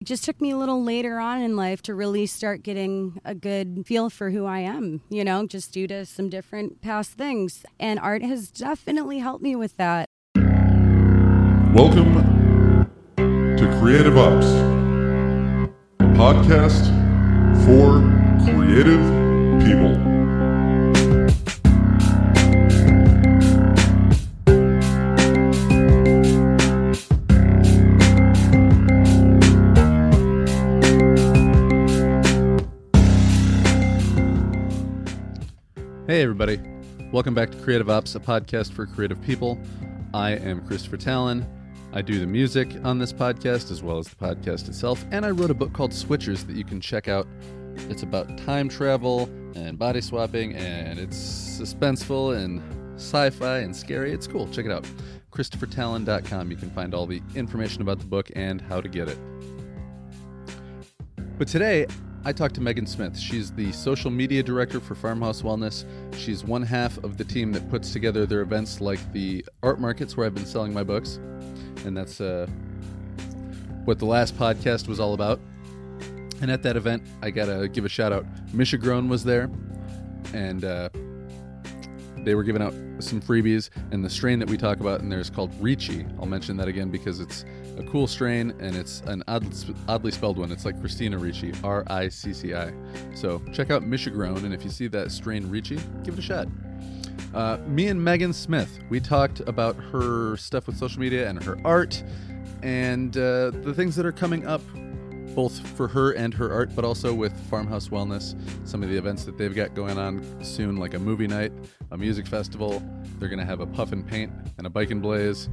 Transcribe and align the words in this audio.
It 0.00 0.06
just 0.06 0.24
took 0.24 0.40
me 0.40 0.50
a 0.50 0.56
little 0.56 0.82
later 0.82 1.18
on 1.18 1.42
in 1.42 1.56
life 1.56 1.82
to 1.82 1.94
really 1.94 2.24
start 2.24 2.62
getting 2.62 3.20
a 3.22 3.34
good 3.34 3.84
feel 3.84 4.08
for 4.08 4.30
who 4.30 4.46
I 4.46 4.60
am, 4.60 5.02
you 5.10 5.22
know, 5.22 5.46
just 5.46 5.74
due 5.74 5.86
to 5.88 6.06
some 6.06 6.30
different 6.30 6.80
past 6.80 7.10
things. 7.18 7.66
And 7.78 8.00
art 8.00 8.22
has 8.22 8.50
definitely 8.50 9.18
helped 9.18 9.42
me 9.42 9.56
with 9.56 9.76
that. 9.76 10.06
Welcome 11.74 12.14
to 13.18 13.78
Creative 13.78 14.16
Ops, 14.16 14.46
podcast 16.16 16.86
for 17.66 18.00
creative 18.56 19.02
people. 19.62 20.09
Hey, 36.20 36.24
everybody. 36.24 36.60
Welcome 37.12 37.32
back 37.32 37.50
to 37.50 37.56
Creative 37.56 37.88
Ops, 37.88 38.14
a 38.14 38.20
podcast 38.20 38.74
for 38.74 38.84
creative 38.84 39.22
people. 39.22 39.58
I 40.12 40.32
am 40.32 40.60
Christopher 40.66 40.98
Talon. 40.98 41.46
I 41.94 42.02
do 42.02 42.20
the 42.20 42.26
music 42.26 42.68
on 42.84 42.98
this 42.98 43.10
podcast 43.10 43.70
as 43.70 43.82
well 43.82 43.96
as 43.96 44.06
the 44.06 44.16
podcast 44.16 44.68
itself, 44.68 45.02
and 45.12 45.24
I 45.24 45.30
wrote 45.30 45.50
a 45.50 45.54
book 45.54 45.72
called 45.72 45.92
Switchers 45.92 46.46
that 46.46 46.56
you 46.56 46.62
can 46.62 46.78
check 46.78 47.08
out. 47.08 47.26
It's 47.88 48.02
about 48.02 48.36
time 48.36 48.68
travel 48.68 49.30
and 49.54 49.78
body 49.78 50.02
swapping, 50.02 50.54
and 50.56 50.98
it's 50.98 51.16
suspenseful 51.16 52.36
and 52.36 52.60
sci 53.00 53.30
fi 53.30 53.60
and 53.60 53.74
scary. 53.74 54.12
It's 54.12 54.26
cool. 54.26 54.46
Check 54.48 54.66
it 54.66 54.70
out. 54.70 54.86
ChristopherTalon.com. 55.32 56.50
You 56.50 56.56
can 56.58 56.68
find 56.72 56.92
all 56.92 57.06
the 57.06 57.22
information 57.34 57.80
about 57.80 57.98
the 57.98 58.04
book 58.04 58.30
and 58.36 58.60
how 58.60 58.82
to 58.82 58.90
get 58.90 59.08
it. 59.08 59.18
But 61.38 61.48
today, 61.48 61.86
I 62.22 62.32
talked 62.32 62.54
to 62.56 62.60
Megan 62.60 62.86
Smith. 62.86 63.18
She's 63.18 63.50
the 63.50 63.72
social 63.72 64.10
media 64.10 64.42
director 64.42 64.78
for 64.78 64.94
Farmhouse 64.94 65.40
Wellness. 65.40 65.86
She's 66.14 66.44
one 66.44 66.62
half 66.62 67.02
of 67.02 67.16
the 67.16 67.24
team 67.24 67.50
that 67.52 67.70
puts 67.70 67.94
together 67.94 68.26
their 68.26 68.42
events 68.42 68.82
like 68.82 69.00
the 69.12 69.42
art 69.62 69.80
markets 69.80 70.16
where 70.16 70.26
I've 70.26 70.34
been 70.34 70.44
selling 70.44 70.74
my 70.74 70.82
books. 70.82 71.18
And 71.86 71.96
that's 71.96 72.20
uh, 72.20 72.46
what 73.86 73.98
the 73.98 74.04
last 74.04 74.36
podcast 74.36 74.86
was 74.86 75.00
all 75.00 75.14
about. 75.14 75.40
And 76.42 76.50
at 76.50 76.62
that 76.62 76.76
event, 76.76 77.02
I 77.22 77.30
got 77.30 77.46
to 77.46 77.68
give 77.68 77.86
a 77.86 77.88
shout 77.88 78.12
out. 78.12 78.26
Mishagrown 78.52 79.08
was 79.08 79.24
there, 79.24 79.50
and 80.34 80.62
uh, 80.62 80.90
they 82.18 82.34
were 82.34 82.42
giving 82.42 82.60
out 82.60 82.74
some 82.98 83.22
freebies. 83.22 83.70
And 83.92 84.04
the 84.04 84.10
strain 84.10 84.38
that 84.40 84.50
we 84.50 84.58
talk 84.58 84.80
about 84.80 85.00
in 85.00 85.08
there 85.08 85.20
is 85.20 85.30
called 85.30 85.54
Ricci. 85.58 86.04
I'll 86.18 86.26
mention 86.26 86.58
that 86.58 86.68
again 86.68 86.90
because 86.90 87.20
it's 87.20 87.46
a 87.80 87.90
cool 87.90 88.06
strain, 88.06 88.54
and 88.60 88.76
it's 88.76 89.00
an 89.06 89.22
oddly, 89.26 89.74
oddly 89.88 90.10
spelled 90.12 90.38
one. 90.38 90.52
It's 90.52 90.64
like 90.64 90.78
Christina 90.80 91.18
Ricci, 91.18 91.52
R 91.64 91.84
I 91.88 92.08
C 92.08 92.32
C 92.32 92.54
I. 92.54 92.72
So 93.14 93.42
check 93.52 93.70
out 93.70 93.82
Mishagrown, 93.82 94.44
and 94.44 94.54
if 94.54 94.64
you 94.64 94.70
see 94.70 94.86
that 94.88 95.10
strain 95.10 95.50
Ricci, 95.50 95.78
give 96.04 96.14
it 96.14 96.20
a 96.20 96.22
shot. 96.22 96.48
Uh, 97.34 97.58
me 97.66 97.88
and 97.88 98.02
Megan 98.02 98.32
Smith, 98.32 98.78
we 98.88 99.00
talked 99.00 99.40
about 99.40 99.76
her 99.76 100.36
stuff 100.36 100.66
with 100.66 100.76
social 100.76 101.00
media 101.00 101.28
and 101.28 101.42
her 101.42 101.58
art, 101.64 102.02
and 102.62 103.16
uh, 103.16 103.50
the 103.50 103.72
things 103.74 103.96
that 103.96 104.04
are 104.04 104.12
coming 104.12 104.46
up, 104.46 104.62
both 105.34 105.66
for 105.76 105.86
her 105.86 106.10
and 106.12 106.34
her 106.34 106.52
art, 106.52 106.74
but 106.74 106.84
also 106.84 107.14
with 107.14 107.32
Farmhouse 107.48 107.88
Wellness. 107.88 108.34
Some 108.66 108.82
of 108.82 108.88
the 108.88 108.96
events 108.96 109.24
that 109.24 109.38
they've 109.38 109.54
got 109.54 109.74
going 109.74 109.96
on 109.96 110.24
soon, 110.42 110.76
like 110.76 110.94
a 110.94 110.98
movie 110.98 111.28
night, 111.28 111.52
a 111.92 111.96
music 111.96 112.26
festival. 112.26 112.82
They're 113.18 113.28
going 113.28 113.38
to 113.38 113.44
have 113.44 113.60
a 113.60 113.66
puff 113.66 113.92
and 113.92 114.06
paint 114.06 114.32
and 114.58 114.66
a 114.66 114.70
bike 114.70 114.90
and 114.90 115.00
blaze, 115.00 115.48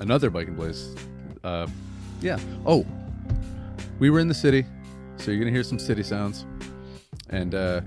another 0.00 0.28
bike 0.28 0.48
and 0.48 0.56
blaze 0.56 0.94
uh, 1.44 1.66
yeah. 2.20 2.38
Oh, 2.66 2.86
we 3.98 4.10
were 4.10 4.20
in 4.20 4.28
the 4.28 4.34
city, 4.34 4.64
so 5.16 5.30
you're 5.30 5.40
gonna 5.40 5.50
hear 5.50 5.62
some 5.62 5.78
city 5.78 6.02
sounds. 6.02 6.46
And 7.30 7.54
uh, 7.54 7.80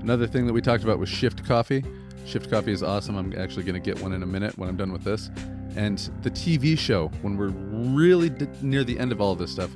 another 0.00 0.26
thing 0.26 0.46
that 0.46 0.52
we 0.52 0.60
talked 0.60 0.84
about 0.84 0.98
was 0.98 1.08
Shift 1.08 1.44
Coffee. 1.44 1.84
Shift 2.24 2.50
Coffee 2.50 2.72
is 2.72 2.82
awesome. 2.82 3.16
I'm 3.16 3.36
actually 3.38 3.64
gonna 3.64 3.80
get 3.80 4.00
one 4.00 4.12
in 4.12 4.22
a 4.22 4.26
minute 4.26 4.56
when 4.56 4.68
I'm 4.68 4.76
done 4.76 4.92
with 4.92 5.04
this. 5.04 5.30
And 5.76 5.98
the 6.22 6.30
TV 6.30 6.78
show, 6.78 7.08
when 7.22 7.36
we're 7.36 7.48
really 7.48 8.28
d- 8.28 8.46
near 8.60 8.84
the 8.84 8.98
end 8.98 9.10
of 9.10 9.20
all 9.20 9.32
of 9.32 9.38
this 9.38 9.50
stuff, 9.50 9.70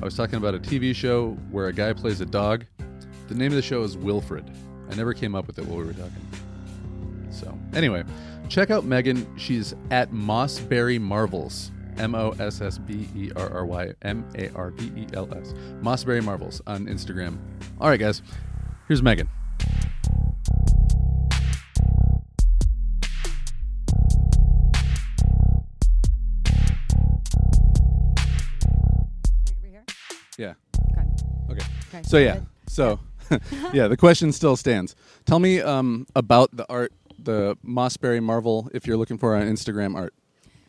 I 0.00 0.04
was 0.04 0.16
talking 0.16 0.36
about 0.36 0.54
a 0.54 0.58
TV 0.58 0.94
show 0.94 1.30
where 1.50 1.68
a 1.68 1.72
guy 1.72 1.92
plays 1.92 2.20
a 2.20 2.26
dog. 2.26 2.64
The 3.28 3.34
name 3.34 3.52
of 3.52 3.56
the 3.56 3.62
show 3.62 3.82
is 3.82 3.96
Wilfred. 3.96 4.50
I 4.90 4.94
never 4.94 5.12
came 5.12 5.34
up 5.34 5.46
with 5.46 5.58
it 5.58 5.66
while 5.66 5.78
we 5.78 5.84
were 5.84 5.92
talking. 5.92 6.12
So, 7.30 7.56
anyway, 7.74 8.04
check 8.48 8.70
out 8.70 8.84
Megan. 8.84 9.26
She's 9.36 9.74
at 9.90 10.10
Mossberry 10.12 11.00
Marvels. 11.00 11.70
M 11.98 12.14
O 12.14 12.34
S 12.38 12.60
S 12.60 12.78
B 12.78 13.08
E 13.14 13.30
R 13.36 13.50
R 13.52 13.66
Y 13.66 13.92
M 14.02 14.24
A 14.36 14.50
R 14.54 14.70
V 14.70 15.02
E 15.02 15.06
L 15.12 15.28
S. 15.34 15.54
Mossberry 15.82 16.22
Marvels 16.22 16.62
on 16.66 16.86
Instagram. 16.86 17.38
All 17.80 17.88
right, 17.88 18.00
guys, 18.00 18.22
here's 18.86 19.02
Megan. 19.02 19.28
Yeah. 30.38 30.54
Okay. 30.92 31.02
Okay. 31.50 31.66
Okay. 31.88 32.02
So 32.04 32.18
yeah. 32.18 32.38
So 32.68 33.00
yeah, 33.72 33.88
the 33.88 33.96
question 33.96 34.32
still 34.32 34.56
stands. 34.56 34.94
Tell 35.26 35.38
me 35.40 35.60
um, 35.60 36.06
about 36.14 36.56
the 36.56 36.64
art, 36.70 36.92
the 37.18 37.56
Mossberry 37.66 38.22
Marvel, 38.22 38.70
if 38.72 38.86
you're 38.86 38.96
looking 38.96 39.18
for 39.18 39.34
on 39.34 39.42
Instagram 39.42 39.96
art. 39.96 40.14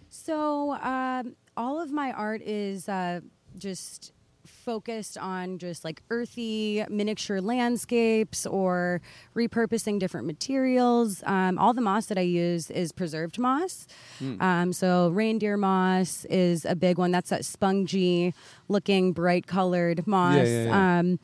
So, 0.09 0.73
um, 0.73 1.35
all 1.55 1.79
of 1.79 1.91
my 1.91 2.11
art 2.11 2.41
is 2.41 2.89
uh, 2.89 3.21
just 3.57 4.13
focused 4.45 5.17
on 5.17 5.57
just 5.57 5.83
like 5.83 6.01
earthy 6.09 6.83
miniature 6.89 7.39
landscapes 7.41 8.45
or 8.45 9.01
repurposing 9.35 9.99
different 9.99 10.25
materials. 10.25 11.23
Um, 11.25 11.57
all 11.59 11.73
the 11.73 11.81
moss 11.81 12.07
that 12.07 12.17
I 12.17 12.21
use 12.21 12.71
is 12.71 12.91
preserved 12.91 13.37
moss. 13.37 13.87
Hmm. 14.17 14.41
Um, 14.41 14.73
so, 14.73 15.09
reindeer 15.09 15.57
moss 15.57 16.25
is 16.25 16.65
a 16.65 16.75
big 16.75 16.97
one. 16.97 17.11
That's 17.11 17.29
that 17.29 17.45
spongy 17.45 18.33
looking, 18.67 19.13
bright 19.13 19.47
colored 19.47 20.07
moss. 20.07 20.47
yeah, 20.47 20.63
yeah. 20.63 20.99
Um, 20.99 21.19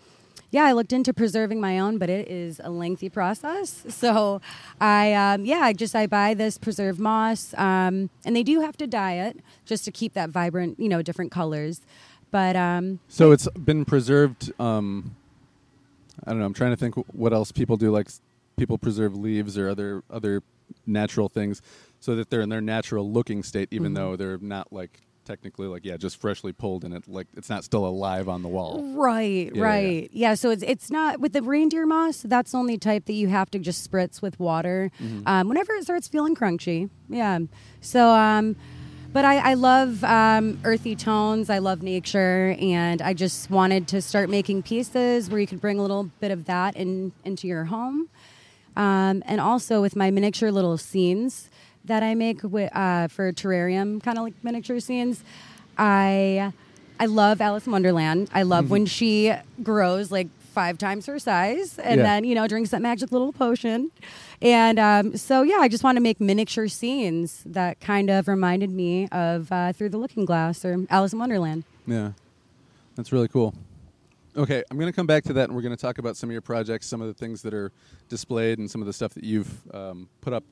yeah, 0.56 0.64
I 0.64 0.72
looked 0.72 0.94
into 0.94 1.14
preserving 1.14 1.60
my 1.60 1.78
own, 1.80 1.98
but 1.98 2.10
it 2.10 2.30
is 2.30 2.62
a 2.64 2.70
lengthy 2.70 3.10
process. 3.10 3.84
So 4.06 4.40
I, 4.80 5.14
um, 5.14 5.44
yeah, 5.44 5.60
I 5.60 5.74
just 5.74 5.96
I 5.96 6.08
buy 6.08 6.34
this 6.34 6.58
preserved 6.58 6.98
moss, 7.00 7.54
um, 7.58 8.10
and 8.24 8.34
they 8.36 8.44
do 8.44 8.62
have 8.62 8.78
to 8.78 8.88
dye 8.88 9.16
it 9.28 9.40
just 9.66 9.84
to 9.86 9.92
keep 9.92 10.14
that 10.14 10.30
vibrant, 10.30 10.80
you 10.80 10.88
know, 10.88 11.02
different 11.02 11.32
colors. 11.32 11.82
But 12.32 12.56
um, 12.56 13.00
So 13.10 13.32
it's 13.34 13.48
been 13.50 13.84
preserved. 13.84 14.54
Um, 14.60 15.16
I 16.26 16.30
don't 16.32 16.40
know. 16.40 16.46
I'm 16.46 16.54
trying 16.54 16.72
to 16.72 16.78
think 16.78 16.96
what 17.14 17.34
else 17.34 17.52
people 17.52 17.76
do. 17.76 17.92
Like 17.92 18.08
people 18.58 18.78
preserve 18.78 19.14
leaves 19.18 19.58
or 19.58 19.68
other 19.70 20.04
other 20.10 20.42
natural 20.86 21.28
things, 21.28 21.62
so 22.00 22.16
that 22.16 22.30
they're 22.30 22.42
in 22.42 22.50
their 22.50 22.62
natural 22.62 23.10
looking 23.12 23.44
state, 23.44 23.68
even 23.72 23.92
Mhm. 23.92 23.96
though 23.96 24.16
they're 24.16 24.38
not 24.40 24.72
like 24.72 25.02
technically 25.26 25.68
like 25.68 25.84
yeah, 25.86 25.98
just 25.98 26.22
freshly 26.22 26.54
pulled 26.54 26.84
and 26.86 26.94
it 26.94 27.08
like 27.08 27.28
it's 27.36 27.50
not 27.50 27.64
still 27.64 27.86
alive 27.86 28.30
on 28.30 28.42
the 28.44 28.48
wall. 28.48 28.82
right, 28.96 29.48
Yeah, 29.48 29.52
yeah, 29.56 29.64
right, 29.64 30.10
yeah. 30.14 30.34
So 30.36 30.50
it's 30.52 30.64
it's 30.64 30.90
not 30.92 31.20
with 31.20 31.34
the 31.34 31.42
reindeer 31.42 31.86
moss. 31.86 32.22
That's 32.22 32.52
the 32.52 32.58
only 32.58 32.78
type 32.78 33.06
that 33.06 33.14
you 33.14 33.28
have 33.30 33.50
to 33.52 33.60
just 33.60 33.90
spritz 33.90 34.22
with 34.22 34.40
water 34.40 34.92
Mm-hmm. 35.02 35.28
um, 35.28 35.48
whenever 35.50 35.74
it 35.74 35.84
starts 35.84 36.08
feeling 36.08 36.36
crunchy. 36.36 36.90
Yeah. 37.10 37.40
So 37.82 38.10
um, 38.10 38.56
but 39.12 39.24
I, 39.24 39.52
I 39.52 39.54
love 39.54 40.04
um, 40.04 40.60
earthy 40.66 40.94
tones. 40.96 41.50
I 41.50 41.60
love 41.60 41.82
nature, 41.82 42.56
and 42.60 43.02
I 43.02 43.14
just 43.14 43.50
wanted 43.50 43.88
to 43.90 44.02
start 44.02 44.30
making 44.30 44.64
pieces 44.64 45.30
where 45.30 45.40
you 45.40 45.48
could 45.48 45.62
bring 45.62 45.80
a 45.80 45.82
little 45.82 46.12
bit 46.20 46.32
of 46.32 46.46
that 46.46 46.76
in 46.76 47.14
into 47.24 47.48
your 47.48 47.66
home, 47.66 48.10
um, 48.76 49.24
and 49.26 49.40
also 49.40 49.82
with 49.82 49.96
my 49.96 50.12
miniature 50.12 50.52
little 50.52 50.78
scenes 50.78 51.50
that 51.88 52.04
I 52.04 52.16
make 52.16 52.44
with, 52.44 52.76
uh, 52.76 53.08
for 53.08 53.32
terrarium, 53.32 54.02
kind 54.02 54.18
of 54.18 54.24
like 54.24 54.34
miniature 54.44 54.80
scenes. 54.80 55.24
I 55.78 56.52
I 57.00 57.06
love 57.08 57.42
Alice 57.42 57.66
in 57.66 57.72
Wonderland. 57.74 58.30
I 58.34 58.44
love 58.44 58.70
when 58.72 58.86
she 58.86 59.34
grows 59.62 60.12
like 60.12 60.28
five 60.54 60.78
times 60.78 61.06
her 61.08 61.20
size, 61.20 61.78
and 61.80 61.98
Yeah. 61.98 62.04
then 62.04 62.24
you 62.24 62.34
know 62.36 62.48
drinks 62.48 62.70
that 62.70 62.82
magic 62.82 63.12
little 63.12 63.34
potion. 63.34 63.92
And 64.42 64.80
um, 64.80 65.18
so 65.18 65.42
yeah, 65.42 65.58
I 65.60 65.68
just 65.68 65.84
want 65.84 65.98
to 65.98 66.02
make 66.02 66.22
miniature 66.22 66.68
scenes 66.70 67.44
that 67.46 67.80
kind 67.82 68.10
of 68.10 68.28
reminded 68.28 68.70
me 68.70 69.08
of 69.10 69.52
uh, 69.52 69.74
Through 69.74 69.90
the 69.90 69.98
Looking 69.98 70.24
Glass 70.26 70.64
or 70.64 70.86
Alice 70.90 71.12
in 71.14 71.20
Wonderland. 71.20 71.66
Yeah, 71.86 72.12
that's 72.96 73.12
really 73.12 73.28
cool. 73.28 73.54
Okay, 74.38 74.64
I'm 74.70 74.78
going 74.78 74.92
to 74.92 74.96
come 74.96 75.08
back 75.08 75.24
to 75.26 75.34
that, 75.34 75.46
and 75.46 75.56
we're 75.56 75.62
going 75.62 75.76
to 75.76 75.82
talk 75.82 75.98
about 75.98 76.18
some 76.18 76.30
of 76.30 76.34
your 76.34 76.42
projects, 76.42 76.88
some 76.88 77.02
of 77.02 77.08
the 77.08 77.14
things 77.14 77.42
that 77.44 77.54
are 77.54 77.72
displayed, 78.10 78.60
and 78.60 78.70
some 78.70 78.82
of 78.82 78.88
the 78.88 78.92
stuff 78.92 79.14
that 79.14 79.24
you've 79.24 79.50
um, 79.74 80.10
put 80.20 80.34
up 80.34 80.44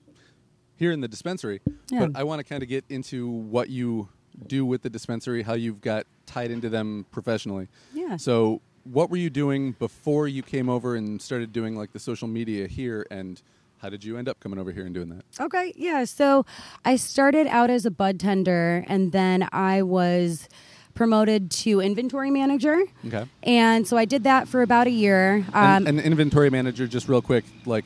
here 0.83 0.91
in 0.91 0.99
the 0.99 1.07
dispensary. 1.07 1.61
Yeah. 1.89 2.07
But 2.07 2.19
I 2.19 2.23
want 2.23 2.39
to 2.39 2.43
kind 2.43 2.61
of 2.61 2.67
get 2.67 2.83
into 2.89 3.25
what 3.27 3.69
you 3.69 4.09
do 4.47 4.65
with 4.65 4.81
the 4.81 4.89
dispensary, 4.89 5.41
how 5.41 5.53
you've 5.53 5.79
got 5.79 6.05
tied 6.25 6.51
into 6.51 6.67
them 6.69 7.05
professionally. 7.09 7.69
Yeah. 7.93 8.17
So, 8.17 8.61
what 8.83 9.09
were 9.09 9.17
you 9.17 9.29
doing 9.29 9.71
before 9.73 10.27
you 10.27 10.43
came 10.43 10.67
over 10.67 10.95
and 10.97 11.21
started 11.21 11.53
doing 11.53 11.77
like 11.77 11.93
the 11.93 11.99
social 11.99 12.27
media 12.27 12.67
here, 12.67 13.07
and 13.09 13.41
how 13.77 13.87
did 13.87 14.03
you 14.03 14.17
end 14.17 14.27
up 14.27 14.41
coming 14.41 14.59
over 14.59 14.73
here 14.73 14.85
and 14.85 14.93
doing 14.93 15.07
that? 15.07 15.23
Okay, 15.39 15.71
yeah. 15.77 16.03
So 16.03 16.45
I 16.83 16.97
started 16.97 17.47
out 17.47 17.69
as 17.69 17.85
a 17.85 17.91
bud 17.91 18.19
tender, 18.19 18.83
and 18.89 19.13
then 19.13 19.47
I 19.53 19.83
was 19.83 20.49
promoted 20.95 21.49
to 21.49 21.79
inventory 21.79 22.29
manager. 22.29 22.83
Okay. 23.07 23.25
And 23.43 23.87
so 23.87 23.95
I 23.95 24.03
did 24.03 24.25
that 24.25 24.49
for 24.49 24.61
about 24.61 24.87
a 24.87 24.91
year. 24.91 25.45
Um, 25.53 25.87
and 25.87 25.99
inventory 25.99 26.49
manager, 26.49 26.87
just 26.87 27.07
real 27.07 27.21
quick, 27.21 27.45
like 27.65 27.85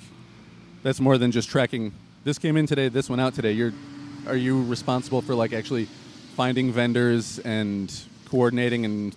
that's 0.81 0.99
more 0.99 1.19
than 1.19 1.31
just 1.31 1.47
tracking. 1.47 1.93
This 2.27 2.37
came 2.37 2.57
in 2.57 2.67
today. 2.67 2.89
This 2.89 3.09
went 3.09 3.21
out 3.21 3.35
today. 3.35 3.53
You're, 3.53 3.71
are 4.27 4.35
you 4.35 4.61
responsible 4.65 5.21
for 5.21 5.33
like 5.33 5.53
actually 5.53 5.87
finding 6.35 6.73
vendors 6.73 7.39
and 7.39 7.89
coordinating 8.25 8.83
and 8.83 9.15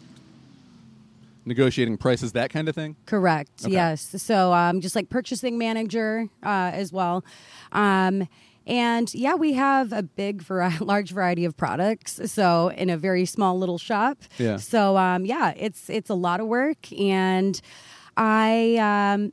negotiating 1.45 1.97
prices, 1.97 2.31
that 2.35 2.51
kind 2.51 2.69
of 2.69 2.77
thing? 2.77 2.95
Correct. 3.07 3.65
Okay. 3.65 3.73
Yes. 3.73 4.15
So 4.23 4.53
um, 4.53 4.81
just 4.81 4.95
like 4.95 5.09
purchasing 5.09 5.59
manager 5.59 6.29
uh, 6.45 6.71
as 6.73 6.93
well. 6.93 7.25
Um, 7.73 8.29
and 8.65 9.13
yeah, 9.13 9.35
we 9.35 9.55
have 9.55 9.93
a 9.93 10.05
big, 10.05 10.41
vari- 10.43 10.71
large 10.81 11.11
variety 11.11 11.45
of 11.45 11.56
products. 11.56 12.21
So 12.31 12.69
in 12.69 12.91
a 12.91 12.97
very 12.97 13.25
small 13.25 13.59
little 13.59 13.79
shop. 13.79 14.19
Yeah. 14.39 14.59
So 14.59 14.97
um, 14.97 15.27
yeah, 15.27 15.53
it's 15.56 15.91
it's 15.91 16.11
a 16.11 16.15
lot 16.15 16.39
of 16.39 16.47
work, 16.47 16.93
and 16.93 17.61
I 18.17 18.77
um, 18.77 19.33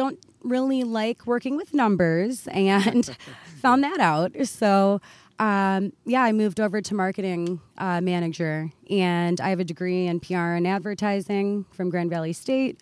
don't 0.00 0.18
really 0.42 0.84
like 0.84 1.26
working 1.26 1.56
with 1.56 1.74
numbers, 1.74 2.48
and 2.48 3.04
found 3.60 3.84
that 3.84 4.00
out. 4.00 4.32
So. 4.44 5.00
Um, 5.38 5.94
yeah, 6.04 6.22
I 6.22 6.32
moved 6.32 6.60
over 6.60 6.82
to 6.82 6.94
marketing 6.94 7.62
uh, 7.78 8.02
manager, 8.02 8.70
and 8.90 9.40
I 9.40 9.48
have 9.48 9.58
a 9.58 9.64
degree 9.64 10.06
in 10.06 10.20
PR 10.20 10.52
and 10.58 10.66
advertising 10.66 11.64
from 11.70 11.88
Grand 11.88 12.10
Valley 12.10 12.34
State, 12.34 12.78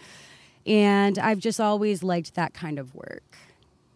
and 0.67 1.21
I've 1.21 1.39
just 1.39 1.61
always 1.61 2.03
liked 2.03 2.35
that 2.35 2.55
kind 2.55 2.81
of 2.81 2.97
work. 2.97 3.37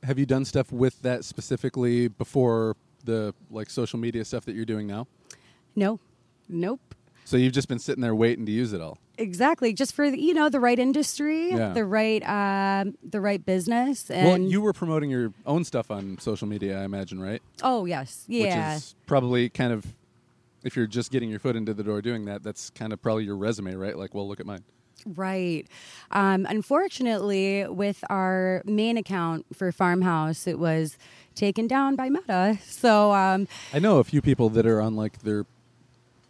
Have 0.05 0.17
you 0.17 0.27
done 0.27 0.45
stuff 0.45 0.71
with 0.71 1.03
that 1.03 1.25
specifically 1.25 2.07
before 2.07 2.77
the 3.05 3.35
like 3.51 3.69
social 3.69 3.99
media 3.99 4.25
stuff 4.25 4.45
that 4.45 4.55
you're 4.55 4.65
doing 4.65 4.87
now? 4.87 5.09
No, 5.75 5.99
nope. 6.49 6.95
So 7.25 7.37
you've 7.37 7.53
just 7.53 7.67
been 7.67 7.81
sitting 7.81 8.03
there 8.03 8.15
waiting 8.15 8.47
to 8.47 8.53
use 8.53 8.73
it 8.73 8.81
all. 8.81 8.99
Exactly, 9.19 9.73
just 9.75 9.95
for 9.95 10.11
the, 10.11 10.19
you 10.21 10.33
know 10.33 10.49
the 10.49 10.59
right 10.61 10.79
industry, 10.79 11.51
Yeah. 11.51 11.73
the 11.75 11.85
right 11.85 12.23
um, 12.27 12.97
the 13.09 13.21
right 13.21 13.45
business, 13.45 14.11
and 14.11 14.27
well, 14.27 14.39
you 14.39 14.61
were 14.63 14.73
promoting 14.73 15.11
your 15.11 15.33
own 15.45 15.65
stuff 15.65 15.91
on 15.91 16.19
social 16.19 16.49
media, 16.49 16.81
I 16.81 16.85
imagine, 16.85 17.21
right? 17.21 17.43
oh 17.63 17.85
yes, 17.85 18.25
yeah, 18.27 18.43
Which 18.75 18.77
is 18.79 18.95
probably 19.07 19.49
kind 19.51 19.73
of, 19.73 19.85
if 20.65 20.77
you're 20.77 20.87
just 20.87 21.11
getting 21.11 21.29
your 21.29 21.39
foot 21.39 21.57
into 21.57 21.75
the 21.75 21.83
door 21.85 22.01
doing 22.01 22.25
that, 22.25 22.43
that's 22.43 22.71
kind 22.71 22.93
of 22.93 23.03
probably 23.03 23.25
your 23.25 23.37
resume, 23.37 23.75
right? 23.75 23.97
Like, 23.99 24.15
well, 24.15 24.27
look 24.27 24.41
at 24.41 24.47
mine. 24.47 24.65
Right. 25.05 25.67
Um, 26.13 26.47
unfortunately, 26.49 27.67
with 27.67 28.05
our 28.09 28.63
main 28.65 28.97
account 28.97 29.45
for 29.53 29.73
Farmhouse, 29.73 30.47
it 30.47 30.59
was 30.59 30.97
taken 31.35 31.67
down 31.67 31.97
by 31.97 32.09
Meta. 32.09 32.59
So, 32.65 33.13
um, 33.13 33.49
I 33.75 33.79
know 33.79 33.99
a 33.99 34.05
few 34.05 34.23
people 34.23 34.49
that 34.51 34.65
are 34.65 34.81
on 34.81 34.95
like 34.97 35.19
their, 35.23 35.45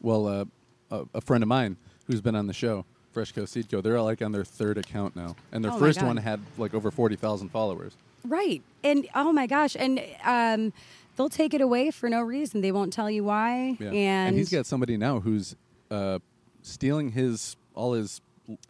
well, 0.00 0.26
uh, 0.26 0.44
a, 0.90 1.04
a 1.14 1.20
friend 1.20 1.42
of 1.44 1.48
mine 1.48 1.76
who's 2.12 2.20
been 2.20 2.36
on 2.36 2.46
the 2.46 2.52
show, 2.52 2.84
Fresh 3.12 3.32
Co 3.32 3.44
Seed 3.44 3.68
Co. 3.70 3.80
They're 3.80 4.00
like 4.00 4.22
on 4.22 4.30
their 4.32 4.44
third 4.44 4.78
account 4.78 5.16
now, 5.16 5.34
and 5.50 5.64
their 5.64 5.72
Oh 5.72 5.74
my 5.74 5.80
first 5.80 5.98
God. 6.00 6.06
one 6.06 6.16
had 6.18 6.40
like 6.58 6.74
over 6.74 6.90
forty 6.90 7.16
thousand 7.16 7.48
followers. 7.48 7.94
right. 8.24 8.62
And 8.84 9.06
oh 9.14 9.32
my 9.32 9.46
gosh. 9.46 9.76
And 9.76 10.00
um, 10.24 10.72
they'll 11.16 11.28
take 11.28 11.54
it 11.54 11.60
away 11.60 11.90
for 11.90 12.08
no 12.08 12.20
reason. 12.20 12.60
They 12.60 12.72
won't 12.72 12.92
tell 12.92 13.10
you 13.10 13.24
why. 13.24 13.76
Yeah. 13.80 13.90
And, 13.92 14.36
he's 14.36 14.50
got 14.50 14.66
somebody 14.66 14.96
now 14.96 15.20
who's 15.20 15.56
uh, 15.90 16.18
stealing 16.62 17.10
his 17.12 17.56
all 17.74 17.92
his 17.94 18.20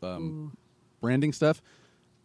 um, 0.02 0.56
branding 1.00 1.32
stuff, 1.32 1.60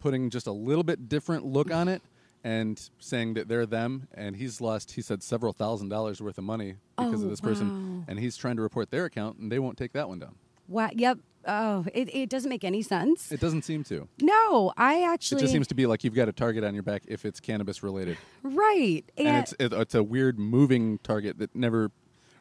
putting 0.00 0.30
just 0.30 0.46
a 0.46 0.52
little 0.52 0.84
bit 0.84 1.08
different 1.08 1.44
look 1.44 1.70
on 1.72 1.88
it, 1.88 2.02
and 2.44 2.80
saying 3.00 3.34
that 3.34 3.48
they're 3.48 3.66
them. 3.66 4.06
And 4.14 4.36
he's 4.36 4.60
lost, 4.60 4.92
he 4.92 5.02
said, 5.02 5.22
several 5.22 5.52
thousand 5.52 5.88
dollars 5.88 6.20
worth 6.20 6.38
of 6.38 6.44
money 6.44 6.76
because 6.96 7.20
Oh, 7.22 7.24
of 7.24 7.30
this 7.30 7.40
person. 7.40 7.98
wow. 7.98 8.04
And 8.08 8.18
he's 8.18 8.36
trying 8.36 8.56
to 8.56 8.62
report 8.62 8.90
their 8.90 9.04
account, 9.06 9.38
and 9.38 9.50
they 9.50 9.58
won't 9.58 9.76
take 9.78 9.92
that 9.92 10.08
one 10.08 10.18
down. 10.18 10.34
Wow. 10.68 10.90
Yep. 10.94 11.18
Oh, 11.46 11.86
it, 11.94 12.14
it 12.14 12.28
doesn't 12.28 12.50
make 12.50 12.62
any 12.62 12.82
sense. 12.82 13.32
It 13.32 13.40
doesn't 13.40 13.62
seem 13.62 13.82
to. 13.84 14.06
no, 14.20 14.72
I 14.76 15.02
actually. 15.02 15.38
It 15.38 15.42
just 15.42 15.52
seems 15.52 15.66
to 15.68 15.74
be 15.74 15.86
like 15.86 16.04
you've 16.04 16.14
got 16.14 16.28
a 16.28 16.32
target 16.32 16.62
on 16.62 16.74
your 16.74 16.82
back 16.82 17.04
if 17.06 17.24
it's 17.24 17.40
cannabis 17.40 17.82
related, 17.82 18.18
right. 18.42 19.02
and 19.16 19.38
it's 19.38 19.54
it, 19.58 19.72
it's 19.72 19.94
a 19.94 20.02
weird 20.02 20.38
moving 20.38 20.98
target 20.98 21.38
that 21.38 21.54
never 21.54 21.90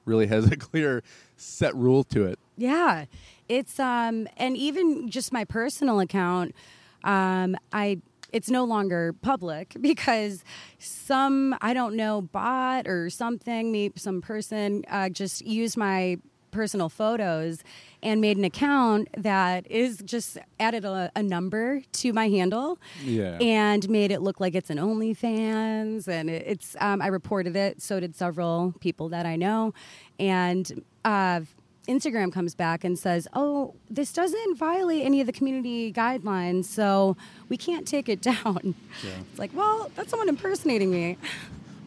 really 0.04 0.28
has 0.28 0.52
a 0.52 0.58
clear 0.58 1.04
set 1.36 1.76
rule 1.76 2.04
to 2.06 2.26
it. 2.26 2.40
Yeah, 2.58 3.06
it's 3.48 3.80
um, 3.80 4.28
and 4.36 4.58
even 4.58 5.10
just 5.10 5.32
my 5.32 5.46
personal 5.46 6.00
account, 6.00 6.56
um, 7.04 7.56
I 7.72 8.02
it's 8.34 8.50
no 8.50 8.64
longer 8.64 9.14
public 9.22 9.76
because 9.82 10.44
some 10.80 11.56
I 11.62 11.74
don't 11.74 11.96
know 11.96 12.22
bot 12.22 12.88
or 12.88 13.10
something, 13.10 13.72
maybe 13.72 14.00
some 14.00 14.22
person 14.22 14.84
uh, 14.90 15.10
just 15.10 15.46
used 15.46 15.78
my 15.78 16.18
personal 16.52 16.90
photos 16.90 17.64
and 18.04 18.22
made 18.22 18.38
an 18.38 18.44
account 18.44 19.08
that 19.18 19.70
is 19.72 19.98
just 20.06 20.38
added 20.60 20.86
a, 20.86 21.12
a 21.16 21.24
number 21.24 21.82
to 21.92 22.14
my 22.14 22.30
handle 22.30 22.80
Yeah. 23.04 23.38
and 23.42 23.90
made 23.90 24.12
it 24.12 24.22
look 24.22 24.40
like 24.40 24.56
it's 24.56 24.70
an 24.70 24.78
OnlyFans, 24.78 26.08
and 26.08 26.30
it, 26.30 26.44
it's. 26.48 26.76
Um, 26.80 27.02
I 27.02 27.08
reported 27.08 27.56
it. 27.56 27.82
So 27.82 28.00
did 28.00 28.16
several 28.16 28.74
people 28.80 29.10
that 29.10 29.26
I 29.26 29.36
know, 29.36 29.74
and 30.20 30.84
uh, 31.06 31.42
Instagram 31.88 32.32
comes 32.32 32.54
back 32.56 32.84
and 32.84 32.98
says, 33.00 33.28
"Oh, 33.34 33.74
this 33.90 34.14
doesn't 34.14 34.58
violate 34.58 35.04
any 35.06 35.22
of 35.22 35.28
the 35.28 35.34
community 35.34 35.92
guidelines, 35.92 36.66
so 36.66 37.18
we 37.50 37.58
can't 37.58 37.88
take 37.88 38.10
it 38.10 38.22
down." 38.34 38.76
Yeah. 39.04 39.12
It's 39.30 39.40
like, 39.40 39.52
well, 39.54 39.90
that's 39.96 40.10
someone 40.10 40.30
impersonating 40.30 40.92
me. 40.92 41.18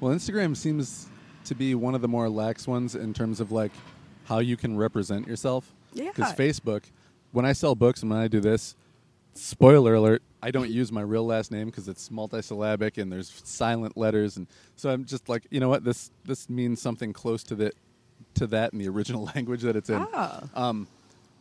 Well, 0.00 0.14
Instagram 0.14 0.56
seems 0.56 1.06
to 1.44 1.54
be 1.54 1.74
one 1.74 1.94
of 1.94 2.00
the 2.00 2.08
more 2.08 2.28
lax 2.28 2.66
ones 2.66 2.94
in 2.94 3.12
terms 3.14 3.40
of 3.40 3.52
like 3.52 3.72
how 4.30 4.38
you 4.38 4.56
can 4.56 4.76
represent 4.76 5.26
yourself. 5.26 5.74
Yeah. 5.92 6.10
Because 6.14 6.32
Facebook, 6.34 6.84
when 7.32 7.44
I 7.44 7.52
sell 7.52 7.74
books 7.74 8.02
and 8.02 8.10
when 8.10 8.20
I 8.20 8.28
do 8.28 8.40
this, 8.40 8.76
spoiler 9.34 9.94
alert, 9.94 10.22
I 10.40 10.52
don't 10.52 10.70
use 10.70 10.90
my 10.90 11.02
real 11.02 11.26
last 11.26 11.50
name 11.50 11.66
because 11.66 11.88
it's 11.88 12.08
multisyllabic 12.08 12.96
and 12.96 13.12
there's 13.12 13.42
silent 13.44 13.96
letters, 13.96 14.36
and 14.36 14.46
so 14.76 14.88
I'm 14.88 15.04
just 15.04 15.28
like, 15.28 15.46
you 15.50 15.60
know 15.60 15.68
what, 15.68 15.84
this 15.84 16.10
this 16.24 16.48
means 16.48 16.80
something 16.80 17.12
close 17.12 17.42
to 17.44 17.54
the 17.54 17.72
to 18.34 18.46
that 18.46 18.72
in 18.72 18.78
the 18.78 18.88
original 18.88 19.24
language 19.34 19.62
that 19.62 19.76
it's 19.76 19.90
in. 19.90 20.06
Oh. 20.12 20.48
Um, 20.54 20.88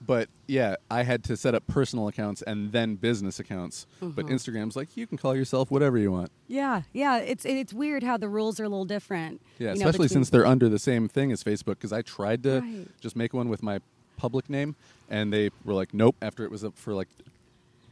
but 0.06 0.30
yeah, 0.48 0.76
I 0.90 1.04
had 1.04 1.24
to 1.26 1.38
set 1.38 1.54
up 1.56 1.68
personal 1.68 2.08
accounts 2.08 2.42
and 2.42 2.72
then 2.72 2.96
business 2.96 3.40
accounts. 3.40 3.86
But 4.00 4.26
Mm-hmm. 4.26 4.34
Instagram's 4.34 4.76
like 4.76 4.96
you 4.98 5.06
can 5.08 5.18
call 5.18 5.36
yourself 5.36 5.70
whatever 5.72 5.98
you 5.98 6.12
want. 6.12 6.32
Yeah, 6.48 6.84
yeah. 6.94 7.18
It's 7.18 7.46
it's 7.46 7.74
weird 7.74 8.04
how 8.04 8.18
the 8.18 8.30
rules 8.30 8.60
are 8.60 8.64
a 8.64 8.70
little 8.70 8.86
different. 8.86 9.42
Yeah, 9.58 9.68
know, 9.68 9.74
especially 9.74 9.92
between- 10.06 10.10
since 10.10 10.30
they're 10.30 10.46
under 10.46 10.70
the 10.70 10.80
same 10.80 11.08
thing 11.08 11.32
as 11.32 11.44
Facebook. 11.44 11.76
Because 11.80 11.94
I 11.94 12.02
tried 12.02 12.44
to 12.44 12.62
Right. 12.62 12.88
just 13.02 13.16
make 13.16 13.34
one 13.34 13.50
with 13.50 13.62
my 13.62 13.80
public 14.18 14.50
name, 14.50 14.76
and 15.10 15.32
they 15.32 15.50
were 15.64 15.74
like, 15.74 15.94
"Nope." 15.94 16.16
After 16.22 16.44
it 16.44 16.52
was 16.52 16.64
up 16.64 16.78
for 16.78 16.94
like 16.94 17.08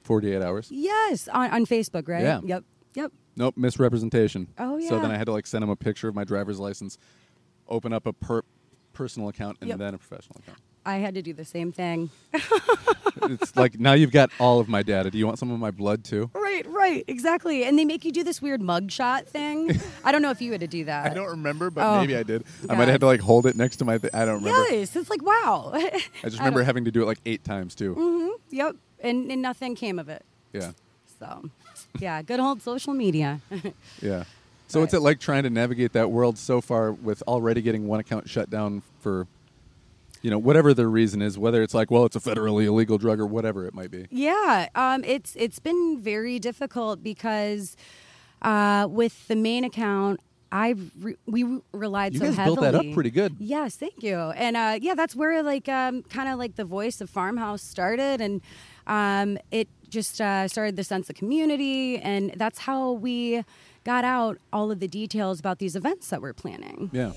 forty-eight 0.04 0.42
hours. 0.42 0.70
Yes, 0.72 1.28
on, 1.28 1.50
on 1.52 1.66
Facebook, 1.66 2.08
right? 2.08 2.24
Yeah. 2.24 2.40
Yep. 2.44 2.64
Yep. 2.96 3.12
Nope, 3.36 3.56
misrepresentation. 3.58 4.48
Oh, 4.58 4.78
yeah. 4.78 4.90
So 4.90 5.00
then. 5.00 5.12
I 5.12 5.18
had 5.18 5.26
to 5.26 5.32
like 5.32 5.46
send 5.46 5.62
them 5.62 5.70
a 5.70 5.76
picture 5.76 6.08
of 6.08 6.16
my 6.16 6.24
driver's 6.24 6.60
license, 6.60 6.98
open 7.68 7.94
up 7.94 8.08
a 8.08 8.14
per- 8.14 8.42
personal 8.94 9.30
account, 9.30 9.58
and 9.62 9.68
Yep. 9.70 9.78
then 9.78 9.94
a 9.94 9.98
professional 10.00 10.40
account. 10.40 10.58
I 10.88 10.98
had 10.98 11.16
to 11.16 11.22
do 11.22 11.34
the 11.34 11.44
same 11.46 11.72
thing. 11.74 12.10
it's 13.24 13.56
like 13.56 13.80
now 13.80 13.94
you've 13.94 14.12
got 14.12 14.32
all 14.40 14.60
of 14.60 14.70
my 14.70 14.84
data. 14.84 15.12
Do 15.12 15.18
you 15.18 15.26
want 15.26 15.38
some 15.38 15.52
of 15.52 15.60
my 15.60 15.70
blood 15.72 16.04
too? 16.04 16.30
Right, 16.34 16.66
right, 16.68 17.04
exactly. 17.08 17.64
And 17.66 17.78
they 17.78 17.86
make 17.86 18.06
you 18.06 18.12
do 18.12 18.24
this 18.24 18.42
weird 18.42 18.62
mugshot 18.62 19.26
thing. 19.28 19.80
I 20.06 20.12
don't 20.12 20.22
know 20.22 20.32
if 20.32 20.42
you 20.42 20.52
had 20.54 20.62
to 20.62 20.68
do 20.68 20.86
that. 20.86 21.12
I 21.12 21.14
don't 21.14 21.28
remember, 21.30 21.70
but 21.70 21.84
Oh, 21.86 22.00
maybe 22.00 22.16
I 22.16 22.24
did. 22.24 22.44
I 22.70 22.74
might 22.76 22.86
have 22.86 22.90
had 22.94 23.00
to 23.02 23.06
like 23.06 23.20
hold 23.20 23.46
it 23.48 23.56
next 23.56 23.78
to 23.78 23.86
my. 23.86 23.98
Th- 23.98 24.14
I 24.14 24.26
don't 24.26 24.44
remember. 24.44 24.70
Yes, 24.74 24.96
it's 24.96 25.10
like 25.10 25.22
wow. 25.24 25.72
I 25.74 26.00
just 26.24 26.40
remember 26.40 26.64
having 26.64 26.86
to 26.86 26.92
do 26.92 27.04
it 27.04 27.06
like 27.06 27.20
eight 27.26 27.44
times 27.44 27.76
too. 27.76 27.94
hmm 27.94 28.28
Yep, 28.56 28.76
and, 29.02 29.30
and 29.32 29.42
nothing 29.42 29.76
came 29.76 30.00
of 30.00 30.08
it. 30.10 30.24
Yeah. 30.54 30.72
So, 31.20 31.50
yeah, 32.00 32.22
good 32.22 32.40
old 32.40 32.62
social 32.62 32.94
media. 32.94 33.42
Yeah. 34.02 34.24
So 34.70 34.80
what's 34.82 34.94
it 34.94 35.00
like 35.02 35.20
trying 35.20 35.44
to 35.44 35.50
navigate 35.50 35.94
that 35.94 36.12
world 36.12 36.38
so 36.38 36.62
far 36.62 36.92
with 36.92 37.24
already 37.24 37.62
getting 37.62 37.88
one 37.88 38.00
account 38.00 38.30
shut 38.30 38.50
down 38.50 38.84
for, 39.00 39.26
you 40.22 40.30
know, 40.32 40.38
whatever 40.40 40.74
the 40.74 40.88
reason 40.88 41.22
is, 41.22 41.38
whether 41.38 41.62
it's 41.62 41.74
like, 41.74 41.92
well, 41.92 42.06
it's 42.06 42.16
a 42.16 42.20
federally 42.20 42.66
illegal 42.66 42.98
drug 42.98 43.20
or 43.20 43.26
whatever 43.28 43.66
it 43.66 43.74
might 43.74 43.92
be. 43.92 44.08
yeah, 44.10 44.68
um, 44.76 45.04
it's 45.04 45.36
it's 45.36 45.60
been 45.60 46.00
very 46.00 46.40
difficult 46.40 47.04
because 47.04 47.76
uh, 48.42 48.88
with 48.90 49.28
the 49.28 49.36
main 49.36 49.64
account, 49.64 50.20
I 50.52 50.76
re- 51.00 51.16
we 51.26 51.44
re- 51.44 51.60
relied 51.72 52.14
You 52.14 52.20
so 52.20 52.26
guys 52.28 52.36
heavily. 52.36 52.56
built 52.56 52.72
that 52.72 52.76
up 52.76 52.94
pretty 52.94 53.12
good. 53.12 53.36
Yes, 53.40 53.76
thank 53.76 54.02
you. 54.02 54.16
And 54.18 54.56
uh, 54.56 54.78
yeah, 54.82 54.96
that's 54.96 55.16
where 55.16 55.44
like 55.44 55.68
um, 55.68 56.04
kind 56.04 56.30
of 56.30 56.38
like 56.40 56.56
the 56.56 56.64
voice 56.66 57.02
of 57.02 57.10
Farmhouse 57.10 57.62
started, 57.62 58.22
and 58.22 58.42
um, 58.88 59.38
it 59.52 59.68
just 59.90 60.20
uh, 60.22 60.48
started 60.48 60.76
the 60.78 60.84
sense 60.84 61.10
of 61.10 61.16
community, 61.16 61.98
and 61.98 62.34
that's 62.38 62.60
how 62.60 62.92
we 62.94 63.44
got 63.84 64.04
out 64.04 64.38
all 64.54 64.70
of 64.72 64.80
the 64.80 64.88
details 64.88 65.40
about 65.40 65.60
these 65.60 65.76
events 65.76 66.10
that 66.10 66.22
we're 66.22 66.34
planning. 66.34 66.90
Yeah. 66.94 67.12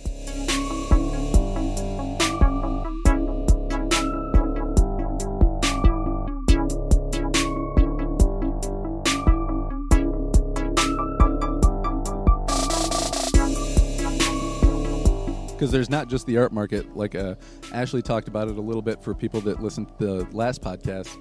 Because 15.61 15.71
there's 15.71 15.91
not 15.91 16.09
just 16.09 16.25
the 16.27 16.39
art 16.39 16.53
market. 16.53 16.97
Like 16.97 17.15
uh, 17.15 17.35
Ashley 17.75 18.01
talked 18.01 18.29
about 18.29 18.49
it 18.49 18.57
a 18.57 18.61
little 18.63 18.81
bit 18.81 19.05
for 19.05 19.13
people 19.13 19.43
that 19.43 19.63
listened 19.63 19.89
to 19.99 20.07
the 20.07 20.27
last 20.33 20.63
podcast. 20.63 21.15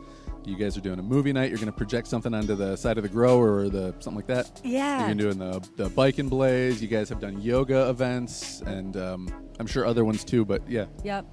You 0.46 0.55
guys 0.55 0.77
are 0.77 0.81
doing 0.81 0.98
a 0.98 1.03
movie 1.03 1.34
night. 1.34 1.50
You're 1.50 1.58
going 1.58 1.69
to 1.69 1.77
project 1.77 2.08
something 2.08 2.34
onto 2.34 2.55
the 2.55 2.77
side 2.77 2.96
of 2.98 3.03
the 3.03 3.10
grow 3.10 3.38
or 3.38 3.67
the 3.67 3.93
something 4.00 4.15
like 4.15 4.27
that. 4.27 4.62
Yeah. 4.63 5.08
You're 5.08 5.15
doing 5.15 5.39
the 5.39 5.60
the 5.75 5.89
bike 5.89 6.19
and 6.19 6.29
blaze. 6.29 6.81
You 6.81 6.88
guys 6.88 7.10
have 7.10 7.19
done 7.19 7.41
yoga 7.41 7.89
events, 7.89 8.62
and 8.62 8.96
um, 8.96 9.50
I'm 9.60 9.67
sure 9.67 9.86
other 9.86 10.05
ones 10.05 10.24
too. 10.24 10.46
But 10.46 10.62
yeah, 10.69 10.86
Yep. 11.03 11.25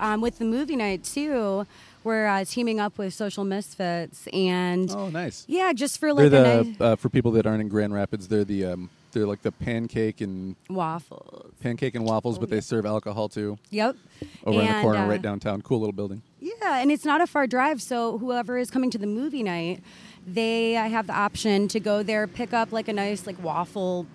Um, 0.00 0.20
with 0.20 0.38
the 0.38 0.44
movie 0.44 0.74
night 0.74 1.04
too, 1.04 1.64
we're 2.02 2.26
uh, 2.26 2.44
teaming 2.44 2.80
up 2.80 2.98
with 2.98 3.14
Social 3.14 3.44
Misfits, 3.44 4.26
and 4.32 4.90
oh 4.90 5.10
nice. 5.10 5.44
yeah, 5.46 5.72
just 5.72 6.00
for 6.00 6.12
like 6.12 6.32
the 6.32 6.60
a 6.60 6.64
nice 6.64 6.80
uh, 6.80 6.96
for 6.96 7.08
people 7.08 7.30
that 7.32 7.46
aren't 7.46 7.60
in 7.60 7.68
Grand 7.68 7.94
Rapids. 7.94 8.26
They're 8.26 8.44
the 8.44 8.64
um, 8.64 8.90
they're 9.12 9.26
like 9.26 9.42
the 9.42 9.52
pancake 9.52 10.20
and 10.20 10.56
waffles. 10.70 11.52
pancake 11.60 11.94
and 11.94 12.04
waffles, 12.04 12.38
but 12.38 12.48
they 12.50 12.60
serve 12.60 12.84
alcohol 12.86 13.28
too. 13.28 13.58
Yep. 13.70 13.96
Over 14.44 14.60
in 14.60 14.66
the 14.66 14.80
corner, 14.82 15.00
uh, 15.00 15.08
right 15.08 15.22
downtown. 15.22 15.62
Cool 15.62 15.80
little 15.80 15.92
building. 15.92 16.22
Yeah, 16.40 16.78
and 16.78 16.90
it's 16.92 17.04
not 17.04 17.20
a 17.20 17.26
far 17.26 17.46
drive, 17.46 17.80
so 17.82 18.18
whoever 18.18 18.58
is 18.58 18.70
coming 18.70 18.90
to 18.90 18.98
the 18.98 19.06
movie 19.06 19.42
night, 19.42 19.82
they 20.26 20.72
have 20.72 21.06
the 21.06 21.14
option 21.14 21.68
to 21.68 21.80
go 21.80 22.02
there, 22.02 22.26
pick 22.26 22.52
up 22.52 22.70
like 22.72 22.88
a 22.88 22.92
nice 22.92 23.26
like 23.26 23.42
waffle 23.42 24.06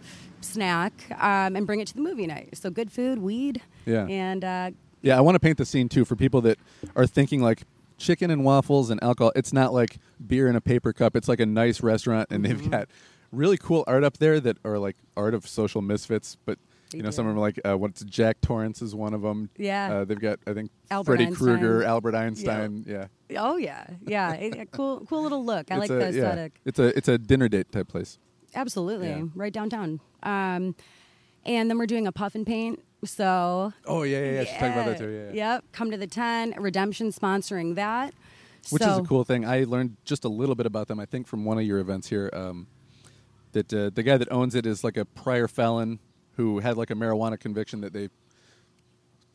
snack, 0.42 0.94
um, 1.20 1.56
and 1.56 1.66
bring 1.66 1.80
it 1.80 1.88
to 1.88 1.94
the 1.94 2.02
movie 2.02 2.28
night. 2.28 2.58
So 2.58 2.70
good 2.70 2.92
food, 2.92 3.20
weed, 3.20 3.62
Yeah. 3.86 4.06
and 4.08 4.44
uh, 4.44 4.72
Yeah, 5.02 5.18
I 5.18 5.22
want 5.22 5.36
to 5.36 5.40
paint 5.40 5.58
the 5.58 5.66
scene 5.66 5.90
too 5.90 6.06
for 6.06 6.16
people 6.16 6.42
that 6.42 6.58
are 6.96 7.08
thinking 7.08 7.42
like 7.42 7.64
chicken 7.98 8.30
and 8.32 8.44
waffles 8.44 8.90
and 8.90 9.02
alcohol. 9.04 9.32
It's 9.36 9.54
not 9.54 9.74
like 9.74 9.98
beer 10.26 10.48
in 10.48 10.56
a 10.56 10.62
paper 10.62 10.92
cup. 10.94 11.16
It's 11.16 11.28
like 11.28 11.40
a 11.40 11.46
nice 11.46 11.82
restaurant, 11.82 12.28
and 12.32 12.44
Mm-hmm. 12.44 12.58
they've 12.58 12.72
got 12.72 12.88
really 13.34 13.58
cool 13.58 13.84
art 13.88 14.04
up 14.04 14.18
there 14.18 14.40
that 14.40 14.58
are 14.64 14.78
like 14.78 14.96
art 15.18 15.34
of 15.34 15.48
social 15.48 15.82
misfits. 15.82 16.38
But 16.46 16.60
you 16.94 17.00
know, 17.02 17.10
do. 17.10 17.12
some 17.12 17.26
of 17.26 17.32
them 17.32 17.38
are 17.38 17.42
like 17.42 17.60
uh, 17.66 17.78
what's 17.78 18.04
Jack 18.04 18.40
Torrance 18.42 18.82
is 18.82 18.94
one 18.96 19.14
of 19.14 19.22
them. 19.22 19.50
Yeah. 19.58 19.92
uh, 19.94 20.06
they've 20.06 20.20
got 20.20 20.40
I 20.48 20.54
think 20.54 20.72
Albert 20.92 21.12
Freddy 21.12 21.26
Einstein. 21.26 21.46
Krueger, 21.48 21.84
Albert 21.84 22.16
Einstein. 22.16 22.86
Yeah, 22.88 23.08
oh 23.38 23.58
yeah, 23.58 23.88
yeah, 24.06 24.34
it, 24.34 24.60
a 24.60 24.66
cool, 24.68 25.06
cool 25.10 25.24
little 25.24 25.44
look. 25.44 25.72
I 25.72 25.76
It's 25.76 25.90
like 25.90 25.90
a, 25.90 25.94
the 25.94 26.00
yeah. 26.00 26.08
aesthetic. 26.08 26.54
It's 26.66 26.80
a 26.80 26.98
it's 26.98 27.08
a 27.08 27.18
dinner 27.18 27.50
date 27.50 27.72
type 27.72 27.88
place. 27.88 28.20
Absolutely, 28.56 29.10
Yeah. 29.10 29.24
right 29.36 29.52
downtown. 29.52 30.00
Um, 30.22 30.76
and 31.46 31.70
then 31.70 31.78
we're 31.78 31.88
doing 31.88 32.06
a 32.08 32.12
puff 32.12 32.36
and 32.36 32.46
paint. 32.46 32.80
So 33.04 33.74
Oh 33.86 34.04
yeah, 34.04 34.20
yeah, 34.20 34.32
yeah. 34.32 34.44
She's 34.44 34.54
talking 34.54 34.68
about 34.74 34.86
that 34.86 34.98
too. 35.00 35.10
Yeah, 35.10 35.26
yeah. 35.34 35.54
Yep. 35.56 35.66
Come 35.74 35.92
to 35.92 35.98
the 35.98 36.08
ten. 36.08 36.54
Redemption 36.58 37.12
sponsoring 37.12 37.76
that. 37.76 38.14
which 38.70 38.82
is 38.84 38.98
a 38.98 39.02
cool 39.02 39.24
thing. 39.26 39.46
I 39.46 39.64
learned 39.66 39.98
just 40.06 40.24
a 40.24 40.30
little 40.30 40.56
bit 40.56 40.66
about 40.66 40.88
them. 40.88 41.00
I 41.00 41.06
think 41.06 41.28
from 41.28 41.44
one 41.44 41.58
of 41.58 41.64
your 41.66 41.80
events 41.80 42.08
here. 42.08 42.30
Um, 42.32 42.68
that 43.54 43.74
uh, 43.74 43.90
the 43.94 44.04
guy 44.04 44.18
that 44.18 44.32
owns 44.32 44.56
it 44.56 44.66
is 44.66 44.84
like 44.84 44.98
a 44.98 45.06
prior 45.06 45.48
felon 45.48 46.00
who 46.36 46.60
had 46.60 46.78
like 46.78 46.90
a 46.90 46.96
marijuana 46.96 47.40
conviction 47.40 47.82
that 47.82 47.94
they 47.94 48.10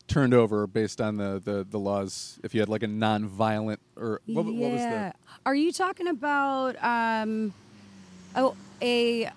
turned 0.07 0.33
over 0.33 0.67
based 0.67 0.99
on 0.99 1.17
the, 1.17 1.41
the, 1.43 1.65
the 1.69 1.77
laws. 1.77 2.39
If 2.43 2.53
you 2.53 2.59
had 2.59 2.69
like 2.69 2.83
a 2.83 2.87
non-violent 2.87 3.79
or 3.95 4.21
what, 4.25 4.45
what 4.45 4.55
was 4.71 4.81
yeah. 4.81 5.09
the 5.09 5.15
Are 5.45 5.55
you 5.55 5.71
talking 5.71 6.07
about 6.07 6.81
um, 6.83 7.53
oh 8.35 8.55
a 8.81 9.29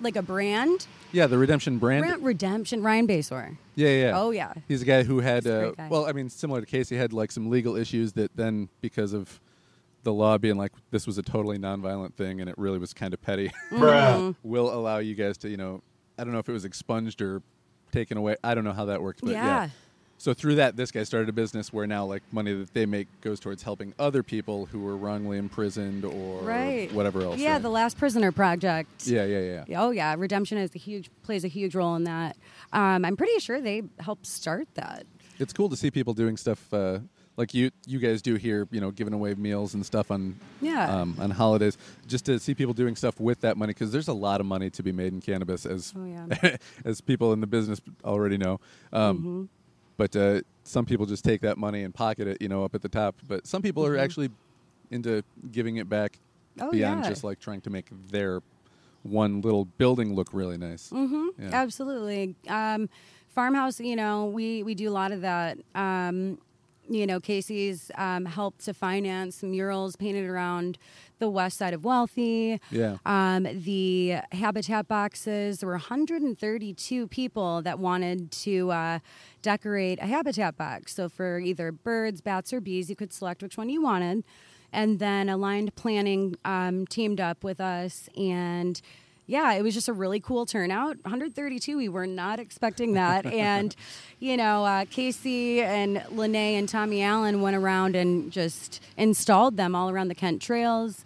like 0.00 0.16
a 0.16 0.22
brand? 0.22 0.86
yeah 1.12 1.26
the 1.26 1.38
redemption 1.38 1.78
brand? 1.78 2.04
Brand 2.04 2.24
Redemption. 2.24 2.82
Ryan 2.82 3.06
Basor. 3.06 3.56
Yeah, 3.74 3.88
yeah. 3.88 3.94
yeah. 3.94 4.18
Oh, 4.20 4.30
yeah. 4.30 4.52
He's 4.68 4.82
a 4.82 4.84
guy 4.84 5.02
who 5.04 5.20
had, 5.20 5.46
uh, 5.46 5.70
guy. 5.72 5.88
well, 5.88 6.06
I 6.06 6.12
mean, 6.12 6.28
similar 6.28 6.60
to 6.60 6.66
Casey, 6.66 6.96
had 6.96 7.12
like 7.12 7.32
some 7.32 7.48
legal 7.48 7.76
issues 7.76 8.12
that 8.14 8.36
then, 8.36 8.68
because 8.80 9.12
of 9.12 9.40
the 10.02 10.12
law 10.12 10.38
being 10.38 10.56
like 10.56 10.72
this 10.90 11.06
was 11.06 11.18
a 11.18 11.22
totally 11.22 11.58
nonviolent 11.58 12.14
thing 12.14 12.40
and 12.40 12.48
it 12.48 12.56
really 12.58 12.78
was 12.78 12.92
kind 12.94 13.12
of 13.14 13.20
petty, 13.22 13.50
Mm-hmm. 13.70 14.48
will 14.48 14.72
allow 14.72 14.98
you 14.98 15.14
guys 15.14 15.36
to, 15.38 15.48
you 15.48 15.56
know, 15.56 15.82
I 16.18 16.24
don't 16.24 16.32
know 16.32 16.38
if 16.38 16.48
it 16.48 16.52
was 16.52 16.64
expunged 16.64 17.20
or 17.22 17.42
taken 17.92 18.16
away. 18.18 18.36
I 18.44 18.54
don't 18.54 18.64
know 18.64 18.72
how 18.72 18.86
that 18.86 19.02
works, 19.02 19.20
but 19.22 19.32
yeah. 19.32 19.44
Yeah. 19.44 19.68
So 20.18 20.34
through 20.34 20.56
that, 20.56 20.76
this 20.76 20.90
guy 20.90 21.02
started 21.04 21.30
a 21.30 21.32
business 21.32 21.72
where 21.72 21.86
now, 21.86 22.04
like, 22.04 22.22
money 22.30 22.52
that 22.52 22.74
they 22.74 22.84
make 22.84 23.08
goes 23.22 23.40
towards 23.40 23.62
helping 23.62 23.94
other 23.98 24.22
people 24.22 24.66
who 24.66 24.80
were 24.80 24.94
wrongly 24.94 25.38
imprisoned 25.38 26.04
or 26.04 26.42
Right. 26.42 26.92
whatever 26.92 27.22
else. 27.22 27.38
Yeah, 27.40 27.58
the 27.58 27.70
Last 27.70 27.96
Prisoner 27.96 28.30
Project. 28.30 29.06
yeah, 29.06 29.24
yeah, 29.24 29.38
yeah, 29.40 29.64
yeah. 29.66 29.82
Oh 29.82 29.90
yeah, 29.92 30.14
Redemption 30.18 30.58
is 30.58 30.74
a 30.74 30.78
huge 30.78 31.08
plays 31.22 31.42
a 31.42 31.48
huge 31.48 31.74
role 31.74 31.94
in 31.96 32.04
that. 32.04 32.36
Um, 32.74 33.06
I'm 33.06 33.16
pretty 33.16 33.38
sure 33.38 33.62
they 33.62 33.82
helped 33.98 34.26
start 34.26 34.68
that. 34.74 35.06
it's 35.38 35.54
cool 35.54 35.70
to 35.70 35.76
see 35.76 35.90
people 35.90 36.12
doing 36.12 36.36
stuff 36.36 36.70
uh, 36.74 36.98
like 37.36 37.54
you 37.54 37.70
you 37.86 37.98
guys 37.98 38.20
do 38.22 38.34
here. 38.34 38.66
You 38.70 38.80
know, 38.80 38.90
giving 38.90 39.14
away 39.14 39.34
meals 39.34 39.74
and 39.74 39.84
stuff 39.86 40.10
on 40.10 40.36
Yeah. 40.60 41.00
um, 41.00 41.16
on 41.18 41.30
holidays. 41.30 41.78
Just 42.06 42.26
to 42.26 42.38
see 42.38 42.54
people 42.54 42.74
doing 42.74 42.96
stuff 42.96 43.18
with 43.20 43.40
that 43.42 43.56
money 43.56 43.72
because 43.72 43.92
there's 43.92 44.08
a 44.08 44.12
lot 44.12 44.40
of 44.40 44.46
money 44.46 44.70
to 44.70 44.82
be 44.82 44.92
made 44.92 45.12
in 45.12 45.20
cannabis, 45.20 45.64
as 45.66 45.92
Oh, 45.96 46.04
yeah. 46.04 46.56
as 46.84 47.00
people 47.00 47.32
in 47.32 47.40
the 47.40 47.46
business 47.46 47.80
already 48.04 48.36
know. 48.38 48.60
Um, 48.92 49.18
Mm-hmm. 49.18 49.44
But 49.96 50.16
uh, 50.16 50.40
some 50.64 50.86
people 50.86 51.04
just 51.04 51.24
take 51.24 51.42
that 51.42 51.58
money 51.58 51.82
and 51.82 51.94
pocket 51.94 52.26
it, 52.26 52.40
you 52.40 52.48
know, 52.48 52.64
up 52.64 52.74
at 52.74 52.80
the 52.80 52.88
top. 52.88 53.16
But 53.28 53.46
some 53.46 53.60
people 53.60 53.84
are 53.84 53.98
actually 53.98 54.30
into 54.90 55.22
giving 55.52 55.76
it 55.76 55.88
back 55.88 56.18
Mm-hmm. 56.58 56.68
Oh, 56.68 56.70
beyond 56.72 57.04
yeah. 57.04 57.08
just 57.10 57.22
like 57.22 57.38
trying 57.38 57.60
to 57.62 57.70
make 57.70 57.86
their 58.10 58.40
one 59.02 59.40
little 59.40 59.64
building 59.64 60.14
look 60.14 60.28
really 60.32 60.58
nice. 60.58 60.90
hmm 60.90 61.28
Yeah. 61.38 61.50
Absolutely. 61.52 62.34
Um, 62.48 62.88
farmhouse, 63.28 63.78
you 63.80 63.94
know, 63.94 64.26
we, 64.26 64.62
we 64.64 64.74
do 64.74 64.88
a 64.90 64.92
lot 64.92 65.12
of 65.12 65.20
that. 65.20 65.58
Um, 65.74 66.38
you 66.90 67.06
know, 67.06 67.20
Casey's 67.20 67.90
um, 67.94 68.24
helped 68.24 68.64
to 68.64 68.74
finance 68.74 69.42
murals 69.42 69.94
painted 69.94 70.28
around 70.28 70.76
the 71.20 71.30
west 71.30 71.58
side 71.58 71.72
of 71.72 71.84
Wealthy. 71.84 72.60
Yeah. 72.70 72.96
Um, 73.06 73.46
the 73.52 74.16
habitat 74.32 74.88
boxes, 74.88 75.60
there 75.60 75.68
were 75.68 75.74
132 75.74 77.06
people 77.06 77.62
that 77.62 77.78
wanted 77.78 78.32
to 78.32 78.72
uh, 78.72 78.98
decorate 79.40 80.00
a 80.02 80.06
habitat 80.06 80.56
box. 80.56 80.94
So 80.94 81.08
for 81.08 81.38
either 81.38 81.70
birds, 81.70 82.20
bats, 82.20 82.52
or 82.52 82.60
bees, 82.60 82.90
you 82.90 82.96
could 82.96 83.12
select 83.12 83.42
which 83.42 83.56
one 83.56 83.68
you 83.68 83.80
wanted. 83.80 84.24
And 84.72 84.98
then 84.98 85.28
Aligned 85.28 85.74
Planning 85.76 86.36
um, 86.44 86.86
teamed 86.86 87.20
up 87.20 87.44
with 87.44 87.60
us 87.60 88.08
and 88.16 88.80
yeah, 89.30 89.52
it 89.52 89.62
was 89.62 89.74
just 89.74 89.88
a 89.88 89.92
really 89.92 90.18
cool 90.18 90.44
turnout. 90.44 90.96
132, 91.04 91.76
we 91.76 91.88
were 91.88 92.06
not 92.06 92.40
expecting 92.40 92.94
that. 92.94 93.24
and, 93.32 93.76
you 94.18 94.36
know, 94.36 94.64
uh, 94.64 94.84
Casey 94.90 95.62
and 95.62 96.02
Lene 96.10 96.58
and 96.58 96.68
Tommy 96.68 97.00
Allen 97.02 97.40
went 97.40 97.54
around 97.54 97.94
and 97.94 98.32
just 98.32 98.82
installed 98.96 99.56
them 99.56 99.76
all 99.76 99.88
around 99.88 100.08
the 100.08 100.16
Kent 100.16 100.42
trails. 100.42 101.04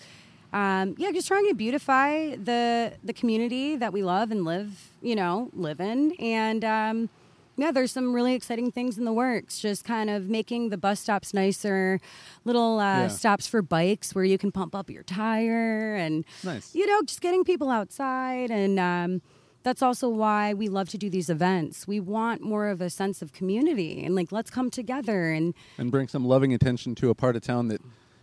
Um, 0.55 0.95
yeah, 0.97 1.11
just 1.13 1.29
trying 1.29 1.47
to 1.49 1.55
beautify 1.55 2.37
the 2.37 2.93
the 3.03 3.13
community 3.13 3.77
that 3.77 3.93
we 3.93 4.03
love 4.03 4.31
and 4.31 4.45
live, 4.45 4.89
you 5.03 5.17
know, 5.17 5.51
live 5.53 5.81
in. 5.81 6.13
And 6.13 6.65
um, 6.65 7.11
yeah, 7.57 7.71
there's 7.71 7.93
some 7.93 8.13
really 8.15 8.35
exciting 8.35 8.71
things 8.73 8.99
in 8.99 9.05
the 9.05 9.13
works. 9.13 9.59
Just 9.61 9.85
kind 9.85 10.11
of 10.11 10.29
making 10.29 10.71
the 10.71 10.77
bus 10.77 11.01
stops 11.01 11.33
nicer, 11.35 12.01
little 12.45 12.79
uh, 12.81 13.03
Yeah. 13.03 13.09
stops 13.09 13.47
for 13.47 13.63
bikes 13.63 14.15
where 14.15 14.25
you 14.25 14.39
can 14.39 14.51
pump 14.53 14.75
up 14.75 14.91
your 14.91 15.03
tire 15.05 15.95
and 15.95 16.25
Nice. 16.43 16.75
you 16.75 16.87
know, 16.87 17.03
just 17.03 17.21
getting 17.21 17.45
people 17.45 17.71
outside. 17.71 18.51
And 18.51 18.79
um, 18.81 19.23
that's 19.63 19.83
also 19.83 20.09
why 20.09 20.53
we 20.55 20.69
love 20.69 20.89
to 20.91 20.99
do 20.99 21.09
these 21.09 21.31
events. 21.31 21.87
We 21.87 22.01
want 22.01 22.43
more 22.43 22.69
of 22.69 22.81
a 22.81 22.91
sense 22.91 23.23
of 23.23 23.33
community 23.33 24.05
and 24.05 24.15
like, 24.15 24.33
let's 24.33 24.51
come 24.51 24.71
together. 24.71 25.31
And 25.31 25.55
and 25.79 25.91
bring 25.91 26.09
some 26.09 26.25
loving 26.25 26.53
attention 26.53 26.95
to 26.97 27.11
a 27.11 27.15
part 27.15 27.37
of 27.37 27.43
town 27.43 27.69
that 27.69 27.81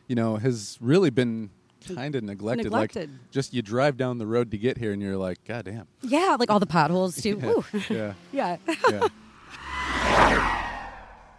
you 0.07 0.15
know 0.15 0.35
has 0.37 0.77
really 0.81 1.09
been 1.09 1.49
kind 1.85 2.15
of 2.15 2.23
neglected. 2.23 2.65
Neglected. 2.65 3.09
Like 3.09 3.31
just 3.31 3.53
you 3.53 3.61
drive 3.61 3.97
down 3.97 4.17
the 4.17 4.27
road 4.27 4.51
to 4.51 4.57
get 4.57 4.77
here, 4.77 4.91
and 4.91 5.01
you're 5.01 5.17
like, 5.17 5.43
God 5.45 5.65
damn. 5.65 5.87
yeah, 6.01 6.35
like 6.39 6.49
all 6.49 6.59
the 6.59 6.65
potholes 6.65 7.21
too. 7.21 7.63
Yeah, 7.89 8.13
yeah. 8.31 8.57
yeah. 8.89 10.59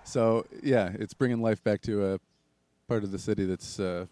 so 0.04 0.46
yeah, 0.62 0.92
it's 0.98 1.14
bringing 1.14 1.40
life 1.40 1.62
back 1.62 1.80
to 1.82 2.14
a 2.14 2.20
part 2.88 3.04
of 3.04 3.10
the 3.12 3.18
city 3.18 3.44
that's 3.44 3.80
uh, 3.80 4.06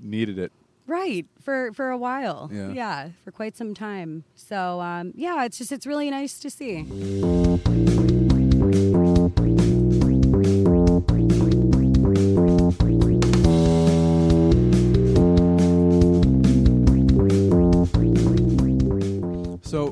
needed 0.00 0.38
it. 0.38 0.52
Right 0.86 1.26
for 1.42 1.72
for 1.72 1.90
a 1.90 1.98
while. 1.98 2.50
Yeah. 2.52 3.10
for 3.24 3.30
quite 3.30 3.56
some 3.56 3.74
time. 3.74 4.24
So 4.34 4.80
um, 4.80 5.12
yeah, 5.14 5.44
it's 5.44 5.58
just 5.58 5.72
it's 5.72 5.86
really 5.86 6.10
nice 6.10 6.38
to 6.40 6.50
see. 6.50 7.87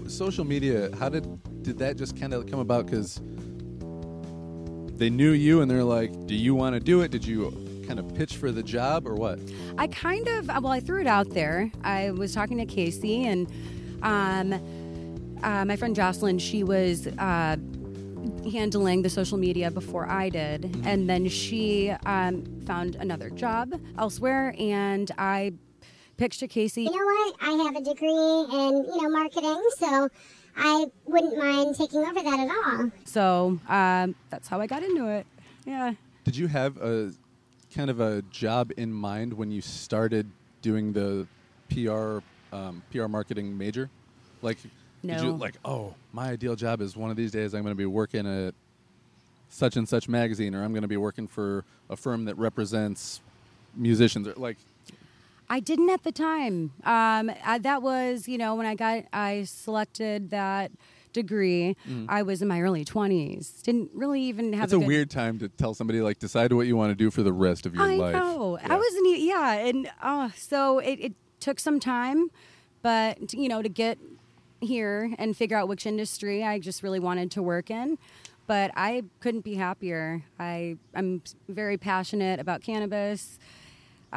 So 0.09 0.27
social 0.27 0.45
media, 0.45 0.91
how 0.99 1.09
did 1.09 1.27
did 1.63 1.79
that 1.79 1.97
just 1.97 2.19
kind 2.19 2.33
of 2.33 2.47
come 2.47 2.61
about? 2.61 2.87
Because 2.87 3.21
they 4.99 5.11
knew 5.11 5.33
you, 5.33 5.63
and 5.63 5.71
they're 5.71 5.85
like, 5.85 6.27
"Do 6.27 6.35
you 6.35 6.55
want 6.55 6.75
to 6.75 6.81
do 6.81 7.01
it?" 7.01 7.11
Did 7.11 7.27
you 7.27 7.51
kind 7.87 7.99
of 7.99 8.15
pitch 8.15 8.37
for 8.37 8.53
the 8.53 8.63
job, 8.63 9.07
or 9.07 9.15
what? 9.15 9.41
I 9.79 9.89
kind 9.89 10.29
of 10.29 10.47
well, 10.47 10.69
I 10.69 10.81
threw 10.81 11.01
it 11.01 11.07
out 11.09 11.31
there. 11.31 11.73
I 11.83 12.13
was 12.13 12.35
talking 12.35 12.59
to 12.59 12.67
Casey 12.67 13.25
and 13.25 13.51
um, 14.03 14.53
uh, 15.43 15.65
my 15.65 15.77
friend 15.77 15.95
Jocelyn. 15.95 16.39
She 16.39 16.63
was. 16.63 17.07
Uh, 17.07 17.57
handling 18.51 19.03
the 19.03 19.11
social 19.11 19.39
media 19.39 19.71
before 19.71 20.09
I 20.09 20.29
did, 20.29 20.81
and 20.85 21.09
then 21.09 21.29
she 21.29 21.91
um, 22.07 22.45
found 22.67 22.97
another 22.97 23.31
job 23.31 23.73
elsewhere, 23.99 24.55
and 24.59 25.11
I 25.17 25.53
pitched 26.17 26.41
to 26.41 26.49
Casey. 26.49 26.83
You 26.85 26.91
know 26.91 27.05
what? 27.05 27.37
I 27.41 27.51
have 27.65 27.77
a 27.77 27.81
degree 27.83 28.09
in, 28.09 28.85
you 28.85 29.03
know, 29.03 29.09
marketing, 29.11 29.63
so 29.77 30.09
I 30.57 30.87
wouldn't 31.05 31.37
mind 31.39 31.77
taking 31.77 32.01
over 32.01 32.23
that 32.23 32.41
at 32.41 32.49
all. 32.51 32.91
So 33.05 33.59
um, 33.69 34.15
that's 34.31 34.49
how 34.49 34.61
I 34.61 34.67
got 34.67 34.83
into 34.83 35.07
it. 35.09 35.27
Yeah. 35.67 35.95
Did 36.25 36.37
you 36.37 36.47
have 36.49 36.77
a 36.79 37.13
kind 37.75 37.91
of 37.91 38.01
a 38.01 38.23
job 38.31 38.73
in 38.77 38.93
mind 38.93 39.33
when 39.33 39.51
you 39.51 39.61
started 39.61 40.31
doing 40.63 40.93
the 40.93 41.27
PR 41.71 42.19
um, 42.55 42.83
PR 42.91 43.07
marketing 43.09 43.57
major? 43.57 43.91
Like, 44.43 44.59
did 44.63 45.21
you 45.21 45.27
No. 45.33 45.35
like, 45.35 45.57
oh, 45.65 45.95
my 46.13 46.29
ideal 46.31 46.57
job 46.57 46.81
is 46.81 46.97
one 46.97 47.11
of 47.11 47.17
these 47.17 47.31
days 47.33 47.55
I'm 47.55 47.63
going 47.63 47.73
to 47.75 47.79
be 47.79 47.87
working 47.87 48.27
at 48.27 48.55
such 49.49 49.77
and 49.77 49.89
such 49.89 50.09
magazine, 50.09 50.55
or 50.55 50.65
I'm 50.65 50.73
going 50.73 50.83
to 50.83 50.89
be 50.89 50.97
working 50.97 51.27
for 51.29 51.65
a 51.89 51.97
firm 51.97 52.25
that 52.25 52.37
represents 52.37 53.21
musicians, 53.75 54.27
or 54.27 54.35
like, 54.35 54.57
I 55.49 55.61
didn't 55.61 55.91
at 55.91 56.03
the 56.03 56.13
time. 56.13 56.73
Um, 56.85 57.31
I, 57.45 57.59
that 57.63 57.83
was, 57.83 58.27
you 58.29 58.37
know, 58.39 58.55
when 58.55 58.67
I 58.67 58.75
got, 58.75 59.05
I 59.13 59.45
selected 59.45 60.31
that 60.31 60.73
degree. 61.13 61.77
I 62.09 62.23
was 62.23 62.43
in 62.43 62.49
my 62.49 62.61
early 62.61 62.85
twenties. 62.85 63.63
Didn't 63.63 63.91
really 63.95 64.21
even 64.23 64.53
have. 64.53 64.65
it's 64.65 64.73
a 64.75 64.79
good- 64.79 64.87
weird 64.87 65.11
time 65.11 65.39
to 65.39 65.49
tell 65.49 65.73
somebody 65.73 66.01
like 66.01 66.19
decide 66.19 66.53
what 66.53 66.67
you 66.67 66.77
want 66.77 66.91
to 66.91 66.95
do 66.95 67.11
for 67.11 67.23
the 67.23 67.33
rest 67.33 67.65
of 67.65 67.75
your 67.75 67.85
I 67.85 67.95
life. 67.95 68.15
know. 68.15 68.59
Yeah. 68.61 68.75
I 68.75 68.77
wasn't. 68.77 69.19
Yeah, 69.21 69.53
and 69.53 69.91
uh, 70.03 70.29
so 70.37 70.79
it, 70.81 70.99
it 71.01 71.13
took 71.41 71.59
some 71.59 71.81
time, 71.81 72.31
but 72.83 73.33
you 73.33 73.49
know, 73.49 73.63
to 73.63 73.69
get 73.69 73.99
here 74.61 75.15
and 75.19 75.35
figure 75.37 75.57
out 75.57 75.69
which 75.69 75.87
industry 75.87 76.43
I 76.45 76.59
just 76.59 76.83
really 76.83 77.01
wanted 77.01 77.31
to 77.33 77.43
work 77.43 77.71
in. 77.71 77.97
But 78.47 78.71
I 78.77 79.05
couldn't 79.21 79.43
be 79.43 79.55
happier. 79.55 80.23
I 80.39 80.77
I'm 80.95 81.23
very 81.49 81.79
passionate 81.79 82.41
about 82.41 82.61
cannabis. 82.63 83.39
Uh, 84.13 84.17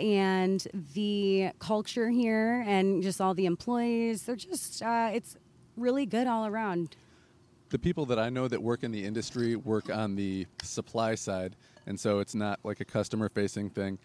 and 0.00 0.66
the 0.94 1.50
culture 1.58 2.08
here 2.08 2.64
and 2.66 3.02
just 3.02 3.20
all 3.20 3.34
the 3.34 3.46
employees 3.46 4.22
they're 4.22 4.36
just 4.36 4.80
uh, 4.80 5.10
it's 5.12 5.36
really 5.76 6.06
good 6.06 6.26
all 6.28 6.46
around 6.46 6.96
the 7.70 7.78
people 7.78 8.06
that 8.06 8.18
I 8.18 8.30
know 8.30 8.46
that 8.46 8.62
work 8.62 8.84
in 8.84 8.92
the 8.92 9.04
industry 9.04 9.56
work 9.56 9.90
on 9.90 10.14
the 10.14 10.46
supply 10.62 11.16
side, 11.16 11.56
and 11.86 11.98
so 11.98 12.20
it's 12.20 12.34
not 12.34 12.60
like 12.62 12.78
a 12.78 12.84
customer 12.84 13.28
facing 13.28 13.68
thing. 13.70 13.98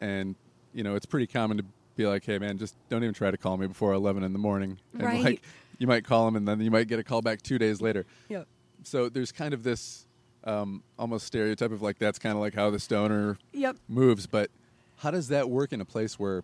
And 0.00 0.36
you 0.72 0.84
know, 0.84 0.94
it's 0.94 1.06
pretty 1.06 1.26
common 1.26 1.56
to 1.56 1.64
be 1.96 2.06
like, 2.06 2.24
"Hey, 2.24 2.38
man, 2.38 2.56
just 2.56 2.76
don't 2.88 3.02
even 3.02 3.14
try 3.14 3.32
to 3.32 3.36
call 3.36 3.56
me 3.56 3.66
before 3.66 3.92
eleven 3.94 4.22
in 4.22 4.32
the 4.32 4.38
morning." 4.38 4.78
And 4.92 5.02
Right. 5.02 5.24
like, 5.24 5.42
you 5.78 5.88
might 5.88 6.04
call 6.04 6.24
them, 6.26 6.36
and 6.36 6.46
then 6.46 6.60
you 6.60 6.70
might 6.70 6.86
get 6.86 7.00
a 7.00 7.02
call 7.04 7.20
back 7.20 7.42
two 7.42 7.58
days 7.58 7.80
later. 7.80 8.06
yeah 8.28 8.44
So 8.84 9.08
there's 9.08 9.32
kind 9.32 9.52
of 9.52 9.64
this 9.64 10.06
um, 10.44 10.84
almost 10.96 11.26
stereotype 11.26 11.72
of 11.72 11.82
like 11.82 11.98
that's 11.98 12.20
kind 12.20 12.34
of 12.36 12.40
like 12.40 12.54
how 12.54 12.70
the 12.70 12.78
stoner 12.78 13.38
yep 13.52 13.76
moves. 13.88 14.28
But 14.28 14.50
how 14.96 15.10
does 15.10 15.28
that 15.28 15.48
work 15.48 15.72
in 15.72 15.80
a 15.80 15.84
place 15.84 16.18
where 16.18 16.42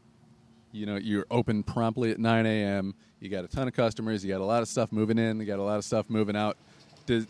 you 0.73 0.87
know 0.87 0.97
you're 0.97 1.27
open 1.31 1.63
promptly 1.63 2.11
at 2.11 2.19
9 2.19 2.47
a.m. 2.47 2.95
You 3.21 3.29
got 3.29 3.45
a 3.45 3.49
ton 3.49 3.69
of 3.69 3.75
customers. 3.75 4.25
You 4.25 4.33
got 4.33 4.41
a 4.41 4.45
lot 4.45 4.63
of 4.63 4.69
stuff 4.69 4.91
moving 4.91 5.19
in. 5.19 5.39
You 5.41 5.47
got 5.47 5.59
a 5.59 5.63
lot 5.63 5.77
of 5.77 5.85
stuff 5.85 6.09
moving 6.09 6.37
out. 6.37 6.57
Does 7.07 7.27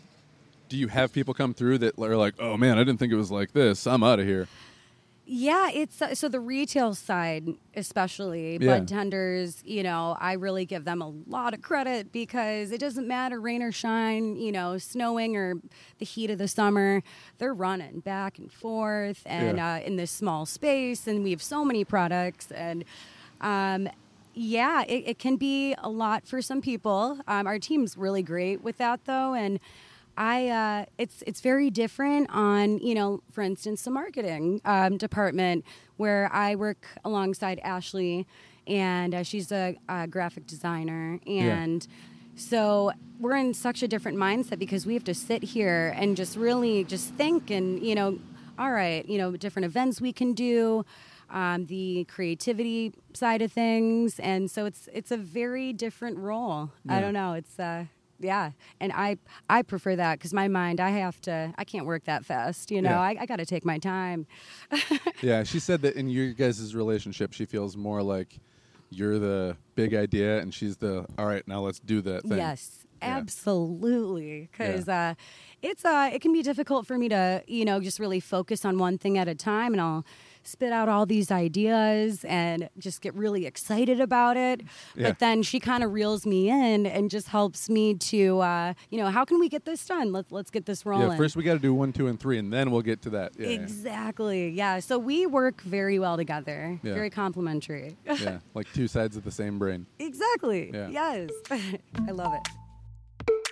do 0.69 0.77
you 0.77 0.87
have 0.87 1.13
people 1.13 1.33
come 1.33 1.53
through 1.53 1.77
that 1.79 1.99
are 1.99 2.17
like, 2.17 2.35
oh 2.39 2.57
man, 2.57 2.77
I 2.77 2.83
didn't 2.83 2.97
think 2.97 3.13
it 3.13 3.17
was 3.17 3.31
like 3.31 3.51
this. 3.53 3.85
I'm 3.85 4.03
out 4.03 4.19
of 4.19 4.25
here. 4.25 4.47
Yeah, 5.25 5.69
it's 5.73 6.01
uh, 6.01 6.13
so 6.15 6.27
the 6.27 6.41
retail 6.41 6.93
side, 6.93 7.47
especially 7.75 8.57
Yeah. 8.59 8.79
bud 8.79 8.87
tenders. 8.89 9.61
You 9.65 9.81
know, 9.83 10.17
I 10.19 10.33
really 10.33 10.65
give 10.65 10.83
them 10.83 11.01
a 11.01 11.07
lot 11.27 11.53
of 11.53 11.61
credit 11.61 12.11
because 12.11 12.71
it 12.71 12.79
doesn't 12.79 13.07
matter 13.07 13.39
rain 13.39 13.61
or 13.61 13.71
shine. 13.71 14.35
You 14.35 14.51
know, 14.51 14.77
snowing 14.77 15.37
or 15.37 15.55
the 15.99 16.05
heat 16.05 16.29
of 16.29 16.39
the 16.39 16.49
summer, 16.49 17.01
they're 17.37 17.53
running 17.53 18.01
back 18.01 18.37
and 18.37 18.51
forth 18.51 19.21
and 19.25 19.57
Yeah. 19.57 19.75
uh, 19.75 19.79
in 19.79 19.95
this 19.95 20.11
small 20.11 20.45
space, 20.45 21.07
and 21.07 21.23
we 21.23 21.31
have 21.31 21.41
so 21.43 21.63
many 21.63 21.85
products 21.85 22.51
and. 22.51 22.83
Um, 23.41 23.89
yeah, 24.35 24.81
it, 24.87 25.03
it 25.05 25.19
can 25.19 25.35
be 25.35 25.75
a 25.77 25.89
lot 25.89 26.27
for 26.27 26.41
some 26.41 26.59
people. 26.59 27.19
Um, 27.27 27.45
our 27.45 27.59
team's 27.59 27.95
really 27.95 28.23
great 28.23 28.63
with 28.63 28.77
that, 28.79 29.01
though, 29.05 29.35
and 29.35 29.59
I 30.17 30.47
uh, 30.49 30.85
it's 30.97 31.23
it's 31.25 31.41
very 31.41 31.69
different 31.69 32.29
on 32.31 32.77
you 32.79 32.93
know, 32.95 33.21
for 33.31 33.41
instance, 33.41 33.83
the 33.83 33.91
marketing 33.91 34.61
um, 34.65 34.97
department 34.97 35.65
where 35.97 36.29
I 36.33 36.55
work 36.55 36.85
alongside 37.03 37.59
Ashley, 37.63 38.27
and 38.67 39.15
uh, 39.15 39.23
she's 39.23 39.51
a, 39.51 39.75
a 39.89 40.07
graphic 40.07 40.45
designer, 40.47 41.19
and 41.25 41.87
so 42.35 42.91
we're 43.19 43.35
in 43.35 43.53
such 43.53 43.83
a 43.83 43.87
different 43.87 44.17
mindset 44.17 44.59
because 44.59 44.85
we 44.85 44.93
have 44.95 45.03
to 45.05 45.13
sit 45.13 45.43
here 45.43 45.93
and 45.97 46.17
just 46.17 46.35
really 46.35 46.83
just 46.83 47.13
think 47.13 47.49
and 47.49 47.81
you 47.83 47.95
know, 47.95 48.19
all 48.59 48.71
right, 48.71 49.07
you 49.07 49.17
know, 49.17 49.35
different 49.35 49.65
events 49.65 49.99
we 50.01 50.13
can 50.13 50.33
do. 50.33 50.85
Um, 51.29 51.65
the 51.65 52.05
creativity 52.05 52.93
side 53.13 53.41
of 53.41 53.51
things, 53.51 54.19
and 54.19 54.51
so 54.51 54.65
it's 54.65 54.87
it's 54.93 55.09
a 55.09 55.17
very 55.17 55.73
different 55.73 56.19
role. 56.19 56.69
I 56.87 57.01
don't 57.01 57.13
know. 57.13 57.33
It's 57.33 57.57
uh, 57.59 57.85
yeah, 58.23 58.51
and 58.79 58.91
I 58.93 59.17
I 59.49 59.61
prefer 59.61 59.95
that 59.95 60.19
because 60.19 60.33
my 60.33 60.47
mind 60.47 60.79
I 60.79 60.89
have 60.91 61.19
to 61.21 61.53
I 61.57 61.63
can't 61.63 61.85
work 61.85 62.05
that 62.05 62.25
fast. 62.25 62.71
You 62.71 62.81
know, 62.81 62.89
Yeah. 62.91 63.01
I, 63.01 63.17
I 63.21 63.25
got 63.25 63.37
to 63.37 63.45
take 63.45 63.65
my 63.65 63.77
time. 63.77 64.25
Yeah, 65.21 65.43
she 65.43 65.59
said 65.59 65.81
that 65.83 65.95
in 65.95 66.09
your 66.09 66.33
guys' 66.33 66.75
relationship, 66.75 67.33
she 67.33 67.45
feels 67.45 67.77
more 67.77 68.01
like 68.03 68.39
you're 68.89 69.17
the 69.19 69.55
big 69.75 69.93
idea, 69.93 70.39
and 70.39 70.53
she's 70.53 70.77
the 70.77 71.05
all 71.17 71.25
right. 71.25 71.47
Now 71.47 71.61
let's 71.61 71.79
do 71.79 72.01
that 72.01 72.23
thing. 72.23 72.37
Yes, 72.37 72.85
Yeah. 73.01 73.17
absolutely. 73.17 74.49
Because 74.51 74.87
uh, 74.89 75.13
it's 75.61 75.85
uh, 75.85 76.09
it 76.13 76.21
can 76.21 76.33
be 76.33 76.41
difficult 76.41 76.85
for 76.87 76.97
me 76.97 77.09
to 77.09 77.43
you 77.47 77.65
know 77.65 77.79
just 77.79 77.99
really 77.99 78.19
focus 78.19 78.65
on 78.65 78.77
one 78.77 78.97
thing 78.97 79.17
at 79.17 79.27
a 79.27 79.35
time, 79.35 79.73
and 79.73 79.81
I'll 79.81 80.05
spit 80.43 80.71
out 80.71 80.89
all 80.89 81.05
these 81.05 81.31
ideas 81.31 82.23
and 82.25 82.69
just 82.77 83.01
get 83.01 83.13
really 83.15 83.45
excited 83.45 83.99
about 83.99 84.37
it. 84.37 84.61
Yeah. 84.95 85.09
But 85.09 85.19
then 85.19 85.43
she 85.43 85.59
kind 85.59 85.83
of 85.83 85.91
reels 85.93 86.25
me 86.25 86.49
in 86.49 86.85
and 86.85 87.09
just 87.09 87.27
helps 87.29 87.69
me 87.69 87.95
to 87.95 88.39
uh, 88.39 88.73
you 88.89 88.97
know 88.97 89.09
how 89.09 89.25
can 89.25 89.39
we 89.39 89.49
get 89.49 89.65
this 89.65 89.85
done? 89.85 90.11
Let's 90.11 90.31
let's 90.31 90.51
get 90.51 90.65
this 90.65 90.85
rolling. 90.85 91.11
Yeah, 91.11 91.17
first 91.17 91.35
we 91.35 91.43
got 91.43 91.53
to 91.53 91.59
do 91.59 91.73
one, 91.73 91.93
two, 91.93 92.07
and 92.07 92.19
three, 92.19 92.37
and 92.37 92.51
then 92.51 92.71
we'll 92.71 92.81
get 92.81 93.01
to 93.03 93.09
that. 93.11 93.33
Yeah. 93.37 93.47
Exactly. 93.47 94.49
Yeah. 94.49 94.79
So 94.79 94.97
we 94.97 95.25
work 95.25 95.61
very 95.61 95.99
well 95.99 96.17
together. 96.17 96.79
Yeah. 96.83 96.93
Very 96.93 97.09
complementary. 97.09 97.97
yeah, 98.05 98.39
like 98.53 98.71
two 98.73 98.87
sides 98.87 99.17
of 99.17 99.23
the 99.23 99.31
same 99.31 99.59
brain. 99.59 99.85
exactly. 99.99 100.71
Yeah. 100.73 100.89
Yes. 100.89 101.29
I 101.51 102.11
love 102.11 102.33
it. 102.33 103.43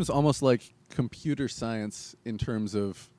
Seems 0.00 0.08
almost 0.08 0.40
like 0.40 0.72
computer 0.88 1.46
science 1.46 2.16
in 2.24 2.38
terms 2.38 2.74
of 2.74 3.10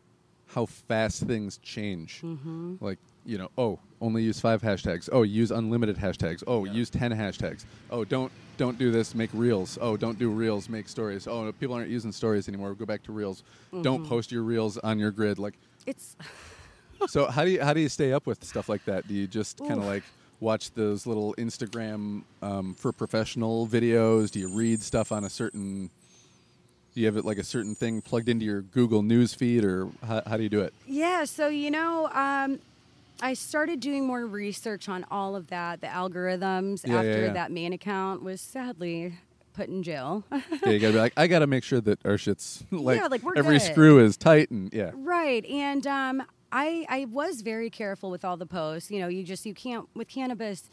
how 0.48 0.66
fast 0.66 1.22
things 1.28 1.60
change. 1.60 2.22
Mm-hmm. 2.24 2.78
Like, 2.82 2.98
you 3.24 3.38
know, 3.38 3.50
oh, 3.56 3.78
only 4.02 4.24
use 4.24 4.42
five 4.42 4.64
hashtags. 4.64 5.08
Oh, 5.12 5.22
use 5.22 5.52
unlimited 5.52 5.96
hashtags. 5.96 6.44
Oh, 6.48 6.66
use 6.66 6.90
ten 6.90 7.12
hashtags. 7.12 7.66
Oh, 7.92 8.04
don't 8.04 8.32
don't 8.58 8.80
do 8.80 8.90
this. 8.90 9.14
Make 9.14 9.30
reels. 9.34 9.78
Oh, 9.80 9.96
don't 9.96 10.18
do 10.18 10.32
reels. 10.32 10.70
Make 10.70 10.90
stories. 10.90 11.28
Oh, 11.28 11.52
people 11.52 11.76
aren't 11.76 11.90
using 11.90 12.12
stories 12.12 12.48
anymore. 12.48 12.74
Go 12.74 12.86
back 12.88 13.04
to 13.04 13.12
reels. 13.12 13.44
Mm-hmm. 13.68 13.84
Don't 13.84 14.04
post 14.10 14.32
your 14.32 14.42
reels 14.42 14.80
on 14.80 14.98
your 14.98 15.12
grid. 15.12 15.38
Like, 15.38 15.54
It's 15.86 16.18
so 17.10 17.28
how 17.28 17.46
do 17.46 17.52
you 17.52 17.62
how 17.62 17.74
do 17.74 17.80
you 17.80 17.90
stay 17.90 18.12
up 18.12 18.26
with 18.26 18.44
stuff 18.44 18.70
like 18.70 18.84
that? 18.86 19.08
Do 19.08 19.14
you 19.14 19.28
just 19.28 19.60
kind 19.60 19.80
of 19.80 19.86
like 19.86 20.04
watch 20.40 20.74
those 20.74 21.06
little 21.06 21.36
Instagram 21.36 22.24
um, 22.42 22.74
for 22.74 22.92
professional 22.92 23.68
videos? 23.68 24.32
Do 24.32 24.40
you 24.40 24.50
read 24.50 24.82
stuff 24.82 25.12
on 25.12 25.24
a 25.24 25.30
certain? 25.30 25.92
Do 26.94 27.00
you 27.00 27.06
have 27.08 27.16
it 27.18 27.24
like 27.26 27.38
a 27.38 27.44
certain 27.44 27.74
thing 27.76 28.02
plugged 28.02 28.28
into 28.30 28.46
your 28.46 28.62
Google 28.62 29.02
News 29.02 29.34
feed, 29.34 29.64
or 29.64 29.88
how, 30.06 30.22
how 30.28 30.38
do 30.38 30.44
you 30.44 30.50
do 30.50 30.62
it? 30.62 30.74
Yeah, 30.86 31.24
so 31.26 31.48
you 31.48 31.72
know, 31.72 32.08
um, 32.12 32.60
I 33.22 33.34
started 33.34 33.80
doing 33.80 34.06
more 34.06 34.26
research 34.26 34.90
on 34.90 35.06
all 35.10 35.36
of 35.36 35.48
that, 35.48 35.80
the 35.82 35.88
algorithms 35.88 36.86
Yeah, 36.86 36.94
yeah, 36.94 36.98
after 36.98 37.26
yeah. 37.28 37.34
that 37.34 37.52
main 37.52 37.72
account 37.74 38.24
was 38.24 38.42
sadly 38.42 39.14
put 39.54 39.70
in 39.70 39.84
jail. 39.84 40.24
Yeah, 40.32 40.72
you 40.72 40.80
gotta 40.80 40.94
be 40.94 41.00
like, 41.00 41.14
I 41.16 41.28
gotta 41.28 41.48
make 41.48 41.64
sure 41.64 41.80
that 41.82 42.00
our 42.06 42.18
shit's 42.18 42.64
like, 42.72 42.98
Yeah, 43.02 43.08
like, 43.08 43.22
every 43.36 43.60
good. 43.60 43.72
screw 43.72 44.00
is 44.04 44.18
tight 44.18 44.50
and 44.52 44.74
yeah. 44.74 44.92
right, 44.96 45.46
and 45.46 45.86
um, 45.88 46.24
I 46.52 46.86
I 46.90 47.06
was 47.06 47.42
very 47.42 47.70
careful 47.70 48.10
with 48.12 48.26
all 48.26 48.36
the 48.38 48.46
posts. 48.46 48.92
You 48.92 49.00
know, 49.00 49.08
you 49.08 49.24
just 49.24 49.46
you 49.46 49.54
can't 49.54 49.88
with 49.96 50.10
cannabis, 50.10 50.70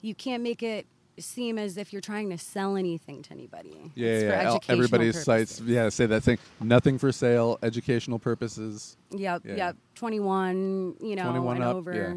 you 0.00 0.14
can't 0.16 0.42
make 0.42 0.62
it 0.64 0.86
seem 1.20 1.58
as 1.58 1.76
if 1.76 1.92
you're 1.92 2.00
trying 2.02 2.30
to 2.30 2.38
sell 2.38 2.76
anything 2.76 3.22
to 3.22 3.32
anybody. 3.32 3.92
Yeah, 3.94 4.08
It's 4.08 4.22
for 4.22 4.28
yeah. 4.28 4.48
All- 4.48 4.56
educational 4.56 4.78
Everybody's 4.84 5.22
sites, 5.22 5.60
yeah, 5.60 5.88
say 5.88 6.06
that 6.06 6.22
thing. 6.22 6.38
Nothing 6.60 6.98
for 6.98 7.12
sale, 7.12 7.58
educational 7.62 8.18
purposes. 8.18 8.96
Yep, 9.10 9.42
Yeah. 9.44 9.54
yep. 9.56 9.76
Twenty 9.94 10.20
one, 10.20 10.94
you 11.00 11.16
know, 11.16 11.24
21 11.30 11.56
and 11.56 11.64
up, 11.64 11.76
over, 11.76 11.94
yeah. 11.94 12.14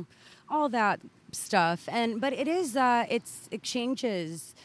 all 0.50 0.70
that 0.70 1.00
stuff. 1.32 1.88
And 1.92 2.20
but 2.22 2.34
it 2.34 2.48
is, 2.48 2.76
uh, 2.76 3.06
it's 3.10 3.48
it 3.52 3.64
changes 3.64 4.56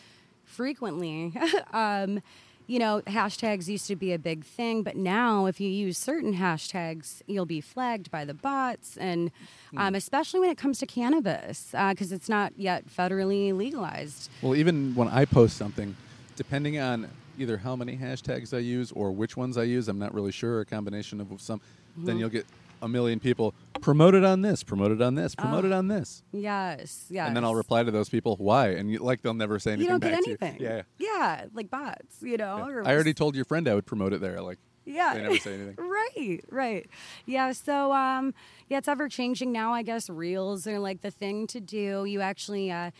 frequently. 0.44 1.32
um, 1.72 2.20
you 2.68 2.78
know, 2.78 3.00
hashtags 3.06 3.66
used 3.66 3.86
to 3.88 3.96
be 3.96 4.12
a 4.12 4.18
big 4.18 4.44
thing, 4.44 4.82
but 4.82 4.94
now 4.94 5.46
if 5.46 5.58
you 5.58 5.68
use 5.70 5.96
certain 5.98 6.34
hashtags, 6.34 7.22
you'll 7.26 7.46
be 7.46 7.60
flagged 7.62 8.10
by 8.10 8.24
the 8.24 8.34
bots, 8.34 8.96
and 8.98 9.30
Hmm. 9.72 9.78
um, 9.78 9.94
especially 9.94 10.38
when 10.40 10.50
it 10.50 10.58
comes 10.58 10.78
to 10.78 10.86
cannabis, 10.86 11.70
because 11.72 12.12
it's 12.12 12.28
not 12.28 12.52
yet 12.56 12.86
federally 12.86 13.52
legalized. 13.56 14.30
Well, 14.42 14.54
even 14.54 14.94
when 14.94 15.08
I 15.08 15.24
post 15.24 15.56
something, 15.56 15.96
depending 16.36 16.78
on 16.78 17.08
either 17.38 17.56
how 17.56 17.74
many 17.74 17.96
hashtags 17.96 18.52
I 18.54 18.58
use 18.58 18.92
or 18.92 19.10
which 19.12 19.36
ones 19.36 19.56
I 19.58 19.62
use, 19.64 19.88
I'm 19.88 19.98
not 19.98 20.12
really 20.14 20.32
sure, 20.32 20.60
a 20.60 20.64
combination 20.66 21.20
of 21.20 21.28
some, 21.40 21.60
then 21.96 22.14
Mm-hmm. 22.14 22.20
you'll 22.20 22.28
get 22.28 22.46
a 22.82 22.88
million 22.88 23.20
people 23.20 23.54
promote 23.80 24.14
it 24.14 24.24
on 24.24 24.42
this, 24.42 24.62
promote 24.62 24.90
it 24.92 25.00
on 25.02 25.14
this, 25.14 25.34
promote 25.34 25.64
it 25.64 25.72
on 25.72 25.88
this. 25.88 26.22
Yes, 26.32 27.06
yes. 27.10 27.26
And 27.28 27.36
then 27.36 27.44
I'll 27.44 27.54
reply 27.54 27.82
to 27.82 27.90
those 27.90 28.08
people, 28.08 28.36
why? 28.36 28.68
And 28.70 28.90
you, 28.90 28.98
like 28.98 29.22
they'll 29.22 29.34
never 29.34 29.58
say 29.58 29.72
anything 29.72 29.84
You 29.84 29.90
don't 29.90 30.00
back 30.00 30.12
get 30.12 30.24
to 30.24 30.30
you. 30.30 30.36
anything. 30.40 30.62
Yeah. 30.62 30.82
yeah, 30.98 31.44
like 31.54 31.70
bots. 31.70 32.16
You 32.20 32.36
know. 32.36 32.68
yeah. 32.68 32.82
I 32.88 32.94
already 32.94 33.14
told 33.14 33.34
your 33.36 33.44
friend 33.44 33.68
I 33.68 33.74
would 33.74 33.86
promote 33.86 34.12
it 34.12 34.20
there. 34.20 34.40
Like, 34.40 34.58
Yeah. 34.84 35.14
they 35.14 35.22
never 35.22 35.36
say 35.38 35.54
anything. 35.54 35.74
right, 35.78 36.40
right. 36.50 36.86
Yeah, 37.26 37.52
so 37.52 37.92
um 37.92 38.34
yeah, 38.68 38.78
it's 38.78 38.88
ever 38.88 39.08
changing 39.08 39.52
now, 39.52 39.72
I 39.72 39.82
guess 39.82 40.08
reels 40.10 40.66
are 40.66 40.78
like 40.78 41.00
the 41.02 41.10
thing 41.10 41.46
to 41.48 41.60
do. 41.60 42.04
You 42.04 42.20
actually 42.20 42.70
uh 42.70 42.90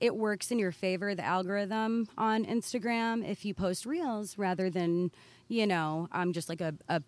it 0.00 0.16
works 0.16 0.50
in 0.50 0.58
your 0.58 0.72
favor, 0.72 1.14
the 1.14 1.24
algorithm 1.24 2.08
on 2.18 2.44
Instagram, 2.44 3.24
if 3.28 3.44
you 3.44 3.54
post 3.54 3.86
reels 3.86 4.36
rather 4.36 4.68
than, 4.68 5.12
you 5.48 5.66
know, 5.66 6.08
um 6.12 6.32
just 6.32 6.48
like 6.48 6.60
a, 6.60 6.74
a 6.88 7.02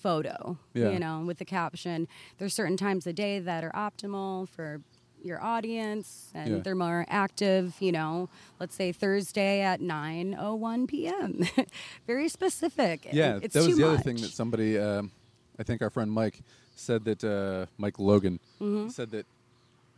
photo, 0.00 0.56
Yeah. 0.74 0.90
you 0.90 0.98
know, 0.98 1.22
with 1.26 1.38
the 1.38 1.44
caption. 1.44 2.08
There's 2.38 2.54
certain 2.54 2.76
times 2.76 3.06
a 3.06 3.12
day 3.12 3.38
that 3.38 3.62
are 3.64 3.72
optimal 3.72 4.48
for 4.48 4.80
your 5.22 5.42
audience 5.42 6.30
and 6.34 6.50
Yeah. 6.50 6.58
they're 6.64 6.74
more 6.74 7.04
active, 7.08 7.74
you 7.80 7.92
know, 7.92 8.28
let's 8.58 8.74
say 8.74 8.90
Thursday 8.92 9.60
at 9.60 9.80
9:01 9.80 10.86
p.m. 10.88 11.44
Very 12.06 12.28
specific. 12.28 13.06
Yeah, 13.12 13.38
it's 13.42 13.54
that 13.54 13.66
was 13.66 13.76
the 13.76 13.86
other 13.86 13.98
thing 13.98 14.16
that 14.16 14.30
somebody, 14.30 14.78
um, 14.78 15.10
I 15.58 15.62
think 15.62 15.82
our 15.82 15.90
friend 15.90 16.10
Mike 16.10 16.40
said 16.74 17.04
that 17.04 17.22
uh, 17.22 17.66
Mike 17.76 17.98
Logan 17.98 18.40
Mm-hmm. 18.60 18.88
said 18.88 19.10
that 19.10 19.26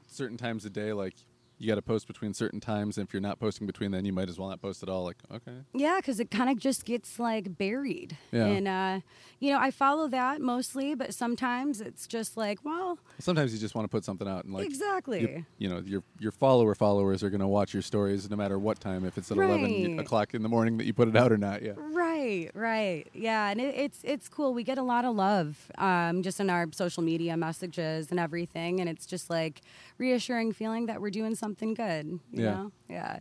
certain 0.08 0.36
times 0.36 0.64
a 0.64 0.70
day, 0.70 0.92
like 0.92 1.14
you 1.62 1.68
got 1.68 1.76
to 1.76 1.82
post 1.82 2.06
between 2.08 2.34
certain 2.34 2.60
times. 2.60 2.98
And 2.98 3.06
if 3.06 3.14
you're 3.14 3.22
not 3.22 3.38
posting 3.38 3.66
between 3.66 3.92
then, 3.92 4.04
you 4.04 4.12
might 4.12 4.28
as 4.28 4.38
well 4.38 4.48
not 4.48 4.60
post 4.60 4.82
at 4.82 4.88
all. 4.88 5.04
Like, 5.04 5.18
okay, 5.32 5.52
Yeah, 5.72 5.96
because 5.96 6.18
it 6.18 6.30
kind 6.30 6.50
of 6.50 6.58
just 6.58 6.84
gets 6.84 7.18
like 7.18 7.56
buried. 7.56 8.18
Yeah. 8.32 8.46
And, 8.46 8.68
uh, 8.68 9.00
you 9.38 9.52
know, 9.52 9.58
I 9.58 9.70
follow 9.70 10.08
that 10.08 10.40
mostly, 10.40 10.94
but 10.94 11.14
sometimes 11.14 11.80
it's 11.80 12.06
just 12.06 12.36
like, 12.36 12.58
well, 12.64 12.98
sometimes 13.18 13.52
you 13.52 13.60
just 13.60 13.74
want 13.74 13.84
to 13.84 13.88
put 13.88 14.04
something 14.04 14.26
out 14.26 14.44
and 14.44 14.52
like 14.52 14.66
exactly. 14.66 15.20
you, 15.20 15.46
you 15.58 15.68
know 15.68 15.82
your 15.84 16.02
your 16.18 16.32
follower 16.32 16.74
followers 16.74 17.22
are 17.22 17.30
going 17.30 17.40
to 17.40 17.46
watch 17.46 17.72
your 17.72 17.82
stories 17.82 18.28
no 18.28 18.36
matter 18.36 18.58
what 18.58 18.80
time 18.80 19.04
if 19.04 19.16
it's 19.16 19.30
at 19.30 19.36
11 19.36 19.98
o'clock 19.98 20.34
in 20.34 20.42
the 20.42 20.48
morning 20.48 20.76
that 20.78 20.84
you 20.84 20.92
put 20.92 21.08
it 21.08 21.16
out 21.16 21.32
or 21.32 21.38
not 21.38 21.62
yeah 21.62 21.72
Right, 21.76 22.50
right, 22.54 23.06
yeah, 23.14 23.48
and 23.48 23.60
it, 23.60 23.74
it's 23.74 24.00
it's 24.02 24.28
cool. 24.28 24.52
We 24.52 24.64
get 24.64 24.76
a 24.76 24.82
lot 24.82 25.04
of 25.04 25.14
love 25.16 25.70
um, 25.78 26.22
just 26.22 26.40
in 26.40 26.50
our 26.50 26.66
social 26.72 27.02
media 27.02 27.36
messages 27.36 28.10
and 28.10 28.20
everything, 28.20 28.80
and 28.80 28.88
it's 28.88 29.06
just 29.06 29.30
like 29.30 29.62
reassuring 29.98 30.52
feeling 30.52 30.86
that 30.86 31.00
we're 31.00 31.10
doing 31.10 31.34
something 31.34 31.51
good. 31.58 32.06
You 32.32 32.42
Yeah. 32.44 32.50
know? 32.54 32.72
yeah. 32.88 33.18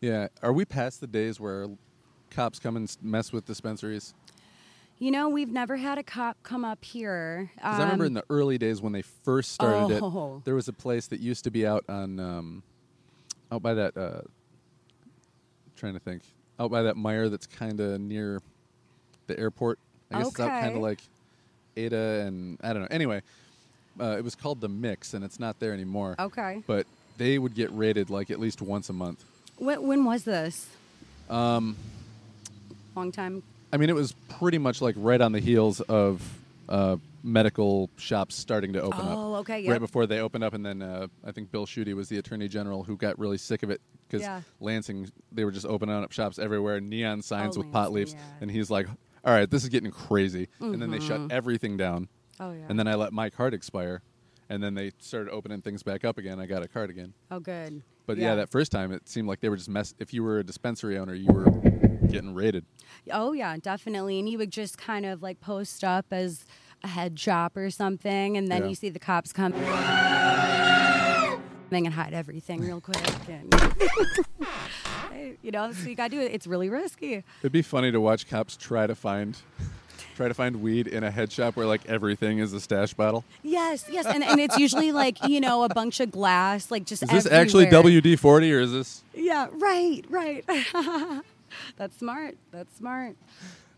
yeah 0.00 0.28
are 0.42 0.52
we 0.52 0.64
past 0.64 1.00
the 1.00 1.06
days 1.06 1.38
where 1.40 1.66
cops 2.30 2.58
come 2.58 2.76
and 2.76 2.94
mess 3.02 3.32
with 3.32 3.46
dispensaries 3.46 4.14
You 4.98 5.10
know, 5.10 5.28
we've 5.28 5.50
never 5.50 5.76
had 5.76 5.98
a 5.98 6.02
cop 6.04 6.36
come 6.44 6.64
up 6.64 6.84
here. 6.84 7.50
Because 7.56 7.80
I 7.80 7.82
remember 7.82 8.04
Um, 8.04 8.06
in 8.08 8.14
the 8.14 8.24
early 8.30 8.58
days 8.58 8.80
when 8.80 8.92
they 8.92 9.02
first 9.02 9.52
started 9.52 10.00
Oh. 10.02 10.36
it, 10.38 10.44
there 10.44 10.54
was 10.54 10.68
a 10.68 10.72
place 10.72 11.08
that 11.08 11.18
used 11.20 11.42
to 11.44 11.50
be 11.50 11.66
out 11.66 11.84
on, 11.88 12.20
um, 12.20 12.62
out 13.50 13.60
by 13.62 13.74
that. 13.74 13.96
Uh, 13.96 14.20
trying 15.76 15.94
to 15.94 16.00
think, 16.00 16.22
out 16.60 16.70
by 16.70 16.82
that 16.82 16.94
Meijer 16.96 17.28
that's 17.30 17.46
kind 17.46 17.80
of 17.80 18.00
near 18.00 18.40
the 19.26 19.38
airport. 19.38 19.78
I 20.12 20.18
guess 20.18 20.28
it's 20.28 20.40
out 20.40 20.48
kind 20.48 20.76
of 20.76 20.82
like 20.82 21.00
Ada 21.76 22.24
and 22.26 22.58
I 22.62 22.72
don't 22.72 22.82
know. 22.82 22.88
Anyway, 22.90 23.22
uh, 24.00 24.14
it 24.16 24.22
was 24.22 24.34
called 24.36 24.60
the 24.60 24.68
Mix, 24.68 25.12
and 25.14 25.24
it's 25.24 25.40
not 25.40 25.58
there 25.58 25.72
anymore. 25.72 26.14
Okay. 26.18 26.62
But 26.66 26.86
they 27.16 27.38
would 27.38 27.54
get 27.54 27.70
raided 27.72 28.10
like 28.10 28.30
at 28.30 28.38
least 28.40 28.60
once 28.62 28.88
a 28.88 28.92
month. 28.92 29.24
When, 29.56 29.86
when 29.86 30.04
was 30.04 30.24
this? 30.24 30.68
Um, 31.30 31.76
Long 32.96 33.10
time. 33.12 33.42
I 33.72 33.76
mean, 33.76 33.88
it 33.90 33.94
was 33.94 34.12
pretty 34.28 34.58
much 34.58 34.80
like 34.80 34.94
right 34.98 35.20
on 35.20 35.32
the 35.32 35.40
heels 35.40 35.80
of 35.80 36.22
uh, 36.68 36.96
medical 37.22 37.90
shops 37.96 38.34
starting 38.36 38.72
to 38.74 38.82
open 38.82 39.00
up. 39.00 39.16
Oh, 39.18 39.34
okay, 39.36 39.68
Right 39.68 39.80
before 39.80 40.06
they 40.06 40.20
opened 40.20 40.44
up, 40.44 40.54
and 40.54 40.64
then 40.64 40.80
uh, 40.82 41.08
I 41.24 41.32
think 41.32 41.50
Bill 41.50 41.66
Schuette 41.66 41.94
was 41.94 42.08
the 42.08 42.18
attorney 42.18 42.46
general 42.48 42.84
who 42.84 42.96
got 42.96 43.18
really 43.18 43.38
sick 43.38 43.62
of 43.64 43.70
it 43.70 43.80
because 44.06 44.22
Yeah. 44.22 44.42
Lansing 44.60 45.10
they 45.32 45.44
were 45.44 45.50
just 45.50 45.66
opening 45.66 45.94
up 45.96 46.12
shops 46.12 46.38
everywhere, 46.38 46.80
neon 46.80 47.20
signs 47.22 47.56
Oh, 47.56 47.62
with 47.62 47.72
pot 47.72 47.92
leaves, 47.92 48.12
yeah. 48.14 48.20
and 48.40 48.50
he's 48.50 48.70
like, 48.70 48.86
"All 49.24 49.32
right, 49.34 49.50
this 49.50 49.62
is 49.64 49.70
getting 49.70 49.90
crazy." 49.90 50.48
And 50.60 50.80
then 50.80 50.90
they 50.90 51.00
shut 51.00 51.32
everything 51.32 51.76
down. 51.76 52.08
Oh, 52.38 52.52
yeah. 52.52 52.66
And 52.68 52.78
then 52.78 52.86
I 52.86 52.94
let 52.94 53.12
my 53.12 53.28
card 53.30 53.54
expire, 53.54 54.02
and 54.48 54.62
then 54.62 54.74
they 54.74 54.92
started 54.98 55.30
opening 55.30 55.60
things 55.62 55.82
back 55.82 56.04
up 56.04 56.18
again. 56.18 56.38
I 56.40 56.46
got 56.46 56.62
a 56.62 56.68
card 56.68 56.90
again. 56.90 57.14
Oh, 57.30 57.40
good. 57.40 57.82
But 58.06 58.18
yeah, 58.18 58.34
that 58.34 58.50
first 58.50 58.70
time 58.70 58.92
it 58.92 59.08
seemed 59.08 59.28
like 59.28 59.40
they 59.40 59.48
were 59.48 59.56
just 59.56 59.68
mess. 59.70 59.94
If 59.98 60.12
you 60.12 60.22
were 60.22 60.38
a 60.38 60.44
dispensary 60.44 60.98
owner, 60.98 61.14
you 61.14 61.32
were 61.32 61.50
getting 62.10 62.34
raided. 62.34 62.66
Oh 63.10 63.32
yeah, 63.32 63.56
definitely. 63.56 64.18
And 64.18 64.28
you 64.28 64.36
would 64.38 64.50
just 64.50 64.76
kind 64.76 65.06
of 65.06 65.22
like 65.22 65.40
post 65.40 65.82
up 65.82 66.06
as 66.10 66.44
a 66.82 66.88
head 66.88 67.18
shop 67.18 67.56
or 67.56 67.70
something, 67.70 68.36
and 68.36 68.48
then 68.48 68.62
Yeah. 68.64 68.68
you 68.68 68.74
see 68.74 68.90
the 68.90 68.98
cops 68.98 69.32
come 69.32 69.54
and 71.72 71.88
hide 71.92 72.12
everything 72.14 72.60
real 72.60 72.80
quick. 72.80 72.96
And 73.28 73.52
you 75.42 75.50
know, 75.50 75.72
so 75.72 75.88
you 75.88 75.94
gotta 75.94 76.10
do 76.10 76.20
it. 76.20 76.30
It's 76.32 76.46
really 76.46 76.68
risky. 76.68 77.24
It'd 77.40 77.52
be 77.52 77.62
funny 77.62 77.90
to 77.90 78.00
watch 78.00 78.28
cops 78.28 78.56
try 78.56 78.86
to 78.86 78.94
find 78.94 79.36
try 80.14 80.28
to 80.28 80.34
find 80.34 80.62
weed 80.62 80.86
in 80.86 81.04
a 81.04 81.10
head 81.10 81.30
shop 81.30 81.56
where 81.56 81.66
like 81.66 81.86
everything 81.86 82.38
is 82.38 82.52
a 82.52 82.60
stash 82.60 82.94
bottle. 82.94 83.24
Yes, 83.42 83.86
yes, 83.90 84.06
and, 84.06 84.22
and 84.24 84.40
it's 84.40 84.58
usually 84.58 84.92
like 84.92 85.22
you 85.28 85.40
know 85.40 85.64
a 85.64 85.68
bunch 85.68 86.00
of 86.00 86.10
glass, 86.10 86.70
like 86.70 86.86
just 86.86 87.02
Is 87.02 87.08
this 87.08 87.26
actually. 87.26 87.66
WD 87.66 88.18
forty 88.18 88.52
or 88.52 88.60
is 88.60 88.72
this? 88.72 89.02
Yeah, 89.14 89.48
right, 89.52 90.04
right. 90.08 90.44
That's 91.76 91.96
smart. 91.96 92.36
That's 92.50 92.74
smart. 92.76 93.16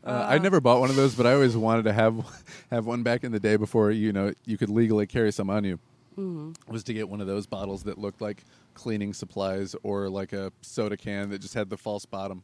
Uh, 0.04 0.24
I 0.28 0.38
never 0.38 0.60
bought 0.60 0.78
one 0.80 0.90
of 0.90 0.96
those, 0.96 1.14
but 1.16 1.26
I 1.26 1.34
always 1.34 1.56
wanted 1.56 1.84
to 1.84 1.92
have 1.92 2.24
have 2.70 2.86
one 2.86 3.02
back 3.02 3.24
in 3.24 3.32
the 3.32 3.40
day 3.40 3.56
before 3.56 3.90
you 3.90 4.12
know 4.12 4.32
you 4.44 4.56
could 4.56 4.70
legally 4.70 5.06
carry 5.06 5.32
some 5.32 5.50
on 5.50 5.64
you. 5.64 5.78
Mm-hmm. 6.16 6.72
Was 6.72 6.84
to 6.84 6.94
get 6.94 7.08
one 7.08 7.20
of 7.20 7.26
those 7.26 7.46
bottles 7.46 7.82
that 7.84 7.98
looked 7.98 8.20
like 8.20 8.44
cleaning 8.74 9.12
supplies 9.12 9.74
or 9.82 10.08
like 10.08 10.32
a 10.32 10.52
soda 10.62 10.96
can 10.96 11.30
that 11.30 11.40
just 11.40 11.54
had 11.54 11.68
the 11.70 11.76
false 11.76 12.06
bottom. 12.06 12.42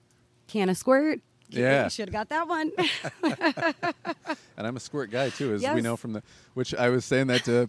Can 0.49 0.69
of 0.69 0.77
squirt. 0.77 1.21
Yeah. 1.53 1.85
You 1.85 1.91
should 1.91 2.09
have 2.09 2.13
got 2.13 2.29
that 2.31 2.49
one. 2.49 2.73
And 4.57 4.67
I'm 4.67 4.77
a 4.77 4.81
squirt 4.81 5.11
guy 5.11 5.31
too, 5.31 5.55
as 5.55 5.63
we 5.75 5.81
know 5.81 5.97
from 5.97 6.13
the. 6.13 6.23
Which 6.55 6.75
I 6.75 6.89
was 6.89 7.05
saying 7.05 7.27
that 7.29 7.45
to 7.45 7.69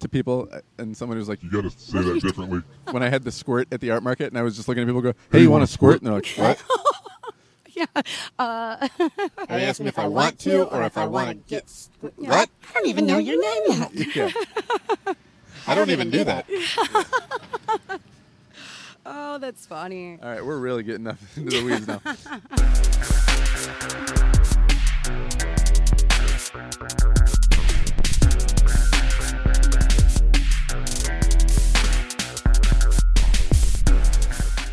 to 0.00 0.08
people, 0.08 0.48
uh, 0.52 0.60
and 0.78 0.96
someone 0.96 1.16
was 1.16 1.28
like, 1.28 1.42
You 1.42 1.50
gotta 1.50 1.70
say 1.70 2.00
that 2.02 2.20
differently. 2.20 2.62
when 2.90 3.02
I 3.02 3.08
had 3.08 3.22
the 3.24 3.32
squirt 3.32 3.68
at 3.72 3.80
the 3.80 3.90
art 3.92 4.02
market, 4.02 4.26
and 4.28 4.36
I 4.38 4.42
was 4.42 4.56
just 4.56 4.68
looking 4.68 4.82
at 4.82 4.86
people, 4.86 5.00
go, 5.00 5.14
"Hey, 5.32 5.40
you 5.42 5.50
want 5.50 5.62
a 5.64 5.66
squirt?" 5.66 5.98
And 6.02 6.06
they're 6.06 6.14
like, 6.14 6.26
"What?" 6.36 6.62
yeah. 7.72 7.86
Uh, 8.38 8.88
They 9.48 9.64
ask 9.64 9.80
me 9.80 9.86
if 9.88 9.98
I 9.98 10.06
want 10.06 10.38
to 10.40 10.64
or 10.64 10.82
if 10.84 10.98
I 10.98 11.06
want 11.06 11.28
to 11.30 11.34
get. 11.48 11.64
s- 11.64 11.90
Yeah. 12.18 12.28
What? 12.30 12.50
I 12.68 12.72
don't 12.74 12.86
even 12.88 13.06
know 13.06 13.18
your 13.18 13.40
name 13.40 13.62
yet. 13.94 14.16
yeah. 14.16 15.14
I 15.66 15.74
don't 15.74 15.90
even 15.90 16.10
do 16.10 16.24
that. 16.24 16.46
Oh, 19.06 19.38
that's 19.38 19.66
funny. 19.66 20.18
All 20.22 20.28
right, 20.28 20.44
we're 20.44 20.58
really 20.58 20.82
getting 20.82 21.06
up 21.06 21.18
into 21.36 21.60
the 21.60 21.64
weeds 21.64 21.86
now. 21.86 22.00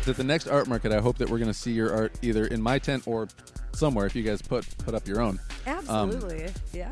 At 0.04 0.16
the 0.16 0.24
next 0.24 0.48
art 0.48 0.66
market, 0.66 0.90
I 0.90 1.00
hope 1.00 1.16
that 1.18 1.30
we're 1.30 1.38
going 1.38 1.46
to 1.50 1.54
see 1.54 1.70
your 1.70 1.94
art 1.94 2.12
either 2.22 2.46
in 2.46 2.60
my 2.60 2.78
tent 2.78 3.06
or 3.06 3.28
somewhere. 3.72 4.04
If 4.04 4.16
you 4.16 4.24
guys 4.24 4.42
put 4.42 4.66
put 4.78 4.94
up 4.94 5.06
your 5.06 5.20
own, 5.20 5.38
Absolutely. 5.64 6.48
yeah. 6.72 6.90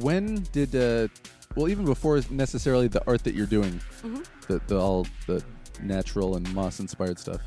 when 0.00 0.42
did 0.52 0.74
uh, 0.74 1.06
well 1.54 1.68
even 1.68 1.84
before 1.84 2.20
necessarily 2.28 2.88
the 2.88 3.02
art 3.06 3.22
that 3.22 3.34
you're 3.34 3.46
doing, 3.46 3.80
the, 4.48 4.60
the 4.66 4.76
all 4.78 5.06
the 5.28 5.44
natural 5.82 6.36
and 6.36 6.52
moss 6.54 6.80
inspired 6.80 7.18
stuff. 7.18 7.40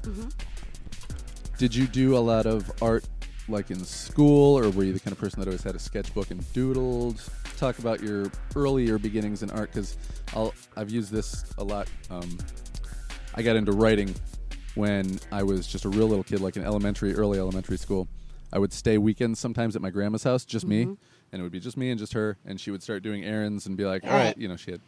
Did 1.58 1.76
you 1.76 1.88
do 1.88 2.18
a 2.18 2.20
lot 2.20 2.46
of 2.46 2.72
art 2.82 3.06
like 3.50 3.72
in 3.72 3.84
school, 3.84 4.58
or 4.58 4.70
were 4.70 4.84
you 4.84 4.94
the 4.94 5.00
kind 5.00 5.12
of 5.12 5.20
person 5.20 5.40
that 5.40 5.48
always 5.48 5.64
had 5.64 5.76
a 5.76 5.80
sketchbook 5.80 6.32
and 6.32 6.42
doodled? 6.54 7.22
Talk 7.58 7.80
about 7.80 8.02
your 8.02 8.32
earlier 8.56 8.98
beginnings 8.98 9.44
in 9.44 9.52
art, 9.52 9.72
because 9.72 9.98
I'll 10.34 10.54
I've 10.76 10.90
used 10.90 11.12
this 11.12 11.46
a 11.58 11.64
lot. 11.64 11.88
Um, 12.10 12.38
I 13.36 13.42
got 13.42 13.56
into 13.56 13.72
writing 13.72 14.14
when 14.76 15.20
I 15.32 15.44
was 15.44 15.68
just 15.68 15.86
a 15.86 15.90
real 15.90 16.08
little 16.08 16.24
kid, 16.24 16.40
like 16.42 16.56
in 16.56 16.64
elementary, 16.64 17.14
early 17.14 17.38
elementary 17.38 17.78
school. 17.78 18.08
I 18.52 18.60
would 18.60 18.74
stay 18.74 18.98
weekends 18.98 19.40
sometimes 19.40 19.76
at 19.76 19.82
my 19.82 19.90
grandma's 19.90 20.24
house, 20.24 20.46
just 20.46 20.66
me, 20.66 20.84
and 20.84 20.98
it 21.40 21.42
would 21.42 21.52
be 21.52 21.60
just 21.60 21.76
me 21.78 21.90
and 21.90 22.00
just 22.00 22.14
her. 22.14 22.38
And 22.46 22.60
she 22.60 22.72
would 22.72 22.84
start 22.84 23.04
doing 23.04 23.24
errands 23.24 23.66
and 23.66 23.76
be 23.76 23.86
like, 23.86 24.04
"All 24.04 24.12
right," 24.12 24.38
you 24.38 24.48
know, 24.48 24.56
she 24.56 24.72
had 24.72 24.82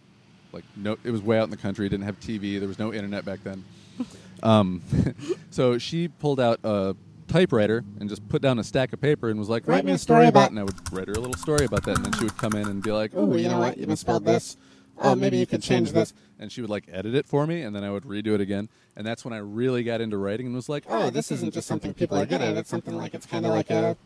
like 0.56 0.63
no. 0.76 0.98
It 1.04 1.12
was 1.12 1.22
way 1.22 1.38
out 1.38 1.44
in 1.44 1.50
the 1.52 1.58
country, 1.58 1.88
didn't 1.88 2.06
have 2.06 2.20
TV, 2.20 2.58
there 2.60 2.68
was 2.68 2.80
no 2.80 2.91
internet 2.94 3.24
back 3.26 3.44
then. 3.44 3.63
um, 4.44 4.82
so 5.52 5.78
she 5.78 6.08
pulled 6.08 6.39
out 6.39 6.60
a 6.63 6.96
typewriter 7.28 7.84
and 8.00 8.10
just 8.10 8.28
put 8.30 8.41
down 8.41 8.60
a 8.60 8.63
stack 8.63 8.94
of 8.94 9.02
paper 9.02 9.30
and 9.30 9.39
was 9.39 9.50
like, 9.50 9.68
Write 9.68 9.76
"Write 9.78 9.86
me 9.86 9.91
me 9.91 9.96
a 9.96 9.98
story 9.98 10.28
about," 10.28 10.30
about- 10.30 10.50
and 10.52 10.60
I 10.60 10.63
would 10.63 10.94
write 10.94 11.08
her 11.08 11.13
a 11.13 11.20
little 11.20 11.38
story 11.38 11.65
about 11.65 11.84
that, 11.86 11.98
and 11.98 12.06
then 12.06 12.13
she 12.13 12.24
would 12.24 12.38
come 12.38 12.54
in 12.54 12.68
and 12.68 12.82
be 12.82 12.91
like, 12.91 13.12
Oh, 13.15 13.36
you 13.36 13.48
know 13.50 13.60
what? 13.60 13.78
You 13.78 13.88
misspelled 13.88 14.26
this. 14.26 14.58
Oh, 14.98 15.13
maybe 15.13 15.38
you 15.38 15.46
could 15.46 15.62
change 15.62 15.91
this. 15.91 16.13
and 16.39 16.52
she 16.52 16.62
would 16.62 16.70
like 16.70 16.86
edit 16.91 17.15
it 17.15 17.28
for 17.28 17.46
me, 17.46 17.62
and 17.62 17.76
then 17.76 17.84
I 17.84 17.91
would 17.91 18.04
redo 18.04 18.28
it 18.34 18.41
again, 18.41 18.70
and 18.96 19.06
that's 19.06 19.26
when 19.26 19.34
I 19.34 19.38
really 19.38 19.84
got 19.84 20.00
into 20.02 20.18
writing 20.18 20.46
and 20.48 20.56
was 20.56 20.70
like, 20.70 20.84
Oh, 20.88 21.10
this 21.10 21.32
isn't 21.32 21.54
just 21.54 21.68
something 21.68 21.94
people 21.94 22.18
are 22.18 22.26
good 22.26 22.41
at. 22.41 22.56
It's 22.56 22.70
something 22.70 22.96
like 22.96 23.13
it's 23.13 23.26
kind 23.26 23.46
of 23.46 23.52
like 23.52 23.70
a, 23.70 23.98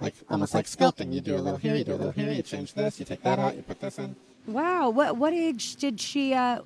like 0.00 0.14
almost 0.30 0.54
like 0.54 0.66
sculpting. 0.66 1.12
You 1.12 1.20
do 1.20 1.36
a 1.36 1.38
little 1.38 1.58
here, 1.58 1.76
you 1.76 1.84
do 1.84 1.92
a 1.94 1.96
little 1.96 2.12
here, 2.12 2.32
you 2.32 2.42
change 2.42 2.74
this, 2.74 2.98
you 2.98 3.04
take 3.04 3.22
that 3.22 3.38
out, 3.38 3.54
you 3.56 3.62
put 3.62 3.80
this 3.80 3.98
in. 3.98 4.16
Wow. 4.48 4.90
What 4.90 5.16
what 5.16 5.32
age 5.32 5.76
did 5.76 6.00
she? 6.00 6.34
Uh, 6.34 6.60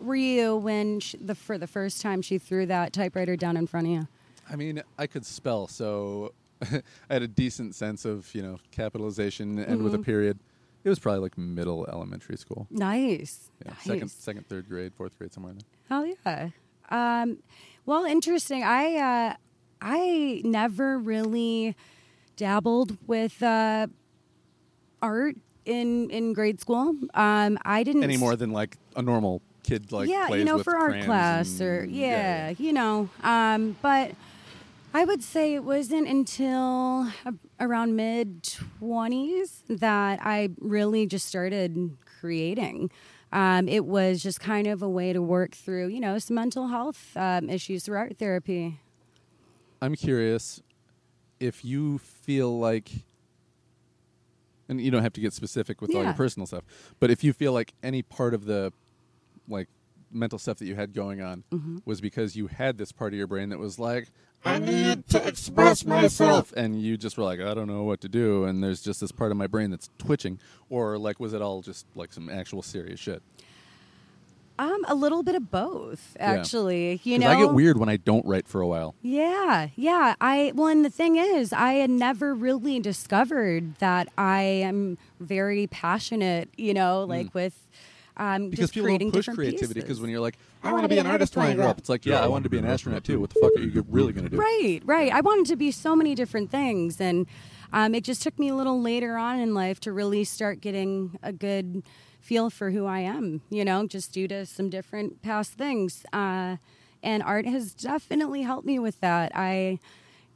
were 0.00 0.16
you 0.16 0.56
when 0.56 1.00
she, 1.00 1.16
the 1.18 1.34
for 1.34 1.58
the 1.58 1.66
first 1.66 2.00
time 2.00 2.22
she 2.22 2.38
threw 2.38 2.66
that 2.66 2.92
typewriter 2.92 3.36
down 3.36 3.56
in 3.56 3.66
front 3.66 3.86
of 3.86 3.92
you? 3.92 4.08
I 4.50 4.56
mean, 4.56 4.82
I 4.98 5.06
could 5.06 5.26
spell, 5.26 5.66
so 5.66 6.32
I 6.62 6.82
had 7.10 7.22
a 7.22 7.28
decent 7.28 7.74
sense 7.74 8.04
of 8.04 8.34
you 8.34 8.42
know 8.42 8.58
capitalization 8.70 9.58
and 9.58 9.82
with 9.82 9.94
a 9.94 9.98
period. 9.98 10.38
It 10.84 10.88
was 10.88 10.98
probably 10.98 11.20
like 11.20 11.36
middle 11.36 11.84
elementary 11.86 12.36
school. 12.36 12.68
Nice. 12.70 13.50
Yeah, 13.64 13.72
nice. 13.72 13.82
second, 13.82 14.08
second, 14.08 14.48
third 14.48 14.68
grade, 14.68 14.94
fourth 14.94 15.18
grade, 15.18 15.32
somewhere 15.32 15.52
in 15.52 15.58
there. 15.58 15.66
Hell 15.88 16.06
yeah. 16.24 16.50
Um, 16.90 17.38
well, 17.84 18.04
interesting. 18.04 18.62
I 18.62 18.96
uh, 18.96 19.34
I 19.82 20.42
never 20.44 20.98
really 20.98 21.74
dabbled 22.36 22.96
with 23.06 23.42
uh, 23.42 23.88
art 25.02 25.36
in 25.66 26.08
in 26.10 26.32
grade 26.32 26.60
school. 26.60 26.94
Um, 27.14 27.58
I 27.64 27.82
didn't 27.82 28.02
Any 28.04 28.16
more 28.16 28.36
than 28.36 28.50
like 28.52 28.78
a 28.96 29.02
normal 29.02 29.42
kid 29.62 29.92
like 29.92 30.08
yeah, 30.08 30.28
you 30.28 30.44
know, 30.44 30.62
for 30.62 30.76
art 30.76 31.02
class 31.02 31.60
and- 31.60 31.68
or 31.68 31.84
yeah, 31.84 32.50
you 32.56 32.72
know. 32.72 33.10
Um, 33.22 33.76
but 33.82 34.12
I 34.94 35.04
would 35.04 35.22
say 35.22 35.54
it 35.54 35.64
wasn't 35.64 36.08
until 36.08 37.08
around 37.60 37.96
mid 37.96 38.42
twenties 38.44 39.62
that 39.68 40.20
I 40.22 40.50
really 40.60 41.06
just 41.06 41.26
started 41.26 41.96
creating. 42.20 42.90
Um, 43.32 43.68
it 43.68 43.84
was 43.84 44.22
just 44.22 44.40
kind 44.40 44.66
of 44.68 44.82
a 44.82 44.88
way 44.88 45.12
to 45.12 45.20
work 45.20 45.54
through, 45.54 45.88
you 45.88 46.00
know, 46.00 46.16
some 46.18 46.36
mental 46.36 46.68
health 46.68 47.14
um, 47.16 47.50
issues 47.50 47.84
through 47.84 47.98
art 47.98 48.16
therapy. 48.18 48.78
I'm 49.82 49.94
curious 49.96 50.62
if 51.38 51.64
you 51.64 51.98
feel 51.98 52.58
like, 52.58 52.90
and 54.68 54.80
you 54.80 54.90
don't 54.90 55.02
have 55.02 55.12
to 55.14 55.20
get 55.20 55.32
specific 55.32 55.80
with 55.80 55.94
all 55.94 56.02
your 56.04 56.12
personal 56.14 56.46
stuff, 56.46 56.64
but 57.00 57.10
if 57.10 57.22
you 57.24 57.32
feel 57.32 57.52
like 57.52 57.72
any 57.82 58.02
part 58.02 58.34
of 58.34 58.44
the 58.46 58.72
like 59.48 59.68
mental 60.12 60.38
stuff 60.38 60.58
that 60.58 60.66
you 60.66 60.74
had 60.74 60.92
going 60.94 61.20
on 61.20 61.44
Mm-hmm. 61.52 61.78
was 61.84 62.00
because 62.00 62.36
you 62.36 62.46
had 62.46 62.78
this 62.78 62.92
part 62.92 63.12
of 63.12 63.18
your 63.18 63.26
brain 63.26 63.48
that 63.50 63.58
was 63.58 63.78
like, 63.78 64.08
I 64.44 64.58
need 64.58 65.08
to 65.08 65.26
express 65.26 65.84
myself. 65.84 66.52
and 66.56 66.80
you 66.80 66.96
just 66.96 67.18
were 67.18 67.24
like, 67.24 67.40
I 67.40 67.54
don't 67.54 67.66
know 67.66 67.82
what 67.82 68.00
to 68.02 68.08
do, 68.08 68.44
and 68.44 68.62
there's 68.62 68.80
just 68.82 69.00
this 69.00 69.10
part 69.12 69.30
of 69.32 69.36
my 69.36 69.46
brain 69.48 69.70
that's 69.70 69.90
twitching, 69.98 70.38
or 70.70 70.96
like, 70.98 71.18
was 71.18 71.32
it 71.32 71.42
all 71.42 71.62
just 71.62 71.86
like 71.96 72.12
some 72.12 72.28
actual 72.28 72.62
serious 72.62 73.00
shit? 73.00 73.22
Um, 74.58 74.84
a 74.88 74.94
little 74.94 75.22
bit 75.22 75.34
of 75.34 75.50
both, 75.50 76.16
Yeah. 76.18 76.32
actually. 76.32 77.00
You 77.04 77.16
'Cause 77.18 77.24
know, 77.24 77.30
I 77.30 77.36
get 77.36 77.52
weird 77.52 77.76
when 77.78 77.88
I 77.88 77.96
don't 77.98 78.24
write 78.26 78.48
for 78.48 78.60
a 78.60 78.66
while. 78.66 78.94
Yeah, 79.02 79.68
yeah. 79.76 80.14
I 80.20 80.52
well, 80.54 80.68
and 80.68 80.84
the 80.84 80.90
thing 80.90 81.16
is, 81.16 81.52
I 81.52 81.74
had 81.74 81.90
never 81.90 82.34
really 82.34 82.80
discovered 82.80 83.76
that 83.80 84.08
I 84.16 84.40
am 84.42 84.96
very 85.20 85.66
passionate. 85.66 86.48
You 86.56 86.74
know, 86.74 87.04
like 87.04 87.34
with 87.34 87.54
um, 88.18 88.44
Mm. 88.44 88.50
Because 88.50 88.62
just 88.64 88.72
people 88.74 88.86
creating 88.86 89.12
push 89.12 89.28
creativity. 89.28 89.80
Because 89.80 90.00
when 90.00 90.08
you're 90.08 90.20
like, 90.20 90.38
I 90.64 90.72
want 90.72 90.84
to 90.84 90.88
be 90.88 90.96
an 90.96 91.06
artist 91.06 91.36
when 91.36 91.46
I 91.48 91.54
grow 91.54 91.66
up. 91.68 91.76
it's 91.78 91.90
like, 91.90 92.06
yeah, 92.06 92.22
I 92.24 92.28
wanted 92.28 92.44
to 92.44 92.48
be 92.50 92.56
an 92.56 92.64
astronaut 92.64 93.04
too. 93.04 93.20
What 93.20 93.28
the 93.28 93.40
fuck 93.40 93.52
are 93.56 93.60
you 93.60 93.84
really 93.90 94.14
gonna 94.14 94.30
do? 94.30 94.38
Right, 94.38 94.80
right. 94.86 95.12
I 95.12 95.20
wanted 95.20 95.44
to 95.46 95.56
be 95.56 95.70
so 95.70 95.94
many 95.94 96.14
different 96.14 96.50
things, 96.50 96.98
and 96.98 97.26
um, 97.74 97.94
it 97.94 98.04
just 98.04 98.22
took 98.22 98.38
me 98.38 98.48
a 98.48 98.54
little 98.54 98.80
later 98.80 99.18
on 99.18 99.38
in 99.38 99.52
life 99.54 99.80
to 99.80 99.92
really 99.92 100.24
start 100.24 100.62
getting 100.62 101.18
a 101.22 101.30
good 101.32 101.82
feel 102.26 102.50
for 102.50 102.70
who 102.70 102.84
I 102.86 103.00
am. 103.00 103.40
You 103.50 103.64
know, 103.64 103.86
just 103.86 104.12
due 104.12 104.28
to 104.28 104.44
some 104.46 104.68
different 104.70 105.22
past 105.22 105.52
things, 105.54 106.04
uh, 106.12 106.56
and 107.02 107.22
art 107.22 107.46
has 107.46 107.74
definitely 107.74 108.42
helped 108.42 108.66
me 108.66 108.78
with 108.78 109.00
that. 109.00 109.32
I, 109.34 109.78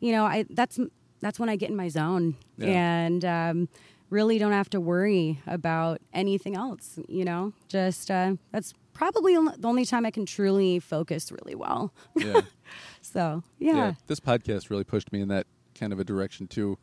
you 0.00 0.12
know, 0.12 0.24
I 0.24 0.44
that's 0.50 0.78
that's 1.20 1.38
when 1.40 1.48
I 1.48 1.56
get 1.56 1.70
in 1.70 1.76
my 1.76 1.88
zone 1.88 2.36
Yeah. 2.56 2.68
and. 2.68 3.24
Um, 3.24 3.68
Really 4.12 4.38
don't 4.40 4.50
have 4.50 4.68
to 4.70 4.80
worry 4.80 5.38
about 5.46 6.00
anything 6.12 6.56
else, 6.56 6.98
you 7.06 7.24
know. 7.24 7.52
Just 7.68 8.10
uh, 8.10 8.34
that's 8.50 8.74
probably 8.92 9.34
the 9.36 9.68
only 9.68 9.84
time 9.84 10.04
I 10.04 10.10
can 10.10 10.26
truly 10.26 10.80
focus 10.80 11.30
really 11.30 11.54
well. 11.54 11.92
Yeah. 12.16 12.40
So 13.02 13.44
yeah. 13.60 13.76
yeah, 13.76 13.92
This 14.08 14.18
podcast 14.18 14.68
really 14.68 14.82
pushed 14.82 15.12
me 15.12 15.20
in 15.20 15.28
that 15.28 15.46
kind 15.78 15.92
of 15.92 16.00
a 16.00 16.04
direction 16.04 16.48
too, 16.48 16.76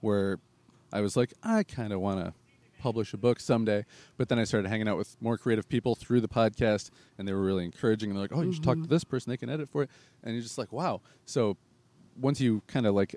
where 0.00 0.40
I 0.92 1.00
was 1.02 1.16
like, 1.16 1.32
I 1.44 1.62
kind 1.62 1.92
of 1.92 2.00
want 2.00 2.18
to 2.24 2.32
publish 2.82 3.14
a 3.14 3.16
book 3.16 3.38
someday. 3.38 3.84
But 4.16 4.28
then 4.28 4.38
I 4.38 4.44
started 4.44 4.68
hanging 4.68 4.88
out 4.88 4.98
with 4.98 5.16
more 5.20 5.38
creative 5.38 5.68
people 5.68 5.94
through 5.94 6.20
the 6.20 6.28
podcast, 6.28 6.90
and 7.16 7.26
they 7.26 7.32
were 7.32 7.42
really 7.42 7.64
encouraging. 7.64 8.10
And 8.10 8.16
they're 8.16 8.24
like, 8.24 8.36
"Oh, 8.36 8.42
you 8.42 8.52
should 8.52 8.64
talk 8.64 8.80
to 8.82 8.88
this 8.88 9.04
person; 9.04 9.30
they 9.30 9.36
can 9.36 9.48
edit 9.48 9.68
for 9.68 9.84
it." 9.84 9.90
And 10.24 10.34
you're 10.34 10.42
just 10.42 10.58
like, 10.58 10.72
"Wow!" 10.72 11.00
So 11.24 11.56
once 12.20 12.40
you 12.40 12.62
kind 12.66 12.86
of 12.86 12.94
like 12.94 13.14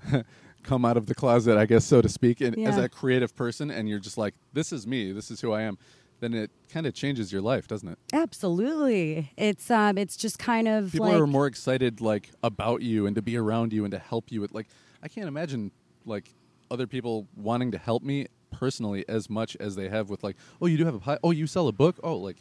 come 0.62 0.84
out 0.84 0.96
of 0.96 1.06
the 1.06 1.14
closet, 1.14 1.56
I 1.56 1.66
guess, 1.66 1.84
so 1.84 2.02
to 2.02 2.08
speak, 2.08 2.40
and 2.40 2.58
as 2.66 2.76
a 2.76 2.88
creative 2.88 3.34
person, 3.34 3.70
and 3.70 3.88
you're 3.88 3.98
just 3.98 4.18
like, 4.18 4.34
"This 4.52 4.72
is 4.72 4.86
me. 4.86 5.12
This 5.12 5.30
is 5.30 5.40
who 5.40 5.52
I 5.52 5.62
am." 5.62 5.78
Then 6.20 6.34
it 6.34 6.50
kind 6.68 6.84
of 6.84 6.94
changes 6.94 7.32
your 7.32 7.40
life, 7.40 7.68
doesn't 7.68 7.88
it? 7.88 7.98
Absolutely. 8.12 9.32
It's 9.36 9.70
um 9.70 9.96
it's 9.96 10.16
just 10.16 10.38
kind 10.38 10.68
of 10.68 10.90
people 10.92 11.06
like 11.06 11.20
are 11.20 11.26
more 11.26 11.46
excited 11.46 12.00
like 12.00 12.30
about 12.42 12.82
you 12.82 13.06
and 13.06 13.14
to 13.14 13.22
be 13.22 13.36
around 13.36 13.72
you 13.72 13.84
and 13.84 13.92
to 13.92 13.98
help 13.98 14.32
you 14.32 14.40
with 14.40 14.52
like 14.52 14.66
i 15.00 15.06
can't 15.06 15.28
imagine 15.28 15.70
like 16.04 16.34
other 16.70 16.86
people 16.86 17.26
wanting 17.36 17.70
to 17.70 17.78
help 17.78 18.02
me 18.02 18.26
personally 18.50 19.04
as 19.08 19.28
much 19.30 19.56
as 19.60 19.76
they 19.76 19.88
have 19.88 20.08
with 20.10 20.22
like 20.22 20.36
oh 20.62 20.66
you 20.66 20.76
do 20.78 20.84
have 20.84 20.94
a 20.94 20.98
pie 20.98 21.18
oh 21.22 21.30
you 21.30 21.46
sell 21.46 21.68
a 21.68 21.72
book 21.72 21.96
oh 22.02 22.16
like 22.16 22.36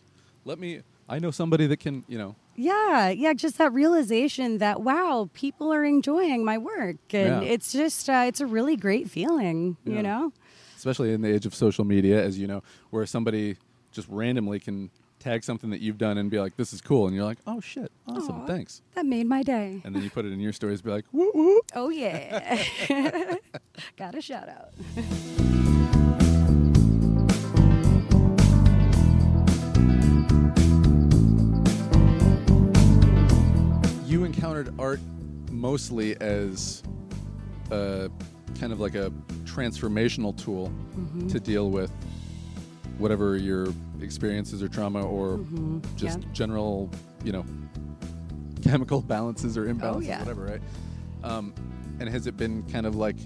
let 0.45 0.57
me 0.57 0.81
i 1.09 1.19
know 1.19 1.31
somebody 1.31 1.67
that 1.67 1.77
can 1.79 2.03
you 2.07 2.17
know 2.17 2.35
yeah, 2.59 3.09
yeah, 3.09 3.33
just 3.33 3.59
that 3.59 3.71
realization 3.71 4.57
that 4.57 4.81
wow, 4.81 5.29
people 5.35 5.71
are 5.71 5.85
enjoying 5.85 6.43
my 6.43 6.57
work 6.57 6.95
and 7.13 7.43
Yeah. 7.43 7.53
it's 7.53 7.71
just 7.71 8.09
uh, 8.09 8.23
it's 8.27 8.41
a 8.41 8.47
really 8.47 8.75
great 8.75 9.11
feeling, 9.11 9.77
Yeah. 9.85 9.93
you 9.97 10.01
know? 10.01 10.33
especially 10.75 11.13
in 11.13 11.21
the 11.21 11.31
age 11.31 11.45
of 11.45 11.53
social 11.53 11.85
media 11.85 12.23
as 12.23 12.39
you 12.39 12.47
know 12.47 12.63
where 12.89 13.05
somebody 13.05 13.57
just 13.91 14.07
randomly 14.09 14.59
can 14.59 14.89
tag 15.19 15.43
something 15.43 15.69
that 15.69 15.81
you've 15.81 15.99
done 15.99 16.17
and 16.17 16.31
be 16.31 16.39
like 16.39 16.55
this 16.57 16.73
is 16.73 16.81
cool 16.81 17.05
and 17.05 17.15
you're 17.15 17.25
like 17.25 17.37
oh 17.45 17.59
shit 17.59 17.91
awesome 18.07 18.41
Aw. 18.41 18.45
thanks 18.47 18.81
That 18.95 19.05
made 19.05 19.27
my 19.27 19.43
day. 19.43 19.81
and 19.85 19.95
then 19.95 20.01
you 20.03 20.09
put 20.09 20.25
it 20.25 20.31
in 20.33 20.39
your 20.39 20.53
stories 20.53 20.81
be 20.81 20.89
like 20.89 21.05
woo 21.11 21.31
woo 21.35 21.61
Oh 21.75 21.89
yeah. 21.89 22.63
Got 23.97 24.15
a 24.15 24.21
shout 24.21 24.49
out. 24.49 25.53
You 34.17 34.23
encountered 34.25 34.73
art 34.80 34.99
mostly 35.51 36.19
as 36.19 36.82
a 37.69 38.10
kind 38.60 38.73
of 38.73 38.80
like 38.80 38.95
a 38.95 39.12
transformational 39.43 40.36
tool 40.36 40.71
Mm-hmm. 40.97 41.27
to 41.27 41.39
deal 41.39 41.69
with 41.69 41.91
whatever 42.97 43.38
your 43.38 43.67
experiences 44.01 44.63
or 44.63 44.67
trauma 44.67 45.06
or 45.06 45.39
just 45.95 46.21
yeah. 46.21 46.25
general, 46.34 46.89
you 47.23 47.32
know, 47.32 47.45
chemical 48.63 49.03
balances 49.03 49.56
or 49.56 49.65
imbalances, 49.71 49.95
Oh, 49.97 49.99
yeah. 49.99 50.17
whatever, 50.19 50.45
right? 50.45 50.62
Um, 51.23 51.53
and 51.99 52.10
has 52.10 52.25
it 52.25 52.36
been 52.36 52.63
kind 52.71 52.88
of 52.88 52.95
like 52.95 53.17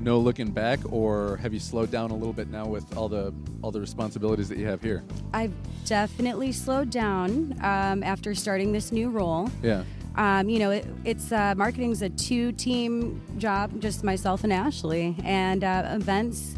no 0.00 0.18
looking 0.18 0.50
back, 0.50 0.80
or 0.90 1.36
have 1.36 1.54
you 1.54 1.60
slowed 1.60 1.92
down 1.92 2.10
a 2.10 2.14
little 2.16 2.32
bit 2.32 2.48
now 2.48 2.66
with 2.66 2.96
all 2.96 3.08
the 3.08 3.32
all 3.62 3.70
the 3.70 3.80
responsibilities 3.80 4.48
that 4.48 4.58
you 4.58 4.66
have 4.66 4.82
here? 4.82 5.04
I've 5.32 5.54
definitely 5.84 6.50
slowed 6.50 6.90
down 6.90 7.56
um, 7.62 8.02
after 8.02 8.34
starting 8.34 8.72
this 8.72 8.90
new 8.90 9.08
role. 9.08 9.48
Yeah. 9.62 9.84
Um, 10.16 10.48
you 10.48 10.58
know, 10.58 10.70
it, 10.70 10.86
it's 11.04 11.32
uh, 11.32 11.54
marketing's 11.56 12.02
a 12.02 12.08
two-team 12.08 13.20
job, 13.38 13.80
just 13.80 14.04
myself 14.04 14.44
and 14.44 14.52
Ashley, 14.52 15.16
and 15.24 15.64
uh, 15.64 15.88
events. 15.90 16.54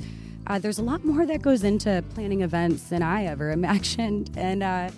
Uh, 0.47 0.59
there's 0.59 0.79
a 0.79 0.83
lot 0.83 1.05
more 1.05 1.27
that 1.27 1.43
goes 1.43 1.65
into 1.65 2.05
planning 2.15 2.43
events 2.43 2.85
than 2.91 3.03
I 3.03 3.25
ever 3.25 3.51
imagined, 3.61 4.31
and 4.37 4.63
uh, 4.63 4.91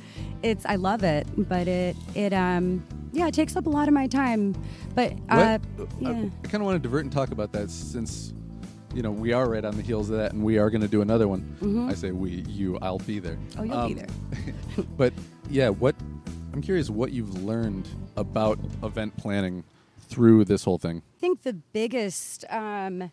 it's 0.43 0.67
I 0.67 0.77
love 0.77 1.05
it, 1.05 1.27
but 1.37 1.69
it 1.69 1.97
it 2.15 2.33
um 2.33 2.85
yeah 3.13 3.29
it 3.29 3.35
takes 3.35 3.57
up 3.57 3.67
a 3.67 3.71
lot 3.71 3.89
of 3.89 3.95
my 3.95 4.07
time. 4.07 4.55
But 4.95 5.13
uh, 5.31 5.59
yeah. 6.01 6.09
I, 6.09 6.11
I 6.11 6.49
kind 6.49 6.57
of 6.57 6.63
want 6.63 6.77
to 6.77 6.79
divert 6.81 7.05
and 7.05 7.13
talk 7.13 7.31
about 7.31 7.53
that 7.53 7.71
since 7.71 8.33
you 8.95 9.03
know 9.03 9.11
we 9.11 9.33
are 9.33 9.49
right 9.49 9.65
on 9.65 9.77
the 9.77 9.83
heels 9.83 10.11
of 10.11 10.17
that, 10.19 10.33
and 10.33 10.43
we 10.43 10.59
are 10.59 10.71
going 10.71 10.83
to 10.83 10.89
do 10.89 11.01
another 11.01 11.29
one. 11.29 11.89
I 11.91 11.95
say 11.95 12.11
we, 12.11 12.45
you, 12.49 12.79
I'll 12.83 12.99
be 12.99 13.19
there. 13.19 13.37
Mm-hmm. 13.37 13.73
Oh, 13.73 13.87
you'll 13.87 13.89
be 13.89 13.95
there. 13.95 14.85
but 14.97 15.13
yeah, 15.49 15.69
what 15.69 15.95
I'm 16.59 16.63
curious 16.63 16.91
what 16.91 17.13
you've 17.13 17.45
learned 17.45 17.89
about 18.17 18.59
event 18.83 19.17
planning 19.17 19.63
through 20.09 20.45
this 20.45 20.65
whole 20.65 20.77
thing. 20.77 21.05
I 21.17 21.21
think 21.21 21.43
the 21.43 21.53
biggest 21.53 22.45
um, 22.51 23.13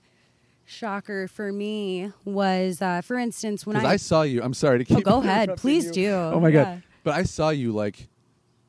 shocker 0.65 1.27
for 1.27 1.53
me 1.53 2.11
was, 2.23 2.81
uh, 2.81 3.01
for 3.01 3.19
instance, 3.19 3.63
when 3.63 3.77
I, 3.77 3.85
I 3.85 3.95
saw 3.97 4.23
you. 4.23 4.41
I'm 4.41 4.55
sorry 4.55 4.83
to 4.83 4.95
oh, 4.95 5.01
go 5.01 5.19
ahead, 5.19 5.57
please 5.57 5.85
you. 5.85 5.91
do. 5.91 6.11
Oh 6.11 6.39
my 6.39 6.49
Yeah. 6.49 6.63
god! 6.63 6.83
But 7.03 7.13
I 7.13 7.21
saw 7.21 7.49
you 7.49 7.71
like 7.71 8.07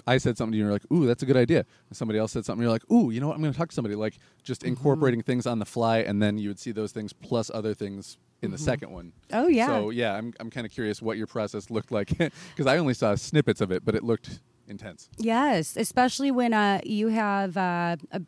I 0.07 0.19
said 0.19 0.37
something 0.37 0.53
to 0.53 0.59
you, 0.59 0.65
and 0.65 0.69
you're 0.69 0.75
like, 0.79 0.93
"Ooh, 0.93 1.07
that's 1.07 1.23
a 1.23 1.27
good 1.27 1.39
idea." 1.39 1.65
And 1.89 1.97
somebody 1.97 2.19
else 2.19 2.33
said 2.33 2.45
something, 2.45 2.61
you're 2.62 2.71
like, 2.71 2.85
"Ooh, 2.93 3.11
you 3.11 3.19
know 3.19 3.29
what? 3.29 3.37
I'm 3.37 3.41
going 3.41 3.55
to 3.55 3.59
talk 3.59 3.71
to 3.71 3.75
somebody." 3.75 3.95
Like 3.95 4.19
just 4.45 4.61
Mm-hmm. 4.61 4.69
incorporating 4.69 5.23
things 5.23 5.47
on 5.47 5.59
the 5.59 5.65
fly, 5.65 6.01
and 6.01 6.23
then 6.23 6.37
you 6.37 6.51
would 6.51 6.59
see 6.59 6.73
those 6.73 6.93
things 6.93 7.15
plus 7.15 7.51
other 7.55 7.73
things 7.73 8.19
in 8.43 8.51
the 8.51 8.59
second 8.59 8.91
one. 8.91 9.15
Oh, 9.33 9.49
yeah. 9.49 9.69
So 9.69 9.89
yeah, 9.89 10.12
I'm 10.12 10.35
I'm 10.39 10.51
kind 10.51 10.67
of 10.67 10.71
curious 10.71 11.01
what 11.01 11.17
your 11.17 11.27
process 11.27 11.71
looked 11.71 11.93
like 11.93 12.09
because 12.19 12.67
I 12.67 12.77
only 12.77 12.93
saw 12.93 13.15
snippets 13.15 13.62
of 13.62 13.73
it, 13.73 13.83
but 13.83 13.95
it 13.95 14.05
looked 14.05 14.41
intense. 14.69 15.09
Yes, 15.19 15.77
especially 15.77 16.31
when 16.31 16.53
uh, 16.53 16.81
you 16.85 17.09
have 17.09 17.57
uh, 17.57 17.97
a 18.11 18.23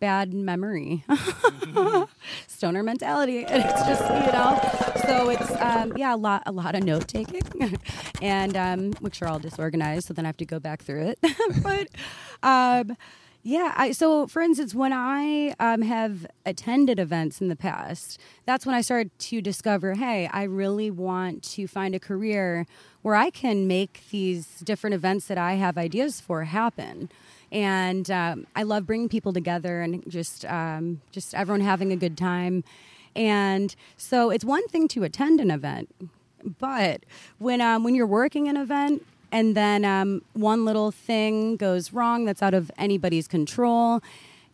bad 0.00 0.34
memory, 0.34 1.04
stoner 2.46 2.82
mentality, 2.82 3.44
and 3.44 3.64
it's 3.64 3.86
just 3.86 4.02
you 4.02 4.32
know. 4.32 4.60
So 5.06 5.30
it's 5.30 5.50
um, 5.60 5.96
yeah, 5.96 6.14
a 6.14 6.16
lot, 6.16 6.42
a 6.46 6.52
lot 6.52 6.74
of 6.74 6.84
note 6.84 7.08
taking, 7.08 7.42
and 8.22 8.56
um, 8.56 8.92
which 9.00 9.22
are 9.22 9.28
all 9.28 9.38
disorganized. 9.38 10.08
So 10.08 10.14
then 10.14 10.26
I 10.26 10.28
have 10.28 10.36
to 10.38 10.46
go 10.46 10.60
back 10.60 10.82
through 10.82 11.14
it. 11.14 11.18
but 11.62 11.88
um, 12.42 12.96
yeah, 13.46 13.74
I, 13.76 13.92
so 13.92 14.26
for 14.26 14.40
instance, 14.40 14.74
when 14.74 14.94
I 14.94 15.54
um, 15.60 15.82
have 15.82 16.26
attended 16.46 16.98
events 16.98 17.42
in 17.42 17.48
the 17.48 17.56
past, 17.56 18.18
that's 18.46 18.64
when 18.64 18.74
I 18.74 18.80
started 18.80 19.16
to 19.18 19.42
discover, 19.42 19.92
hey, 19.92 20.30
I 20.32 20.44
really 20.44 20.90
want 20.90 21.42
to 21.42 21.66
find 21.66 21.94
a 21.94 22.00
career 22.00 22.66
where 23.02 23.14
I 23.14 23.28
can 23.28 23.66
make 23.66 24.00
these 24.10 24.60
different 24.60 24.94
events 24.94 25.26
that 25.26 25.36
I 25.36 25.54
have 25.54 25.76
ideas 25.76 26.22
for 26.22 26.44
happen. 26.44 27.10
And 27.52 28.10
um, 28.10 28.46
I 28.56 28.62
love 28.62 28.86
bringing 28.86 29.10
people 29.10 29.34
together 29.34 29.82
and 29.82 30.02
just 30.08 30.46
um, 30.46 31.02
just 31.12 31.34
everyone 31.34 31.60
having 31.60 31.92
a 31.92 31.96
good 31.96 32.16
time. 32.16 32.64
And 33.14 33.76
so 33.98 34.30
it's 34.30 34.44
one 34.44 34.66
thing 34.68 34.88
to 34.88 35.04
attend 35.04 35.38
an 35.38 35.50
event, 35.50 35.94
but 36.58 37.04
when 37.38 37.60
um, 37.60 37.84
when 37.84 37.94
you're 37.94 38.06
working 38.06 38.48
an 38.48 38.56
event 38.56 39.04
and 39.34 39.54
then 39.56 39.84
um, 39.84 40.22
one 40.32 40.64
little 40.64 40.90
thing 40.92 41.56
goes 41.56 41.92
wrong 41.92 42.24
that's 42.24 42.42
out 42.42 42.54
of 42.54 42.70
anybody's 42.78 43.26
control, 43.28 44.00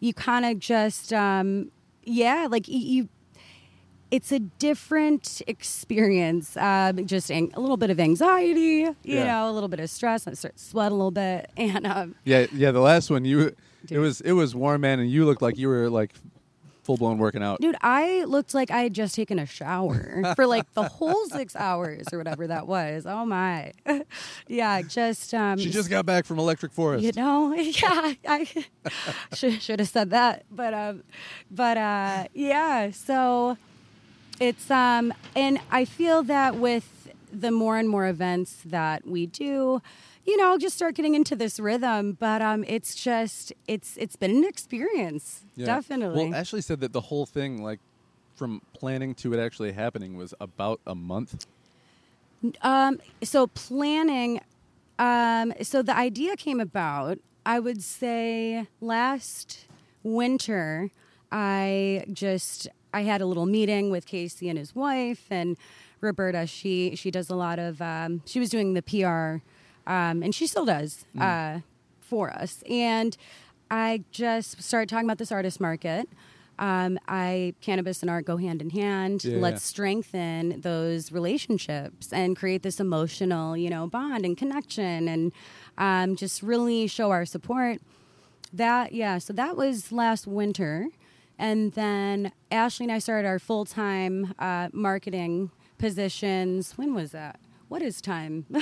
you 0.01 0.13
kind 0.15 0.45
of 0.45 0.59
just 0.59 1.13
um, 1.13 1.71
yeah, 2.05 2.49
like 2.51 2.67
you. 2.67 3.09
It's 4.11 4.33
a 4.33 4.41
different 4.41 5.41
experience. 5.47 6.57
Um, 6.57 7.07
just 7.07 7.31
a 7.31 7.41
little 7.57 7.77
bit 7.77 7.91
of 7.91 8.01
anxiety, 8.01 8.83
you 8.83 8.97
Yeah. 9.05 9.25
know, 9.27 9.51
a 9.51 9.53
little 9.53 9.69
bit 9.69 9.79
of 9.79 9.89
stress. 9.89 10.27
I 10.27 10.33
start 10.35 10.59
sweat 10.59 10.91
a 10.91 10.95
little 10.97 11.13
bit, 11.13 11.49
and 11.57 11.87
um, 11.87 12.15
Yeah, 12.25 12.47
yeah. 12.53 12.73
The 12.73 12.81
last 12.81 13.09
one, 13.11 13.25
you 13.25 13.55
it 13.89 13.99
was 13.99 14.21
it 14.23 14.33
was 14.33 14.55
warm, 14.55 14.81
man, 14.81 14.99
and 14.99 15.09
you 15.09 15.25
looked 15.27 15.43
like 15.43 15.57
you 15.59 15.69
were 15.69 15.89
like 15.89 16.13
full 16.83 16.97
blown 16.97 17.19
working 17.19 17.43
out. 17.43 17.61
Dude, 17.61 17.77
I 17.83 18.25
looked 18.25 18.55
like 18.55 18.71
I 18.71 18.83
had 18.83 18.95
just 18.95 19.15
taken 19.15 19.39
a 19.39 19.47
shower 19.47 20.33
for 20.37 20.47
like 20.47 20.73
the 20.75 20.83
whole 20.85 21.27
six 21.27 21.55
hours 21.57 22.07
or 22.13 22.19
whatever 22.19 22.47
that 22.47 22.67
was. 22.67 23.07
Oh 23.07 23.25
my, 23.25 23.73
yeah, 24.49 24.83
just 24.83 25.33
um, 25.35 25.59
She 25.59 25.71
just 25.71 25.91
got 25.91 26.07
back 26.07 26.25
from 26.25 26.39
Electric 26.39 26.73
Forest. 26.73 27.05
you 27.05 27.13
know, 27.13 27.55
yeah, 27.55 28.15
I 28.27 28.49
should 29.35 29.61
should 29.63 29.81
have 29.81 29.89
said 29.89 30.11
that, 30.11 30.45
but 30.51 30.75
um, 30.75 31.03
but 31.51 31.77
uh, 31.77 32.25
yeah, 32.35 32.91
so 32.91 33.57
it's 34.41 34.71
um, 34.71 35.13
and 35.37 35.61
I 35.71 35.85
feel 35.85 36.23
that 36.25 36.57
with 36.57 37.09
the 37.33 37.51
more 37.51 37.79
and 37.79 37.89
more 37.89 38.07
events 38.07 38.57
that 38.65 39.07
we 39.07 39.27
do. 39.27 39.83
You 40.27 40.37
know, 40.37 40.51
I'll 40.51 40.59
just 40.59 40.77
start 40.77 40.95
getting 40.95 41.15
into 41.15 41.35
this 41.35 41.59
rhythm, 41.59 42.13
but 42.19 42.43
um, 42.43 42.65
it's 42.69 42.95
just 42.95 43.53
it's 43.67 43.97
it's 43.97 44.17
been 44.17 44.31
an 44.31 44.45
experience, 44.45 45.45
Yeah. 45.57 45.67
definitely. 45.67 46.25
Well, 46.27 46.35
Ashley 46.35 46.61
said 46.61 46.81
that 46.81 46.93
the 46.93 47.01
whole 47.01 47.27
thing, 47.27 47.63
like 47.63 47.81
from 48.37 48.61
planning 48.75 49.15
to 49.17 49.33
it 49.35 49.41
actually 49.41 49.73
happening, 49.73 50.17
was 50.17 50.35
about 50.41 50.81
a 50.87 50.95
month. 50.95 51.47
Um, 52.63 53.01
so 53.23 53.47
planning. 53.49 54.41
Um, 54.99 55.53
so 55.63 55.83
the 55.83 55.97
idea 55.97 56.37
came 56.37 56.61
about. 56.61 57.19
I 57.47 57.59
would 57.59 57.83
say 57.83 58.67
last 58.81 59.67
winter. 60.03 60.91
I 61.33 62.05
just 62.13 62.69
I 62.93 63.03
had 63.03 63.21
a 63.21 63.27
little 63.27 63.47
meeting 63.47 63.91
with 63.91 64.05
Casey 64.07 64.49
and 64.49 64.59
his 64.59 64.75
wife 64.75 65.27
and 65.31 65.57
Roberta. 66.01 66.47
She 66.47 66.95
she 66.97 67.11
does 67.11 67.31
a 67.31 67.37
lot 67.37 67.59
of. 67.59 67.81
Um, 67.81 68.23
she 68.27 68.39
was 68.39 68.51
doing 68.51 68.75
the 68.75 68.83
PR, 68.83 69.43
um, 69.87 70.23
and 70.23 70.35
she 70.35 70.47
still 70.47 70.65
does 70.65 71.05
uh, 71.19 71.61
for 72.01 72.31
us. 72.31 72.63
And 72.69 73.17
I 73.71 74.05
just 74.11 74.63
started 74.63 74.89
talking 74.89 75.07
about 75.07 75.19
this 75.19 75.33
artist 75.33 75.61
market. 75.61 76.09
Um, 76.59 76.99
I 77.09 77.55
cannabis 77.63 78.03
and 78.03 78.11
art 78.11 78.27
go 78.27 78.37
hand 78.37 78.61
in 78.61 78.71
hand. 78.71 79.25
Yeah. 79.25 79.39
Let's 79.39 79.63
strengthen 79.63 80.61
those 80.61 81.11
relationships 81.11 82.13
and 82.13 82.37
create 82.37 82.63
this 82.63 82.79
emotional, 82.81 83.57
you 83.57 83.71
know, 83.71 83.87
bond 83.87 84.27
and 84.27 84.37
connection, 84.37 85.09
and 85.09 85.33
um, 85.79 86.17
just 86.17 86.43
really 86.43 86.87
show 86.87 87.11
our 87.11 87.25
support. 87.25 87.81
That 88.53 88.93
yeah, 88.93 89.17
so 89.19 89.33
that 89.33 89.57
was 89.57 89.91
last 89.91 90.27
winter, 90.27 90.89
and 91.39 91.73
then 91.73 92.31
Ashley 92.51 92.85
and 92.85 92.93
I 92.93 92.99
started 92.99 93.27
our 93.27 93.39
full 93.39 93.65
time 93.65 94.35
uh, 94.39 94.69
marketing 94.73 95.51
positions. 95.79 96.77
When 96.77 96.93
was 96.95 97.13
that? 97.13 97.41
What 97.71 97.83
is 97.83 98.01
time? 98.01 98.47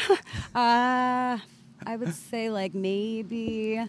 uh, 0.54 1.38
I 1.86 1.96
would 1.96 2.14
say 2.14 2.50
like 2.50 2.74
maybe. 2.74 3.82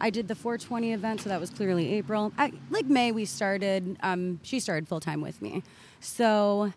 I 0.00 0.08
did 0.10 0.26
the 0.26 0.34
420 0.34 0.92
event, 0.94 1.20
so 1.20 1.28
that 1.28 1.38
was 1.38 1.50
clearly 1.50 1.92
April. 1.94 2.32
I, 2.38 2.52
like 2.70 2.86
May, 2.86 3.12
we 3.12 3.26
started. 3.26 3.98
Um, 4.02 4.40
she 4.42 4.58
started 4.58 4.88
full 4.88 5.00
time 5.00 5.20
with 5.20 5.42
me, 5.42 5.62
so 6.00 6.72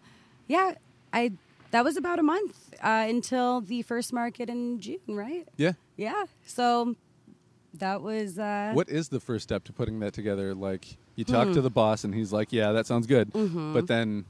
yeah, 0.48 0.74
I 1.14 1.32
that 1.72 1.86
was 1.86 1.96
about 1.96 2.20
a 2.20 2.24
month 2.24 2.74
uh, 2.84 3.06
until 3.08 3.62
the 3.62 3.84
first 3.84 4.12
market 4.12 4.50
in 4.50 4.82
June, 4.82 5.00
right? 5.08 5.48
Yeah. 5.56 5.74
Yeah. 5.96 6.26
So 6.46 6.96
that 7.76 8.02
was 8.02 8.38
uh, 8.38 8.72
What 8.74 8.90
is 8.90 9.08
the 9.08 9.22
first 9.22 9.44
step 9.44 9.64
to 9.66 9.72
putting 9.72 10.02
that 10.02 10.12
together? 10.14 10.54
Like 10.54 10.98
you 11.16 11.24
talk 11.24 11.54
to 11.54 11.62
the 11.62 11.70
boss, 11.70 12.04
and 12.04 12.14
he's 12.14 12.34
like, 12.34 12.52
"Yeah, 12.52 12.74
that 12.74 12.86
sounds 12.86 13.08
good," 13.08 13.32
but 13.32 13.88
then. 13.88 14.26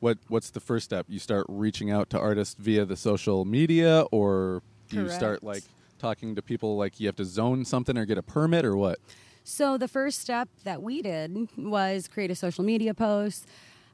What, 0.00 0.18
what's 0.28 0.50
the 0.50 0.60
first 0.60 0.84
step? 0.84 1.06
You 1.08 1.18
start 1.18 1.46
reaching 1.48 1.90
out 1.90 2.10
to 2.10 2.18
artists 2.18 2.56
via 2.58 2.84
the 2.84 2.96
social 2.96 3.44
media, 3.44 4.02
or 4.10 4.62
do 4.88 4.96
you 4.96 5.08
start 5.08 5.42
like 5.42 5.62
talking 5.98 6.34
to 6.34 6.42
people 6.42 6.76
like 6.76 7.00
you 7.00 7.06
have 7.06 7.16
to 7.16 7.24
zone 7.24 7.64
something 7.64 7.96
or 7.96 8.04
get 8.04 8.18
a 8.18 8.22
permit 8.22 8.64
or 8.64 8.76
what? 8.76 8.98
So 9.44 9.78
the 9.78 9.88
first 9.88 10.20
step 10.20 10.48
that 10.64 10.82
we 10.82 11.02
did 11.02 11.48
was 11.56 12.08
create 12.08 12.30
a 12.30 12.34
social 12.34 12.64
media 12.64 12.92
post. 12.94 13.46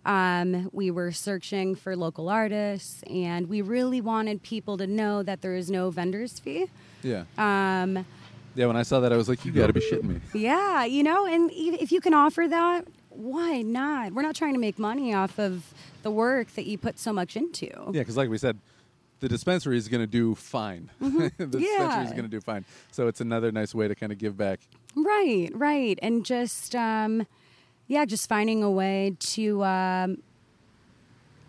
Um, 0.04 0.70
we 0.72 0.90
were 0.90 1.12
searching 1.12 1.74
for 1.74 1.94
local 1.94 2.28
artists, 2.28 3.02
and 3.04 3.48
we 3.48 3.60
really 3.60 4.00
wanted 4.00 4.42
people 4.42 4.78
to 4.78 4.86
know 4.86 5.22
that 5.22 5.42
there 5.42 5.54
is 5.54 5.70
no 5.70 5.90
vendors 5.90 6.38
fee. 6.38 6.66
Yeah. 7.02 7.24
Um, 7.36 8.06
Yeah, 8.54 8.66
when 8.66 8.76
I 8.76 8.82
saw 8.82 9.00
that, 9.00 9.12
I 9.12 9.16
was 9.16 9.28
like, 9.28 9.44
"You 9.44 9.52
got 9.52 9.66
to 9.68 9.72
be 9.72 9.80
shitting 9.80 10.04
me!" 10.04 10.20
yeah, 10.34 10.84
you 10.84 11.02
know, 11.02 11.26
and 11.26 11.50
if 11.52 11.92
you 11.92 12.00
can 12.00 12.14
offer 12.14 12.48
that, 12.48 12.86
why 13.10 13.62
not? 13.62 14.12
We're 14.12 14.22
not 14.22 14.34
trying 14.34 14.54
to 14.54 14.60
make 14.60 14.78
money 14.78 15.12
off 15.12 15.38
of 15.38 15.74
the 16.02 16.10
work 16.10 16.54
that 16.54 16.66
you 16.66 16.78
put 16.78 16.98
so 16.98 17.12
much 17.12 17.36
into. 17.36 17.66
Yeah, 17.66 18.00
because 18.00 18.16
like 18.16 18.30
we 18.30 18.38
said, 18.38 18.58
the 19.20 19.28
dispensary 19.28 19.76
is 19.76 19.88
going 19.88 20.00
to 20.00 20.06
do 20.06 20.34
fine. 20.34 20.90
the 21.00 21.30
dispensary 21.46 22.04
is 22.04 22.10
going 22.12 22.22
to 22.22 22.28
do 22.28 22.40
fine. 22.40 22.64
So 22.90 23.06
it's 23.06 23.20
another 23.20 23.52
nice 23.52 23.74
way 23.74 23.86
to 23.88 23.94
kind 23.94 24.12
of 24.12 24.18
give 24.18 24.36
back. 24.36 24.60
Right, 24.96 25.50
right. 25.52 25.98
And 26.02 26.24
just, 26.24 26.74
um, 26.74 27.26
yeah, 27.86 28.04
just 28.06 28.28
finding 28.28 28.62
a 28.62 28.70
way 28.70 29.16
to, 29.18 29.62
um, 29.64 30.22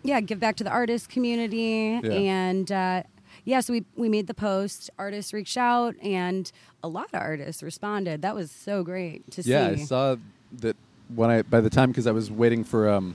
yeah, 0.02 0.20
give 0.20 0.38
back 0.38 0.56
to 0.56 0.64
the 0.64 0.70
artist 0.70 1.08
community. 1.08 1.98
Yeah. 2.02 2.12
And, 2.12 2.70
uh, 2.70 3.02
yeah, 3.44 3.60
so 3.60 3.72
we, 3.72 3.84
we 3.96 4.08
made 4.08 4.26
the 4.26 4.34
post. 4.34 4.90
Artists 4.98 5.32
reached 5.32 5.56
out, 5.56 5.94
and 6.02 6.52
a 6.82 6.88
lot 6.88 7.06
of 7.12 7.20
artists 7.20 7.62
responded. 7.62 8.22
That 8.22 8.34
was 8.34 8.50
so 8.50 8.82
great 8.84 9.28
to 9.32 9.42
Yeah, 9.42 9.70
see. 9.70 9.76
Yeah, 9.76 9.82
I 9.82 9.84
saw 9.86 10.16
that 10.60 10.76
when 11.14 11.30
I 11.30 11.42
by 11.42 11.60
the 11.60 11.70
time 11.70 11.90
because 11.90 12.06
I 12.06 12.12
was 12.12 12.30
waiting 12.30 12.64
for 12.64 12.88
um, 12.88 13.14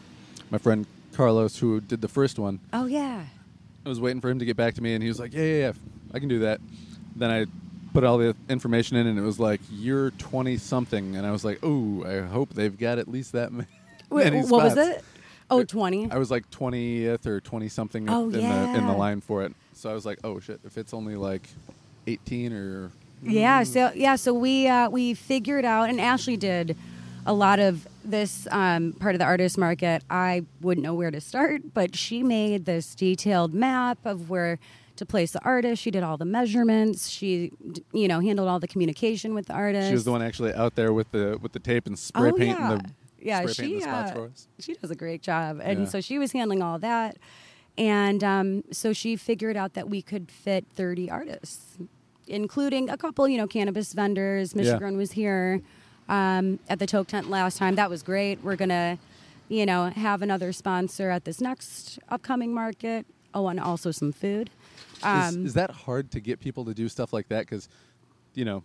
my 0.50 0.58
friend 0.58 0.86
Carlos 1.14 1.58
who 1.58 1.82
did 1.82 2.02
the 2.02 2.08
first 2.08 2.38
one. 2.40 2.60
oh, 2.74 2.86
yeah. 2.86 3.26
I 3.86 3.90
was 3.90 4.02
waiting 4.02 4.20
for 4.20 4.30
him 4.30 4.40
to 4.40 4.46
get 4.46 4.58
back 4.58 4.74
to 4.76 4.84
me, 4.84 4.94
and 4.96 5.02
he 5.02 5.08
was 5.08 5.18
like, 5.20 5.34
"Yeah, 5.34 5.44
yeah, 5.44 5.58
yeah, 5.60 5.72
I 6.14 6.20
can 6.20 6.28
do 6.28 6.40
that." 6.40 6.60
Then 7.16 7.32
I 7.32 7.46
put 7.94 8.04
all 8.04 8.18
the 8.18 8.36
information 8.50 8.98
in, 8.98 9.08
and 9.08 9.18
it 9.18 9.22
was 9.22 9.40
like, 9.40 9.62
"You're 9.72 10.12
20 10.12 10.58
something," 10.58 11.16
and 11.16 11.26
I 11.26 11.32
was 11.32 11.46
like, 11.46 11.60
"Oh, 11.64 12.04
I 12.06 12.28
hope 12.28 12.54
they've 12.54 12.78
got 12.78 12.98
at 13.00 13.08
least 13.08 13.32
that 13.32 13.52
Wait, 14.10 14.26
many 14.26 14.42
what 14.42 14.64
was 14.66 14.78
it? 14.78 15.04
Oh, 15.50 15.64
20. 15.64 16.12
I 16.12 16.18
was 16.18 16.30
like 16.30 16.50
20th 16.52 17.26
or 17.26 17.40
20 17.40 17.70
something 17.70 18.10
Oh, 18.10 18.26
in 18.26 18.32
the 18.32 18.78
in 18.78 18.86
the 18.86 18.94
line 18.94 19.22
for 19.22 19.44
it. 19.44 19.54
So 19.74 19.90
I 19.90 19.94
was 19.94 20.06
like, 20.06 20.20
"Oh 20.26 20.42
shit! 20.42 20.60
If 20.66 20.78
it's 20.78 20.94
only 20.94 21.16
like 21.16 21.48
18 22.08 22.52
or 22.52 22.92
Yeah, 23.24 23.64
so 23.64 23.92
yeah, 23.96 24.18
so 24.18 24.34
we 24.34 24.68
uh, 24.68 24.90
we 24.90 25.14
figured 25.14 25.64
out, 25.64 25.90
and 25.90 26.02
Ashley 26.02 26.36
did 26.36 26.76
a 27.26 27.34
lot 27.34 27.60
of 27.60 27.88
this 28.10 28.48
um, 28.52 28.94
part 28.94 29.16
of 29.16 29.20
the 29.20 29.26
artist 29.26 29.58
market. 29.58 30.04
I 30.10 30.44
wouldn't 30.62 30.84
know 30.84 30.94
where 30.94 31.12
to 31.12 31.22
start, 31.22 31.74
but 31.74 31.96
she 31.96 32.24
made 32.24 32.66
this 32.66 32.96
detailed 32.96 33.54
map 33.54 34.00
of 34.06 34.30
where 34.30 34.60
to 34.96 35.06
place 35.06 35.32
the 35.32 35.44
artist. 35.44 35.82
She 35.82 35.92
did 35.92 36.04
all 36.04 36.18
the 36.18 36.26
measurements. 36.26 37.10
She, 37.10 37.52
you 37.94 38.08
know, 38.08 38.20
handled 38.20 38.48
all 38.48 38.60
the 38.60 38.68
communication 38.68 39.34
with 39.34 39.48
the 39.48 39.54
artist. 39.54 39.88
She 39.88 39.94
was 39.94 40.06
the 40.06 40.12
one 40.12 40.22
actually 40.22 40.54
out 40.54 40.76
there 40.76 40.92
with 40.94 41.12
the 41.12 41.38
with 41.42 41.54
the 41.54 41.60
tape 41.60 41.88
and 41.88 41.98
spray 41.98 42.30
oh, 42.30 42.34
painting 42.34 42.58
yeah. 42.58 42.78
the 42.78 42.92
yeah, 43.20 43.40
spray 43.42 43.54
she 43.54 43.62
painting 43.62 43.80
the 43.80 43.84
spots 43.84 44.12
uh, 44.12 44.16
for 44.16 44.26
us. 44.26 44.48
she 44.60 44.74
does 44.74 44.92
a 44.92 44.96
great 44.96 45.22
job, 45.22 45.60
and 45.62 45.82
Yeah. 45.82 45.86
so 45.86 46.02
she 46.02 46.18
was 46.18 46.32
handling 46.32 46.62
all 46.62 46.80
that, 46.80 47.18
and 47.78 48.24
um, 48.24 48.64
so 48.72 48.94
she 48.94 49.16
figured 49.16 49.58
out 49.58 49.74
that 49.74 49.90
we 49.90 50.02
could 50.02 50.32
fit 50.32 50.66
thirty 50.74 51.10
artists 51.10 51.78
including 52.30 52.90
a 52.90 52.98
couple, 52.98 53.26
you 53.26 53.38
know, 53.38 53.48
cannabis 53.48 53.94
vendors. 53.94 54.54
Michigan 54.54 54.98
was 54.98 55.14
here 55.14 55.62
um, 56.10 56.60
at 56.70 56.80
the 56.80 56.86
Toke 56.88 57.08
Tent 57.08 57.30
last 57.30 57.58
time. 57.58 57.76
That 57.76 57.90
was 57.90 58.04
great. 58.04 58.44
We're 58.44 58.56
gonna, 58.56 58.98
you 59.50 59.66
know, 59.66 59.86
have 59.90 60.22
another 60.22 60.52
sponsor 60.54 61.10
at 61.10 61.26
this 61.26 61.42
next 61.42 62.00
upcoming 62.10 62.54
market. 62.54 63.06
Oh, 63.34 63.48
and 63.48 63.60
also 63.60 63.92
some 63.92 64.12
food. 64.12 64.50
is, 64.98 65.04
Um, 65.04 65.46
is 65.46 65.54
that 65.54 65.70
hard 65.70 66.12
to 66.12 66.20
get 66.20 66.40
people 66.40 66.66
to 66.66 66.74
do 66.74 66.90
stuff 66.90 67.14
like 67.14 67.28
that? 67.28 67.42
Because, 67.42 67.70
you 68.34 68.46
know, 68.46 68.64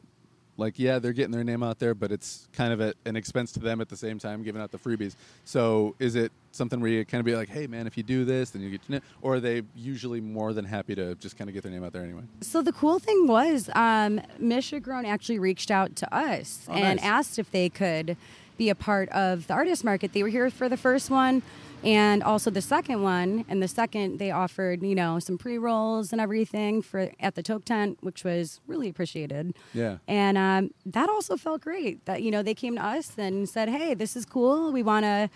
like 0.63 0.79
yeah, 0.79 0.99
they're 0.99 1.13
getting 1.13 1.33
their 1.33 1.45
name 1.45 1.63
out 1.63 1.79
there, 1.79 1.95
but 1.95 2.11
it's 2.11 2.49
kind 2.53 2.73
of 2.73 2.81
at 2.81 2.97
an 3.05 3.17
expense 3.17 3.53
to 3.53 3.61
them 3.61 3.81
at 3.81 3.89
the 3.89 3.97
same 3.97 4.19
time, 4.19 4.43
giving 4.43 4.63
out 4.63 4.71
the 4.71 4.79
freebies. 4.79 5.15
So 5.45 5.95
is 5.99 6.15
it 6.15 6.33
something 6.53 6.81
where 6.81 6.91
you 6.91 7.05
kind 7.05 7.21
of 7.21 7.25
be 7.27 7.35
like, 7.37 7.49
hey 7.49 7.67
man, 7.67 7.87
if 7.87 7.97
you 7.97 8.03
do 8.03 8.25
this, 8.25 8.51
then 8.51 8.63
you 8.63 8.71
get 8.71 8.81
your 8.89 9.01
name, 9.01 9.09
or 9.21 9.35
are 9.35 9.41
they 9.41 9.63
usually 9.75 10.21
more 10.21 10.53
than 10.53 10.65
happy 10.65 10.95
to 10.95 11.15
just 11.17 11.37
kind 11.37 11.51
of 11.51 11.55
get 11.55 11.63
their 11.63 11.73
name 11.73 11.85
out 11.85 11.93
there 11.93 12.03
anyway? 12.03 12.23
So 12.41 12.63
the 12.63 12.73
cool 12.73 12.99
thing 12.99 13.27
was, 13.27 13.69
um, 13.75 14.21
Michigan 14.39 15.05
actually 15.05 15.39
reached 15.39 15.71
out 15.71 15.97
to 15.97 16.15
us 16.15 16.67
Oh, 16.69 16.73
and 16.73 16.97
nice. 17.01 17.05
asked 17.05 17.39
if 17.39 17.51
they 17.51 17.69
could 17.69 18.17
be 18.59 18.69
a 18.69 18.75
part 18.75 19.09
of 19.11 19.47
the 19.47 19.55
artist 19.55 19.83
market. 19.85 20.13
They 20.13 20.23
were 20.23 20.29
here 20.29 20.49
for 20.51 20.69
the 20.69 20.77
first 20.77 21.11
one 21.11 21.43
and 21.85 22.23
also 22.23 22.51
the 22.51 22.63
second 22.63 23.03
one. 23.03 23.45
And 23.49 23.63
the 23.63 23.69
second, 23.69 24.19
they 24.19 24.31
offered 24.31 24.83
you 24.83 24.95
know 24.95 25.19
some 25.19 25.39
pre 25.39 25.59
rolls 25.59 26.13
and 26.13 26.21
everything 26.21 26.83
for 26.83 27.11
at 27.21 27.35
the 27.35 27.43
Toke 27.43 27.65
tent, 27.65 27.99
which 28.01 28.25
was 28.25 28.61
really 28.67 28.89
appreciated. 28.89 29.55
Yeah. 29.75 29.99
And 30.09 30.39
um, 30.39 30.71
that 30.87 31.09
also 31.09 31.37
felt 31.37 31.61
great. 31.63 32.05
That 32.07 32.23
you 32.23 32.31
know 32.31 32.43
they 32.43 32.55
came 32.55 32.77
to 32.77 32.85
us 32.85 33.13
and 33.17 33.49
said, 33.49 33.69
"Hey, 33.69 33.95
this 33.95 34.17
is 34.17 34.25
cool. 34.25 34.73
We 34.73 34.83
want 34.83 35.05
to 35.05 35.31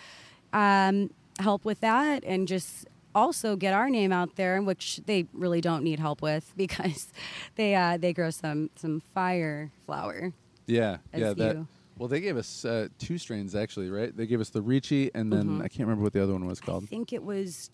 um, 0.53 1.11
help 1.41 1.65
with 1.65 1.81
that 1.81 2.25
and 2.25 2.49
just." 2.49 2.87
Also, 3.15 3.57
get 3.57 3.73
our 3.73 3.89
name 3.89 4.13
out 4.13 4.37
there, 4.37 4.61
which 4.61 5.01
they 5.07 5.25
really 5.33 5.63
don't 5.63 5.83
need 5.83 5.99
help 5.99 6.21
with 6.21 6.53
because 6.57 7.09
they 7.55 7.75
uh, 7.75 7.97
they 7.97 8.13
grow 8.13 8.29
some 8.29 8.69
some 8.77 9.01
fire 9.15 9.71
flower. 9.87 10.35
Yeah, 10.67 10.99
As 11.15 11.21
yeah. 11.21 11.33
That. 11.33 11.67
Well, 11.99 12.09
they 12.09 12.21
gave 12.21 12.37
us 12.37 12.65
uh, 12.65 12.89
two 12.99 13.19
strains 13.19 13.55
actually, 13.55 13.91
right? 13.91 14.15
They 14.17 14.27
gave 14.27 14.41
us 14.41 14.51
the 14.51 14.63
Ricci, 14.63 15.11
and 15.15 15.33
then 15.33 15.45
Mm-hmm. 15.45 15.63
I 15.63 15.69
can't 15.69 15.81
remember 15.89 16.03
what 16.05 16.13
the 16.13 16.23
other 16.23 16.33
one 16.33 16.47
was 16.47 16.61
called. 16.61 16.85
I 16.85 16.87
think 16.87 17.13
it 17.13 17.23
was 17.23 17.71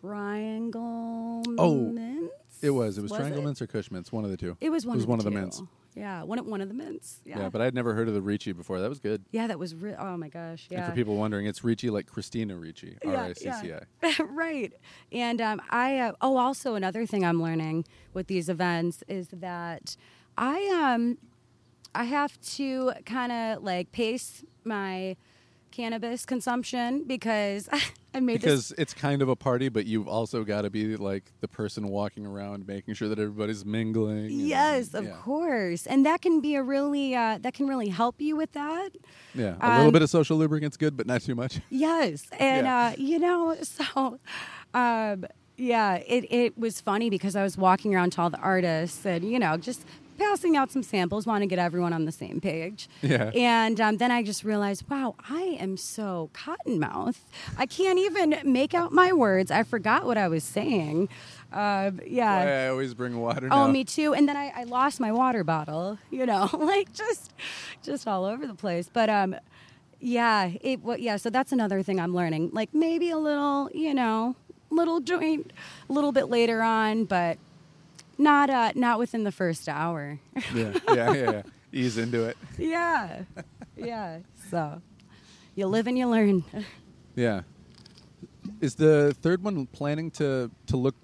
triangle. 0.00 1.42
Oh, 1.58 1.74
mints? 1.92 2.32
It 2.62 2.70
was. 2.70 2.96
It 2.98 3.02
was, 3.02 3.10
Was 3.10 3.18
Triangle 3.20 3.42
it? 3.42 3.44
Mints 3.44 3.60
or 3.62 3.66
Kush 3.66 3.90
Mints, 3.90 4.10
one 4.12 4.24
of 4.24 4.30
the 4.30 4.36
two. 4.36 4.56
It 4.60 4.70
was 4.70 4.86
one. 4.86 4.94
It 4.94 4.98
was 4.98 5.04
of 5.04 5.08
one 5.10 5.18
the 5.18 5.26
of 5.28 5.32
the 5.34 5.40
mints. 5.40 5.62
Yeah, 5.94 6.22
one 6.24 6.38
of 6.38 6.46
one 6.46 6.60
of 6.60 6.68
the 6.68 6.74
mints. 6.74 7.20
Yeah, 7.24 7.38
Yeah, 7.40 7.48
but 7.48 7.60
I'd 7.62 7.74
never 7.74 7.94
heard 7.94 8.06
of 8.08 8.14
the 8.14 8.20
Ricci 8.22 8.52
before. 8.52 8.80
That 8.80 8.88
was 8.88 8.98
good. 8.98 9.24
yeah, 9.30 9.46
that 9.46 9.58
was 9.58 9.74
re- 9.74 9.94
oh 9.98 10.16
my 10.16 10.28
gosh. 10.28 10.66
Yeah. 10.70 10.78
And 10.78 10.86
for 10.86 10.92
people 10.92 11.16
wondering, 11.16 11.46
it's 11.46 11.64
Ricci 11.64 11.88
like 11.90 12.06
Christina 12.06 12.56
Ricci, 12.56 12.96
R 13.04 13.16
I 13.16 13.32
C 13.32 13.50
C 13.60 13.72
I. 13.72 14.22
right. 14.30 14.72
And 15.12 15.40
um, 15.40 15.60
I 15.70 15.98
uh, 15.98 16.12
oh, 16.20 16.36
also 16.36 16.74
another 16.74 17.06
thing 17.06 17.24
I'm 17.24 17.42
learning 17.42 17.86
with 18.14 18.26
these 18.26 18.48
events 18.50 19.02
is 19.08 19.28
that 19.32 19.96
I 20.36 20.66
um 20.94 21.16
I 21.96 22.04
have 22.04 22.38
to 22.56 22.92
kind 23.04 23.32
of 23.32 23.62
like 23.62 23.90
pace 23.92 24.44
my 24.64 25.16
cannabis 25.70 26.24
consumption 26.24 27.04
because 27.06 27.68
I 28.14 28.20
made 28.20 28.40
Because 28.40 28.70
this. 28.70 28.78
it's 28.78 28.94
kind 28.94 29.20
of 29.20 29.28
a 29.28 29.36
party, 29.36 29.68
but 29.68 29.84
you've 29.84 30.08
also 30.08 30.42
got 30.44 30.62
to 30.62 30.70
be 30.70 30.96
like 30.96 31.24
the 31.40 31.48
person 31.48 31.88
walking 31.88 32.24
around, 32.24 32.66
making 32.66 32.94
sure 32.94 33.08
that 33.10 33.18
everybody's 33.18 33.64
mingling. 33.64 34.26
and- 34.26 34.30
Yes, 34.32 34.94
of 34.94 35.04
yeah. 35.04 35.10
course, 35.16 35.86
and 35.86 36.06
that 36.06 36.22
can 36.22 36.40
be 36.40 36.54
a 36.54 36.62
really 36.62 37.14
uh, 37.14 37.38
that 37.42 37.52
can 37.54 37.66
really 37.66 37.88
help 37.88 38.20
you 38.20 38.36
with 38.36 38.52
that. 38.52 38.90
Yeah, 39.34 39.56
a 39.60 39.68
little 39.76 39.86
Um, 39.88 39.92
bit 39.92 40.02
of 40.02 40.08
social 40.10 40.38
lubricant's 40.38 40.78
good, 40.78 40.96
but 40.96 41.06
not 41.06 41.20
too 41.22 41.34
much. 41.34 41.60
Yes, 41.70 42.24
and 42.38 42.66
Yeah. 42.66 42.86
uh, 42.86 42.94
you 42.96 43.18
know, 43.18 43.56
so 43.62 44.18
um, 44.72 45.24
yeah, 45.58 45.96
it 46.06 46.24
it 46.32 46.56
was 46.58 46.80
funny 46.80 47.10
because 47.10 47.36
I 47.36 47.42
was 47.42 47.58
walking 47.58 47.94
around 47.94 48.10
to 48.12 48.22
all 48.22 48.30
the 48.30 48.38
artists 48.40 49.04
and 49.04 49.24
you 49.30 49.38
know 49.38 49.56
just 49.58 49.84
passing 50.16 50.56
out 50.56 50.70
some 50.70 50.82
samples, 50.82 51.26
want 51.26 51.42
to 51.42 51.46
get 51.46 51.58
everyone 51.58 51.92
on 51.92 52.04
the 52.04 52.12
same 52.12 52.40
page. 52.40 52.88
Yeah. 53.02 53.30
And 53.34 53.80
um, 53.80 53.96
then 53.98 54.10
I 54.10 54.22
just 54.22 54.44
realized, 54.44 54.88
wow, 54.88 55.14
I 55.28 55.56
am 55.60 55.76
so 55.76 56.30
cottonmouth. 56.34 57.18
I 57.56 57.66
can't 57.66 57.98
even 57.98 58.36
make 58.44 58.74
out 58.74 58.92
my 58.92 59.12
words. 59.12 59.50
I 59.50 59.62
forgot 59.62 60.04
what 60.06 60.18
I 60.18 60.28
was 60.28 60.44
saying. 60.44 61.08
Um, 61.52 62.00
yeah. 62.06 62.44
Why 62.44 62.66
I 62.66 62.68
always 62.68 62.94
bring 62.94 63.20
water 63.20 63.48
Oh, 63.50 63.68
me 63.68 63.84
too. 63.84 64.14
And 64.14 64.28
then 64.28 64.36
I, 64.36 64.52
I 64.54 64.64
lost 64.64 65.00
my 65.00 65.12
water 65.12 65.44
bottle. 65.44 65.98
You 66.10 66.26
know, 66.26 66.48
like 66.58 66.92
just, 66.92 67.32
just 67.82 68.06
all 68.08 68.24
over 68.24 68.46
the 68.46 68.54
place. 68.54 68.90
But 68.92 69.08
um, 69.08 69.36
yeah, 70.00 70.50
it. 70.60 70.82
What? 70.82 71.00
Yeah. 71.00 71.16
So 71.16 71.30
that's 71.30 71.52
another 71.52 71.82
thing 71.82 72.00
I'm 72.00 72.14
learning. 72.14 72.50
Like 72.52 72.74
maybe 72.74 73.10
a 73.10 73.18
little, 73.18 73.70
you 73.72 73.94
know, 73.94 74.36
little 74.70 75.00
joint, 75.00 75.52
a 75.88 75.92
little 75.92 76.12
bit 76.12 76.28
later 76.28 76.62
on, 76.62 77.04
but 77.04 77.38
not 78.18 78.50
uh, 78.50 78.72
not 78.74 78.98
within 78.98 79.24
the 79.24 79.32
first 79.32 79.68
hour. 79.68 80.18
Yeah, 80.54 80.72
yeah, 80.88 80.94
yeah, 80.94 81.14
yeah. 81.14 81.42
Ease 81.72 81.98
into 81.98 82.24
it. 82.24 82.36
yeah, 82.58 83.22
yeah. 83.76 84.18
So 84.50 84.80
you 85.54 85.66
live 85.66 85.86
and 85.86 85.98
you 85.98 86.06
learn. 86.08 86.44
Yeah. 87.14 87.42
Is 88.60 88.74
the 88.76 89.14
third 89.22 89.42
one 89.42 89.66
planning 89.66 90.10
to 90.12 90.50
to 90.66 90.76
look 90.76 90.94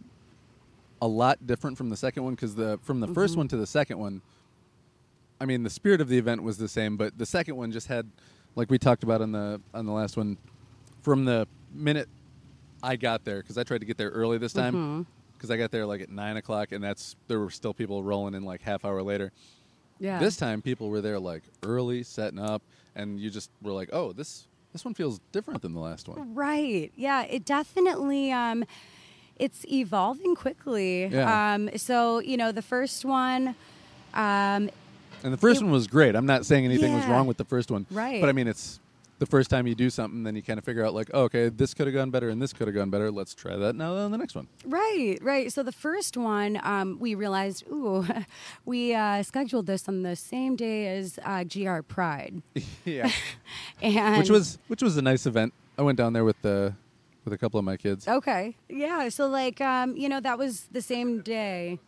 a 1.00 1.08
lot 1.08 1.44
different 1.46 1.76
from 1.76 1.90
the 1.90 1.96
second 1.96 2.22
one? 2.24 2.34
Because 2.34 2.54
the 2.54 2.78
from 2.82 3.00
the 3.00 3.06
Mm-hmm. 3.06 3.14
first 3.14 3.36
one 3.36 3.48
to 3.48 3.56
the 3.56 3.66
second 3.66 3.98
one, 3.98 4.22
I 5.40 5.44
mean, 5.44 5.62
the 5.64 5.70
spirit 5.70 6.00
of 6.00 6.08
the 6.08 6.18
event 6.18 6.42
was 6.42 6.56
the 6.58 6.68
same, 6.68 6.96
but 6.96 7.18
the 7.18 7.26
second 7.26 7.56
one 7.56 7.72
just 7.72 7.88
had, 7.88 8.08
like 8.54 8.70
we 8.70 8.78
talked 8.78 9.02
about 9.02 9.20
on 9.20 9.32
the 9.32 9.60
on 9.74 9.86
the 9.86 9.92
last 9.92 10.16
one, 10.16 10.38
from 11.02 11.24
the 11.24 11.46
minute 11.74 12.08
I 12.82 12.96
got 12.96 13.24
there, 13.24 13.40
because 13.42 13.58
I 13.58 13.64
tried 13.64 13.78
to 13.80 13.86
get 13.86 13.96
there 13.98 14.10
early 14.10 14.38
this 14.38 14.52
time, 14.52 14.74
Mm-hmm. 14.74 15.02
Because 15.42 15.50
I 15.50 15.56
got 15.56 15.72
there 15.72 15.84
like 15.84 16.00
at 16.00 16.08
nine 16.08 16.36
o'clock, 16.36 16.70
and 16.70 16.84
that's 16.84 17.16
there 17.26 17.40
were 17.40 17.50
still 17.50 17.74
people 17.74 18.04
rolling 18.04 18.34
in 18.34 18.44
like 18.44 18.62
half 18.62 18.84
hour 18.84 19.02
later. 19.02 19.32
Yeah. 19.98 20.20
This 20.20 20.36
time, 20.36 20.62
people 20.62 20.88
were 20.88 21.00
there 21.00 21.18
like 21.18 21.42
early, 21.64 22.04
setting 22.04 22.38
up, 22.38 22.62
and 22.94 23.18
you 23.18 23.28
just 23.28 23.50
were 23.60 23.72
like, 23.72 23.90
"Oh, 23.92 24.12
this 24.12 24.46
this 24.72 24.84
one 24.84 24.94
feels 24.94 25.18
different 25.32 25.62
than 25.62 25.74
the 25.74 25.80
last 25.80 26.06
one." 26.08 26.32
Right. 26.32 26.92
Yeah, 26.94 27.24
it 27.24 27.44
definitely 27.44 28.30
um 28.30 28.64
it's 29.36 29.66
evolving 29.66 30.36
quickly. 30.36 31.06
Yeah. 31.06 31.54
Um 31.54 31.70
so, 31.76 32.20
you 32.20 32.36
know, 32.36 32.52
the 32.52 32.62
first 32.62 33.04
one 33.04 33.56
um 34.14 34.70
And 35.24 35.32
the 35.32 35.36
first 35.38 35.60
It- 35.60 35.64
one 35.64 35.72
was 35.72 35.88
great. 35.88 36.14
I'm 36.14 36.26
not 36.26 36.46
saying 36.46 36.64
anything 36.64 36.94
was 36.94 37.04
wrong 37.06 37.26
with 37.26 37.36
the 37.36 37.44
first 37.44 37.68
one. 37.72 37.84
Right. 37.90 38.20
But 38.20 38.28
I 38.28 38.32
mean, 38.32 38.46
it's 38.46 38.78
the 39.22 39.26
first 39.30 39.50
time 39.50 39.68
you 39.68 39.74
do 39.76 39.88
something, 39.88 40.24
then 40.24 40.34
you 40.34 40.42
kind 40.42 40.58
of 40.58 40.64
figure 40.64 40.84
out, 40.84 40.94
like, 40.94 41.08
oh, 41.14 41.22
okay, 41.22 41.48
this 41.48 41.74
could 41.74 41.86
have 41.86 41.94
gone 41.94 42.10
better 42.10 42.28
and 42.28 42.42
this 42.42 42.52
could 42.52 42.66
have 42.66 42.74
gone 42.74 42.90
better. 42.90 43.08
Let's 43.08 43.34
try 43.34 43.54
that 43.54 43.76
now 43.76 43.94
on 43.94 44.10
the 44.10 44.18
next 44.18 44.34
one. 44.34 44.48
right, 44.66 45.16
right. 45.22 45.52
So 45.52 45.62
the 45.62 45.70
first 45.70 46.16
one 46.16 46.58
um 46.64 46.98
we 46.98 47.14
realized, 47.14 47.64
ooh, 47.70 48.04
we 48.64 48.94
uh 48.94 49.22
scheduled 49.22 49.66
this 49.66 49.88
on 49.88 50.02
the 50.02 50.16
same 50.16 50.56
day 50.56 50.96
as 50.98 51.20
uh 51.24 51.44
GR 51.44 51.82
Pride. 51.82 52.42
yeah. 52.84 53.10
And 53.80 54.18
which 54.18 54.30
was 54.30 54.58
which 54.66 54.82
was 54.82 54.96
a 54.96 55.02
nice 55.02 55.24
event. 55.26 55.54
I 55.78 55.82
went 55.82 55.98
down 55.98 56.12
there 56.12 56.24
with 56.24 56.40
the 56.42 56.74
with 57.24 57.32
a 57.32 57.38
couple 57.38 57.58
of 57.58 57.64
my 57.64 57.76
kids. 57.76 58.08
Okay. 58.08 58.56
Yeah. 58.68 59.08
So 59.08 59.28
like 59.28 59.60
um, 59.60 59.96
you 59.96 60.08
know, 60.08 60.18
that 60.20 60.36
was 60.36 60.66
the 60.72 60.82
same 60.82 61.20
day. 61.20 61.78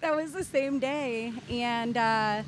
that 0.00 0.16
was 0.16 0.32
the 0.32 0.44
same 0.44 0.80
day. 0.80 1.32
And 1.48 1.96
uh 1.96 2.42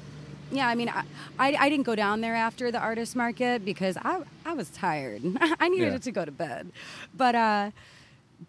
yeah, 0.53 0.69
I 0.69 0.75
mean, 0.75 0.89
I, 0.89 1.03
I, 1.39 1.55
I 1.59 1.69
didn't 1.69 1.85
go 1.87 1.95
down 1.97 2.21
there 2.21 2.35
after 2.35 2.71
the 2.71 2.79
artist 2.79 3.17
market 3.17 3.65
because 3.65 3.97
I, 3.97 4.23
I 4.45 4.53
was 4.53 4.69
tired. 4.71 5.23
I 5.61 5.69
needed 5.69 5.93
Yeah. 5.93 5.99
to 5.99 6.13
go 6.13 6.25
to 6.25 6.31
bed. 6.31 6.71
But, 7.17 7.35
uh, 7.35 7.71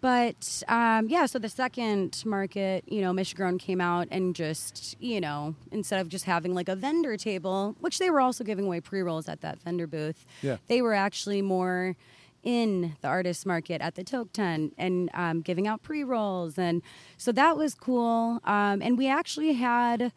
but 0.00 0.62
um, 0.68 1.08
yeah, 1.08 1.26
so 1.26 1.38
the 1.38 1.48
second 1.48 2.22
market, 2.26 2.84
you 2.88 3.00
know, 3.00 3.12
Michigan 3.12 3.58
came 3.58 3.80
out 3.80 4.08
and 4.10 4.34
just, 4.34 4.96
you 5.00 5.20
know, 5.20 5.54
instead 5.70 6.00
of 6.00 6.08
just 6.08 6.24
having 6.24 6.52
like 6.54 6.68
a 6.68 6.74
vendor 6.76 7.16
table, 7.16 7.76
which 7.80 7.98
they 7.98 8.10
were 8.10 8.20
also 8.20 8.42
giving 8.44 8.66
away 8.66 8.80
pre 8.80 9.00
rolls 9.02 9.28
at 9.28 9.40
that 9.42 9.60
vendor 9.62 9.86
booth, 9.86 10.26
Yeah. 10.42 10.56
they 10.68 10.82
were 10.82 10.94
actually 10.94 11.42
more 11.42 11.94
in 12.42 12.96
the 13.00 13.08
artist 13.08 13.46
market 13.46 13.80
at 13.80 13.94
the 13.94 14.04
Toke 14.04 14.32
tent 14.32 14.74
and 14.76 15.08
um, 15.14 15.40
giving 15.40 15.66
out 15.66 15.82
pre 15.82 16.02
rolls. 16.04 16.58
And 16.58 16.82
so 17.16 17.30
that 17.32 17.56
was 17.56 17.74
cool. 17.74 18.40
Um, 18.44 18.82
and 18.82 18.98
we 18.98 19.08
actually 19.08 19.54
had. 19.54 20.12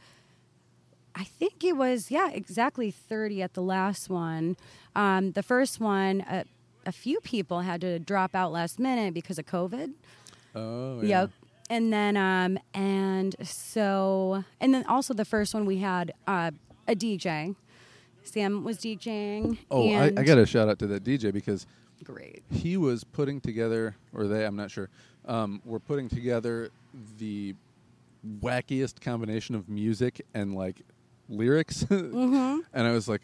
I 1.18 1.24
think 1.24 1.64
it 1.64 1.76
was 1.76 2.12
yeah 2.12 2.30
exactly 2.32 2.92
30 2.92 3.42
at 3.42 3.54
the 3.56 3.62
last 3.62 4.10
one. 4.10 4.56
Um, 4.96 5.32
the 5.32 5.44
first 5.44 5.80
one, 5.80 6.22
uh, 6.22 6.44
a 6.86 6.92
few 6.92 7.20
people 7.22 7.62
had 7.62 7.82
to 7.82 7.98
drop 7.98 8.36
out 8.36 8.52
last 8.52 8.80
minute 8.80 9.14
because 9.14 9.40
of 9.40 9.46
COVID. 9.46 9.94
Oh, 10.56 11.02
yeah. 11.02 11.22
Yep. 11.22 11.32
And 11.70 11.92
then 11.92 12.16
um, 12.18 12.60
and 12.74 13.36
so 13.42 14.44
and 14.62 14.74
then 14.74 14.86
also 14.86 15.14
the 15.14 15.26
first 15.26 15.54
one 15.54 15.66
we 15.66 15.80
had 15.80 16.14
uh, 16.28 16.52
a 16.88 16.96
DJ. 16.96 17.56
Sam 18.24 18.64
was 18.64 18.78
DJing. 18.78 19.58
Oh, 19.72 19.90
I, 19.94 20.06
I 20.18 20.24
got 20.24 20.38
a 20.38 20.46
shout 20.46 20.70
out 20.70 20.80
to 20.80 20.88
that 20.88 21.04
DJ 21.04 21.34
because 21.34 21.66
great. 22.04 22.44
he 22.52 22.76
was 22.76 23.06
putting 23.06 23.40
together, 23.40 23.96
or 24.14 24.28
they, 24.28 24.46
I'm 24.46 24.58
not 24.58 24.70
sure, 24.70 24.90
um, 25.26 25.62
were 25.64 25.80
putting 25.80 26.10
together 26.10 26.70
the 27.18 27.56
wackiest 28.42 29.00
combination 29.00 29.56
of 29.56 29.70
music 29.70 30.26
and 30.34 30.56
like 30.56 30.82
lyrics. 31.30 31.84
Mm-hmm. 31.90 32.60
and 32.74 32.88
I 32.88 32.92
was 32.92 33.08
like, 33.08 33.22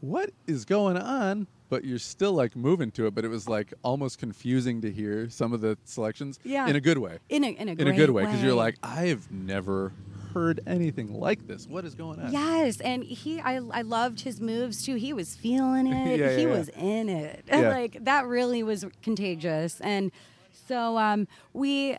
what 0.00 0.30
is 0.46 0.64
going 0.64 0.96
on? 0.96 1.46
But 1.70 1.84
you're 1.84 1.98
still 1.98 2.32
like 2.32 2.54
moving 2.54 2.90
to 2.92 3.06
it, 3.06 3.14
but 3.14 3.24
it 3.24 3.28
was 3.28 3.48
like 3.48 3.72
almost 3.82 4.18
confusing 4.18 4.80
to 4.82 4.90
hear 4.92 5.28
some 5.30 5.52
of 5.52 5.60
the 5.60 5.76
selections 5.84 6.38
Yeah. 6.44 6.68
in 6.68 6.76
a 6.76 6.80
good 6.80 6.98
way. 6.98 7.18
In 7.28 7.42
a 7.42 7.48
in 7.48 7.68
a 7.68 7.72
In 7.72 7.88
a 7.88 7.92
good 7.92 8.10
way 8.10 8.24
because 8.24 8.42
you're 8.42 8.54
like, 8.54 8.76
I've 8.82 9.30
never 9.32 9.92
heard 10.34 10.60
anything 10.66 11.14
like 11.14 11.46
this. 11.46 11.66
What 11.66 11.84
is 11.84 11.94
going 11.94 12.20
on? 12.20 12.32
Yes, 12.32 12.80
and 12.80 13.02
he, 13.04 13.40
I, 13.40 13.56
I 13.70 13.82
loved 13.82 14.20
his 14.20 14.40
moves 14.40 14.82
too. 14.84 14.96
He 14.96 15.12
was 15.12 15.34
feeling 15.34 15.86
it. 15.92 16.18
Yeah, 16.20 16.36
he 16.36 16.42
yeah. 16.42 16.48
was 16.50 16.68
in 16.70 17.08
it. 17.08 17.44
Yeah. 17.48 17.68
like 17.70 18.04
that 18.04 18.26
really 18.26 18.62
was 18.62 18.84
contagious. 19.02 19.80
And 19.80 20.12
so 20.68 20.98
um, 20.98 21.26
we 21.52 21.96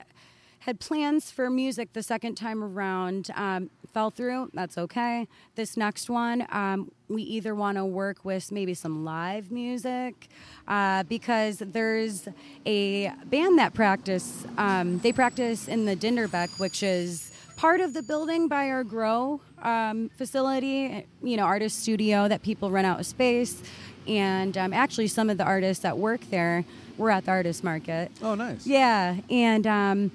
had 0.65 0.79
plans 0.79 1.29
for 1.29 1.47
music 1.49 1.93
the 1.93 2.01
second 2.01 2.33
time 2.35 2.63
around. 2.63 3.29
Um, 3.35 3.69
fell 3.93 4.09
through. 4.09 4.49
That's 4.53 4.77
okay. 4.77 5.27
This 5.55 5.77
next 5.77 6.09
one, 6.09 6.45
um, 6.49 6.91
we 7.07 7.21
either 7.21 7.53
want 7.55 7.77
to 7.77 7.85
work 7.85 8.25
with 8.25 8.51
maybe 8.51 8.73
some 8.73 9.05
live 9.05 9.51
music 9.51 10.27
uh, 10.67 11.03
because 11.03 11.59
there's 11.59 12.27
a 12.65 13.09
band 13.27 13.57
that 13.59 13.73
practice. 13.73 14.43
Um, 14.57 14.97
they 14.99 15.13
practice 15.13 15.67
in 15.69 15.85
the 15.85 15.95
Dinderbeck, 15.95 16.59
which 16.59 16.81
is 16.83 17.31
part 17.55 17.79
of 17.79 17.93
the 17.93 18.01
building 18.03 18.47
by 18.49 18.69
our 18.69 18.83
grow 18.83 19.39
um, 19.61 20.09
facility 20.17 21.05
you 21.23 21.37
know 21.37 21.43
artist 21.45 21.79
studio 21.79 22.27
that 22.27 22.41
people 22.41 22.69
rent 22.69 22.85
out 22.85 22.99
a 22.99 23.03
space 23.03 23.63
and 24.09 24.57
um, 24.57 24.73
actually 24.73 25.07
some 25.07 25.29
of 25.29 25.37
the 25.37 25.43
artists 25.45 25.81
that 25.81 25.97
work 25.97 26.19
there 26.31 26.65
were 26.97 27.09
at 27.09 27.23
the 27.23 27.31
artist 27.31 27.63
market 27.63 28.11
Oh, 28.21 28.35
nice. 28.35 28.67
yeah 28.67 29.15
and 29.29 29.65
um, 29.65 30.11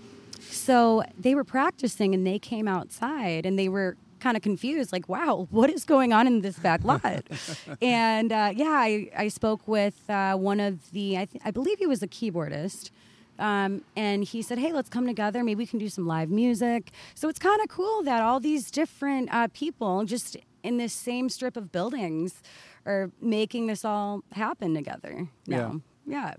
so 0.51 1.03
they 1.19 1.35
were 1.35 1.45
practicing 1.45 2.15
and 2.15 2.27
they 2.27 2.39
came 2.39 2.67
outside 2.69 3.47
and 3.47 3.59
they 3.59 3.69
were 3.69 3.97
kind 4.21 4.37
of 4.37 4.43
confused 4.43 4.93
like 4.93 5.09
wow 5.09 5.47
what 5.51 5.71
is 5.71 5.85
going 5.85 6.13
on 6.13 6.27
in 6.27 6.43
this 6.43 6.59
back 6.59 6.85
lot 6.85 7.23
and 7.83 8.33
uh, 8.33 8.53
yeah 8.55 8.67
I, 8.69 9.11
I 9.17 9.29
spoke 9.29 9.67
with 9.67 10.09
uh, 10.11 10.35
one 10.35 10.61
of 10.61 10.91
the 10.91 11.17
I, 11.17 11.25
th- 11.25 11.43
I 11.45 11.51
believe 11.51 11.79
he 11.79 11.87
was 11.87 12.03
a 12.03 12.09
keyboardist 12.09 12.91
um, 13.39 13.83
and 13.97 14.23
he 14.23 14.43
said, 14.43 14.59
"Hey, 14.59 14.71
let's 14.71 14.91
come 14.91 15.07
together. 15.07 15.43
Maybe 15.43 15.61
we 15.61 15.67
can 15.67 15.79
do 15.79 15.89
some 15.89 16.07
live 16.07 16.29
music." 16.29 16.91
So 17.15 17.27
it's 17.31 17.39
kind 17.39 17.59
of 17.63 17.69
cool 17.69 18.03
that 18.03 18.21
all 18.23 18.39
these 18.39 18.71
different 18.71 19.33
uh, 19.33 19.49
people, 19.55 20.05
just 20.05 20.37
in 20.63 20.77
this 20.77 20.93
same 20.93 21.31
strip 21.31 21.57
of 21.57 21.73
buildings, 21.73 22.43
are 22.85 23.11
making 23.21 23.67
this 23.67 23.83
all 23.83 24.23
happen 24.33 24.75
together. 24.75 25.29
Now, 25.47 25.81
yeah, 26.07 26.35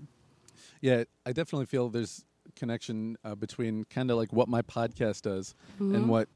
Yeah, 0.80 1.04
I 1.26 1.32
definitely 1.32 1.66
feel 1.66 1.88
there's 1.88 2.24
connection 2.56 3.16
uh, 3.24 3.34
between 3.34 3.84
kind 3.84 4.10
of 4.10 4.16
like 4.16 4.32
what 4.32 4.48
my 4.48 4.62
podcast 4.62 5.22
does 5.22 5.54
and 5.78 6.08
what 6.08 6.28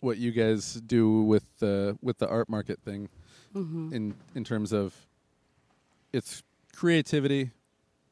what 0.00 0.18
you 0.18 0.32
guys 0.32 0.74
do 0.74 1.22
with 1.22 1.44
the 1.58 1.96
with 2.02 2.18
the 2.18 2.28
art 2.28 2.48
market 2.48 2.80
thing 2.84 3.08
in 3.54 4.14
in 4.34 4.44
terms 4.44 4.72
of 4.72 4.94
it's 6.12 6.42
creativity 6.74 7.50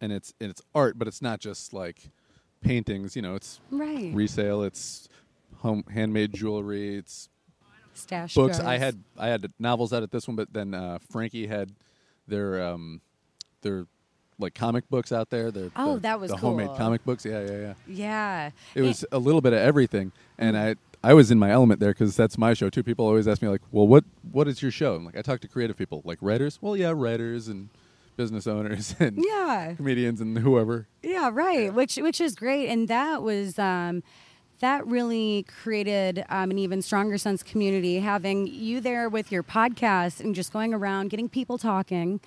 and 0.01 0.13
it's 0.13 0.35
and 0.41 0.51
it's 0.51 0.63
art, 0.75 0.99
but 0.99 1.09
it's 1.09 1.23
not 1.23 1.41
just 1.41 1.73
like 1.73 2.11
paintings. 2.61 3.17
You 3.17 3.23
know, 3.23 3.35
it's 3.35 3.61
right. 3.71 4.13
resale, 4.15 4.63
it's 4.63 5.09
home 5.59 5.85
handmade 5.93 6.33
jewelry, 6.33 6.97
it's 6.97 7.29
Stash 7.95 8.35
books. 8.35 8.59
jars. 8.59 8.69
I 8.69 8.79
had 8.79 9.03
I 9.19 9.29
had 9.29 9.53
novels 9.59 9.93
out 9.93 10.03
at 10.03 10.11
this 10.11 10.27
one, 10.27 10.37
but 10.37 10.53
then 10.53 10.75
uh, 10.75 10.99
Frankie 11.11 11.47
had 11.47 11.73
their 12.27 12.63
um, 12.63 13.01
their 13.63 13.87
like 14.41 14.55
comic 14.55 14.89
books 14.89 15.13
out 15.13 15.31
there. 15.31 15.51
Their, 15.51 15.71
Oh, 15.77 15.95
the, 15.95 16.01
that 16.01 16.21
was 16.21 16.31
the 16.31 16.37
homemade 16.37 16.71
comic 16.77 17.05
books. 17.05 17.25
Yeah, 17.25 17.41
yeah, 17.41 17.57
yeah. 17.59 17.75
Yeah, 17.87 18.51
It 18.75 18.83
was 18.83 19.05
a 19.13 19.19
little 19.19 19.41
bit 19.41 19.53
of 19.53 19.61
everything, 19.61 20.13
and 20.39 20.57
I 20.57 20.77
I 21.03 21.15
was 21.15 21.31
in 21.31 21.39
my 21.39 21.51
element 21.51 21.81
there 21.81 21.93
because 21.93 22.15
that's 22.17 22.37
my 22.37 22.53
show 22.55 22.69
too. 22.69 22.83
People 22.83 23.07
always 23.07 23.27
ask 23.27 23.41
me 23.41 23.49
like, 23.49 23.63
"Well, 23.73 23.87
what 23.87 24.05
what 24.33 24.49
is 24.49 24.61
your 24.61 24.71
show?" 24.71 24.95
I'm 24.97 25.05
like, 25.05 25.17
I 25.17 25.23
talk 25.23 25.41
to 25.41 25.49
creative 25.49 25.77
people, 25.77 26.03
like 26.05 26.19
writers. 26.21 26.59
Well, 26.61 26.77
yeah, 26.77 26.93
writers 26.95 27.49
and 27.49 27.71
business 28.17 28.47
owners 28.47 28.95
and 29.01 29.17
yeah. 29.27 29.73
comedians 29.77 30.21
and 30.21 30.39
whoever. 30.39 30.87
Yeah, 31.03 31.31
right. 31.33 31.73
Which 31.73 31.97
which 31.97 32.21
is 32.21 32.35
great, 32.35 32.69
and 32.69 32.87
that 32.89 33.23
was 33.23 33.59
um, 33.59 34.03
that 34.61 34.87
really 34.87 35.47
created 35.63 36.25
um, 36.29 36.51
an 36.51 36.59
even 36.59 36.83
stronger 36.83 37.17
sense 37.17 37.43
community. 37.43 38.01
Having 38.01 38.49
you 38.49 38.81
there 38.83 39.09
with 39.09 39.33
your 39.33 39.43
podcast 39.43 40.21
and 40.21 40.35
just 40.35 40.53
going 40.53 40.75
around, 40.75 41.09
getting 41.09 41.29
people 41.31 41.57
talking. 41.57 42.21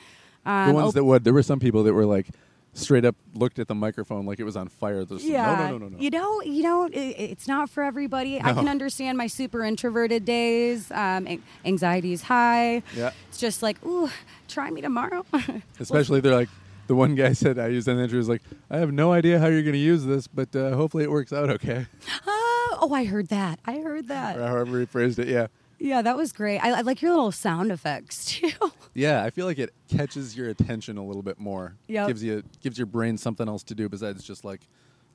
Um, 0.46 0.68
The 0.70 0.74
ones 0.74 0.88
op- 0.90 0.94
that 0.96 1.04
would. 1.04 1.24
There 1.24 1.34
were 1.34 1.44
some 1.44 1.60
people 1.60 1.84
that 1.84 1.94
were 1.94 2.06
like 2.06 2.28
straight 2.74 3.06
up 3.06 3.16
looked 3.36 3.60
at 3.60 3.68
the 3.68 3.76
microphone 3.76 4.26
like 4.26 4.40
it 4.40 4.44
was 4.44 4.58
on 4.58 4.68
fire. 4.68 5.06
There's 5.06 5.24
yeah, 5.24 5.46
no, 5.46 5.56
no, 5.56 5.72
no, 5.72 5.78
no, 5.78 5.88
no. 5.90 5.98
You 6.00 6.10
know, 6.10 6.42
you 6.42 6.64
know, 6.64 6.86
it, 6.86 6.98
it's 6.98 7.48
not 7.48 7.70
for 7.70 7.84
everybody. 7.84 8.42
I 8.42 8.54
can 8.54 8.68
understand 8.76 9.18
my 9.18 9.28
super 9.28 9.64
introverted 9.64 10.26
days. 10.26 10.90
Um, 10.92 11.28
an- 11.28 11.44
anxiety's 11.66 12.24
high. 12.24 12.82
Yeah. 12.96 13.12
It's 13.30 13.38
just 13.38 13.62
like, 13.62 13.84
ooh, 13.86 14.10
try 14.48 14.70
me 14.72 14.82
tomorrow. 14.82 15.26
Especially 15.80 16.20
they're 16.20 16.36
like 16.36 16.50
the 16.88 16.96
one 16.96 17.16
guy 17.16 17.34
said 17.44 17.60
I 17.60 17.68
used 17.68 17.88
in 17.88 17.96
the 17.98 18.04
interview 18.04 18.18
was 18.18 18.30
like, 18.30 18.42
I 18.70 18.78
have 18.78 18.92
no 18.92 19.12
idea 19.14 19.40
how 19.40 19.48
you're 19.48 19.62
going 19.62 19.74
to 19.74 19.80
use 19.80 20.06
this, 20.06 20.28
but 20.28 20.56
uh, 20.56 20.76
hopefully 20.76 21.04
it 21.04 21.12
works 21.12 21.32
out 21.32 21.50
okay. 21.52 21.86
oh, 22.26 22.78
oh, 22.82 22.94
I 22.94 23.06
heard 23.06 23.28
that. 23.28 23.60
I 23.66 23.78
heard 23.80 24.08
that. 24.08 24.38
or 24.38 24.48
however 24.48 24.80
he 24.80 24.86
phrased 24.86 25.20
it. 25.20 25.28
Yeah. 25.28 25.48
Yeah, 25.84 26.02
that 26.02 26.16
was 26.16 26.32
great. 26.32 26.60
I, 26.60 26.78
I 26.78 26.82
like 26.82 27.02
your 27.02 27.12
little 27.12 27.34
sound 27.34 27.70
effects 27.70 28.24
too. 28.40 28.52
Yeah, 28.94 29.22
I 29.24 29.30
feel 29.32 29.46
like 29.46 29.60
it 29.60 29.74
catches 29.90 30.36
your 30.36 30.48
attention 30.48 30.98
a 30.98 31.06
little 31.06 31.22
bit 31.22 31.40
more. 31.40 31.76
Yeah, 31.88 32.08
Gives 32.08 32.24
you 32.24 32.42
gives 32.62 32.78
your 32.78 32.86
brain 32.86 33.18
something 33.18 33.48
else 33.50 33.64
to 33.64 33.76
do 33.76 33.90
besides 33.90 34.24
just 34.24 34.46
like 34.46 34.62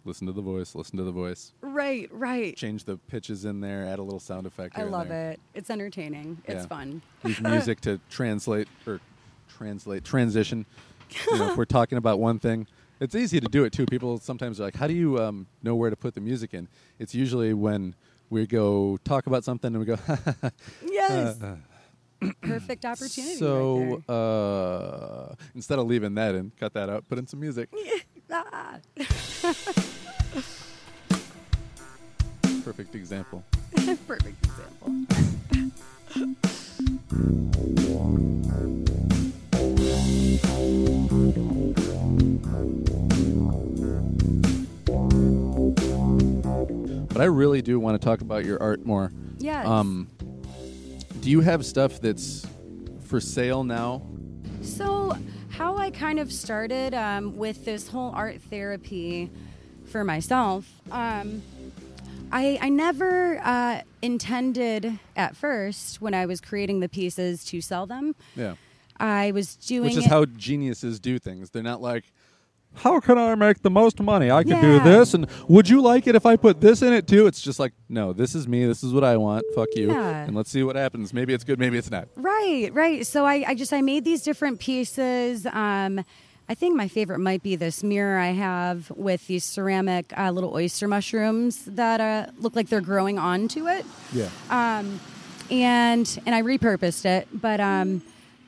listen 0.05 0.27
to 0.27 0.33
the 0.33 0.43
voice, 0.43 0.75
listen 0.75 0.99
to 0.99 1.05
the 1.05 1.11
voice, 1.13 1.53
right, 1.63 2.09
right. 2.13 2.55
change 2.57 2.85
the 2.85 2.97
pitches 2.97 3.45
in 3.47 3.61
there, 3.61 3.85
add 3.87 3.99
a 3.99 4.03
little 4.03 4.21
sound 4.21 4.47
effect. 4.47 4.79
I 4.79 4.83
love 4.83 5.11
it. 5.11 5.41
It's 5.55 5.71
entertaining. 5.71 6.39
It's 6.45 6.63
Yeah. 6.63 6.67
fun. 6.67 7.03
Use 7.25 7.41
music 7.55 7.81
to 7.83 7.99
translate 8.11 8.69
or 8.87 9.01
translate 9.49 10.05
transition. 10.05 10.67
You 11.33 11.39
know, 11.39 11.51
if 11.53 11.57
we're 11.57 11.65
talking 11.79 11.97
about 11.97 12.21
one 12.21 12.39
thing, 12.39 12.67
it's 13.01 13.15
easy 13.15 13.41
to 13.41 13.49
do 13.49 13.65
it 13.65 13.73
too. 13.73 13.87
People 13.87 14.19
sometimes 14.19 14.61
are 14.61 14.65
like, 14.65 14.77
"How 14.77 14.87
do 14.87 14.93
you 14.95 15.19
um, 15.19 15.47
know 15.63 15.75
where 15.75 15.89
to 15.89 15.97
put 15.97 16.15
the 16.15 16.21
music 16.21 16.53
in?" 16.53 16.69
It's 16.99 17.15
usually 17.15 17.55
when 17.55 17.95
we 18.31 18.47
go 18.47 18.99
talk 19.05 19.27
about 19.27 19.45
something 19.45 19.75
and 19.75 19.79
we 19.79 19.87
go, 19.87 19.97
Yes. 20.83 21.39
Perfect 22.43 22.85
opportunity. 22.85 23.37
So 23.37 24.03
right 24.09 24.15
uh, 24.15 25.35
instead 25.55 25.79
of 25.79 25.87
leaving 25.87 26.15
that 26.15 26.35
in, 26.35 26.51
cut 26.59 26.75
that 26.75 26.89
out, 26.91 27.09
put 27.09 27.19
in 27.19 27.27
some 27.29 27.39
music. 27.41 27.69
Perfect 32.65 32.95
example. 32.95 33.45
Perfect 34.07 34.45
example. 34.45 34.93
But 47.19 47.25
I 47.25 47.27
really 47.27 47.63
do 47.63 47.81
want 47.81 48.01
to 48.01 48.05
talk 48.07 48.21
about 48.21 48.45
your 48.45 48.63
art 48.63 48.87
more. 48.87 49.11
Yes. 49.39 49.67
Um, 49.67 50.07
do 51.21 51.29
you 51.29 51.41
have 51.41 51.67
stuff 51.67 52.01
that's 52.01 52.47
for 53.07 53.21
sale 53.21 53.65
now? 53.65 54.03
So, 54.63 55.17
how 55.49 55.77
I 55.77 55.91
kind 55.91 56.21
of 56.21 56.33
started 56.33 56.95
um, 56.95 57.37
with 57.37 57.65
this 57.65 57.89
whole 57.89 58.13
art 58.13 58.41
therapy 58.43 59.33
for 59.87 60.05
myself, 60.05 60.71
um, 60.93 61.43
I, 62.31 62.57
I 62.63 62.69
never 62.69 63.41
uh, 63.43 63.81
intended 64.01 65.01
at 65.17 65.35
first 65.35 66.01
when 66.01 66.15
I 66.15 66.25
was 66.27 66.41
creating 66.41 66.79
the 66.79 66.89
pieces 66.89 67.45
to 67.47 67.61
sell 67.61 67.85
them. 67.85 68.15
Yeah. 68.37 68.55
I 69.01 69.33
was 69.33 69.57
doing 69.57 69.89
Which 69.89 69.97
is 69.97 70.05
it- 70.05 70.09
how 70.09 70.25
geniuses 70.25 71.01
do 71.01 71.19
things. 71.19 71.51
They're 71.51 71.65
not 71.65 71.83
like, 71.83 72.05
how 72.79 73.01
can 73.01 73.19
I 73.19 73.35
make 73.35 73.63
the 73.63 73.71
most 73.71 74.01
money? 74.01 74.31
I 74.31 74.45
can 74.45 74.61
do 74.61 74.81
this, 74.81 75.15
and 75.15 75.27
would 75.49 75.69
you 75.69 75.81
like 75.81 76.07
it 76.07 76.15
if 76.15 76.27
I 76.27 76.37
put 76.37 76.61
this 76.61 76.83
in 76.83 76.93
it 76.93 77.07
too? 77.07 77.27
It's 77.27 77.41
just 77.41 77.59
like, 77.59 77.73
no, 77.89 78.13
this 78.13 78.35
is 78.35 78.47
me. 78.47 78.67
This 78.67 78.83
is 78.83 78.93
what 78.93 79.05
I 79.05 79.17
want. 79.17 79.45
Fuck 79.55 79.69
you. 79.75 79.89
Yeah. 79.89 80.25
And 80.25 80.37
let's 80.37 80.51
see 80.51 80.63
what 80.63 80.77
happens. 80.77 81.13
Maybe 81.13 81.35
it's 81.35 81.45
good. 81.45 81.59
Maybe 81.59 81.79
it's 81.79 81.91
not. 81.91 82.09
Right, 82.17 82.71
right. 82.73 83.07
So 83.07 83.25
I, 83.27 83.45
I 83.49 83.55
just 83.55 83.73
I 83.73 83.81
made 83.81 84.05
these 84.05 84.23
different 84.23 84.61
pieces. 84.61 85.47
Um, 85.47 86.05
I 86.51 86.55
think 86.55 86.77
my 86.77 86.89
favorite 86.89 87.19
might 87.19 87.43
be 87.43 87.57
this 87.57 87.83
mirror 87.83 88.19
I 88.19 88.29
have 88.29 88.91
with 88.97 89.27
these 89.27 89.45
ceramic 89.45 90.13
uh, 90.17 90.31
little 90.31 90.55
oyster 90.55 90.89
mushrooms 90.89 91.65
that 91.67 92.01
uh, 92.01 92.31
look 92.39 92.57
like 92.57 92.69
they're 92.69 92.81
growing 92.81 93.19
onto 93.19 93.69
it. 93.69 93.85
Yeah. 94.13 94.31
Um, 94.49 94.99
and 95.51 96.21
and 96.25 96.35
I 96.35 96.43
repurposed 96.43 97.05
it. 97.05 97.29
But 97.33 97.61
um, 97.61 98.03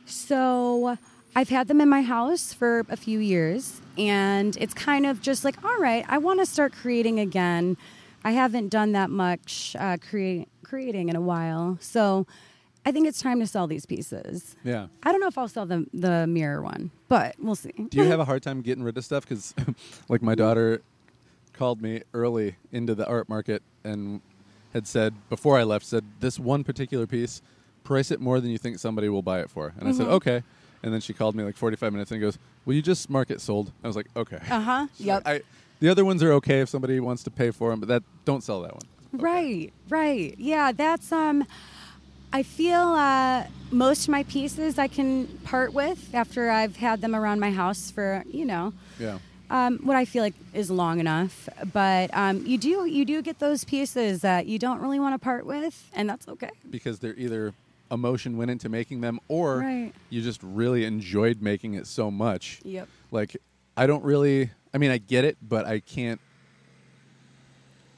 so 0.06 0.96
I've 1.36 1.50
had 1.50 1.68
them 1.68 1.80
in 1.80 1.88
my 1.88 2.02
house 2.02 2.52
for 2.52 2.84
a 2.88 2.96
few 2.96 3.18
years, 3.18 3.80
and 4.00 4.56
it's 4.56 4.74
kind 4.74 5.04
of 5.06 5.20
just 5.20 5.44
like, 5.44 5.62
all 5.64 5.78
right, 5.78 6.04
I 6.08 6.18
want 6.18 6.40
to 6.40 6.46
start 6.46 6.72
creating 6.72 7.20
again. 7.20 7.76
I 8.24 8.32
haven't 8.32 8.68
done 8.68 8.92
that 8.92 9.10
much 9.10 9.76
uh, 9.78 9.96
create, 9.98 10.48
creating 10.64 11.08
in 11.08 11.16
a 11.16 11.20
while, 11.20 11.78
so 11.80 12.26
I 12.84 12.92
think 12.92 13.06
it's 13.06 13.20
time 13.20 13.40
to 13.40 13.46
sell 13.46 13.66
these 13.66 13.86
pieces. 13.86 14.56
yeah. 14.64 14.86
I 15.02 15.12
don't 15.12 15.20
know 15.20 15.26
if 15.26 15.36
I'll 15.38 15.48
sell 15.48 15.66
the 15.66 15.86
the 15.92 16.26
mirror 16.26 16.62
one, 16.62 16.90
but 17.08 17.34
we'll 17.38 17.54
see. 17.54 17.72
Do 17.88 17.98
you 17.98 18.04
have 18.04 18.20
a 18.20 18.24
hard 18.30 18.42
time 18.42 18.62
getting 18.62 18.82
rid 18.84 18.96
of 18.96 19.04
stuff? 19.04 19.26
Because, 19.28 19.54
like, 20.08 20.22
my 20.22 20.34
daughter 20.34 20.82
called 21.52 21.82
me 21.82 22.02
early 22.14 22.56
into 22.72 22.94
the 22.94 23.06
art 23.06 23.28
market 23.28 23.62
and 23.84 24.20
had 24.72 24.86
said 24.86 25.14
before 25.28 25.58
I 25.58 25.62
left, 25.64 25.84
said 25.84 26.04
this 26.20 26.38
one 26.38 26.64
particular 26.64 27.06
piece, 27.06 27.42
price 27.84 28.10
it 28.10 28.20
more 28.20 28.40
than 28.40 28.50
you 28.50 28.58
think 28.58 28.78
somebody 28.78 29.08
will 29.08 29.22
buy 29.22 29.40
it 29.40 29.50
for. 29.50 29.74
And 29.78 29.88
I 29.88 29.92
said 29.92 30.06
Mm-hmm. 30.06 30.14
okay. 30.14 30.42
And 30.82 30.92
then 30.92 31.00
she 31.00 31.12
called 31.12 31.34
me 31.34 31.44
like 31.44 31.56
45 31.56 31.92
minutes 31.92 32.10
and 32.10 32.20
goes, 32.20 32.38
"Will 32.64 32.74
you 32.74 32.82
just 32.82 33.10
mark 33.10 33.30
it 33.30 33.40
sold?" 33.40 33.72
I 33.84 33.86
was 33.86 33.96
like, 33.96 34.06
"Okay." 34.16 34.38
Uh 34.50 34.60
huh. 34.60 34.86
Yep. 34.98 35.22
I, 35.26 35.42
the 35.80 35.88
other 35.88 36.04
ones 36.04 36.22
are 36.22 36.32
okay 36.34 36.60
if 36.60 36.68
somebody 36.68 36.98
wants 37.00 37.22
to 37.24 37.30
pay 37.30 37.50
for 37.50 37.70
them, 37.70 37.80
but 37.80 37.88
that 37.88 38.02
don't 38.24 38.42
sell 38.42 38.62
that 38.62 38.72
one. 38.74 38.82
Right, 39.12 39.72
right. 39.88 40.34
Yeah, 40.38 40.72
that's 40.72 41.10
um 41.12 41.44
I 42.32 42.42
feel 42.42 42.80
uh 42.80 43.44
most 43.72 44.04
of 44.04 44.08
my 44.10 44.22
pieces 44.24 44.78
I 44.78 44.88
can 44.88 45.26
part 45.44 45.72
with 45.72 46.14
after 46.14 46.50
I've 46.50 46.76
had 46.76 47.00
them 47.00 47.14
around 47.14 47.40
my 47.40 47.50
house 47.50 47.90
for, 47.90 48.24
you 48.30 48.44
know, 48.44 48.72
Yeah. 48.98 49.18
um, 49.48 49.78
what 49.84 49.96
I 49.96 50.04
feel 50.04 50.22
like 50.24 50.34
is 50.54 50.70
long 50.70 50.98
enough. 51.00 51.48
But 51.72 52.10
um, 52.14 52.44
you 52.46 52.58
do 52.58 52.86
you 52.86 53.04
do 53.04 53.20
get 53.22 53.38
those 53.38 53.64
pieces 53.64 54.22
that 54.22 54.46
you 54.46 54.58
don't 54.58 54.80
really 54.80 54.98
want 55.00 55.14
to 55.14 55.18
part 55.18 55.44
with, 55.46 55.88
and 55.94 56.08
that's 56.08 56.26
okay. 56.28 56.50
Because 56.68 56.98
they're 57.00 57.14
either 57.16 57.52
emotion 57.90 58.36
went 58.36 58.50
into 58.50 58.68
making 58.68 59.00
them 59.00 59.18
or 59.28 59.58
Right. 59.58 59.92
you 60.10 60.22
just 60.22 60.40
really 60.42 60.84
enjoyed 60.84 61.42
making 61.42 61.74
it 61.74 61.86
so 61.86 62.10
much. 62.10 62.60
Yep. 62.64 62.88
Like 63.10 63.36
I 63.76 63.86
don't 63.86 64.04
really 64.04 64.50
I 64.72 64.78
mean 64.78 64.90
I 64.90 64.98
get 64.98 65.24
it, 65.24 65.36
but 65.42 65.66
I 65.66 65.80
can't 65.80 66.20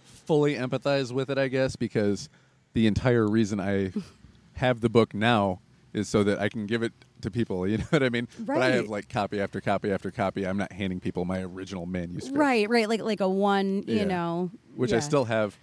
fully 0.05 0.55
empathize 0.55 1.13
with 1.13 1.31
it, 1.31 1.39
I 1.39 1.49
guess, 1.49 1.77
because 1.77 2.29
the 2.75 2.87
entire 2.87 3.27
reason 3.27 3.61
I 3.61 3.93
have 4.55 4.81
the 4.81 4.89
book 4.89 5.15
now 5.15 5.61
is 5.93 6.09
so 6.09 6.23
that 6.25 6.39
I 6.41 6.49
can 6.49 6.67
give 6.67 6.83
it 6.83 6.93
to 7.21 7.31
people, 7.31 7.67
you 7.69 7.79
know 7.79 7.85
what 7.91 8.03
I 8.03 8.09
mean? 8.09 8.29
Right. 8.39 8.47
But 8.59 8.63
I 8.63 8.71
have 8.77 8.89
like 8.89 9.09
copy 9.09 9.41
after 9.41 9.61
copy 9.61 9.91
after 9.93 10.11
copy. 10.11 10.47
I'm 10.47 10.57
not 10.57 10.73
handing 10.73 11.01
people 11.01 11.25
my 11.25 11.43
original 11.43 11.87
manuscript. 11.87 12.37
Right, 12.39 12.69
right. 12.69 12.89
Like 12.89 13.01
like 13.03 13.21
a 13.21 13.29
one, 13.29 13.85
Yeah. 13.87 13.97
you 13.97 14.05
know, 14.07 14.51
Which 14.75 14.93
I 14.93 15.01
still 15.01 15.25
have 15.27 15.57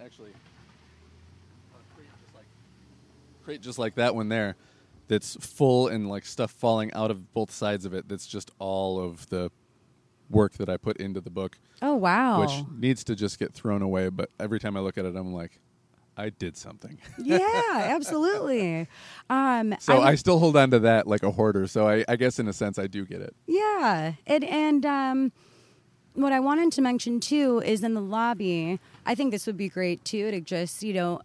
actually 0.00 0.30
a 0.30 1.94
crate 1.96 2.06
just 2.22 2.34
like 2.34 2.44
crate 3.42 3.60
just 3.60 3.78
like 3.78 3.94
that 3.96 4.14
one 4.14 4.28
there 4.28 4.56
that's 5.08 5.36
full 5.44 5.88
and 5.88 6.08
like 6.08 6.24
stuff 6.24 6.50
falling 6.50 6.92
out 6.94 7.10
of 7.10 7.32
both 7.34 7.50
sides 7.50 7.84
of 7.84 7.92
it 7.92 8.08
that's 8.08 8.26
just 8.26 8.50
all 8.58 8.98
of 9.00 9.28
the 9.28 9.50
work 10.30 10.54
that 10.54 10.68
I 10.68 10.76
put 10.78 10.96
into 10.98 11.20
the 11.20 11.30
book 11.30 11.58
Oh 11.82 11.96
wow. 11.96 12.40
which 12.40 12.64
needs 12.72 13.04
to 13.04 13.14
just 13.14 13.38
get 13.38 13.52
thrown 13.52 13.82
away 13.82 14.08
but 14.08 14.30
every 14.40 14.58
time 14.60 14.76
I 14.76 14.80
look 14.80 14.96
at 14.96 15.04
it 15.04 15.14
I'm 15.16 15.32
like 15.34 15.60
I 16.14 16.28
did 16.28 16.58
something. 16.58 16.98
yeah, 17.18 17.40
absolutely. 17.74 18.86
Um, 19.30 19.74
so 19.80 19.94
I, 19.94 20.08
I'm- 20.08 20.16
still 20.18 20.38
hold 20.38 20.58
on 20.58 20.70
to 20.72 20.78
that 20.80 21.06
like 21.06 21.22
a 21.22 21.30
hoarder. 21.30 21.66
So 21.66 21.88
I, 21.88 22.04
I 22.06 22.16
guess 22.16 22.38
in 22.38 22.48
a 22.48 22.52
sense 22.52 22.78
I 22.78 22.86
do 22.86 23.06
get 23.06 23.22
it. 23.22 23.34
Yeah, 23.46 24.12
and 24.26 24.44
and 24.44 24.84
um, 24.84 25.32
what 26.12 26.34
I 26.34 26.38
wanted 26.38 26.70
to 26.72 26.82
mention 26.82 27.18
too 27.18 27.62
is 27.64 27.82
in 27.82 27.94
the 27.94 28.02
lobby. 28.02 28.78
I 29.06 29.14
think 29.14 29.30
this 29.32 29.46
would 29.46 29.56
be 29.56 29.70
great 29.70 30.04
too 30.04 30.30
to 30.30 30.40
just 30.42 30.82
you 30.82 30.92
know 30.92 31.20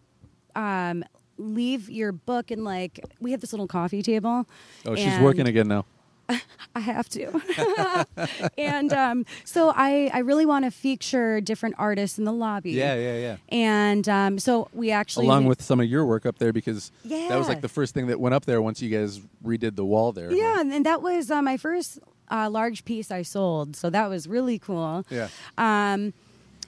um, 0.56 1.04
leave 1.38 1.90
your 1.90 2.12
book 2.12 2.52
and 2.52 2.64
like 2.64 3.00
we 3.20 3.32
have 3.32 3.42
this 3.42 3.54
little 3.54 3.68
coffee 3.68 4.02
table. 4.02 4.46
Oh, 4.86 4.96
she's 4.96 5.20
working 5.20 5.48
again 5.48 5.68
now. 5.68 5.86
I 6.76 6.82
have 6.82 7.08
to, 7.10 7.42
and 8.58 8.92
um, 8.92 9.26
so 9.46 9.72
I 9.74 10.12
I 10.14 10.20
really 10.20 10.46
want 10.46 10.66
to 10.66 10.72
feature 10.72 11.40
different 11.40 11.76
artists 11.78 12.20
in 12.20 12.26
the 12.26 12.34
lobby. 12.34 12.72
Yeah, 12.72 12.96
yeah, 12.96 13.18
yeah. 13.18 13.38
And 13.48 14.08
um, 14.10 14.38
so 14.38 14.68
we 14.74 14.92
actually 14.92 15.26
Along 15.26 15.46
with 15.46 15.62
some 15.62 15.80
of 15.80 15.86
your 15.88 16.06
work 16.06 16.26
up 16.26 16.38
there 16.38 16.52
because 16.52 16.92
yeah. 17.06 17.30
that 17.30 17.38
was 17.40 17.48
like 17.48 17.62
the 17.62 17.70
first 17.70 17.94
thing 17.94 18.08
that 18.08 18.20
went 18.20 18.36
up 18.36 18.44
there 18.44 18.62
once 18.62 18.82
you 18.82 18.90
guys 18.90 19.22
redid 19.44 19.78
the 19.78 19.86
wall 19.86 20.12
there. 20.12 20.30
yeah, 20.30 20.60
and 20.60 20.86
that 20.86 21.02
was 21.02 21.32
uh, 21.32 21.42
my 21.42 21.56
first 21.56 22.00
uh, 22.30 22.50
large 22.50 22.86
piece 22.86 23.12
I 23.12 23.22
sold. 23.22 23.76
So 23.76 23.90
that 23.90 24.10
was 24.10 24.28
really 24.28 24.60
cool. 24.60 25.06
Yeah. 25.10 25.30
Um, 25.58 26.14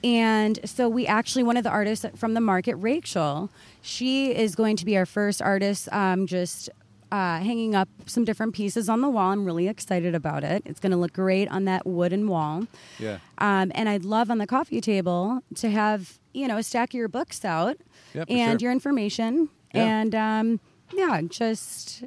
and 0.02 0.58
so 0.64 0.88
we 0.88 1.06
actually, 1.06 1.42
one 1.42 1.56
of 1.56 1.64
the 1.64 1.70
artists 1.70 2.06
from 2.16 2.34
the 2.34 2.40
market, 2.40 2.76
Rachel, 2.76 3.50
she 3.82 4.34
is 4.34 4.54
going 4.54 4.76
to 4.76 4.84
be 4.84 4.96
our 4.96 5.06
first 5.06 5.40
artist 5.42 5.88
um, 5.92 6.26
just 6.26 6.68
uh, 7.12 7.38
hanging 7.40 7.74
up 7.74 7.88
some 8.06 8.24
different 8.24 8.54
pieces 8.54 8.88
on 8.88 9.00
the 9.00 9.08
wall. 9.08 9.32
I'm 9.32 9.44
really 9.44 9.66
excited 9.68 10.14
about 10.14 10.44
it. 10.44 10.62
It's 10.64 10.78
going 10.80 10.92
to 10.92 10.96
look 10.96 11.12
great 11.12 11.48
on 11.50 11.64
that 11.64 11.84
wooden 11.86 12.28
wall. 12.28 12.66
Yeah. 12.98 13.18
Um, 13.38 13.72
and 13.74 13.88
I'd 13.88 14.04
love 14.04 14.30
on 14.30 14.38
the 14.38 14.46
coffee 14.46 14.80
table 14.80 15.40
to 15.56 15.70
have, 15.70 16.18
you 16.32 16.46
know, 16.46 16.56
a 16.58 16.62
stack 16.62 16.90
of 16.90 16.94
your 16.94 17.08
books 17.08 17.44
out 17.44 17.78
Yeah, 18.14 18.24
and 18.28 18.60
sure. 18.60 18.66
your 18.66 18.72
information. 18.72 19.48
Yeah. 19.74 19.84
And 20.00 20.14
um, 20.14 20.60
yeah, 20.92 21.20
just 21.28 22.04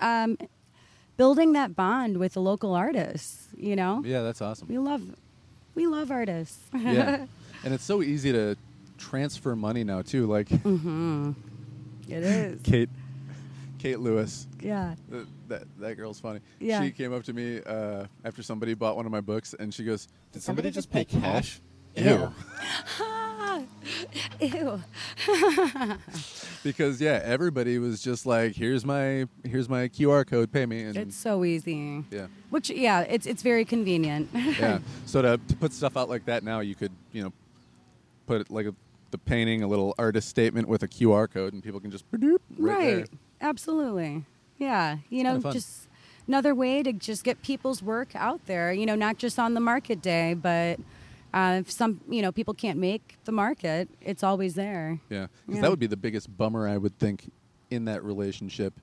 um, 0.00 0.36
building 1.16 1.52
that 1.52 1.74
bond 1.74 2.18
with 2.18 2.34
the 2.34 2.40
local 2.42 2.74
artists, 2.74 3.48
you 3.56 3.76
know? 3.76 4.02
Yeah, 4.04 4.20
that's 4.22 4.42
awesome. 4.42 4.68
We 4.68 4.78
love 4.78 5.02
we 5.74 5.86
love 5.86 6.10
artists. 6.10 6.58
yeah. 6.74 7.26
And 7.64 7.72
it's 7.72 7.84
so 7.84 8.02
easy 8.02 8.30
to 8.30 8.58
transfer 8.98 9.54
money 9.56 9.84
now 9.84 10.02
too. 10.02 10.26
Like 10.26 10.50
It 12.08 12.22
is. 12.22 12.62
Kate 12.62 12.88
Kate 13.78 13.98
Lewis. 14.00 14.46
Yeah. 14.60 14.94
th- 15.10 15.26
That 15.48 15.64
that 15.78 15.94
girl's 15.96 16.20
funny. 16.20 16.40
Yeah. 16.60 16.82
She 16.82 16.90
came 16.90 17.12
up 17.12 17.22
to 17.24 17.32
me 17.32 17.60
uh, 17.64 18.06
after 18.24 18.42
somebody 18.42 18.74
bought 18.74 18.96
one 18.96 19.04
of 19.06 19.12
my 19.12 19.20
books, 19.20 19.54
and 19.58 19.72
she 19.74 19.84
goes, 19.84 20.08
Did 20.32 20.42
somebody 20.42 20.70
just 20.70 20.90
pay 20.90 21.04
cash? 21.04 21.60
"Ew," 21.96 22.32
Ew. 24.40 24.82
because 26.64 27.00
yeah, 27.00 27.20
everybody 27.24 27.78
was 27.78 28.02
just 28.02 28.26
like, 28.26 28.54
"Here's 28.56 28.84
my 28.84 29.26
here's 29.44 29.68
my 29.68 29.88
QR 29.88 30.26
code, 30.26 30.50
pay 30.52 30.66
me." 30.66 30.82
And 30.82 30.96
It's 30.96 31.16
so 31.16 31.44
easy. 31.44 32.04
yeah, 32.10 32.26
Which 32.50 32.70
yeah, 32.70 33.00
it's 33.02 33.26
it's 33.26 33.42
very 33.42 33.64
convenient. 33.64 34.28
yeah. 34.34 34.78
So 35.06 35.22
to 35.22 35.38
to 35.46 35.56
put 35.56 35.72
stuff 35.72 35.96
out 35.96 36.08
like 36.08 36.24
that 36.26 36.42
now, 36.42 36.60
you 36.60 36.74
could 36.74 36.92
you 37.12 37.22
know 37.24 37.32
put 38.26 38.40
it 38.40 38.50
like 38.50 38.66
a, 38.66 38.74
the 39.14 39.18
painting, 39.18 39.62
a 39.62 39.68
little 39.68 39.94
artist 39.96 40.28
statement 40.28 40.66
with 40.66 40.82
a 40.82 40.88
QR 40.88 41.30
code, 41.30 41.52
and 41.52 41.62
people 41.62 41.78
can 41.78 41.92
just 41.92 42.04
right, 42.10 42.30
right. 42.58 42.84
there. 42.96 43.04
Absolutely. 43.40 44.24
Yeah. 44.58 44.96
You 45.08 45.22
know, 45.22 45.38
just 45.38 45.88
another 46.26 46.52
way 46.52 46.82
to 46.82 46.92
just 46.92 47.22
get 47.22 47.40
people's 47.40 47.80
work 47.80 48.16
out 48.16 48.44
there, 48.46 48.72
you 48.72 48.84
know, 48.84 48.96
not 48.96 49.16
just 49.16 49.38
on 49.38 49.54
the 49.54 49.60
market 49.60 50.02
day, 50.02 50.34
but 50.34 50.80
uh, 51.32 51.58
if 51.60 51.70
some, 51.70 52.00
you 52.08 52.22
know, 52.22 52.32
people 52.32 52.54
can't 52.54 52.76
make 52.76 53.16
the 53.24 53.30
market, 53.30 53.88
it's 54.00 54.24
always 54.24 54.54
there. 54.54 54.98
Yeah, 55.08 55.28
because 55.46 55.56
Yeah. 55.56 55.62
that 55.62 55.70
would 55.70 55.78
be 55.78 55.86
the 55.86 55.96
biggest 55.96 56.36
bummer 56.36 56.66
I 56.66 56.76
would 56.76 56.98
think 56.98 57.30
in 57.70 57.84
that 57.84 58.02
relationship, 58.02 58.74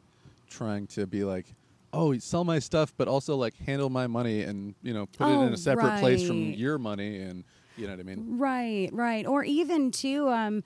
trying 0.49 0.87
to 0.87 1.05
be 1.07 1.25
like, 1.25 1.47
oh, 1.91 2.17
sell 2.19 2.45
my 2.45 2.59
stuff, 2.59 2.93
but 2.95 3.09
also 3.09 3.35
like 3.35 3.57
handle 3.65 3.89
my 3.89 4.07
money 4.07 4.43
and 4.43 4.75
you 4.81 4.93
know 4.93 5.07
put 5.07 5.27
it 5.27 5.31
in 5.31 5.49
Oh, 5.49 5.53
a 5.53 5.57
separate 5.57 5.99
place 5.99 6.25
from 6.25 6.51
your 6.53 6.77
money, 6.77 7.17
and 7.19 7.43
you 7.77 7.87
know 7.87 7.93
what 7.93 7.99
I 7.99 8.03
mean. 8.03 8.37
Right, 8.37 8.89
right. 8.91 9.25
Or 9.25 9.43
even 9.43 9.91
too, 9.91 10.29
um, 10.29 10.63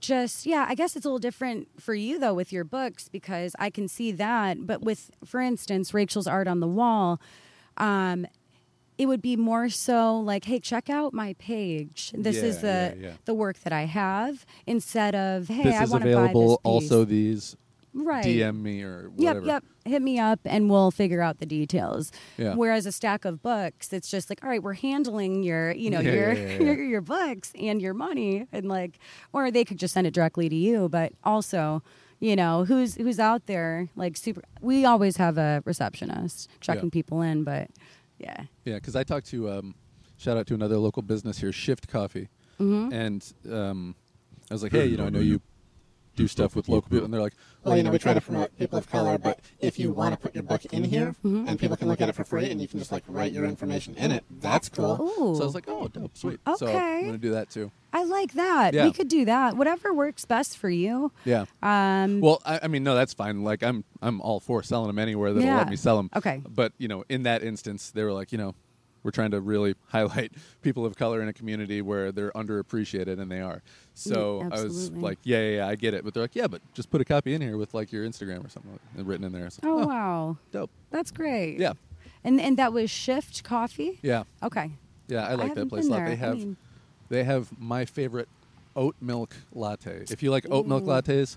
just 0.00 0.46
yeah, 0.46 0.66
I 0.68 0.74
guess 0.74 0.96
it's 0.96 1.04
a 1.04 1.08
little 1.08 1.18
different 1.18 1.68
for 1.80 1.94
you 1.94 2.18
though 2.18 2.34
with 2.34 2.52
your 2.52 2.64
books 2.64 3.08
because 3.08 3.56
I 3.58 3.70
can 3.70 3.88
see 3.88 4.12
that. 4.12 4.66
But 4.66 4.82
with, 4.82 5.10
for 5.24 5.40
instance, 5.40 5.94
Rachel's 5.94 6.26
art 6.26 6.46
on 6.46 6.60
the 6.60 6.66
wall, 6.66 7.20
um, 7.76 8.26
it 8.96 9.06
would 9.06 9.22
be 9.22 9.36
more 9.36 9.68
so 9.68 10.18
like, 10.18 10.44
hey, 10.44 10.60
check 10.60 10.88
out 10.88 11.12
my 11.12 11.34
page. 11.34 12.12
This 12.14 12.36
is 12.36 12.60
the 12.60 12.94
yeah, 12.96 13.06
yeah. 13.08 13.12
the 13.24 13.34
work 13.34 13.58
that 13.60 13.72
I 13.72 13.86
have 13.86 14.46
instead 14.66 15.14
of 15.14 15.48
hey, 15.48 15.64
this 15.64 15.74
I 15.74 15.84
want 15.86 16.04
to 16.04 16.14
buy 16.14 16.26
this 16.28 16.32
piece. 16.32 16.58
Also, 16.62 17.04
these 17.04 17.56
right. 17.94 18.24
DM 18.24 18.60
me 18.60 18.82
or 18.82 19.10
Yep, 19.16 19.34
whatever. 19.36 19.46
yep. 19.46 19.64
Hit 19.86 20.02
me 20.02 20.18
up 20.18 20.40
and 20.44 20.68
we'll 20.70 20.90
figure 20.90 21.20
out 21.22 21.38
the 21.38 21.46
details. 21.46 22.10
Yeah. 22.36 22.54
Whereas 22.54 22.86
a 22.86 22.92
stack 22.92 23.24
of 23.24 23.42
books, 23.42 23.92
it's 23.92 24.10
just 24.10 24.28
like, 24.30 24.42
all 24.42 24.48
right, 24.50 24.62
we're 24.62 24.72
handling 24.74 25.42
your, 25.42 25.72
you 25.72 25.90
know, 25.90 26.00
Yeah, 26.04 26.12
your, 26.12 26.32
yeah, 26.32 26.40
yeah, 26.40 26.48
yeah. 26.58 26.62
your 26.62 26.82
your 26.84 27.00
books 27.00 27.52
and 27.58 27.80
your 27.80 27.94
money, 27.94 28.46
and 28.52 28.68
like, 28.68 28.98
or 29.32 29.50
they 29.50 29.64
could 29.64 29.78
just 29.78 29.94
send 29.94 30.06
it 30.06 30.14
directly 30.14 30.48
to 30.48 30.54
you. 30.56 30.88
But 30.88 31.12
also, 31.22 31.82
you 32.20 32.34
know, 32.36 32.64
who's 32.64 32.94
who's 32.96 33.20
out 33.20 33.46
there 33.46 33.88
like 33.96 34.16
super? 34.16 34.42
We 34.60 34.84
always 34.84 35.16
have 35.18 35.36
a 35.38 35.62
receptionist 35.64 36.48
checking 36.60 36.84
Yeah. 36.86 36.90
people 36.90 37.20
in, 37.22 37.44
but 37.44 37.68
yeah, 38.18 38.44
Yeah, 38.64 38.74
because 38.76 38.96
I 38.96 39.04
talked 39.04 39.26
to 39.28 39.50
um, 39.50 39.74
shout 40.16 40.36
out 40.36 40.46
to 40.46 40.54
another 40.54 40.78
local 40.78 41.02
business 41.02 41.38
here, 41.38 41.52
Shift 41.52 41.88
Coffee, 41.88 42.28
Mm-hmm. 42.60 42.92
and 42.92 43.32
um, 43.52 43.94
I 44.50 44.54
was 44.54 44.62
like, 44.62 44.72
hey, 44.72 44.86
you 44.86 44.96
know, 44.96 45.06
I 45.06 45.10
know 45.10 45.18
you 45.18 45.40
do 46.16 46.28
stuff 46.28 46.54
with 46.56 46.68
local 46.68 46.88
people, 46.90 47.04
and 47.04 47.12
they're 47.12 47.20
like, 47.20 47.34
Well, 47.64 47.76
you 47.76 47.82
know, 47.82 47.90
we 47.90 47.98
try 47.98 48.14
to 48.14 48.20
promote 48.20 48.56
people 48.58 48.78
of 48.78 48.88
color, 48.88 49.18
but 49.18 49.40
if 49.60 49.78
you 49.78 49.90
want 49.92 50.14
to 50.14 50.20
put 50.20 50.34
your 50.34 50.44
book 50.44 50.64
in 50.66 50.84
here 50.84 51.14
Mm-hmm. 51.24 51.48
and 51.48 51.58
people 51.58 51.76
can 51.76 51.88
look 51.88 52.00
at 52.00 52.08
it 52.08 52.14
for 52.14 52.24
free 52.24 52.50
and 52.50 52.60
you 52.60 52.68
can 52.68 52.78
just 52.78 52.92
like 52.92 53.02
write 53.08 53.32
your 53.32 53.44
information 53.44 53.94
in 53.96 54.10
it, 54.12 54.24
that's 54.40 54.68
cool. 54.68 55.00
Ooh, 55.00 55.34
so 55.36 55.42
I 55.42 55.44
was 55.46 55.54
like, 55.54 55.64
oh, 55.68 55.88
dope, 55.88 56.16
sweet. 56.16 56.40
So 56.56 56.66
Okay. 56.66 56.98
I'm 57.00 57.06
gonna 57.06 57.18
do 57.18 57.30
that 57.32 57.50
too. 57.50 57.70
I 57.92 58.02
like 58.04 58.32
that. 58.34 58.74
Yeah. 58.74 58.84
We 58.86 58.92
could 58.92 59.06
do 59.08 59.24
that. 59.26 59.56
Whatever 59.56 59.94
works 59.94 60.24
best 60.24 60.58
for 60.58 60.68
you. 60.68 61.12
Yeah. 61.24 61.44
Um, 61.62 62.20
Well, 62.20 62.42
I, 62.44 62.60
I 62.64 62.68
mean, 62.68 62.82
no, 62.82 62.94
that's 62.96 63.14
fine. 63.14 63.44
Like, 63.44 63.62
I'm 63.62 63.84
I'm 64.02 64.20
all 64.20 64.40
for 64.40 64.62
selling 64.62 64.88
them 64.88 64.98
anywhere 64.98 65.32
that'll 65.32 65.46
Yeah. 65.48 65.58
let 65.58 65.68
me 65.68 65.76
sell 65.76 65.96
them. 65.96 66.10
Okay. 66.16 66.42
But 66.48 66.72
you 66.78 66.88
know, 66.88 67.04
in 67.08 67.22
that 67.24 67.42
instance, 67.44 67.90
they 67.92 68.02
were 68.02 68.12
like, 68.12 68.32
you 68.32 68.38
know, 68.38 68.54
we're 69.04 69.12
trying 69.12 69.30
to 69.30 69.40
really 69.40 69.76
highlight 69.88 70.32
people 70.62 70.84
of 70.84 70.96
color 70.96 71.22
in 71.22 71.28
a 71.28 71.32
community 71.32 71.80
where 71.82 72.10
they're 72.10 72.32
underappreciated, 72.32 73.20
and 73.20 73.30
they 73.30 73.40
are. 73.40 73.62
So 73.94 74.40
Mm, 74.42 74.52
I 74.52 74.62
was 74.64 74.90
like, 74.90 75.18
yeah, 75.22 75.38
yeah, 75.42 75.56
yeah, 75.58 75.68
I 75.68 75.76
get 75.76 75.94
it. 75.94 76.02
But 76.04 76.14
they're 76.14 76.24
like, 76.24 76.34
yeah, 76.34 76.48
but 76.48 76.60
just 76.74 76.90
put 76.90 77.00
a 77.00 77.04
copy 77.04 77.34
in 77.34 77.40
here 77.40 77.56
with 77.56 77.74
like 77.74 77.92
your 77.92 78.04
Instagram 78.04 78.44
or 78.44 78.48
something 78.48 78.72
like, 78.96 79.06
written 79.06 79.24
in 79.24 79.30
there. 79.32 79.48
So, 79.50 79.60
oh 79.62 79.86
wow, 79.86 80.36
dope. 80.50 80.70
that's 80.90 81.12
great. 81.12 81.60
Yeah, 81.60 81.74
And 82.24 82.40
and 82.40 82.56
that 82.56 82.72
was 82.72 82.90
Shift 82.90 83.44
Coffee. 83.44 84.00
yeah, 84.02 84.24
Okay. 84.42 84.72
yeah. 85.06 85.26
I 85.28 85.34
like 85.34 85.48
haven't 85.50 85.64
that 85.64 85.68
place 85.68 85.86
a 85.86 85.90
lot. 85.90 86.06
They 86.06 86.12
I 86.12 86.14
have 86.16 86.36
mean- 86.38 86.56
they 87.10 87.22
have 87.24 87.48
my 87.60 87.84
favorite 87.84 88.28
oat 88.74 88.96
milk 89.00 89.36
latte. 89.52 90.04
If 90.10 90.22
you 90.22 90.30
like 90.32 90.46
oat 90.50 90.66
milk 90.66 90.84
lattes, 90.84 91.36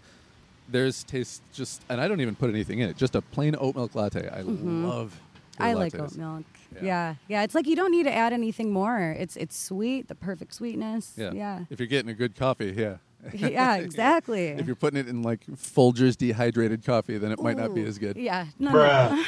theirs 0.69 1.03
tastes 1.03 1.41
just, 1.53 1.83
and 1.89 1.99
I 2.01 2.07
don't 2.07 2.21
even 2.21 2.35
put 2.35 2.49
anything 2.49 2.79
in 2.79 2.89
it. 2.89 2.97
Just 2.97 3.15
a 3.15 3.21
plain 3.21 3.55
oat 3.59 3.75
milk 3.75 3.93
latte. 3.93 4.27
I 4.29 4.41
love. 4.41 5.19
Mm-hmm. 5.53 5.63
I 5.63 5.73
like 5.73 5.93
lattes. 5.93 6.01
oat 6.13 6.17
milk. 6.17 6.45
Yeah. 6.81 7.15
yeah, 7.27 7.43
It's 7.43 7.55
like 7.55 7.65
you 7.67 7.75
don't 7.75 7.91
need 7.91 8.03
to 8.03 8.13
add 8.13 8.33
anything 8.33 8.71
more. 8.71 9.15
It's 9.17 9.35
it's 9.35 9.57
sweet, 9.57 10.07
the 10.07 10.15
perfect 10.15 10.53
sweetness. 10.53 11.13
Yeah. 11.17 11.31
yeah, 11.33 11.65
If 11.69 11.79
you're 11.79 11.87
getting 11.87 12.11
a 12.11 12.13
good 12.13 12.35
coffee, 12.35 12.73
yeah. 12.77 12.97
yeah 13.33 13.75
exactly. 13.87 14.47
If 14.49 14.67
you're 14.67 14.75
putting 14.75 14.99
it 14.99 15.07
in 15.07 15.23
like 15.23 15.45
Folgers 15.47 16.15
dehydrated 16.17 16.85
coffee, 16.85 17.17
then 17.17 17.31
it 17.31 17.41
might 17.41 17.57
not 17.57 17.73
be 17.73 17.83
as 17.83 17.97
good. 17.97 18.15
Yeah, 18.17 18.45
no, 18.59 18.71
no. 18.71 19.23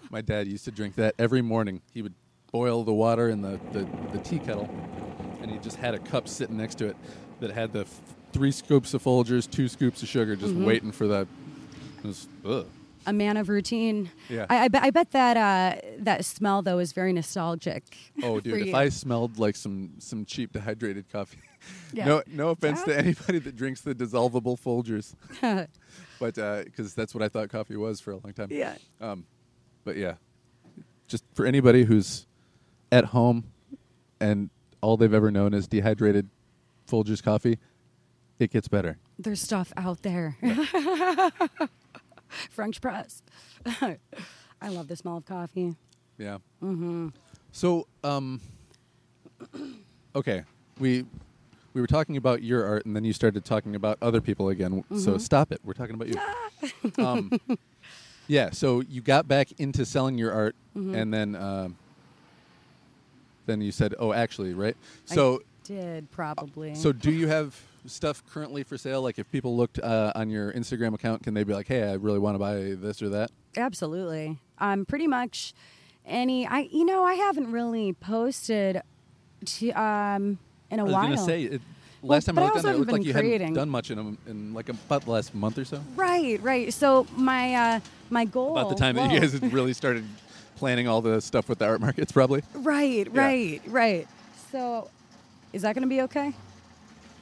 My 0.10 0.20
dad 0.20 0.46
used 0.46 0.64
to 0.66 0.70
drink 0.70 0.94
that 0.96 1.14
every 1.18 1.42
morning. 1.42 1.80
He 1.92 2.02
would 2.02 2.14
boil 2.52 2.84
the 2.84 2.92
water 2.92 3.28
in 3.30 3.40
the, 3.42 3.58
the, 3.72 3.86
the 4.12 4.18
tea 4.18 4.38
kettle, 4.38 4.68
and 5.40 5.50
he 5.50 5.58
just 5.58 5.76
had 5.76 5.94
a 5.94 5.98
cup 5.98 6.28
sitting 6.28 6.56
next 6.58 6.76
to 6.78 6.86
it 6.88 6.96
that 7.40 7.50
had 7.50 7.72
the 7.72 7.80
f- 7.80 8.00
three 8.32 8.52
scoops 8.52 8.92
of 8.94 9.02
Folgers, 9.02 9.50
two 9.50 9.68
scoops 9.68 10.02
of 10.02 10.08
sugar, 10.08 10.36
just 10.36 10.52
Mm-hmm. 10.54 10.64
waiting 10.66 10.92
for 10.92 11.08
that. 11.08 11.26
It 11.98 12.06
was, 12.06 12.28
ugh. 12.44 12.66
A 13.06 13.12
man 13.12 13.36
of 13.36 13.48
routine. 13.48 14.10
Yeah. 14.28 14.46
I, 14.50 14.64
I, 14.64 14.68
bet, 14.68 14.82
I 14.82 14.90
bet 14.90 15.10
that 15.12 15.36
uh, 15.36 15.80
that 16.00 16.24
smell 16.24 16.62
though 16.62 16.78
is 16.78 16.92
very 16.92 17.12
nostalgic. 17.12 17.96
Oh, 18.22 18.40
dude, 18.40 18.60
if 18.60 18.66
you. 18.68 18.74
I 18.74 18.88
smelled 18.88 19.38
like 19.38 19.56
some 19.56 19.94
some 19.98 20.24
cheap 20.24 20.52
dehydrated 20.52 21.10
coffee. 21.10 21.38
Yeah. 21.92 22.06
No, 22.06 22.22
no 22.26 22.48
offense 22.48 22.82
to 22.82 22.98
anybody 22.98 23.38
that 23.38 23.54
drinks 23.54 23.82
the 23.82 23.94
dissolvable 23.94 24.58
Folgers, 24.60 25.14
but 26.18 26.34
because 26.64 26.92
that's 26.92 27.14
what 27.14 27.22
I 27.22 27.28
thought 27.28 27.50
coffee 27.50 27.76
was 27.76 28.00
for 28.00 28.10
a 28.10 28.16
long 28.16 28.32
time. 28.32 28.48
yeah, 28.50 28.74
Um, 29.00 29.26
but 29.84 29.96
yeah, 29.96 30.14
just 31.06 31.22
for 31.34 31.46
anybody 31.46 31.84
who's 31.84 32.26
at 32.90 33.04
home 33.04 33.44
and 34.20 34.50
all 34.80 34.96
they've 34.96 35.14
ever 35.14 35.30
known 35.30 35.54
is 35.54 35.68
dehydrated 35.68 36.28
Folgers 36.90 37.22
coffee, 37.22 37.60
it 38.40 38.50
gets 38.50 38.66
better. 38.66 38.98
there's 39.20 39.40
stuff 39.40 39.72
out 39.76 40.02
there. 40.02 40.36
French 42.50 42.80
press. 42.80 43.22
I 43.66 44.68
love 44.68 44.88
the 44.88 44.96
smell 44.96 45.18
of 45.18 45.26
coffee. 45.26 45.74
Yeah. 46.18 46.38
Mm-hmm. 46.62 47.08
So, 47.52 47.86
um, 48.04 48.40
okay, 50.16 50.42
we 50.78 51.04
we 51.74 51.80
were 51.80 51.86
talking 51.86 52.16
about 52.16 52.42
your 52.42 52.64
art, 52.64 52.86
and 52.86 52.94
then 52.94 53.04
you 53.04 53.12
started 53.12 53.44
talking 53.44 53.74
about 53.74 53.98
other 54.02 54.20
people 54.20 54.48
again. 54.50 54.84
So 54.98 55.18
stop 55.18 55.52
it. 55.52 55.60
We're 55.64 55.72
talking 55.72 55.94
about 55.94 56.08
you. 56.08 57.04
um, 57.04 57.40
yeah. 58.28 58.50
So 58.50 58.80
you 58.80 59.00
got 59.00 59.26
back 59.26 59.48
into 59.58 59.84
selling 59.84 60.18
your 60.18 60.32
art, 60.32 60.54
and 60.74 61.12
then 61.12 61.34
um, 61.34 61.76
then 63.46 63.60
you 63.60 63.72
said, 63.72 63.94
"Oh, 63.98 64.12
actually, 64.12 64.54
right." 64.54 64.76
So. 65.04 65.36
I 65.36 65.38
did 65.64 66.10
probably. 66.10 66.74
So, 66.74 66.90
do 66.90 67.12
you 67.12 67.28
have 67.28 67.56
stuff 67.86 68.22
currently 68.26 68.62
for 68.62 68.76
sale? 68.78 69.02
Like, 69.02 69.18
if 69.18 69.30
people 69.30 69.56
looked 69.56 69.78
uh, 69.78 70.12
on 70.14 70.30
your 70.30 70.52
Instagram 70.52 70.94
account, 70.94 71.22
can 71.22 71.34
they 71.34 71.44
be 71.44 71.52
like, 71.52 71.68
"Hey, 71.68 71.82
I 71.88 71.94
really 71.94 72.18
want 72.18 72.34
to 72.34 72.38
buy 72.38 72.74
this 72.76 73.02
or 73.02 73.08
that"? 73.10 73.30
Absolutely. 73.56 74.38
Um, 74.58 74.84
pretty 74.86 75.06
much 75.06 75.52
any. 76.06 76.46
I 76.46 76.68
you 76.72 76.84
know 76.84 77.04
I 77.04 77.14
haven't 77.14 77.50
really 77.52 77.92
posted 77.94 78.82
to 79.44 79.70
um 79.70 80.38
in 80.70 80.78
a 80.78 80.82
I 80.82 80.84
was 80.84 80.92
while. 80.92 81.02
gonna 81.02 81.18
say, 81.18 81.42
it, 81.42 81.62
Well, 82.00 82.10
last 82.16 82.26
time 82.26 82.34
but 82.36 82.42
I 82.42 82.44
I 82.44 82.46
looked 82.46 82.56
on 82.56 82.58
also 82.58 82.68
there, 82.68 82.74
it 82.74 82.78
looked 82.78 82.92
like 82.92 83.04
you 83.04 83.12
been 83.12 83.40
hadn't 83.40 83.54
done 83.54 83.68
much 83.68 83.90
in, 83.90 83.98
a, 83.98 84.30
in 84.30 84.54
like 84.54 84.68
about 84.68 85.04
the 85.04 85.10
last 85.10 85.34
month 85.34 85.58
or 85.58 85.64
so. 85.64 85.82
Right, 85.96 86.40
right. 86.42 86.72
So 86.72 87.06
my 87.16 87.54
uh 87.54 87.80
my 88.10 88.24
goal 88.24 88.56
About 88.56 88.68
the 88.68 88.74
time 88.76 88.94
that 88.96 89.10
you 89.10 89.20
guys 89.20 89.32
had 89.32 89.52
really 89.52 89.72
started 89.72 90.04
planning 90.56 90.86
all 90.86 91.02
the 91.02 91.20
stuff 91.20 91.48
with 91.48 91.58
the 91.58 91.64
art 91.66 91.80
markets, 91.80 92.12
probably. 92.12 92.42
Right, 92.54 93.08
Yeah. 93.12 93.20
right, 93.20 93.60
right. 93.66 94.08
So 94.52 94.90
is 95.52 95.62
that 95.62 95.74
going 95.74 95.82
to 95.82 95.88
be 95.88 96.02
okay? 96.02 96.32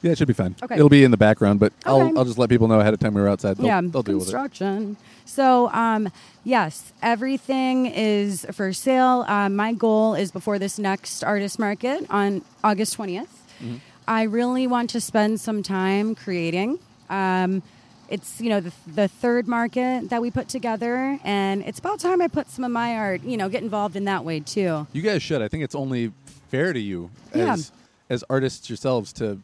Yeah, 0.01 0.11
it 0.13 0.17
should 0.17 0.27
be 0.27 0.33
fine. 0.33 0.55
Okay. 0.63 0.75
It'll 0.75 0.89
be 0.89 1.03
in 1.03 1.11
the 1.11 1.17
background, 1.17 1.59
but 1.59 1.73
Okay. 1.85 1.89
I'll 2.09 2.17
I'll 2.19 2.25
just 2.25 2.37
let 2.37 2.49
people 2.49 2.67
know 2.67 2.79
ahead 2.79 2.93
of 2.93 2.99
time 2.99 3.13
we 3.13 3.21
were 3.21 3.29
outside. 3.29 3.57
They'll, 3.57 3.67
yeah, 3.67 3.81
they'll 3.81 4.01
deal 4.03 4.15
with 4.17 4.27
it. 4.29 4.31
construction. 4.31 4.97
So, 5.25 5.69
um, 5.71 6.09
yes, 6.43 6.91
everything 7.01 7.85
is 7.85 8.45
for 8.51 8.73
sale. 8.73 9.23
Um, 9.27 9.55
my 9.55 9.73
goal 9.73 10.15
is 10.15 10.31
before 10.31 10.57
this 10.59 10.77
next 10.79 11.23
artist 11.23 11.59
market 11.59 12.05
on 12.09 12.41
August 12.63 12.97
20th. 12.97 13.27
Mm-hmm. 13.63 13.75
I 14.07 14.23
really 14.23 14.65
want 14.67 14.89
to 14.89 14.99
spend 15.01 15.39
some 15.39 15.61
time 15.63 16.15
creating. 16.15 16.79
Um, 17.09 17.61
it's 18.09 18.41
you 18.41 18.49
know 18.49 18.59
the, 18.59 18.73
the 18.87 19.07
third 19.07 19.47
market 19.47 20.09
that 20.09 20.21
we 20.21 20.31
put 20.31 20.49
together, 20.49 21.17
and 21.23 21.61
it's 21.63 21.79
about 21.79 21.99
time 21.99 22.21
I 22.21 22.27
put 22.27 22.49
some 22.49 22.65
of 22.65 22.71
my 22.71 22.97
art, 22.97 23.21
you 23.23 23.37
know, 23.37 23.47
get 23.47 23.61
involved 23.63 23.95
in 23.95 24.05
that 24.05 24.25
way 24.25 24.39
too. 24.41 24.87
You 24.91 25.01
guys 25.01 25.21
should. 25.23 25.41
I 25.41 25.47
think 25.47 25.63
it's 25.63 25.75
only 25.75 26.11
fair 26.49 26.73
to 26.73 26.79
you 26.79 27.09
Yeah. 27.33 27.53
as 27.53 27.71
as 28.09 28.23
artists 28.29 28.69
yourselves 28.69 29.13
to 29.13 29.39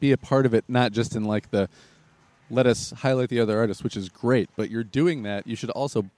be 0.00 0.12
a 0.12 0.16
part 0.16 0.46
of 0.46 0.54
it, 0.54 0.64
not 0.68 0.92
just 0.92 1.16
in 1.16 1.24
like 1.24 1.50
the 1.50 1.68
let 2.50 2.66
us 2.66 2.92
highlight 2.92 3.28
the 3.28 3.40
other 3.40 3.58
artists, 3.58 3.82
which 3.82 3.96
is 3.96 4.08
great, 4.08 4.48
but 4.56 4.70
you're 4.70 4.84
doing 4.84 5.24
that. 5.24 5.46
You 5.46 5.56
should 5.56 5.70
also 5.70 6.08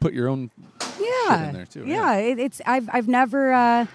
put 0.00 0.12
your 0.12 0.28
own 0.28 0.50
yeah, 1.00 1.48
in 1.48 1.54
there, 1.54 1.66
too, 1.66 1.84
Yeah, 1.86 2.16
yeah. 2.16 2.16
It, 2.16 2.38
it's 2.38 2.60
I've 2.66 2.88
I've 2.92 3.08
never 3.08 3.52
uh, 3.52 3.86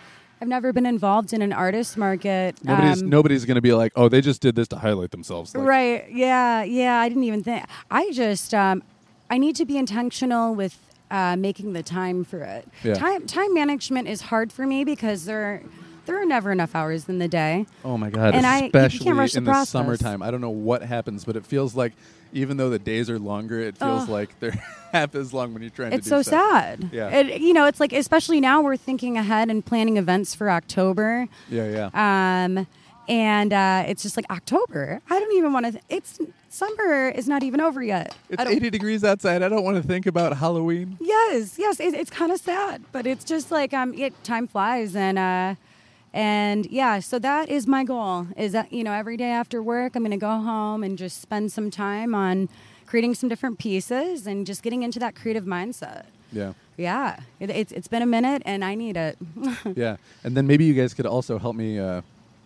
I've 0.42 0.48
never 0.48 0.72
been 0.74 0.86
involved 0.86 1.34
in 1.34 1.42
an 1.42 1.54
artist 1.54 1.98
market. 1.98 2.64
nobody's 2.64 3.02
um, 3.02 3.10
nobody's 3.10 3.46
going 3.46 3.56
to 3.56 3.62
be 3.62 3.74
like, 3.74 3.92
"Oh, 3.96 4.10
they 4.10 4.22
just 4.22 4.42
did 4.42 4.56
this 4.56 4.68
to 4.70 4.78
highlight 4.78 5.12
themselves." 5.12 5.54
Like, 5.56 5.68
right? 5.68 6.12
Yeah, 6.12 6.64
yeah. 6.64 7.00
I 7.00 7.10
didn't 7.10 7.24
even 7.24 7.44
think. 7.44 7.66
I 7.92 8.12
just 8.12 8.54
um, 8.54 8.84
I 9.30 9.38
need 9.38 9.56
to 9.58 9.66
be 9.66 9.78
intentional 9.78 10.56
with 10.56 10.78
uh, 11.12 11.36
making 11.36 11.74
the 11.74 11.84
time 11.84 12.24
for 12.24 12.42
it. 12.42 12.68
Yeah. 12.84 12.94
Time 12.94 13.28
time 13.28 13.54
management 13.54 14.08
is 14.08 14.22
hard 14.22 14.52
for 14.52 14.66
me 14.66 14.84
because 14.84 15.26
there 15.26 15.62
there 16.08 16.20
are 16.20 16.26
never 16.26 16.52
enough 16.52 16.74
hours 16.76 17.08
in 17.08 17.20
the 17.20 17.28
day. 17.28 17.68
Oh 17.86 17.98
my 17.98 18.10
god, 18.10 18.34
And 18.34 18.46
I- 18.46 18.66
especially 18.66 19.12
the 19.12 19.38
in 19.38 19.44
the 19.44 19.52
process. 19.52 19.70
summertime. 19.70 20.22
I 20.24 20.32
don't 20.32 20.42
know 20.42 20.50
what 20.50 20.82
happens, 20.82 21.24
but 21.26 21.36
it 21.36 21.46
feels 21.46 21.76
like 21.76 21.94
even 22.34 22.58
though 22.58 22.70
the 22.70 22.80
days 22.80 23.10
are 23.10 23.20
longer, 23.20 23.60
it 23.60 23.78
feels 23.78 24.04
Ugh. 24.04 24.10
like 24.10 24.38
they're 24.40 24.52
half 24.92 25.14
as 25.16 25.34
long 25.34 25.54
when 25.54 25.62
you're 25.62 25.70
trying 25.72 25.94
It's 25.94 26.06
to 26.06 26.10
so 26.10 26.18
do 26.18 26.24
stuff. 26.24 26.52
sad. 26.52 26.90
Yeah. 26.92 27.10
It, 27.10 27.40
you 27.42 27.54
know, 27.54 27.66
it's 27.66 27.80
like 27.80 27.94
especially 27.94 28.42
now 28.42 28.62
we're 28.62 28.76
thinking 28.78 29.18
ahead 29.18 29.50
and 29.50 29.66
planning 29.66 29.98
events 29.98 30.34
for 30.36 30.50
October. 30.50 31.28
Yeah, 31.50 31.90
yeah. 31.94 32.44
Um, 32.46 32.68
and 33.10 33.54
uh, 33.54 33.86
it's 33.88 34.04
just 34.04 34.18
like 34.18 34.26
October. 34.30 35.02
I 35.10 35.20
don't 35.20 35.32
even 35.38 35.54
want 35.54 35.68
to. 35.68 35.72
Th- 35.74 35.84
it's 35.88 36.20
summer 36.50 37.08
is 37.10 37.26
not 37.28 37.42
even 37.44 37.62
over 37.62 37.82
yet. 37.82 38.14
it's 38.30 38.42
80 38.44 38.70
degrees 38.70 39.04
outside. 39.06 39.42
I 39.44 39.48
don't 39.48 39.64
want 39.64 39.78
to 39.78 39.84
think 39.84 40.06
about 40.08 40.36
Halloween. 40.36 40.98
Yes, 41.00 41.58
yes. 41.58 41.80
It, 41.80 41.94
it's 41.94 42.10
kind 42.10 42.34
of 42.34 42.40
sad, 42.42 42.84
but 42.92 43.08
it's 43.08 43.24
just 43.24 43.50
like 43.52 43.74
um, 43.74 43.94
it, 43.94 44.14
time 44.26 44.46
flies, 44.48 44.94
and 44.98 45.18
uh, 45.18 45.56
and 46.18 46.66
yeah. 46.68 47.00
So 47.00 47.20
that 47.20 47.48
is 47.50 47.68
my 47.68 47.84
goal. 47.84 48.28
Is 48.36 48.52
that 48.54 48.74
you 48.74 48.84
know 48.84 48.92
every 48.94 49.18
day 49.18 49.30
after 49.30 49.62
work, 49.62 49.96
I'm 49.96 50.02
going 50.04 50.12
to 50.12 50.18
go 50.18 50.30
home 50.40 50.84
and 50.84 50.98
just 50.98 51.22
spend 51.22 51.52
some 51.52 51.70
time 51.72 52.16
on 52.16 52.50
creating 52.86 53.14
some 53.16 53.30
different 53.30 53.60
pieces 53.60 54.26
and 54.26 54.46
just 54.48 54.64
getting 54.64 54.82
into 54.84 54.98
that 55.00 55.14
creative 55.16 55.44
mindset. 55.46 56.06
Yeah. 56.32 56.54
Yeah, 56.78 57.20
it, 57.40 57.50
it's 57.50 57.72
it's 57.72 57.88
been 57.88 58.02
a 58.04 58.06
minute, 58.06 58.44
and 58.46 58.64
I 58.64 58.76
need 58.76 58.98
it. 58.98 59.18
Yeah, 59.76 59.98
and 60.24 60.36
then 60.38 60.46
maybe 60.48 60.64
you 60.66 60.74
guys 60.76 60.94
could 60.94 61.06
also 61.08 61.40
help 61.40 61.56
me 61.56 61.80
uh, 61.80 62.02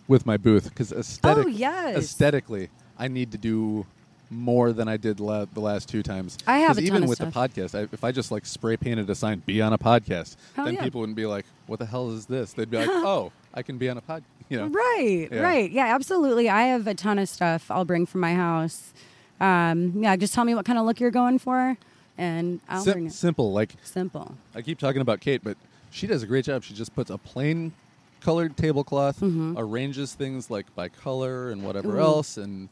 with 0.08 0.24
my 0.24 0.36
booth 0.38 0.64
because 0.70 0.90
aesthetic, 0.92 1.44
Oh, 1.44 1.48
yes. 1.48 1.96
aesthetically, 1.98 2.68
I 2.98 3.08
need 3.08 3.30
to 3.32 3.38
do 3.38 3.84
more 4.30 4.72
than 4.72 4.88
I 4.88 4.96
did 4.96 5.20
la- 5.20 5.44
the 5.44 5.60
last 5.60 5.86
two 5.88 6.02
times. 6.02 6.38
I 6.46 6.58
have 6.60 6.76
'Cause 6.76 6.78
a 6.78 6.80
ton 6.80 6.96
even 6.96 7.08
with 7.08 7.18
stuff. 7.18 7.34
the 7.34 7.38
podcast. 7.40 7.78
I, 7.78 7.82
if 7.92 8.02
I 8.04 8.10
just 8.12 8.30
like 8.32 8.46
spray 8.46 8.76
painted 8.78 9.10
a 9.10 9.14
sign, 9.14 9.42
"Be 9.44 9.60
on 9.60 9.74
a 9.74 9.78
podcast," 9.78 10.36
Hell 10.56 10.64
then 10.64 10.74
yeah. 10.74 10.84
people 10.84 11.00
wouldn't 11.02 11.16
be 11.16 11.26
like, 11.26 11.44
"What 11.66 11.78
the 11.78 11.86
hell 11.86 12.10
is 12.10 12.24
this?" 12.24 12.54
They'd 12.54 12.70
be 12.70 12.78
like, 12.78 12.88
"Oh, 12.90 13.32
I 13.54 13.62
can 13.62 13.78
be 13.78 13.88
on 13.88 13.96
a 13.98 14.00
pod." 14.00 14.22
You 14.48 14.58
know, 14.58 14.66
Right, 14.68 15.28
Yeah. 15.32 15.40
right. 15.40 15.70
Yeah, 15.70 15.94
absolutely. 15.94 16.48
I 16.50 16.62
have 16.64 16.86
a 16.86 16.94
ton 16.94 17.18
of 17.18 17.28
stuff 17.28 17.70
I'll 17.70 17.84
bring 17.86 18.04
from 18.06 18.20
my 18.20 18.34
house. 18.34 18.92
Um, 19.40 19.92
yeah, 20.02 20.14
just 20.16 20.34
tell 20.34 20.44
me 20.44 20.54
what 20.54 20.64
kind 20.64 20.78
of 20.78 20.84
look 20.86 21.00
you're 21.00 21.10
going 21.10 21.38
for, 21.38 21.76
and 22.18 22.60
I'll 22.68 22.82
Sim- 22.84 22.92
bring 22.92 23.06
it. 23.06 23.12
simple. 23.12 23.52
Like 23.52 23.74
Simple. 23.82 24.34
I 24.54 24.62
keep 24.62 24.78
talking 24.78 25.00
about 25.00 25.20
Kate, 25.20 25.42
but 25.42 25.56
she 25.90 26.06
does 26.06 26.22
a 26.22 26.26
great 26.26 26.44
job. 26.44 26.62
She 26.64 26.74
just 26.74 26.94
puts 26.94 27.10
a 27.10 27.18
plain 27.18 27.72
colored 28.20 28.56
tablecloth, 28.56 29.20
Mm-hmm. 29.20 29.54
arranges 29.58 30.14
things 30.14 30.50
like 30.50 30.72
by 30.76 30.88
color 30.88 31.50
and 31.50 31.64
whatever 31.64 31.96
Ooh. 31.96 32.00
else, 32.02 32.36
and 32.36 32.68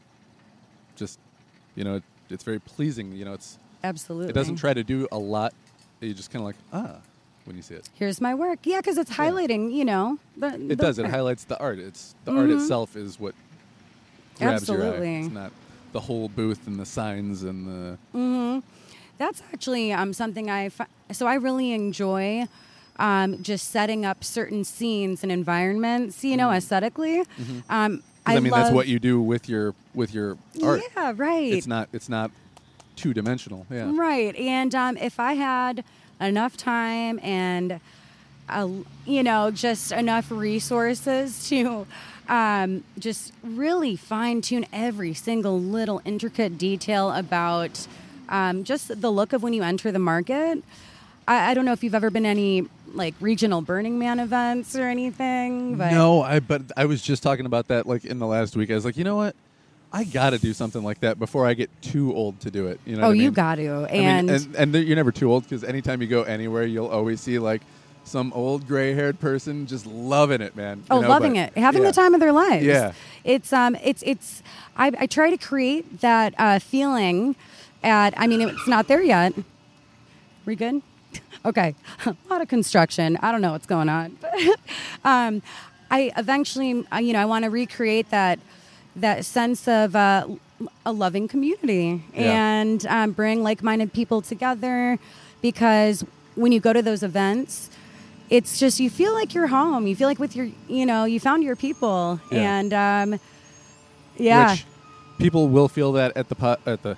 just 0.95 1.19
you 1.75 1.83
know, 1.83 1.95
it, 1.95 2.03
it's 2.29 2.43
very 2.43 2.59
pleasing. 2.59 3.11
You 3.13 3.25
know, 3.25 3.33
it's 3.33 3.57
Absolutely. 3.83 4.29
it 4.29 4.33
doesn't 4.33 4.57
try 4.57 4.73
to 4.73 4.83
do 4.83 5.07
a 5.11 5.17
lot. 5.17 5.53
You 5.99 6.13
just 6.13 6.31
kind 6.31 6.41
of 6.41 6.45
like 6.47 6.55
ah 6.71 6.97
when 7.45 7.55
you 7.55 7.61
see 7.61 7.75
it. 7.75 7.89
Here's 7.95 8.21
my 8.21 8.33
work. 8.35 8.59
Yeah, 8.63 8.77
because 8.81 8.97
it's 8.97 9.11
highlighting. 9.11 9.73
You 9.73 9.85
know, 9.85 10.17
the, 10.37 10.47
It 10.55 10.67
the 10.69 10.75
does. 10.75 10.99
It 10.99 11.07
highlights 11.07 11.43
the 11.45 11.59
art. 11.59 11.79
It's 11.79 12.15
the 12.25 12.31
art 12.31 12.49
Mhm. 12.49 12.61
itself 12.61 12.95
is 12.95 13.19
what 13.19 13.33
grabs 14.37 14.67
your 14.67 14.83
eye. 14.83 14.97
It's 15.05 15.33
not 15.33 15.51
the 15.93 15.99
whole 16.01 16.29
booth 16.29 16.67
and 16.67 16.79
the 16.79 16.85
signs 16.85 17.43
and 17.43 17.67
the 17.67 17.97
Mm-hmm. 18.17 18.59
That's 19.17 19.41
actually 19.53 19.93
um, 19.93 20.13
something 20.13 20.49
I 20.49 20.69
fi- 20.69 20.87
so 21.11 21.27
I 21.27 21.35
really 21.35 21.73
enjoy 21.73 22.47
um, 22.97 23.41
just 23.43 23.69
setting 23.69 24.05
up 24.05 24.23
certain 24.23 24.63
scenes 24.63 25.21
and 25.23 25.31
environments. 25.31 26.23
You 26.23 26.37
know, 26.37 26.51
aesthetically. 26.51 27.19
Um, 27.19 27.25
Mm-hmm. 27.37 27.95
'cause, 27.95 28.01
I, 28.25 28.35
I, 28.35 28.39
mean 28.39 28.51
that's 28.51 28.71
what 28.73 28.87
you 28.87 28.99
do 28.99 29.19
with 29.21 29.49
your 29.49 29.73
with 29.95 30.13
your 30.13 30.37
art. 30.63 30.81
Yeah, 30.95 31.13
right. 31.15 31.51
It's 31.53 31.65
not 31.67 31.89
it's 31.91 32.07
not 32.09 32.29
two 32.95 33.13
dimensional. 33.13 33.65
Yeah. 33.71 33.91
Right. 33.95 34.35
And 34.35 34.73
um, 34.75 34.95
if 34.97 35.19
I 35.19 35.33
had 35.33 35.83
enough 36.21 36.55
time 36.55 37.19
and, 37.23 37.79
you 39.05 39.23
know, 39.23 39.51
just 39.51 39.91
enough 39.91 40.31
resources 40.31 41.49
to 41.49 41.87
um, 42.29 42.83
just 42.97 43.33
really 43.43 43.95
fine 43.95 44.41
tune 44.41 44.65
every 44.71 45.13
single 45.13 45.59
little 45.59 46.01
intricate 46.05 46.57
detail 46.57 47.11
about 47.11 47.87
um, 48.29 48.63
just 48.63 49.01
the 49.01 49.11
look 49.11 49.33
of 49.33 49.43
when 49.43 49.53
you 49.53 49.63
enter 49.63 49.91
the 49.91 49.99
market. 49.99 50.63
I, 51.27 51.51
I 51.51 51.53
don't 51.53 51.65
know 51.65 51.73
if 51.73 51.83
you've 51.83 51.95
ever 51.95 52.09
been 52.09 52.25
any 52.25 52.67
like 52.93 53.15
regional 53.19 53.61
Burning 53.61 53.99
Man 53.99 54.19
events 54.19 54.75
or 54.75 54.87
anything. 54.87 55.77
But 55.77 55.91
No, 55.91 56.21
I 56.21 56.39
but 56.39 56.61
I 56.77 56.85
was 56.85 57.01
just 57.01 57.23
talking 57.23 57.45
about 57.45 57.67
that 57.67 57.85
like 57.85 58.05
in 58.05 58.19
the 58.19 58.27
last 58.27 58.55
week. 58.55 58.71
I 58.71 58.75
was 58.75 58.85
like, 58.85 58.97
you 58.97 59.03
know 59.03 59.15
what? 59.17 59.35
I 59.93 60.05
got 60.05 60.29
to 60.29 60.39
do 60.39 60.53
something 60.53 60.83
like 60.83 61.01
that 61.01 61.19
before 61.19 61.45
I 61.45 61.53
get 61.53 61.69
too 61.81 62.15
old 62.15 62.39
to 62.41 62.51
do 62.51 62.67
it. 62.67 62.79
You 62.85 62.95
know? 62.95 63.07
oh, 63.07 63.11
I 63.11 63.13
you 63.13 63.31
got 63.31 63.55
to. 63.55 63.87
I 63.89 63.91
mean, 63.91 64.01
And, 64.01 64.29
and 64.29 64.55
and 64.55 64.73
there- 64.73 64.81
you're 64.81 64.95
never 64.95 65.11
too 65.11 65.31
old 65.31 65.43
because 65.43 65.63
anytime 65.63 66.01
you 66.01 66.07
go 66.07 66.23
anywhere, 66.23 66.65
you'll 66.65 66.87
always 66.87 67.19
see 67.19 67.39
like 67.39 67.61
some 68.03 68.31
old 68.33 68.67
gray-haired 68.67 69.19
person 69.19 69.67
just 69.67 69.85
loving 69.85 70.41
it, 70.41 70.55
man. 70.55 70.77
you 70.77 70.83
oh, 70.91 71.01
know, 71.01 71.09
loving 71.09 71.33
but- 71.33 71.51
it, 71.55 71.57
having 71.57 71.81
yeah. 71.83 71.89
the 71.89 71.93
time 71.93 72.13
of 72.13 72.19
their 72.19 72.31
lives. 72.31 72.65
Yeah. 72.65 72.93
it's 73.23 73.51
um, 73.53 73.75
it's 73.83 74.01
it's. 74.05 74.41
I, 74.77 74.91
I 74.97 75.05
try 75.07 75.29
to 75.29 75.37
create 75.37 75.99
that 76.01 76.33
uh, 76.37 76.59
feeling. 76.59 77.35
At 77.83 78.13
I 78.15 78.27
mean, 78.27 78.41
it's 78.41 78.67
not 78.67 78.87
there 78.87 79.01
yet. 79.01 79.33
We 80.45 80.55
good? 80.55 80.81
Okay, 81.43 81.73
a 82.05 82.15
lot 82.29 82.41
of 82.41 82.47
construction. 82.49 83.17
I 83.19 83.31
don't 83.31 83.41
know 83.41 83.53
what's 83.53 83.65
going 83.65 83.89
on. 83.89 84.15
um, 85.03 85.41
I 85.89 86.11
eventually, 86.15 86.67
you 86.69 87.13
know, 87.13 87.19
I 87.19 87.25
want 87.25 87.45
to 87.45 87.49
recreate 87.49 88.11
that 88.11 88.37
that 88.95 89.25
sense 89.25 89.67
of 89.67 89.95
uh, 89.95 90.27
a 90.85 90.91
loving 90.91 91.27
community 91.27 92.03
Yeah. 92.13 92.59
and 92.61 92.85
um, 92.87 93.11
bring 93.11 93.41
like-minded 93.43 93.93
people 93.93 94.21
together 94.21 94.99
because 95.41 96.03
when 96.35 96.51
you 96.51 96.59
go 96.59 96.73
to 96.73 96.81
those 96.81 97.03
events 97.03 97.69
it's 98.29 98.57
just 98.59 98.79
you 98.79 98.89
feel 98.89 99.13
like 99.13 99.33
you're 99.33 99.47
home 99.47 99.87
you 99.87 99.95
feel 99.95 100.07
like 100.07 100.19
with 100.19 100.35
your 100.35 100.47
you 100.69 100.85
know 100.85 101.05
you 101.05 101.19
found 101.19 101.43
your 101.43 101.55
people 101.55 102.19
Yeah. 102.31 102.59
and 102.59 102.73
um, 102.73 103.19
yeah 104.17 104.51
Which 104.51 104.65
people 105.17 105.47
will 105.49 105.67
feel 105.67 105.91
that 105.93 106.15
at 106.17 106.29
the 106.29 106.35
po- 106.35 106.57
at 106.65 106.83
the 106.83 106.97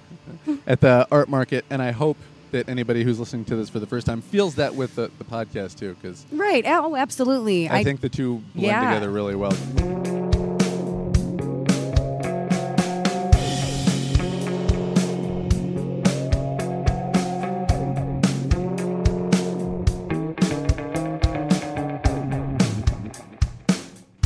at 0.68 0.80
the 0.82 1.08
art 1.12 1.30
market, 1.30 1.64
and 1.70 1.82
I 1.82 1.92
hope 1.92 2.18
that 2.52 2.70
anybody 2.70 3.04
who's 3.04 3.20
listening 3.20 3.46
to 3.46 3.56
this 3.56 3.70
for 3.70 3.80
the 3.80 3.88
first 3.88 4.06
time 4.06 4.22
feels 4.22 4.56
that 4.56 4.76
with 4.76 4.96
the, 4.96 5.10
the 5.18 5.24
podcast 5.24 5.78
too, 5.80 5.96
because 6.02 6.26
right 6.32 6.64
oh 6.68 6.96
absolutely 6.96 7.70
I, 7.70 7.84
think 7.84 8.02
the 8.02 8.10
two 8.10 8.36
blend 8.56 8.68
Yeah. 8.68 8.84
together 8.94 9.10
really 9.10 9.36
well. 9.36 10.23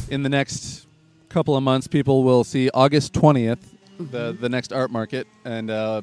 In 0.10 0.24
the 0.24 0.30
next 0.30 0.88
couple 1.30 1.56
of 1.58 1.64
months, 1.64 1.88
people 1.88 2.24
will 2.24 2.44
see 2.44 2.70
August 2.74 3.14
20th, 3.14 3.60
the, 4.00 4.36
the 4.40 4.48
next 4.48 4.72
art 4.72 4.90
market. 4.90 5.28
And 5.44 5.70
uh, 5.70 6.02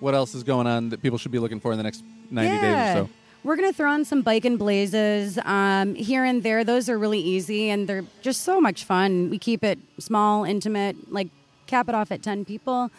what 0.00 0.14
else 0.14 0.34
is 0.34 0.42
going 0.42 0.66
on 0.66 0.88
that 0.90 1.02
people 1.02 1.18
should 1.18 1.32
be 1.32 1.38
looking 1.38 1.60
for 1.60 1.72
in 1.72 1.76
the 1.78 1.84
next 1.84 2.02
90 2.30 2.60
days 2.60 2.62
or 2.62 3.06
so? 3.06 3.10
We're 3.42 3.56
gonna 3.56 3.74
throw 3.74 3.90
on 3.90 4.06
some 4.06 4.22
bike 4.22 4.46
and 4.46 4.58
blazes 4.58 5.38
um, 5.44 5.94
here 5.94 6.24
and 6.24 6.42
there. 6.42 6.64
Those 6.64 6.88
are 6.88 6.98
really 6.98 7.18
easy 7.18 7.68
and 7.68 7.86
they're 7.86 8.04
just 8.22 8.40
so 8.40 8.58
much 8.58 8.84
fun. 8.84 9.28
We 9.28 9.38
keep 9.38 9.62
it 9.62 9.78
small, 9.98 10.44
intimate, 10.44 11.12
like 11.12 11.28
cap 11.66 11.90
it 11.90 11.94
off 11.94 12.10
at 12.10 12.22
ten 12.22 12.46
people. 12.46 12.90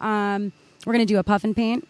Um, 0.00 0.52
we're 0.84 0.94
gonna 0.94 1.06
do 1.06 1.18
a 1.18 1.22
puff 1.22 1.44
and 1.44 1.54
paint, 1.54 1.86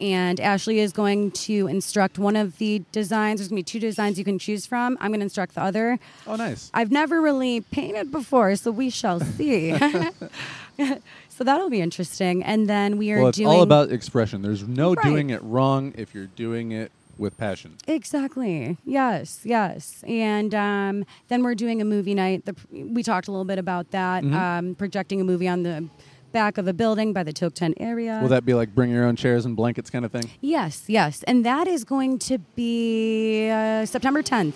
and 0.00 0.38
Ashley 0.40 0.78
is 0.80 0.92
going 0.92 1.30
to 1.32 1.66
instruct 1.66 2.18
one 2.18 2.36
of 2.36 2.58
the 2.58 2.82
designs. 2.92 3.40
There's 3.40 3.48
gonna 3.48 3.58
be 3.60 3.62
two 3.64 3.80
designs 3.80 4.18
you 4.18 4.24
can 4.24 4.38
choose 4.38 4.66
from. 4.66 4.96
I'm 5.00 5.10
gonna 5.12 5.24
instruct 5.24 5.54
the 5.54 5.62
other. 5.62 5.98
Oh, 6.26 6.36
nice. 6.36 6.70
I've 6.74 6.90
never 6.90 7.20
really 7.20 7.60
painted 7.60 8.10
before, 8.10 8.56
so 8.56 8.70
we 8.70 8.90
shall 8.90 9.20
see. 9.20 9.76
so 11.28 11.44
that'll 11.44 11.70
be 11.70 11.80
interesting. 11.80 12.42
And 12.42 12.68
then 12.68 12.98
we 12.98 13.12
are 13.12 13.18
Well, 13.18 13.28
it's 13.28 13.38
doing 13.38 13.48
all 13.48 13.62
about 13.62 13.90
expression. 13.90 14.42
There's 14.42 14.66
no 14.66 14.94
Right. 14.94 15.04
doing 15.04 15.30
it 15.30 15.42
wrong 15.42 15.92
if 15.96 16.14
you're 16.14 16.26
doing 16.26 16.72
it 16.72 16.92
with 17.18 17.36
passion. 17.38 17.76
Exactly. 17.86 18.76
Yes. 18.84 19.40
Yes. 19.44 20.04
And 20.06 20.54
um, 20.54 21.04
then 21.28 21.42
we're 21.42 21.54
doing 21.54 21.80
a 21.80 21.84
movie 21.84 22.14
night. 22.14 22.44
The, 22.44 22.54
we 22.70 23.02
talked 23.02 23.28
a 23.28 23.30
little 23.30 23.44
bit 23.46 23.58
about 23.58 23.90
that. 23.92 24.22
Mm-hmm. 24.22 24.34
Um, 24.34 24.74
projecting 24.74 25.20
a 25.20 25.24
movie 25.24 25.48
on 25.48 25.62
the 25.62 25.88
back 26.32 26.58
of 26.58 26.68
a 26.68 26.72
building 26.72 27.12
by 27.12 27.22
the 27.22 27.32
Toke 27.32 27.54
Tent 27.54 27.76
area. 27.80 28.18
Will 28.20 28.28
that 28.28 28.44
be 28.44 28.54
like 28.54 28.74
bring 28.74 28.90
your 28.90 29.04
own 29.04 29.16
chairs 29.16 29.44
and 29.46 29.56
blankets 29.56 29.90
kind 29.90 30.04
of 30.04 30.12
thing? 30.12 30.30
yes. 30.40 30.84
Yes. 30.86 31.22
And 31.24 31.44
that 31.46 31.66
is 31.66 31.84
going 31.84 32.18
to 32.20 32.38
be 32.54 33.48
uh, 33.50 33.86
September 33.86 34.22
10th. 34.22 34.54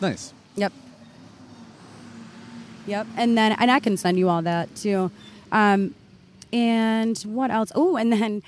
Nice. 0.00 0.32
Yep. 0.56 0.72
Yep. 2.86 3.06
And 3.16 3.36
then, 3.38 3.52
and 3.52 3.70
I 3.70 3.80
can 3.80 3.96
send 3.96 4.18
you 4.18 4.28
all 4.28 4.42
that 4.42 4.74
too. 4.76 5.10
Um, 5.52 5.94
and 6.52 7.18
what 7.20 7.50
else? 7.50 7.72
Oh, 7.74 7.96
and 7.96 8.12
then 8.12 8.42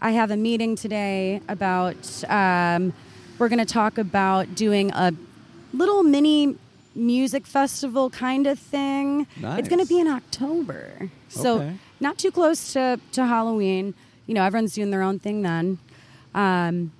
I 0.00 0.12
have 0.12 0.30
a 0.30 0.36
meeting 0.36 0.76
today 0.76 1.40
about, 1.48 2.22
um, 2.30 2.92
we're 3.38 3.48
going 3.48 3.58
to 3.58 3.64
talk 3.64 3.98
about 3.98 4.54
doing 4.54 4.90
a 4.92 5.12
little 5.72 6.02
mini 6.02 6.56
music 6.94 7.46
festival 7.46 8.10
kind 8.10 8.46
of 8.46 8.58
thing. 8.58 9.26
Nice. 9.40 9.60
It's 9.60 9.68
going 9.68 9.80
to 9.80 9.86
be 9.88 9.98
in 9.98 10.06
October. 10.08 11.10
So 11.28 11.56
Okay. 11.56 11.74
Not 12.02 12.18
too 12.18 12.30
close 12.30 12.72
to, 12.74 13.00
to 13.12 13.26
Halloween. 13.26 13.94
You 14.26 14.34
know, 14.34 14.42
everyone's 14.44 14.74
doing 14.74 14.90
their 14.90 15.02
own 15.02 15.18
thing 15.18 15.42
then. 15.42 15.78
Um, 16.34 16.92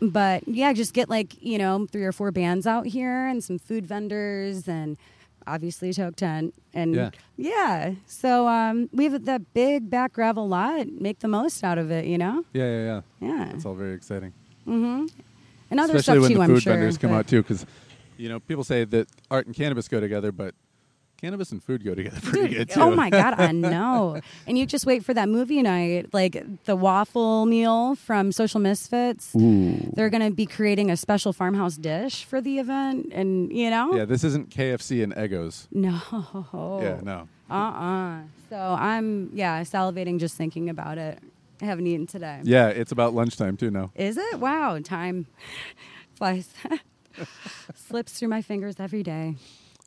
but 0.00 0.46
yeah, 0.46 0.72
just 0.72 0.94
get 0.94 1.08
like, 1.08 1.42
you 1.42 1.58
know, 1.58 1.86
three 1.90 2.04
or 2.04 2.12
four 2.12 2.30
bands 2.30 2.66
out 2.66 2.86
here 2.86 3.26
and 3.26 3.42
some 3.42 3.58
food 3.58 3.86
vendors 3.86 4.68
and 4.68 4.96
obviously 5.46 5.90
a 5.90 5.94
Toke 5.94 6.16
Tent. 6.16 6.54
And 6.72 6.94
Yeah. 6.94 7.10
yeah. 7.36 7.94
So 8.06 8.46
um, 8.48 8.88
we 8.92 9.04
have 9.04 9.24
that 9.24 9.52
big 9.52 9.90
back 9.90 10.12
gravel 10.12 10.46
lot. 10.48 10.86
Make 10.88 11.18
the 11.18 11.28
most 11.28 11.64
out 11.64 11.78
of 11.78 11.90
it, 11.90 12.06
you 12.06 12.18
know? 12.18 12.44
Yeah, 12.52 12.64
yeah, 12.64 12.84
yeah. 12.84 13.00
Yeah. 13.28 13.50
It's 13.54 13.66
all 13.66 13.74
very 13.74 13.94
exciting. 13.94 14.32
Mm-hmm. 14.66 15.06
And 15.70 15.80
other 15.80 15.96
Especially 15.96 16.02
stuff 16.02 16.22
when 16.22 16.30
too, 16.30 16.34
the 16.36 16.42
I'm 16.42 16.50
food 16.50 16.62
sure. 16.62 16.72
vendors 16.74 16.98
come 16.98 17.12
out 17.12 17.26
too, 17.28 17.42
because 17.42 17.64
you 18.16 18.28
know 18.28 18.40
people 18.40 18.64
say 18.64 18.84
that 18.84 19.08
art 19.30 19.46
and 19.46 19.54
cannabis 19.54 19.86
go 19.88 20.00
together, 20.00 20.32
but 20.32 20.54
cannabis 21.20 21.52
and 21.52 21.62
food 21.62 21.84
go 21.84 21.94
together 21.94 22.20
pretty 22.22 22.48
Dude, 22.48 22.56
good 22.68 22.70
too. 22.70 22.80
oh 22.80 22.90
my 22.90 23.10
god, 23.10 23.34
I 23.38 23.52
know. 23.74 24.20
and 24.46 24.56
you 24.58 24.66
just 24.66 24.86
wait 24.86 25.04
for 25.04 25.12
that 25.14 25.28
movie 25.28 25.60
night, 25.62 26.12
like 26.14 26.42
the 26.64 26.76
waffle 26.76 27.46
meal 27.46 27.94
from 27.94 28.32
Social 28.32 28.60
Misfits. 28.60 29.32
They're 29.34 30.10
going 30.10 30.22
to 30.28 30.34
be 30.34 30.46
creating 30.46 30.90
a 30.90 30.96
special 30.96 31.32
farmhouse 31.32 31.76
dish 31.76 32.24
for 32.24 32.40
the 32.40 32.58
event, 32.58 33.10
and 33.12 33.52
you 33.52 33.68
know, 33.70 33.94
Yeah, 33.94 34.04
this 34.06 34.24
isn't 34.24 34.50
KFC 34.50 35.02
and 35.02 35.12
Eggos. 35.14 35.66
no, 35.72 36.00
Yeah, 36.82 37.00
no. 37.02 37.28
uh, 37.50 37.54
uh 37.54 38.18
So 38.48 38.56
I'm, 38.56 39.30
yeah, 39.34 39.60
salivating 39.62 40.18
just 40.18 40.36
thinking 40.36 40.68
about 40.70 40.98
it. 40.98 41.18
I 41.62 41.66
haven't 41.66 41.86
eaten 41.86 42.06
today. 42.06 42.40
Yeah, 42.42 42.68
it's 42.68 42.90
about 42.92 43.12
lunchtime 43.14 43.56
too 43.58 43.70
now. 43.70 43.90
Is 43.94 44.16
it? 44.16 44.40
Wow, 44.40 44.78
time 44.82 45.26
flies, 46.14 46.48
slips 47.74 48.12
through 48.18 48.28
my 48.28 48.40
fingers 48.42 48.76
every 48.80 49.02
day. 49.02 49.36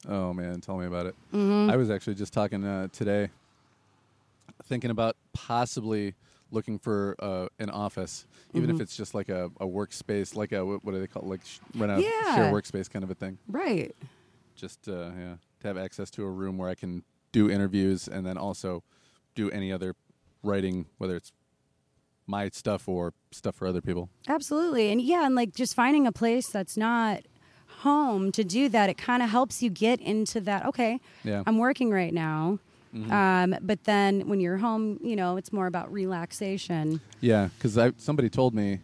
Oh 0.08 0.34
man, 0.34 0.60
tell 0.62 0.78
me 0.78 0.86
about 0.86 1.06
it. 1.06 1.16
Mm-hmm. 1.34 1.70
I 1.70 1.76
was 1.78 1.90
actually 1.90 2.16
just 2.16 2.34
talking 2.34 2.64
uh, 2.66 2.88
today, 2.92 3.30
thinking 4.66 4.92
about 4.92 5.16
possibly 5.34 6.16
looking 6.52 6.78
for 6.78 7.16
uh, 7.20 7.48
an 7.60 7.70
office, 7.70 8.26
even 8.54 8.70
Mm-hmm. 8.70 8.76
if 8.76 8.82
it's 8.82 8.96
just 8.96 9.16
like 9.16 9.30
a, 9.30 9.46
a 9.60 9.66
workspace, 9.66 10.36
like 10.36 10.52
a 10.52 10.64
what, 10.66 10.86
do 10.86 11.00
they 11.00 11.08
call 11.08 11.24
it? 11.24 11.28
like 11.30 11.46
sh- 11.46 11.60
rent 11.76 11.92
out 11.92 12.02
Yeah. 12.04 12.36
share 12.36 12.52
workspace 12.54 12.90
kind 12.90 13.04
of 13.04 13.10
a 13.10 13.16
thing. 13.16 13.38
Right. 13.48 13.96
Just 14.56 14.88
uh, 14.88 15.10
yeah, 15.18 15.36
to 15.62 15.68
have 15.68 15.78
access 15.78 16.12
to 16.12 16.24
a 16.24 16.30
room 16.30 16.58
where 16.58 16.70
I 16.70 16.76
can 16.76 17.04
do 17.32 17.50
interviews 17.50 18.08
and 18.08 18.26
then 18.26 18.38
also 18.38 18.84
do 19.34 19.50
any 19.50 19.72
other 19.72 19.96
writing, 20.44 20.86
whether 21.00 21.16
it's 21.16 21.32
my 22.28 22.48
stuff 22.50 22.88
or 22.88 23.14
stuff 23.32 23.56
for 23.56 23.68
other 23.68 23.82
people. 23.82 24.10
Absolutely. 24.28 24.92
And 24.92 25.02
yeah, 25.02 25.26
and 25.26 25.34
like 25.34 25.56
just 25.56 25.74
finding 25.76 26.06
a 26.06 26.12
place 26.12 26.48
that's 26.50 26.78
not 26.78 27.22
home 27.84 28.32
to 28.32 28.44
do 28.44 28.70
that, 28.70 28.90
it 28.90 28.98
kind 28.98 29.22
of 29.24 29.30
helps 29.30 29.62
you 29.64 29.70
get 29.70 30.00
into 30.02 30.40
that. 30.42 30.66
Okay, 30.66 31.00
Yeah. 31.24 31.44
I'm 31.46 31.58
working 31.58 31.90
right 31.92 32.14
now. 32.14 32.60
Um, 33.10 33.56
but 33.62 33.86
then 33.86 34.28
when 34.28 34.40
you're 34.40 34.58
home, 34.58 35.00
you 35.02 35.16
know, 35.16 35.36
it's 35.38 35.52
more 35.52 35.66
about 35.66 35.92
relaxation. 35.92 37.02
Yeah, 37.22 37.50
because 37.58 37.76
somebody 37.98 38.30
told 38.30 38.54
me, 38.54 38.80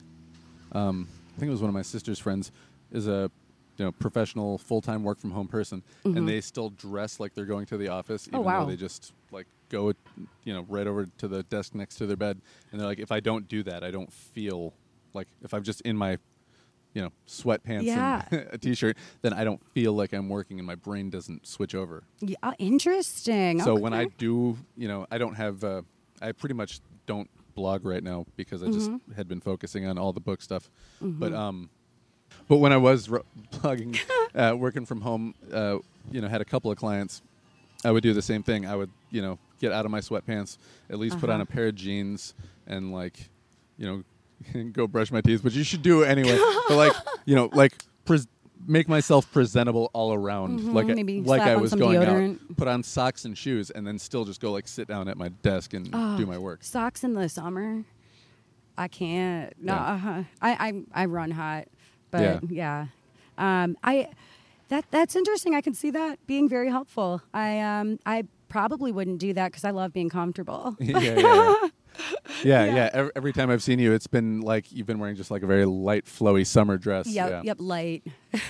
um, 0.71 1.07
I 1.35 1.39
think 1.39 1.49
it 1.49 1.51
was 1.51 1.61
one 1.61 1.69
of 1.69 1.75
my 1.75 1.83
sister's 1.83 2.17
friends, 2.17 2.51
is 2.91 3.07
a 3.07 3.29
you 3.77 3.85
know 3.85 3.91
professional 3.91 4.57
full 4.57 4.81
time 4.81 5.03
work 5.03 5.19
from 5.19 5.29
home 5.31 5.47
person, 5.47 5.83
and 6.03 6.27
they 6.27 6.41
still 6.41 6.69
dress 6.71 7.19
like 7.19 7.35
they're 7.35 7.45
going 7.45 7.67
to 7.67 7.77
the 7.77 7.89
office, 7.89 8.27
even 8.27 8.39
Mm-hmm. 8.39 8.49
Oh, 8.49 8.51
wow. 8.51 8.65
though 8.65 8.71
they 8.71 8.77
just 8.77 9.13
like 9.31 9.45
go 9.69 9.93
you 10.43 10.53
know 10.55 10.65
right 10.67 10.87
over 10.87 11.05
to 11.19 11.27
the 11.27 11.43
desk 11.43 11.75
next 11.75 11.95
to 11.97 12.07
their 12.07 12.17
bed, 12.17 12.41
and 12.71 12.79
they're 12.81 12.87
like, 12.87 12.99
if 12.99 13.11
I 13.11 13.19
don't 13.19 13.47
do 13.47 13.61
that, 13.63 13.83
I 13.83 13.91
don't 13.91 14.11
feel 14.11 14.73
like 15.13 15.27
if 15.43 15.53
I'm 15.53 15.61
just 15.63 15.81
in 15.81 15.95
my 15.95 16.17
you 16.93 17.01
know 17.01 17.11
sweatpants 17.27 17.83
Yeah. 17.83 18.23
and 18.31 18.47
a 18.51 18.57
t-shirt, 18.57 18.97
then 19.21 19.33
I 19.33 19.43
don't 19.43 19.61
feel 19.73 19.93
like 19.93 20.13
I'm 20.13 20.29
working, 20.29 20.59
and 20.59 20.65
my 20.67 20.75
brain 20.75 21.09
doesn't 21.09 21.47
switch 21.47 21.75
over. 21.75 22.03
Yeah, 22.21 22.35
uh, 22.43 22.53
interesting. 22.57 23.61
So 23.61 23.75
when 23.75 23.93
I 23.93 24.05
do, 24.17 24.57
you 24.75 24.87
know, 24.87 25.05
I 25.11 25.17
don't 25.17 25.35
have, 25.35 25.63
uh, 25.63 25.81
I 26.21 26.31
pretty 26.31 26.55
much 26.55 26.79
don't 27.05 27.29
blog 27.55 27.85
right 27.85 28.03
now 28.03 28.25
because 28.35 28.63
I 28.63 28.67
just 28.67 28.89
Mm-hmm. 28.91 29.13
had 29.13 29.27
been 29.27 29.41
focusing 29.41 29.85
on 29.85 29.97
all 29.97 30.13
the 30.13 30.19
book 30.21 30.41
stuff. 30.41 30.69
But 31.01 31.33
um, 31.33 31.69
but 32.47 32.57
when 32.57 32.71
I 32.73 32.77
was 32.77 33.09
ro- 33.09 33.25
blogging, 33.53 33.99
uh, 34.35 34.55
working 34.57 34.85
from 34.85 35.01
home, 35.01 35.35
uh, 35.53 35.77
you 36.11 36.21
know, 36.21 36.27
had 36.27 36.41
a 36.41 36.45
couple 36.45 36.71
of 36.71 36.77
clients. 36.77 37.21
I 37.85 37.91
would 37.91 38.03
do 38.03 38.13
the 38.13 38.21
same 38.21 38.43
thing. 38.43 38.65
I 38.65 38.75
would, 38.75 38.89
you 39.09 39.21
know, 39.21 39.39
get 39.61 39.71
out 39.71 39.85
of 39.85 39.91
my 39.91 39.99
sweatpants, 40.01 40.57
at 40.89 40.99
least 40.99 41.17
put 41.19 41.29
on 41.29 41.35
Uh-huh. 41.39 41.47
a 41.49 41.53
pair 41.53 41.67
of 41.67 41.75
jeans, 41.75 42.33
and 42.67 42.91
like, 42.91 43.29
you 43.77 43.85
know, 43.87 44.03
go 44.73 44.87
brush 44.87 45.11
my 45.11 45.21
teeth, 45.21 45.41
but 45.43 45.53
you 45.53 45.63
should 45.63 45.81
do 45.81 46.03
it 46.03 46.07
anyway. 46.07 46.37
but 46.67 46.75
like, 46.77 46.93
you 47.25 47.35
know, 47.35 47.49
like 47.53 47.73
pres- 48.05 48.27
make 48.67 48.87
myself 48.87 49.31
presentable 49.31 49.89
all 49.93 50.13
around, 50.13 50.59
Mhm, 50.59 50.73
like 50.73 50.89
I, 50.89 50.93
maybe 50.93 51.21
like 51.21 51.39
slap 51.41 51.47
I 51.49 51.55
on 51.55 51.61
was 51.61 51.69
some 51.71 51.79
going 51.79 51.99
deodorant. 51.99 52.35
out, 52.49 52.57
put 52.57 52.67
on 52.67 52.83
socks 52.83 53.25
and 53.25 53.37
shoes, 53.37 53.69
and 53.71 53.85
then 53.87 53.97
still 53.99 54.25
just 54.25 54.41
go 54.41 54.51
like 54.51 54.67
sit 54.67 54.87
down 54.87 55.07
at 55.07 55.17
my 55.17 55.29
desk 55.29 55.73
and 55.73 55.89
Oh, 55.93 56.17
do 56.17 56.25
my 56.25 56.37
work. 56.37 56.63
Socks 56.63 57.03
in 57.03 57.13
the 57.13 57.27
summer, 57.29 57.83
I 58.77 58.87
can't. 58.87 59.53
No, 59.61 59.73
Yeah. 59.73 59.79
uh-huh. 59.93 60.23
I, 60.41 60.51
I 60.93 61.03
I 61.03 61.05
run 61.05 61.31
hot, 61.31 61.67
but 62.11 62.43
yeah, 62.49 62.87
Um, 63.37 63.77
I 63.83 64.09
that 64.69 64.85
that's 64.91 65.15
interesting. 65.15 65.55
I 65.55 65.61
can 65.61 65.73
see 65.73 65.89
that 65.91 66.19
being 66.27 66.47
very 66.47 66.69
helpful. 66.69 67.21
I 67.33 67.59
um 67.59 67.99
I 68.05 68.23
probably 68.49 68.91
wouldn't 68.91 69.19
do 69.19 69.33
that 69.33 69.51
because 69.51 69.63
I 69.63 69.71
love 69.71 69.93
being 69.93 70.09
comfortable. 70.09 70.75
yeah, 70.79 70.99
yeah, 70.99 71.19
yeah. 71.19 71.67
yeah, 72.43 72.65
yeah. 72.65 72.89
Every, 72.93 73.11
every 73.15 73.33
time 73.33 73.49
I've 73.49 73.63
seen 73.63 73.79
you, 73.79 73.93
it's 73.93 74.07
been 74.07 74.41
like 74.41 74.71
you've 74.71 74.87
been 74.87 74.99
wearing 74.99 75.15
just 75.15 75.31
like 75.31 75.43
a 75.43 75.47
very 75.47 75.65
light, 75.65 76.05
flowy 76.05 76.45
summer 76.45 76.77
dress. 76.77 77.07
Yep, 77.07 77.29
yeah. 77.29 77.41
yep, 77.43 77.57
light. 77.59 78.03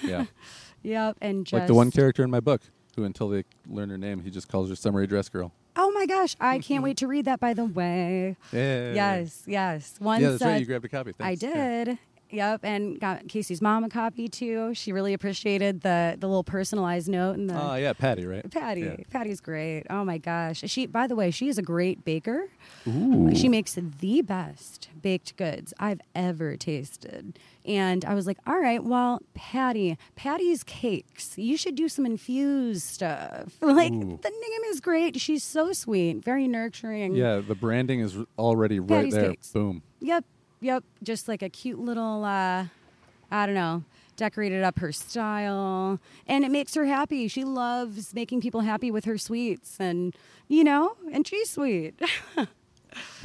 yeah. 0.03 0.25
Yep, 0.81 1.17
and 1.19 1.45
just 1.45 1.59
like 1.59 1.67
the 1.67 1.73
one 1.73 1.91
character 1.91 2.23
in 2.23 2.31
my 2.31 2.39
book 2.39 2.61
who, 2.95 3.03
until 3.03 3.27
they 3.27 3.43
learn 3.67 3.89
her 3.89 3.97
name, 3.97 4.21
he 4.21 4.29
just 4.29 4.47
calls 4.47 4.69
her 4.69 4.77
summery 4.77 5.07
dress 5.07 5.27
girl. 5.27 5.51
Oh 5.75 5.91
my 5.91 6.05
gosh, 6.05 6.35
I 6.39 6.59
can't 6.59 6.83
wait 6.83 6.97
to 7.03 7.07
read 7.07 7.25
that. 7.25 7.39
By 7.39 7.53
the 7.53 7.65
way, 7.65 8.37
Yeah. 8.51 8.93
yes, 8.93 9.43
yes. 9.45 9.95
One 9.99 10.21
Yeah, 10.21 10.29
that's 10.31 10.41
right. 10.43 10.59
You 10.59 10.65
grabbed 10.65 10.85
a 10.85 10.89
copy. 10.89 11.13
I 11.19 11.35
did. 11.35 11.87
Yeah. 11.87 11.95
Yep, 12.31 12.61
and 12.63 12.99
got 12.99 13.27
Casey's 13.27 13.61
mom 13.61 13.83
a 13.83 13.89
copy 13.89 14.27
too. 14.27 14.73
She 14.75 14.91
really 14.91 15.13
appreciated 15.13 15.81
the 15.81 16.15
the 16.19 16.27
little 16.27 16.43
personalized 16.43 17.09
note 17.09 17.37
and 17.37 17.49
the 17.49 17.59
Oh 17.59 17.75
yeah, 17.75 17.93
Patty, 17.93 18.25
right? 18.25 18.49
Patty. 18.51 18.81
Yeah. 18.81 18.95
Patty's 19.09 19.41
great. 19.41 19.83
Oh 19.89 20.05
my 20.05 20.17
gosh. 20.19 20.61
She 20.65 20.85
by 20.85 21.07
the 21.07 21.15
way, 21.15 21.31
she 21.31 21.47
is 21.47 21.57
a 21.57 21.61
great 21.63 22.05
baker. 22.05 22.49
Ooh. 22.87 23.33
She 23.33 23.49
makes 23.49 23.73
the 23.73 24.21
best 24.21 24.89
baked 25.01 25.35
goods 25.37 25.73
I've 25.79 26.01
ever 26.13 26.55
tasted. 26.55 27.39
And 27.65 28.03
I 28.05 28.13
was 28.15 28.25
like, 28.25 28.37
all 28.47 28.59
right, 28.59 28.83
well, 28.83 29.21
Patty, 29.35 29.97
Patty's 30.15 30.63
cakes. 30.63 31.37
You 31.37 31.57
should 31.57 31.75
do 31.75 31.87
some 31.89 32.05
infused 32.05 32.83
stuff. 32.83 33.53
Like 33.61 33.93
Ooh. 33.93 34.19
the 34.21 34.29
name 34.29 34.63
is 34.71 34.81
great. 34.81 35.19
She's 35.21 35.43
so 35.43 35.71
sweet, 35.73 36.23
very 36.23 36.47
nurturing. 36.47 37.15
Yeah, 37.15 37.39
the 37.39 37.55
branding 37.55 38.01
is 38.01 38.17
already 38.37 38.79
right 38.79 39.09
there. 39.11 39.29
cakes. 39.29 39.51
Boom. 39.51 39.83
Yep. 40.01 40.25
Yep. 40.61 40.83
Just 41.03 41.27
like 41.27 41.41
a 41.41 41.49
cute 41.49 41.79
little 41.79 42.23
uh 42.25 42.65
I 43.31 43.45
don't 43.45 43.55
know, 43.55 43.83
decorated 44.17 44.63
up 44.63 44.79
her 44.79 44.91
style. 44.91 45.99
And 46.27 46.43
it 46.43 46.49
makes 46.51 46.73
her 46.75 46.85
happy. 46.85 47.27
She 47.27 47.43
loves 47.43 48.13
making 48.13 48.41
people 48.41 48.61
happy 48.61 48.89
with 48.91 49.05
her 49.05 49.17
sweets 49.17 49.77
and 49.79 50.15
you 50.47 50.63
know, 50.63 50.95
and 51.13 51.27
she's 51.27 51.49
sweet. 51.51 51.99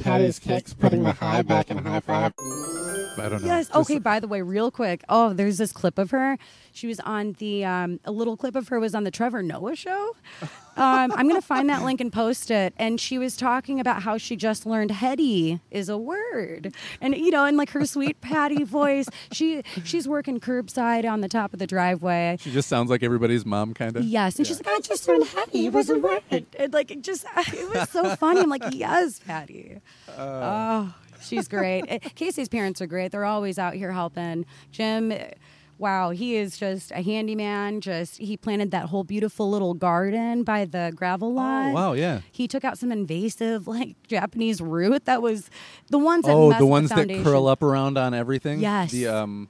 Patty's 0.03 0.37
Cakes 0.37 0.73
putting 0.75 1.03
the 1.03 1.11
high 1.11 1.41
back 1.41 1.71
in 1.71 1.77
high 1.79 1.99
five. 1.99 2.33
I 2.37 3.29
don't 3.29 3.41
know. 3.41 3.47
Yes. 3.47 3.67
Just- 3.67 3.75
Okay. 3.75 3.97
By 3.99 4.19
the 4.19 4.27
way, 4.27 4.41
real 4.43 4.69
quick. 4.69 5.03
Oh, 5.09 5.33
there's 5.33 5.57
this 5.57 5.71
clip 5.71 5.97
of 5.97 6.11
her. 6.11 6.37
She 6.71 6.85
was 6.85 6.99
on 6.99 7.33
the 7.39 7.65
um, 7.65 7.99
a 8.05 8.11
little 8.11 8.37
clip 8.37 8.55
of 8.55 8.67
her 8.67 8.79
was 8.79 8.93
on 8.93 9.03
the 9.05 9.11
Trevor 9.11 9.41
Noah 9.41 9.75
show. 9.75 10.15
Um, 10.77 11.11
I'm 11.13 11.27
gonna 11.27 11.41
find 11.41 11.69
that 11.69 11.83
link 11.83 12.01
and 12.01 12.11
post 12.11 12.51
it. 12.51 12.73
And 12.77 12.99
she 12.99 13.17
was 13.17 13.37
talking 13.37 13.79
about 13.79 14.03
how 14.03 14.17
she 14.17 14.35
just 14.35 14.65
learned 14.65 14.91
"heady" 14.91 15.61
is 15.71 15.89
a 15.89 15.97
word, 15.97 16.73
and 17.01 17.15
you 17.15 17.31
know, 17.31 17.45
and 17.45 17.57
like 17.57 17.69
her 17.71 17.85
sweet 17.85 18.19
Patty 18.21 18.63
voice, 18.63 19.07
she 19.31 19.63
she's 19.83 20.07
working 20.07 20.39
curbside 20.39 21.09
on 21.09 21.21
the 21.21 21.29
top 21.29 21.53
of 21.53 21.59
the 21.59 21.67
driveway. 21.67 22.37
She 22.41 22.51
just 22.51 22.67
sounds 22.67 22.89
like 22.89 23.03
everybody's 23.03 23.45
mom, 23.45 23.73
kind 23.73 23.95
of. 23.95 24.03
Yes, 24.03 24.37
and 24.37 24.45
she's 24.45 24.57
like, 24.57 24.67
I 24.75 24.79
just 24.81 25.07
learned 25.07 25.25
"heady" 25.27 25.69
was 25.69 25.89
a 25.89 25.97
word, 25.97 26.21
and 26.29 26.73
like 26.73 26.91
it 26.91 27.01
just 27.01 27.25
it 27.35 27.69
was 27.73 27.89
so 27.89 28.15
funny. 28.15 28.41
I'm 28.41 28.49
like, 28.49 28.63
yes, 28.73 29.19
Patty. 29.19 29.79
oh, 30.09 30.93
she's 31.21 31.47
great. 31.47 31.83
Eh, 31.87 31.99
Casey's 32.15 32.49
parents 32.49 32.81
are 32.81 32.87
great. 32.87 33.11
They're 33.11 33.25
always 33.25 33.57
out 33.57 33.73
here 33.75 33.91
helping. 33.91 34.45
Jim, 34.71 35.13
wow, 35.77 36.09
he 36.11 36.35
is 36.35 36.57
just 36.57 36.91
a 36.91 37.01
handyman. 37.01 37.81
Just 37.81 38.17
he 38.17 38.37
planted 38.37 38.71
that 38.71 38.85
whole 38.87 39.03
beautiful 39.03 39.49
little 39.49 39.73
garden 39.73 40.43
by 40.43 40.65
the 40.65 40.93
gravel 40.95 41.33
lot. 41.33 41.69
Oh, 41.69 41.73
wow, 41.73 41.93
yeah. 41.93 42.21
He 42.31 42.47
took 42.47 42.63
out 42.63 42.77
some 42.77 42.91
invasive 42.91 43.67
like 43.75 43.95
Japanese 44.07 44.61
root 44.61 45.05
that 45.05 45.21
was 45.21 45.49
the 45.89 45.99
ones 45.99 46.25
that 46.25 46.31
Oh, 46.33 46.53
the 46.53 46.65
ones 46.65 46.89
that 46.89 47.07
curl 47.23 47.47
up 47.47 47.61
around 47.63 47.97
on 47.97 48.13
everything. 48.13 48.59
Yes. 48.59 48.91
The 48.91 49.07
um. 49.07 49.49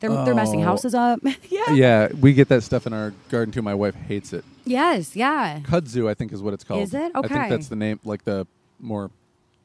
They're, 0.00 0.10
they're 0.24 0.34
messing 0.34 0.62
Oh. 0.62 0.64
houses 0.64 0.96
up. 0.96 1.20
yeah. 1.48 1.72
Yeah, 1.72 2.08
we 2.20 2.32
get 2.32 2.48
that 2.48 2.64
stuff 2.64 2.88
in 2.88 2.92
our 2.92 3.14
garden 3.30 3.52
too. 3.52 3.62
My 3.62 3.74
wife 3.74 3.94
hates 3.94 4.32
it. 4.32 4.44
Yes. 4.64 5.14
Yeah. 5.14 5.60
Kudzu, 5.60 6.08
I 6.08 6.14
think, 6.14 6.32
is 6.32 6.42
what 6.42 6.52
it's 6.54 6.64
called. 6.64 6.82
Is 6.82 6.92
it? 6.92 7.12
Okay. 7.14 7.32
I 7.32 7.38
think 7.38 7.50
that's 7.50 7.68
the 7.68 7.76
name, 7.76 8.00
like 8.04 8.24
the 8.24 8.44
more 8.80 9.12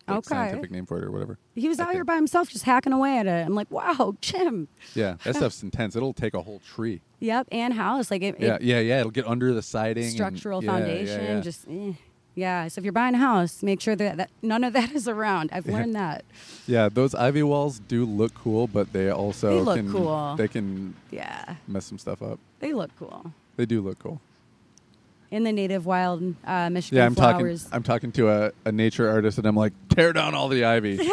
like, 0.07 0.17
Okay. 0.19 0.27
scientific 0.29 0.71
name 0.71 0.85
for 0.85 0.97
it 0.97 1.03
or 1.03 1.11
whatever. 1.11 1.37
He 1.55 1.67
was 1.67 1.79
I 1.79 1.85
out 1.85 1.93
here 1.93 2.03
by 2.05 2.15
himself 2.15 2.49
just 2.49 2.63
hacking 2.63 2.93
away 2.93 3.17
at 3.17 3.27
it. 3.27 3.45
I'm 3.45 3.55
like, 3.55 3.69
wow, 3.71 4.15
Jim. 4.21 4.67
Yeah, 4.95 5.17
that 5.23 5.35
stuff's 5.37 5.61
intense. 5.63 5.95
It'll 5.95 6.13
take 6.13 6.33
a 6.33 6.41
whole 6.41 6.59
tree. 6.59 7.01
Yep, 7.19 7.47
and 7.51 7.73
house 7.73 8.11
like 8.11 8.21
it, 8.21 8.35
it 8.37 8.41
Yeah, 8.41 8.57
yeah, 8.61 8.79
yeah. 8.79 8.99
It'll 8.99 9.11
get 9.11 9.27
under 9.27 9.53
the 9.53 9.61
siding. 9.61 10.03
and- 10.03 10.13
structural 10.13 10.63
yeah, 10.63 10.71
yeah, 10.71 10.77
foundation. 10.85 11.23
yeah. 11.23 11.39
Just 11.41 11.65
eh. 11.69 11.93
yeah. 12.35 12.67
So 12.67 12.79
if 12.79 12.85
you're 12.85 12.93
buying 12.93 13.15
a 13.15 13.17
house, 13.17 13.63
make 13.63 13.81
sure 13.81 13.95
that, 13.95 14.17
that 14.17 14.29
none 14.41 14.63
of 14.63 14.73
that 14.73 14.91
is 14.95 15.07
around. 15.07 15.49
I've 15.51 15.65
learned 15.67 15.95
that. 15.95 16.23
Yeah, 16.67 16.89
those 16.89 17.15
ivy 17.15 17.43
walls 17.43 17.79
do 17.79 18.05
look 18.05 18.33
cool, 18.35 18.67
but 18.67 18.93
they 18.93 19.09
also 19.09 19.49
They 19.55 19.61
look 19.61 19.77
can, 19.77 19.91
cool. 19.91 20.35
They 20.37 20.47
can 20.47 20.95
Yeah, 21.11 21.55
mess 21.67 21.85
some 21.85 21.97
stuff 21.97 22.21
up. 22.21 22.39
they 22.59 22.73
look 22.73 22.91
cool. 22.99 23.33
They 23.55 23.65
do 23.65 23.81
look 23.81 23.97
cool. 23.99 24.21
In 25.29 25.43
the 25.43 25.51
native 25.51 25.85
wild 25.85 26.35
uh, 26.45 26.69
Michigan 26.69 26.97
Yeah, 26.97 27.05
I'm 27.05 27.15
flowers. 27.15 27.63
talking. 27.63 27.75
I'm 27.75 27.83
talking 27.83 28.11
to 28.13 28.29
a, 28.29 28.51
a 28.65 28.71
nature 28.71 29.09
artist, 29.09 29.37
and 29.37 29.45
I'm 29.45 29.57
like, 29.57 29.73
tear 29.89 30.13
down 30.13 30.33
all 30.33 30.47
the 30.47 30.63
ivy. 30.63 30.97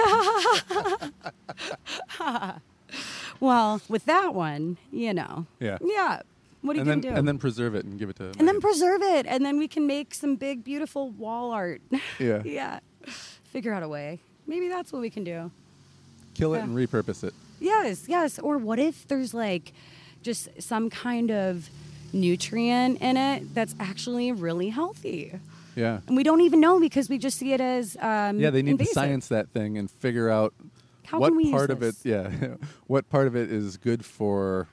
well, 3.40 3.80
with 3.88 4.04
that 4.06 4.34
one, 4.34 4.76
you 4.92 5.12
know. 5.14 5.46
Yeah. 5.60 5.78
Yeah. 5.82 6.20
What 6.62 6.76
are 6.76 6.80
and 6.80 6.86
you 6.86 6.92
then 6.92 7.00
gonna 7.00 7.14
do? 7.14 7.18
and 7.18 7.28
then 7.28 7.38
preserve 7.38 7.74
it 7.74 7.84
and 7.84 7.98
give 7.98 8.08
it 8.08 8.16
to. 8.16 8.32
and 8.38 8.48
then 8.48 8.60
preserve 8.60 9.02
it, 9.02 9.26
and 9.26 9.44
then 9.44 9.58
we 9.58 9.68
can 9.68 9.86
make 9.86 10.14
some 10.14 10.36
big, 10.36 10.64
beautiful 10.64 11.10
wall 11.10 11.50
art. 11.50 11.82
yeah, 12.18 12.40
yeah. 12.44 12.80
Figure 13.52 13.72
out 13.72 13.82
a 13.82 13.88
way. 13.88 14.20
Maybe 14.46 14.68
that's 14.68 14.92
what 14.92 15.00
we 15.02 15.10
can 15.10 15.24
do. 15.24 15.50
kill 16.34 16.54
it 16.54 16.58
Yeah. 16.58 16.64
and 16.64 16.76
repurpose 16.76 17.22
it. 17.24 17.34
Yes, 17.60 18.04
yes. 18.08 18.38
Or 18.38 18.58
what 18.58 18.78
if 18.78 19.06
there's 19.08 19.34
like 19.34 19.72
just 20.22 20.48
some 20.62 20.88
kind 20.88 21.30
of 21.30 21.68
nutrient 22.14 23.00
in 23.00 23.16
it 23.16 23.54
that's 23.54 23.74
actually 23.78 24.32
really 24.32 24.70
healthy? 24.70 25.32
Yeah, 25.76 26.00
And 26.06 26.16
we 26.16 26.22
don't 26.22 26.40
even 26.42 26.60
know 26.60 26.78
because 26.78 27.08
we 27.08 27.18
just 27.18 27.36
see 27.36 27.52
it 27.52 27.60
as 27.60 27.96
um, 28.00 28.38
yeah. 28.38 28.50
They 28.50 28.62
need 28.62 28.72
invasive. 28.72 28.92
to 28.92 28.94
science 28.94 29.28
that 29.28 29.48
thing 29.50 29.76
and 29.76 29.90
figure 29.90 30.30
out 30.30 30.54
How 31.04 31.18
what 31.18 31.28
can 31.30 31.36
we 31.36 31.44
use 31.46 31.52
part 31.52 31.70
of 31.70 31.82
it. 31.82 31.96
Yeah, 32.04 32.30
what 32.86 33.08
part 33.10 33.26
of 33.26 33.34
it 33.34 33.50
is 33.50 33.76
good 33.76 34.04
for 34.04 34.68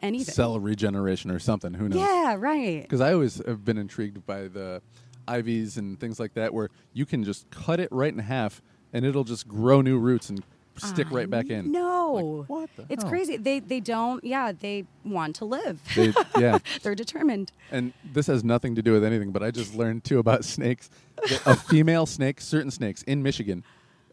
Anything. 0.00 0.34
cell 0.34 0.58
regeneration 0.58 1.30
or 1.30 1.38
something. 1.38 1.74
Who 1.74 1.88
knows? 1.88 2.00
Yeah, 2.00 2.34
right. 2.36 2.82
Because 2.82 3.00
I 3.00 3.12
always 3.12 3.40
have 3.46 3.64
been 3.64 3.78
intrigued 3.78 4.26
by 4.26 4.48
the 4.48 4.82
ivies 5.28 5.76
and 5.76 6.00
things 6.00 6.18
like 6.18 6.34
that, 6.34 6.52
where 6.52 6.70
you 6.92 7.06
can 7.06 7.22
just 7.22 7.48
cut 7.50 7.78
it 7.78 7.88
right 7.92 8.12
in 8.12 8.18
half 8.18 8.60
and 8.92 9.04
it'll 9.06 9.22
just 9.22 9.46
grow 9.46 9.80
new 9.80 9.96
roots 9.96 10.28
and 10.28 10.42
stick 10.76 11.10
right 11.10 11.28
back 11.28 11.50
in. 11.50 11.70
No. 11.72 12.12
Like, 12.40 12.48
what 12.48 12.70
the 12.76 12.86
It's 12.88 13.02
hell? 13.02 13.10
crazy. 13.10 13.36
They 13.36 13.60
they 13.60 13.80
don't. 13.80 14.22
Yeah, 14.24 14.52
they 14.52 14.84
want 15.04 15.36
to 15.36 15.44
live. 15.44 15.80
They, 15.94 16.12
yeah, 16.38 16.58
They're 16.82 16.94
determined. 16.94 17.52
and 17.70 17.92
this 18.12 18.26
has 18.26 18.42
nothing 18.44 18.74
to 18.76 18.82
do 18.82 18.92
with 18.92 19.04
anything, 19.04 19.30
but 19.32 19.42
I 19.42 19.50
just 19.50 19.74
learned 19.74 20.04
too 20.04 20.18
about 20.18 20.44
snakes. 20.44 20.90
that 21.28 21.42
a 21.46 21.56
female 21.56 22.06
snake, 22.06 22.40
certain 22.40 22.70
snakes 22.70 23.02
in 23.04 23.22
Michigan, 23.22 23.64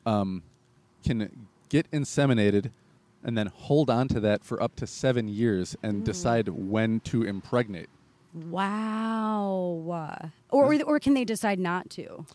um, 0.06 0.44
can 1.04 1.48
get 1.70 1.90
inseminated 1.92 2.72
and 3.24 3.38
then 3.38 3.48
hold 3.48 3.90
on 3.90 4.08
to 4.10 4.20
that 4.22 4.44
for 4.44 4.62
up 4.64 4.76
to 4.78 4.88
seven 4.88 5.28
years 5.28 5.76
and 5.84 6.04
decide 6.06 6.48
when 6.50 7.00
to 7.02 7.24
impregnate. 7.24 7.90
Wow. 8.80 10.22
Or 10.50 10.66
or, 10.74 10.82
or 10.84 11.00
can 11.00 11.14
they 11.14 11.26
decide 11.26 11.60
not 11.60 11.90
to? 11.92 12.26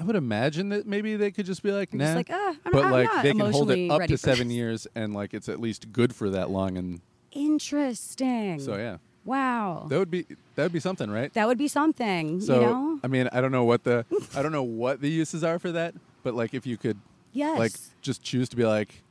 I 0.00 0.04
would 0.04 0.16
imagine 0.16 0.70
that 0.70 0.86
maybe 0.86 1.14
they 1.16 1.30
could 1.30 1.44
just 1.46 1.62
be 1.62 1.72
like, 1.72 1.92
nah. 1.92 2.04
just 2.04 2.16
like, 2.16 2.30
ah, 2.30 2.34
I'm- 2.48 2.56
but 2.72 2.84
I'm 2.86 2.90
like 2.90 3.04
not 3.12 3.22
they 3.22 3.32
can 3.32 3.52
hold 3.52 3.70
it 3.70 3.90
up 3.90 4.02
to 4.06 4.16
seven 4.16 4.48
this. 4.48 4.56
years, 4.56 4.86
and 4.94 5.12
like 5.12 5.34
it's 5.34 5.48
at 5.48 5.60
least 5.60 5.92
good 5.92 6.14
for 6.14 6.30
that 6.30 6.48
long. 6.50 6.78
And 6.78 7.00
Interesting. 7.32 8.58
so 8.60 8.76
yeah, 8.76 8.96
Wow. 9.24 9.86
that 9.88 9.98
would 9.98 10.10
be 10.10 10.26
that 10.54 10.62
would 10.64 10.72
be 10.72 10.80
something, 10.80 11.10
right? 11.10 11.32
That 11.34 11.46
would 11.46 11.58
be 11.58 11.68
something. 11.68 12.40
So 12.40 12.54
you 12.54 12.60
know. 12.66 13.00
I 13.04 13.08
mean, 13.08 13.28
I 13.32 13.40
don't 13.40 13.52
know 13.52 13.64
what 13.64 13.84
the 13.84 14.04
I 14.34 14.42
don't 14.42 14.52
know 14.52 14.62
what 14.62 15.00
the 15.00 15.08
uses 15.10 15.44
are 15.44 15.58
for 15.58 15.70
that, 15.72 15.94
but 16.22 16.34
like 16.34 16.54
if 16.54 16.66
you 16.66 16.76
could 16.76 16.98
Yes. 17.32 17.58
like 17.58 17.72
just 18.00 18.22
choose 18.22 18.48
to 18.48 18.56
be 18.56 18.64
like, 18.64 19.02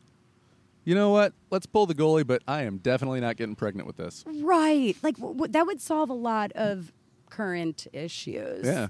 you 0.85 0.95
know 0.95 1.09
what, 1.11 1.33
let's 1.51 1.65
pull 1.65 1.85
the 1.85 1.95
goalie, 1.95 2.25
but 2.27 2.41
I 2.47 2.63
am 2.63 2.77
definitely 2.77 3.21
not 3.21 3.37
getting 3.37 3.55
pregnant 3.55 3.87
with 3.87 3.97
this. 3.97 4.25
right. 4.27 4.95
Like 5.03 5.15
w- 5.17 5.33
w- 5.35 5.51
that 5.51 5.65
would 5.65 5.79
solve 5.81 6.09
a 6.09 6.13
lot 6.13 6.51
of 6.53 6.91
current 7.29 7.87
issues. 7.93 8.65
Yeah. 8.65 8.87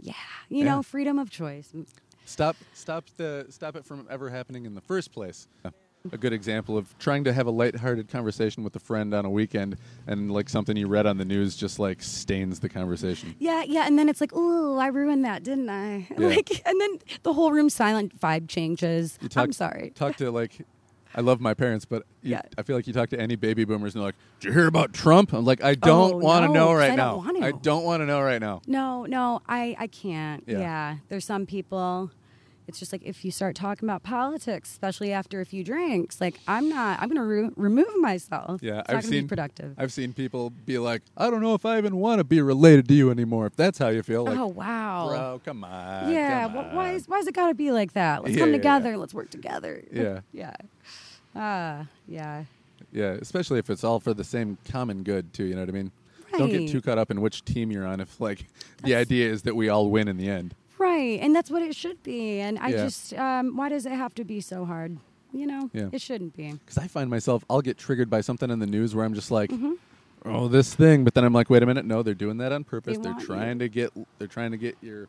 Yeah. 0.00 0.12
You 0.48 0.58
Yeah. 0.64 0.64
know, 0.76 0.82
freedom 0.82 1.18
of 1.18 1.30
choice. 1.30 1.72
Stop 2.24 2.56
stop 2.74 3.04
the 3.16 3.46
stop 3.50 3.74
it 3.76 3.84
from 3.86 4.06
ever 4.10 4.28
happening 4.30 4.66
in 4.66 4.74
the 4.74 4.80
first 4.82 5.12
place. 5.12 5.48
A 6.12 6.16
good 6.16 6.32
example 6.32 6.78
of 6.78 6.96
trying 6.98 7.24
to 7.24 7.32
have 7.32 7.46
a 7.46 7.50
lighthearted 7.50 8.08
conversation 8.08 8.62
with 8.62 8.74
a 8.76 8.78
friend 8.78 9.12
on 9.12 9.24
a 9.24 9.30
weekend 9.30 9.76
and 10.06 10.30
like 10.30 10.48
something 10.48 10.76
you 10.76 10.86
read 10.86 11.06
on 11.06 11.18
the 11.18 11.24
news 11.24 11.56
just 11.56 11.78
like 11.78 12.02
stains 12.02 12.60
the 12.60 12.68
conversation. 12.68 13.34
Yeah, 13.40 13.64
yeah, 13.64 13.84
and 13.86 13.98
then 13.98 14.08
it's 14.08 14.20
like, 14.20 14.32
ooh, 14.32 14.78
I 14.78 14.86
ruined 14.86 15.24
that, 15.24 15.42
didn't 15.42 15.68
I? 15.68 16.06
Yeah. 16.18 16.28
Like, 16.28 16.62
and 16.64 16.80
then 16.80 16.98
the 17.24 17.32
whole 17.32 17.50
room 17.52 17.68
silent 17.68 18.18
vibe 18.18 18.48
changes. 18.48 19.18
You 19.20 19.28
talk, 19.28 19.44
I'm 19.44 19.52
sorry. 19.52 19.90
Talk 19.96 20.16
to 20.16 20.30
like 20.30 20.64
I 21.14 21.20
love 21.20 21.40
my 21.40 21.54
parents, 21.54 21.84
but 21.84 22.04
you, 22.22 22.32
Yeah. 22.32 22.42
I 22.56 22.62
feel 22.62 22.76
like 22.76 22.86
you 22.86 22.92
talk 22.92 23.08
to 23.10 23.20
any 23.20 23.34
baby 23.36 23.64
boomers 23.64 23.94
and 23.94 24.02
they're 24.02 24.08
like, 24.08 24.14
"Did 24.40 24.48
you 24.48 24.52
hear 24.54 24.66
about 24.66 24.92
Trump?" 24.92 25.32
I'm 25.32 25.44
like, 25.44 25.62
I 25.62 25.70
oh, 25.70 25.74
don't 25.74 26.14
Oh, 26.14 26.18
want 26.18 26.44
to 26.44 26.48
no, 26.48 26.66
know 26.66 26.72
right 26.74 26.92
I 26.92 26.96
now. 26.96 27.22
don't 27.24 27.42
I 27.42 27.50
don't 27.52 27.84
want 27.84 28.02
to 28.02 28.06
know 28.06 28.20
right 28.20 28.40
now. 28.40 28.60
No, 28.66 29.04
no, 29.06 29.40
I, 29.48 29.74
I 29.78 29.86
can't. 29.86 30.44
Yeah. 30.46 30.58
Yeah. 30.58 30.96
There's 31.08 31.24
some 31.24 31.46
people, 31.46 32.10
it's 32.68 32.78
just 32.78 32.92
like 32.92 33.02
if 33.04 33.24
you 33.24 33.30
start 33.30 33.56
talking 33.56 33.88
about 33.88 34.02
politics, 34.02 34.70
especially 34.70 35.10
after 35.12 35.40
a 35.40 35.46
few 35.46 35.64
drinks, 35.64 36.20
like 36.20 36.38
I'm 36.46 36.68
not, 36.68 37.00
I'm 37.00 37.08
going 37.08 37.16
to 37.16 37.24
re- 37.24 37.50
remove 37.56 37.96
myself. 37.98 38.60
Yeah, 38.62 38.80
it's 38.80 38.90
I've 38.90 39.04
seen 39.04 39.24
be 39.24 39.28
productive. 39.28 39.74
I've 39.78 39.92
seen 39.92 40.12
people 40.12 40.50
be 40.66 40.78
like, 40.78 41.02
"I 41.16 41.30
don't 41.30 41.40
know 41.40 41.54
if 41.54 41.64
I 41.64 41.78
even 41.78 41.96
want 41.96 42.18
to 42.18 42.24
be 42.24 42.42
related 42.42 42.86
to 42.88 42.94
you 42.94 43.10
anymore." 43.10 43.46
If 43.46 43.56
that's 43.56 43.78
how 43.78 43.88
you 43.88 44.02
feel, 44.02 44.24
like, 44.24 44.38
oh, 44.38 44.46
wow. 44.46 45.08
bro, 45.08 45.40
come 45.44 45.64
on. 45.64 46.12
yeah. 46.12 46.42
come 46.42 46.52
wh- 46.52 46.74
why, 46.74 46.92
is, 46.92 47.08
why 47.08 47.18
is 47.18 47.26
it 47.26 47.34
got 47.34 47.48
to 47.48 47.54
be 47.54 47.70
like 47.70 47.94
that? 47.94 48.22
Let's 48.22 48.34
Yeah, 48.36 48.40
come 48.40 48.50
yeah, 48.50 48.56
yeah. 48.56 48.58
together. 48.58 48.96
Let's 48.98 49.14
work 49.14 49.30
together. 49.30 49.82
Yeah. 49.90 50.20
yeah. 50.32 50.54
Ah, 51.34 51.86
yeah. 52.06 52.44
Yeah, 52.92 53.12
especially 53.12 53.58
if 53.58 53.70
it's 53.70 53.82
all 53.84 53.98
for 54.00 54.12
the 54.14 54.24
same 54.24 54.58
common 54.70 55.02
good 55.02 55.32
too. 55.32 55.44
You 55.44 55.54
know 55.54 55.62
what 55.62 55.68
I 55.70 55.72
mean? 55.72 55.90
Don't 56.36 56.50
get 56.50 56.68
too 56.68 56.82
caught 56.82 56.98
up 56.98 57.10
in 57.10 57.20
which 57.22 57.44
team 57.44 57.70
you're 57.70 57.86
on. 57.86 58.00
If 58.00 58.20
like 58.20 58.44
the 58.84 58.94
idea 58.94 59.30
is 59.30 59.42
that 59.42 59.56
we 59.56 59.70
all 59.70 59.90
win 59.90 60.08
in 60.08 60.18
the 60.18 60.28
end. 60.28 60.54
Right. 60.78 61.18
And 61.20 61.34
that's 61.34 61.50
what 61.50 61.62
it 61.62 61.74
should 61.74 62.02
be. 62.02 62.40
And 62.40 62.58
I 62.58 62.68
Yeah. 62.68 62.84
just, 62.84 63.14
um, 63.14 63.56
why 63.56 63.68
does 63.68 63.84
it 63.86 63.92
have 63.92 64.14
to 64.16 64.24
be 64.24 64.40
so 64.40 64.64
hard? 64.64 64.98
You 65.32 65.46
know, 65.46 65.70
Yeah. 65.72 65.88
it 65.92 66.00
shouldn't 66.00 66.36
be. 66.36 66.52
Because 66.52 66.78
I 66.78 66.86
find 66.86 67.10
myself, 67.10 67.44
I'll 67.50 67.60
get 67.62 67.76
triggered 67.76 68.08
by 68.08 68.20
something 68.20 68.50
in 68.50 68.60
the 68.60 68.66
news 68.66 68.94
where 68.94 69.04
I'm 69.04 69.14
just 69.14 69.30
like, 69.30 69.50
Mm-hmm. 69.50 69.72
oh, 70.24 70.48
this 70.48 70.74
thing. 70.74 71.04
But 71.04 71.14
then 71.14 71.24
I'm 71.24 71.32
like, 71.32 71.50
wait 71.50 71.62
a 71.62 71.66
minute, 71.66 71.84
no, 71.84 72.02
they're 72.02 72.14
doing 72.14 72.38
that 72.38 72.52
on 72.52 72.64
purpose. 72.64 72.96
They 72.96 73.02
They 73.02 73.08
are 73.10 73.12
want 73.12 73.24
trying 73.24 73.52
you. 73.60 73.66
to 73.66 73.68
get, 73.68 73.92
they're 74.18 74.28
trying 74.28 74.52
to 74.52 74.56
get 74.56 74.76
your 74.80 75.08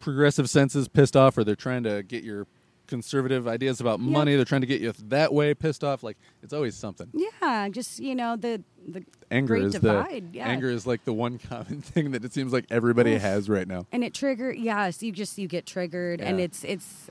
progressive 0.00 0.48
senses 0.48 0.88
pissed 0.88 1.16
off, 1.16 1.36
or 1.36 1.44
they're 1.44 1.54
trying 1.54 1.82
to 1.84 2.02
get 2.02 2.24
your 2.24 2.46
conservative 2.90 3.48
ideas 3.48 3.80
about 3.80 4.00
Yeah. 4.00 4.10
money. 4.10 4.36
They're 4.36 4.44
trying 4.44 4.60
to 4.60 4.66
get 4.66 4.82
you 4.82 4.92
that 5.08 5.32
way 5.32 5.54
pissed 5.54 5.82
off. 5.82 6.02
Like 6.02 6.18
it's 6.42 6.52
always 6.52 6.74
something. 6.76 7.08
Yeah. 7.14 7.68
Just, 7.70 7.98
you 8.00 8.14
know, 8.14 8.36
the, 8.36 8.62
the 8.86 9.02
Anger 9.30 9.54
great 9.54 9.64
is 9.64 9.72
divide. 9.72 10.32
the 10.32 10.38
yeah. 10.38 10.48
anger 10.48 10.68
is 10.68 10.86
like 10.86 11.04
the 11.04 11.12
one 11.14 11.38
common 11.48 11.80
thing 11.80 12.10
that 12.10 12.24
it 12.24 12.34
seems 12.34 12.52
like 12.52 12.66
everybody 12.70 13.14
Oof. 13.14 13.22
has 13.22 13.48
right 13.48 13.66
now. 13.66 13.86
and 13.92 14.04
it 14.04 14.12
trigger 14.12 14.52
yes 14.52 15.02
you 15.02 15.12
just 15.12 15.38
you 15.38 15.46
get 15.48 15.64
triggered 15.66 16.20
and 16.20 16.40
it's 16.40 16.64
it's 16.64 17.08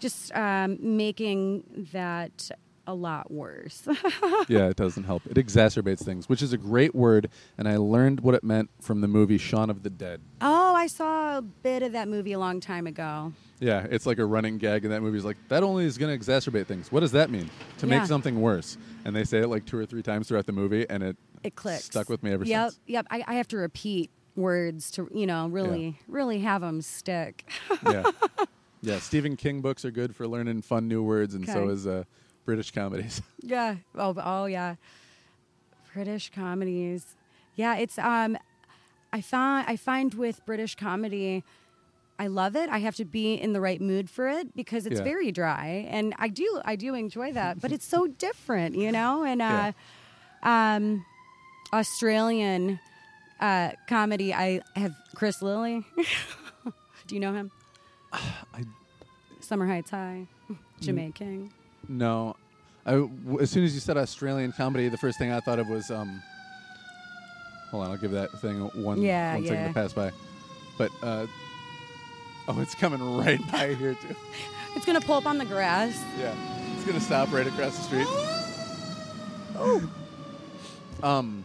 just 0.00 0.30
um, 0.36 0.76
making 0.80 1.62
that 1.92 2.50
a 2.86 2.94
lot 2.94 3.30
worse 3.30 3.86
yeah, 4.48 4.68
it 4.68 4.76
doesn't 4.76 5.04
help. 5.04 5.26
It 5.26 5.34
exacerbates 5.36 6.04
things, 6.04 6.28
which 6.28 6.42
is 6.42 6.52
a 6.52 6.58
great 6.58 6.94
word, 6.94 7.28
and 7.58 7.68
I 7.68 7.76
learned 7.76 8.20
what 8.20 8.34
it 8.34 8.44
meant 8.44 8.70
from 8.80 9.00
the 9.00 9.08
movie 9.08 9.38
Shaun 9.38 9.70
of 9.70 9.82
the 9.82 9.90
Dead. 9.90 10.20
oh 10.40 10.74
i 10.74 10.86
saw 10.86 11.38
a 11.38 11.42
bit 11.42 11.82
of 11.82 11.92
that 11.92 12.06
movie 12.08 12.32
a 12.32 12.38
long 12.38 12.60
time 12.60 12.86
ago 12.86 13.32
Yeah, 13.58 13.86
it's 13.90 14.06
like 14.06 14.18
a 14.18 14.24
running 14.26 14.58
gag 14.58 14.84
in 14.84 14.90
that 14.90 15.00
movie. 15.02 15.16
Is 15.18 15.24
like 15.24 15.38
that 15.48 15.62
only 15.62 15.84
is 15.86 15.96
going 15.98 16.16
to 16.16 16.24
exacerbate 16.24 16.66
things. 16.66 16.92
What 16.92 17.00
does 17.00 17.12
that 17.12 17.30
mean? 17.30 17.48
To 17.78 17.86
make 17.86 18.04
something 18.04 18.40
worse. 18.40 18.76
And 19.06 19.16
they 19.16 19.24
say 19.24 19.38
it 19.38 19.48
like 19.48 19.64
two 19.64 19.78
or 19.78 19.86
three 19.86 20.02
times 20.02 20.28
throughout 20.28 20.44
the 20.46 20.52
movie, 20.52 20.84
and 20.90 21.02
it 21.02 21.16
it 21.42 21.54
clicks 21.56 21.84
stuck 21.84 22.08
with 22.08 22.22
me 22.22 22.32
ever 22.32 22.44
yep 22.44 22.70
since. 22.70 22.80
yep 22.86 23.06
I, 23.10 23.24
I 23.26 23.34
have 23.34 23.48
to 23.48 23.56
repeat 23.56 24.10
words 24.34 24.90
to 24.92 25.08
you 25.14 25.26
know 25.26 25.48
really 25.48 25.98
really 26.08 26.40
have 26.40 26.60
them 26.60 26.82
stick 26.82 27.48
Yeah, 27.84 28.04
yeah. 28.82 28.98
Stephen 28.98 29.36
King 29.36 29.62
books 29.62 29.84
are 29.86 29.90
good 29.90 30.14
for 30.14 30.28
learning 30.28 30.60
fun 30.62 30.86
new 30.88 31.02
words, 31.02 31.34
and 31.34 31.46
so 31.46 31.68
is 31.70 31.86
uh, 31.86 32.04
British 32.46 32.70
comedies. 32.70 33.20
yeah 33.42 33.76
oh 33.96 34.14
oh 34.24 34.46
yeah 34.46 34.76
british 35.92 36.30
comedies 36.34 37.14
yeah 37.56 37.76
it's 37.76 37.98
um 37.98 38.36
i 39.12 39.20
find 39.20 39.66
i 39.68 39.76
find 39.76 40.14
with 40.14 40.44
british 40.46 40.74
comedy 40.74 41.44
I 42.18 42.28
love 42.28 42.56
it. 42.56 42.70
I 42.70 42.78
have 42.78 42.96
to 42.96 43.04
be 43.04 43.34
in 43.34 43.52
the 43.52 43.60
right 43.60 43.78
mood 43.78 44.08
for 44.08 44.26
it 44.26 44.56
because 44.56 44.86
it's 44.86 45.00
Yeah. 45.00 45.04
very 45.04 45.30
dry, 45.32 45.86
and 45.90 46.14
I 46.18 46.28
do 46.28 46.62
I 46.64 46.74
do 46.74 46.94
enjoy 46.94 47.32
that. 47.34 47.60
but 47.60 47.72
it's 47.72 47.84
so 47.84 48.06
different, 48.26 48.74
you 48.74 48.90
know. 48.90 49.22
And 49.22 49.42
uh, 49.42 49.72
um, 50.42 51.04
Australian 51.74 52.80
uh, 53.38 53.72
comedy, 53.86 54.32
I 54.32 54.62
have 54.76 54.94
Chris 55.14 55.42
Lilley. 55.42 55.84
do 57.06 57.14
you 57.14 57.20
know 57.20 57.34
him? 57.34 57.50
I 58.14 58.64
Summer 59.40 59.66
Heights 59.66 59.90
High, 59.90 60.26
Ja'mie 60.80 61.14
King. 61.14 61.52
No. 61.88 62.36
I 62.84 62.92
w 62.92 63.40
as 63.40 63.50
soon 63.50 63.64
as 63.64 63.74
you 63.74 63.80
said 63.80 63.96
Australian 63.96 64.52
comedy, 64.52 64.88
the 64.88 64.96
first 64.96 65.18
thing 65.18 65.32
I 65.32 65.40
thought 65.40 65.58
of 65.58 65.68
was 65.68 65.90
um. 65.90 66.22
Hold 67.70 67.84
on, 67.84 67.90
I'll 67.90 67.96
give 67.96 68.12
that 68.12 68.30
thing 68.40 68.60
one 68.60 69.02
Yeah, 69.02 69.34
one 69.34 69.42
second 69.42 69.58
yeah. 69.58 69.68
to 69.68 69.74
pass 69.74 69.92
by. 69.92 70.12
But 70.78 70.92
uh, 71.02 71.26
oh, 72.48 72.60
it's 72.60 72.74
coming 72.74 73.16
right 73.18 73.40
by 73.50 73.74
here 73.74 73.94
too. 73.94 74.14
It's 74.76 74.86
gonna 74.86 75.00
pull 75.00 75.16
up 75.16 75.26
on 75.26 75.38
the 75.38 75.44
grass. 75.44 76.00
Yeah, 76.18 76.34
it's 76.74 76.86
gonna 76.86 77.00
stop 77.00 77.32
right 77.32 77.46
across 77.46 77.76
the 77.76 77.82
street. 77.82 78.06
Oh. 79.58 79.90
um, 81.02 81.44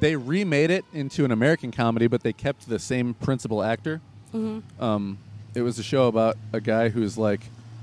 they 0.00 0.16
remade 0.16 0.70
it 0.70 0.84
into 0.92 1.24
an 1.24 1.30
American 1.30 1.70
comedy, 1.70 2.06
but 2.06 2.22
they 2.22 2.32
kept 2.32 2.68
the 2.68 2.78
same 2.78 3.14
principal 3.14 3.62
actor. 3.62 4.00
Mm-hmm. 4.34 4.82
Um, 4.82 5.18
it 5.54 5.62
was 5.62 5.78
a 5.78 5.82
show 5.82 6.06
about 6.08 6.36
a 6.52 6.60
guy 6.60 6.88
who's 6.88 7.16
like 7.16 7.40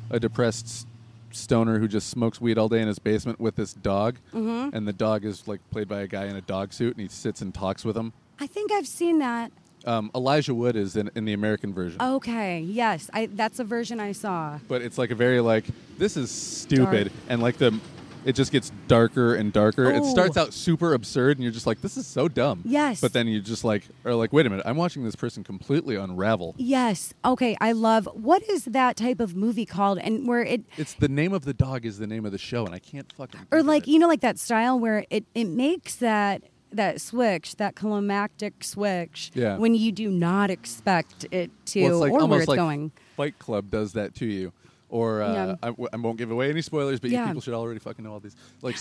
a 0.10 0.20
depressed 0.20 0.86
stoner 1.34 1.80
who 1.80 1.88
just 1.88 2.10
smokes 2.10 2.40
weed 2.40 2.58
all 2.58 2.70
day 2.70 2.82
in 2.82 2.88
his 2.88 3.00
basement 3.00 3.40
with 3.40 3.56
this 3.56 3.74
dog, 3.74 4.18
Mm-hmm. 4.34 4.76
and 4.76 4.88
the 4.88 4.94
dog 4.94 5.26
is 5.26 5.48
like 5.48 5.60
played 5.72 5.88
by 5.88 6.02
a 6.02 6.08
guy 6.08 6.26
in 6.26 6.36
a 6.36 6.42
dog 6.42 6.72
suit, 6.74 6.94
and 6.96 7.02
he 7.02 7.08
sits 7.10 7.42
and 7.42 7.54
talks 7.54 7.84
with 7.84 7.98
him. 7.98 8.14
I 8.40 8.48
think 8.48 8.72
I've 8.72 8.88
seen 8.88 9.20
that. 9.20 9.52
Um, 9.86 10.12
Elijah 10.16 10.54
Wood 10.56 10.78
is 10.78 10.96
in, 10.96 11.12
in 11.14 11.26
the 11.26 11.34
American 11.34 11.74
version. 11.74 12.02
Okay, 12.02 12.62
yes, 12.62 13.10
I 13.14 13.26
that's 13.26 13.60
a 13.60 13.66
version 13.66 14.00
I 14.00 14.14
saw. 14.14 14.58
but 14.70 14.82
it's 14.82 14.98
like 14.98 15.12
a 15.12 15.16
very 15.16 15.42
like 15.42 15.66
this 15.98 16.16
is 16.16 16.32
stupid 16.32 17.08
Dark. 17.10 17.18
and 17.28 17.42
like 17.42 17.58
the 17.58 17.78
it 18.26 18.34
just 18.36 18.52
gets 18.52 18.72
darker 18.88 19.36
and 19.36 19.52
darker 19.54 19.92
it 19.92 20.02
Oh. 20.04 20.10
starts 20.12 20.38
out 20.38 20.54
super 20.54 20.94
absurd 20.94 21.38
and 21.38 21.44
you're 21.44 21.52
just 21.52 21.68
like 21.68 21.82
this 21.82 21.98
is 21.98 22.06
so 22.08 22.28
dumb 22.28 22.62
Yes. 22.66 23.02
but 23.02 23.14
then 23.14 23.28
you 23.28 23.42
just 23.42 23.64
like 23.64 23.84
are 24.06 24.14
like 24.16 24.32
wait 24.34 24.46
a 24.46 24.50
minute 24.50 24.66
i'm 24.66 24.78
watching 24.78 25.04
this 25.04 25.16
person 25.16 25.44
completely 25.44 25.96
unravel 25.96 26.56
Yes. 26.58 27.14
Okay, 27.26 27.56
I 27.62 27.72
love. 27.74 28.08
What 28.14 28.44
is 28.50 28.66
that 28.66 28.96
type 28.98 29.20
of 29.20 29.36
movie 29.36 29.66
called? 29.66 29.98
And 30.00 30.28
where 30.28 30.42
it 30.44 30.62
it's 30.78 30.94
the 30.96 31.08
name 31.08 31.34
of 31.34 31.46
the 31.46 31.54
dog 31.54 31.86
is 31.86 31.98
the 32.00 32.08
name 32.08 32.26
of 32.26 32.32
the 32.32 32.38
show 32.38 32.66
and 32.66 32.74
i 32.74 32.80
can't 32.80 33.12
fucking 33.14 33.42
or 33.52 33.60
of 33.60 33.66
like 33.66 33.88
it. 33.88 33.92
you 33.92 34.00
know 34.00 34.08
like 34.08 34.22
that 34.22 34.38
style 34.40 34.80
where 34.80 35.06
it 35.10 35.26
it 35.36 35.46
makes 35.46 35.96
that 35.96 36.44
that 36.72 37.00
switch 37.02 37.56
that 37.58 37.76
climactic 37.76 38.64
switch 38.64 39.32
Yeah. 39.34 39.58
when 39.58 39.76
you 39.76 39.92
do 39.92 40.10
not 40.10 40.50
expect 40.50 41.26
it 41.32 41.52
to 41.68 41.84
well, 41.84 41.92
it's 41.92 42.00
like 42.02 42.12
or 42.12 42.22
almost 42.22 42.30
where 42.32 42.40
it's 42.42 42.48
like 42.50 42.58
going 42.58 42.92
fight 43.16 43.38
club 43.40 43.70
does 43.70 43.94
that 43.94 44.16
to 44.16 44.26
you 44.26 44.52
or 44.94 45.24
uh, 45.24 45.34
Yeah. 45.34 45.56
I, 45.64 45.68
w- 45.68 45.90
I 45.92 45.98
won't 45.98 46.18
give 46.18 46.30
away 46.32 46.50
any 46.50 46.62
spoilers 46.62 47.00
but 47.00 47.10
you 47.10 47.26
people 47.26 47.42
should 47.42 47.54
already 47.56 47.80
fucking 47.80 48.06
know 48.06 48.14
all 48.14 48.20
these 48.20 48.36
like 48.62 48.78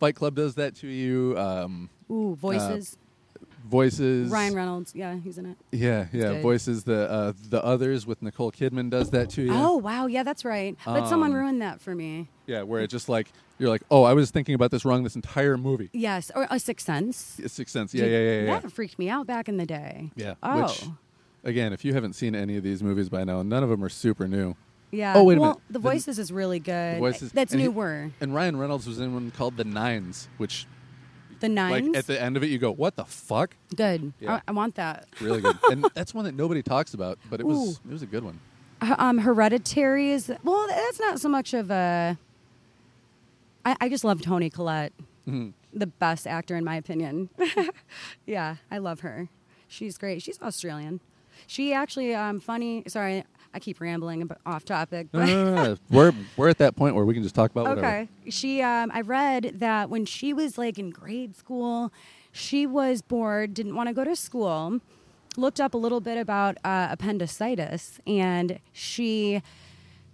fight 0.00 0.14
club 0.14 0.34
does 0.34 0.54
that 0.54 0.74
to 0.76 0.86
you 0.86 1.34
um, 1.38 1.90
ooh 2.10 2.34
voices 2.34 2.96
voices 3.68 4.30
ryan 4.30 4.54
reynolds 4.54 4.92
yeah 4.94 5.16
he's 5.22 5.36
in 5.38 5.46
it 5.46 5.56
Yeah, 5.70 6.06
yeah. 6.12 6.32
good. 6.32 6.42
Voices 6.42 6.84
the 6.84 7.10
uh, 7.10 7.32
the 7.50 7.62
others 7.64 8.06
with 8.06 8.22
Nicole 8.22 8.50
Kidman 8.50 8.88
does 8.90 9.10
that 9.10 9.28
to 9.30 9.42
you. 9.42 9.52
oh 9.52 9.76
wow 9.76 10.06
yeah 10.06 10.22
that's 10.22 10.44
right 10.44 10.76
but 10.84 11.06
someone 11.06 11.30
Um, 11.32 11.36
ruined 11.36 11.62
that 11.62 11.80
for 11.80 11.94
me 11.94 12.28
Yeah, 12.46 12.62
where 12.62 12.80
it 12.82 12.88
just 12.88 13.08
like 13.08 13.30
you're 13.58 13.68
like, 13.68 13.82
oh, 13.90 14.04
I 14.04 14.14
was 14.14 14.30
thinking 14.30 14.54
about 14.54 14.70
this 14.70 14.86
wrong 14.86 15.04
this 15.04 15.14
entire 15.16 15.58
movie. 15.58 15.90
yes 15.92 16.30
or 16.34 16.46
a 16.50 16.58
sixth 16.58 16.86
sense 16.86 17.38
It's 17.42 17.52
Sixth 17.52 17.72
Sense. 17.74 17.92
Yeah, 17.92 18.06
yeah, 18.06 18.18
yeah, 18.18 18.40
yeah. 18.44 18.60
that 18.60 18.72
freaked 18.72 18.98
me 18.98 19.10
out 19.10 19.26
back 19.26 19.48
in 19.50 19.58
the 19.58 19.66
day 19.66 20.10
Yeah. 20.16 20.34
oh 20.42 20.62
Which, 20.62 20.84
again, 21.44 21.72
if 21.74 21.84
you 21.84 21.92
haven't 21.92 22.14
seen 22.14 22.34
any 22.34 22.56
of 22.56 22.62
these 22.62 22.82
movies 22.82 23.08
by 23.10 23.24
now, 23.24 23.42
none 23.42 23.62
of 23.62 23.68
them 23.68 23.84
are 23.84 23.88
super 23.90 24.26
new. 24.26 24.56
Yeah 24.90 25.14
Oh, 25.16 25.24
wait 25.24 25.38
a 25.38 25.40
well 25.40 25.50
minute. 25.52 25.62
the 25.70 25.78
voices 25.78 26.18
is 26.18 26.32
really 26.32 26.58
good 26.58 26.96
The 26.96 27.00
Voices, 27.00 27.32
that's 27.32 27.52
and 27.52 27.60
he- 27.60 27.68
newer 27.68 28.10
and 28.20 28.34
Ryan 28.34 28.56
Reynolds 28.56 28.86
was 28.86 28.98
in 28.98 29.14
one 29.14 29.30
called 29.30 29.56
The 29.56 29.64
Nines, 29.64 30.28
which 30.36 30.66
the 31.40 31.48
nines 31.48 31.88
like 31.88 31.96
at 31.96 32.06
the 32.06 32.20
end 32.20 32.36
of 32.36 32.42
it 32.42 32.48
you 32.50 32.58
go, 32.58 32.70
what 32.70 32.96
the 32.96 33.04
fuck? 33.06 33.54
good 33.74 34.12
Yeah. 34.20 34.34
I, 34.36 34.42
I 34.48 34.52
want 34.52 34.74
that 34.74 35.06
Really 35.20 35.40
good. 35.40 35.56
and 35.70 35.86
that's 35.94 36.12
one 36.12 36.24
that 36.26 36.34
nobody 36.34 36.62
talks 36.62 36.92
about, 36.92 37.18
but 37.30 37.40
it 37.40 37.46
was 37.46 37.80
it 37.88 37.92
was 37.92 38.02
a 38.02 38.06
good 38.06 38.24
one. 38.24 38.40
H- 38.82 38.94
um, 38.98 39.18
Hereditary 39.18 40.10
is 40.10 40.32
well. 40.42 40.66
That's 40.68 40.98
not 41.00 41.20
so 41.20 41.28
much 41.28 41.52
of 41.54 41.70
a. 41.70 42.16
I, 43.64 43.76
I 43.80 43.88
just 43.88 44.04
love 44.04 44.22
Toni 44.22 44.48
Collette, 44.50 44.92
Mhm. 45.28 45.52
the 45.72 45.86
best 45.86 46.26
actor 46.26 46.56
in 46.56 46.64
my 46.64 46.76
opinion. 46.76 47.28
yeah, 48.26 48.56
I 48.70 48.78
love 48.78 49.00
her. 49.00 49.28
She's 49.68 49.98
great. 49.98 50.22
She's 50.22 50.40
Australian. 50.40 51.00
She 51.46 51.72
actually, 51.72 52.14
um, 52.14 52.40
funny. 52.40 52.82
Sorry, 52.86 53.24
I 53.52 53.58
keep 53.58 53.80
rambling 53.80 54.30
off 54.46 54.64
topic. 54.64 55.08
But 55.10 55.26
no, 55.26 55.44
no, 55.44 55.64
no. 55.64 55.76
we're 55.90 56.12
we're 56.36 56.48
at 56.48 56.58
that 56.58 56.76
point 56.76 56.94
where 56.94 57.04
we 57.04 57.14
can 57.14 57.22
just 57.22 57.34
talk 57.34 57.50
about 57.50 57.68
whatever. 57.68 57.86
okay, 57.86 58.08
she. 58.28 58.62
Um, 58.62 58.90
I 58.92 59.00
read 59.00 59.54
that 59.56 59.90
when 59.90 60.04
she 60.04 60.32
was 60.32 60.56
like 60.58 60.78
in 60.78 60.90
grade 60.90 61.36
school, 61.36 61.92
she 62.32 62.66
was 62.66 63.02
bored, 63.02 63.54
didn't 63.54 63.74
want 63.74 63.88
to 63.88 63.94
go 63.94 64.04
to 64.04 64.16
school. 64.16 64.80
Looked 65.36 65.60
up 65.60 65.74
a 65.74 65.78
little 65.78 66.00
bit 66.00 66.18
about 66.18 66.58
uh, 66.64 66.88
appendicitis, 66.90 68.00
and 68.06 68.58
she 68.72 69.42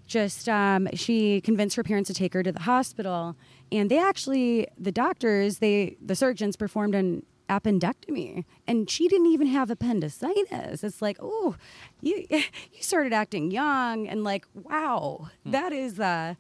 just 0.07 0.49
um, 0.49 0.89
she 0.95 1.41
convinced 1.41 1.77
her 1.77 1.83
parents 1.83 2.09
to 2.09 2.15
take 2.15 2.33
her 2.35 2.43
to 2.43 2.53
the 2.53 2.61
hospital 2.61 3.37
and 3.73 3.91
they 3.91 3.99
actually 3.99 4.69
the 4.79 4.93
doctors 4.93 5.59
they 5.59 5.97
the 6.01 6.15
surgeons 6.15 6.57
performed 6.57 6.95
an 6.95 7.25
appendectomy 7.49 8.45
and 8.67 8.91
she 8.91 9.07
didn't 9.07 9.29
even 9.29 9.47
have 9.47 9.71
appendicitis 9.71 10.83
it's 10.83 11.01
like 11.01 11.17
oh 11.21 11.55
you 12.01 12.27
you 12.31 12.43
started 12.81 13.13
acting 13.13 13.51
young 13.51 14.09
and 14.09 14.25
like 14.25 14.45
wow 14.55 15.29
that 15.45 15.73
is 15.73 16.01
uh 16.01 16.35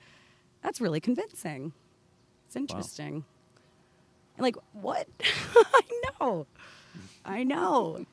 that's 0.66 0.80
really 0.80 0.98
convincing. 0.98 1.72
It's 2.46 2.56
interesting. 2.56 3.24
Like, 4.36 4.56
what? 4.72 5.06
I 5.54 5.82
know. 6.20 6.46
I 7.24 7.44
know. 7.44 8.04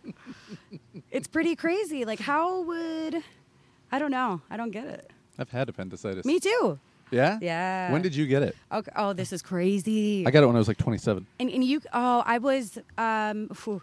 it's 1.12 1.28
pretty 1.28 1.56
crazy. 1.56 2.06
Like, 2.06 2.20
how 2.20 2.62
would. 2.62 3.24
I 3.92 3.98
don't 3.98 4.12
know. 4.12 4.42
I 4.52 4.58
don't 4.58 4.70
get 4.70 4.86
it. 4.86 5.12
I've 5.40 5.50
had 5.50 5.68
appendicitis. 5.68 6.26
Me 6.26 6.40
too. 6.40 6.80
Yeah. 7.14 7.38
Yeah. 7.42 7.92
When 7.92 8.02
did 8.02 8.16
you 8.16 8.26
get 8.28 8.44
it? 8.44 8.56
Okay. 8.72 8.92
Oh, 8.96 9.14
this 9.14 9.32
is 9.32 9.42
crazy. 9.42 10.26
I 10.26 10.32
got 10.32 10.44
it 10.44 10.48
when 10.48 10.56
I 10.56 10.60
was 10.60 10.68
like 10.68 10.78
27. 10.78 11.26
And, 11.40 11.50
and 11.50 11.64
you, 11.64 11.82
oh, 11.94 12.24
I 12.26 12.38
was 12.40 12.78
um, 12.98 13.50
phew, 13.50 13.82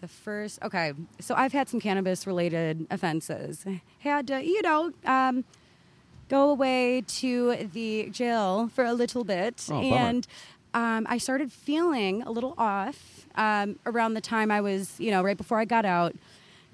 the 0.00 0.08
first. 0.08 0.60
Okay, 0.62 0.92
so 1.18 1.34
I've 1.34 1.52
had 1.52 1.68
some 1.68 1.80
cannabis-related 1.80 2.86
offenses. 2.90 3.66
Had 3.98 4.26
to, 4.28 4.42
you 4.44 4.62
know, 4.62 4.92
um, 5.04 5.44
go 6.28 6.50
away 6.50 7.02
to 7.06 7.68
the 7.72 8.08
jail 8.10 8.70
for 8.74 8.84
a 8.84 8.94
little 8.94 9.24
bit, 9.24 9.66
Oh, 9.70 9.80
and 9.82 10.26
um, 10.72 11.06
I 11.10 11.18
started 11.18 11.52
feeling 11.52 12.22
a 12.22 12.30
little 12.30 12.54
off 12.56 13.26
um, 13.34 13.78
around 13.84 14.14
the 14.14 14.20
time 14.20 14.50
I 14.50 14.60
was, 14.60 14.98
you 15.00 15.10
know, 15.10 15.22
right 15.22 15.36
before 15.36 15.58
I 15.58 15.64
got 15.64 15.84
out. 15.84 16.14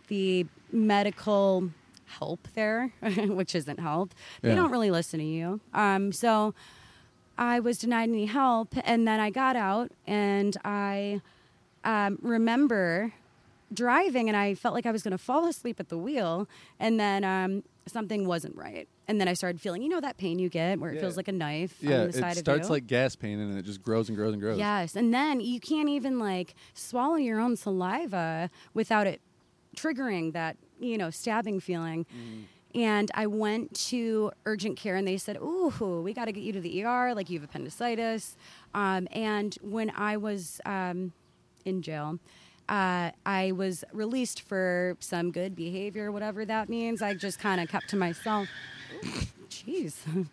The 0.08 0.46
medical 0.70 1.70
help 2.06 2.48
there, 2.54 2.92
which 3.02 3.54
isn't 3.54 3.80
help, 3.80 4.14
they 4.42 4.50
Yeah. 4.50 4.56
don't 4.56 4.70
really 4.70 4.90
listen 4.90 5.18
to 5.20 5.26
you. 5.26 5.60
Um, 5.74 6.12
so. 6.12 6.54
I 7.38 7.60
was 7.60 7.76
denied 7.76 8.08
any 8.08 8.24
help, 8.24 8.74
and 8.82 9.06
then 9.06 9.20
I 9.20 9.28
got 9.28 9.56
out, 9.56 9.92
and 10.06 10.56
I 10.64 11.20
um, 11.84 12.18
remember 12.22 13.12
driving, 13.70 14.28
and 14.28 14.36
I 14.38 14.54
felt 14.54 14.74
like 14.74 14.86
I 14.86 14.90
was 14.90 15.02
going 15.02 15.12
to 15.12 15.18
fall 15.18 15.46
asleep 15.46 15.78
at 15.78 15.90
the 15.90 15.98
wheel, 15.98 16.48
and 16.80 16.98
then 16.98 17.24
um, 17.24 17.62
something 17.86 18.26
wasn't 18.26 18.56
right, 18.56 18.88
and 19.06 19.20
then 19.20 19.28
I 19.28 19.34
started 19.34 19.60
feeling, 19.60 19.82
you 19.82 19.90
know, 19.90 20.00
that 20.00 20.16
pain 20.16 20.38
you 20.38 20.48
get 20.48 20.80
where 20.80 20.92
it 20.92 20.94
Yeah. 20.94 21.00
feels 21.02 21.18
like 21.18 21.28
a 21.28 21.32
knife 21.32 21.76
Yeah, 21.82 22.00
on 22.00 22.06
the 22.06 22.12
side 22.14 22.36
it 22.38 22.40
starts 22.40 22.70
like 22.70 22.86
gas 22.86 23.16
pain 23.16 23.38
and 23.38 23.52
then 23.52 23.58
it 23.58 23.66
just 23.66 23.82
grows 23.82 24.08
and 24.08 24.16
grows 24.16 24.32
and 24.32 24.40
grows. 24.40 24.56
Yes, 24.58 24.96
and 24.96 25.12
then 25.12 25.40
you 25.40 25.60
can't 25.60 25.90
even 25.90 26.18
like 26.18 26.54
swallow 26.72 27.16
your 27.16 27.38
own 27.38 27.54
saliva 27.56 28.48
without 28.72 29.06
it 29.06 29.20
triggering 29.76 30.32
that 30.32 30.56
you 30.80 30.98
know 30.98 31.10
stabbing 31.10 31.60
feeling. 31.60 32.06
And 32.74 33.10
I 33.14 33.26
went 33.26 33.74
to 33.88 34.32
urgent 34.44 34.76
care, 34.76 34.96
and 34.96 35.08
they 35.08 35.16
said, 35.16 35.38
"Ooh, 35.38 36.02
we 36.04 36.12
got 36.12 36.26
to 36.26 36.32
get 36.32 36.42
you 36.42 36.52
to 36.52 36.60
the 36.60 36.84
ER. 36.84 37.14
Like 37.14 37.30
you 37.30 37.38
have 37.40 37.48
appendicitis." 37.48 38.36
Um, 38.74 39.08
and 39.12 39.56
when 39.62 39.90
I 39.96 40.16
was 40.18 40.60
um, 40.66 41.12
in 41.64 41.80
jail, 41.80 42.18
uh, 42.68 43.12
I 43.24 43.52
was 43.52 43.84
released 43.92 44.42
for 44.42 44.96
some 45.00 45.30
good 45.30 45.54
behavior, 45.54 46.10
whatever 46.12 46.44
that 46.44 46.68
means. 46.68 47.00
I 47.00 47.14
just 47.14 47.38
kind 47.38 47.60
of 47.60 47.68
kept 47.68 47.88
to 47.90 47.96
myself. 47.96 48.48
Jeez. 49.48 49.94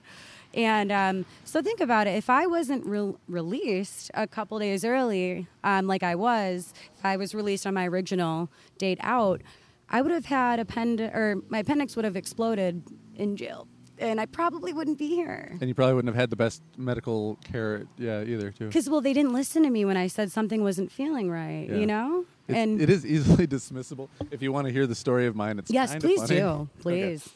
And 0.53 0.91
um, 0.91 1.25
so 1.45 1.61
think 1.61 1.79
about 1.81 2.07
it. 2.07 2.11
If 2.15 2.29
I 2.29 2.45
wasn't 2.45 2.85
re- 2.85 3.15
released 3.27 4.11
a 4.13 4.27
couple 4.27 4.59
days 4.59 4.85
early, 4.85 5.47
um, 5.63 5.87
like 5.87 6.03
I 6.03 6.15
was, 6.15 6.73
if 6.97 7.05
I 7.05 7.17
was 7.17 7.33
released 7.33 7.65
on 7.65 7.73
my 7.73 7.87
original 7.87 8.49
date 8.77 8.99
out, 9.01 9.41
I 9.89 10.01
would 10.01 10.11
have 10.11 10.25
had 10.25 10.59
append 10.59 11.01
or 11.01 11.37
my 11.49 11.59
appendix 11.59 11.95
would 11.95 12.05
have 12.05 12.15
exploded 12.15 12.83
in 13.15 13.35
jail, 13.35 13.67
and 13.99 14.19
I 14.19 14.25
probably 14.25 14.73
wouldn't 14.73 14.97
be 14.97 15.07
here. 15.07 15.55
And 15.59 15.67
you 15.67 15.75
probably 15.75 15.93
wouldn't 15.93 16.13
have 16.13 16.19
had 16.19 16.29
the 16.29 16.35
best 16.35 16.61
medical 16.77 17.37
care, 17.43 17.85
yeah, 17.97 18.23
either, 18.23 18.51
too. 18.51 18.67
Because 18.67 18.89
well, 18.89 19.01
they 19.01 19.13
didn't 19.13 19.33
listen 19.33 19.61
to 19.63 19.69
me 19.69 19.85
when 19.85 19.97
I 19.97 20.07
said 20.07 20.31
something 20.31 20.63
wasn't 20.63 20.91
feeling 20.91 21.29
right. 21.29 21.67
Yeah. 21.69 21.75
You 21.77 21.85
know. 21.85 22.25
It's, 22.47 22.57
and 22.57 22.81
it 22.81 22.89
is 22.89 23.05
easily 23.05 23.47
dismissible. 23.55 24.09
If 24.31 24.41
you 24.41 24.51
want 24.51 24.67
to 24.67 24.73
hear 24.73 24.85
the 24.87 24.95
story 24.95 25.27
of 25.27 25.35
mine, 25.35 25.59
it's 25.59 25.71
yes, 25.71 25.95
please 25.95 26.21
funny. 26.21 26.35
do, 26.39 26.45
Okay. 26.47 26.69
please. 26.81 27.29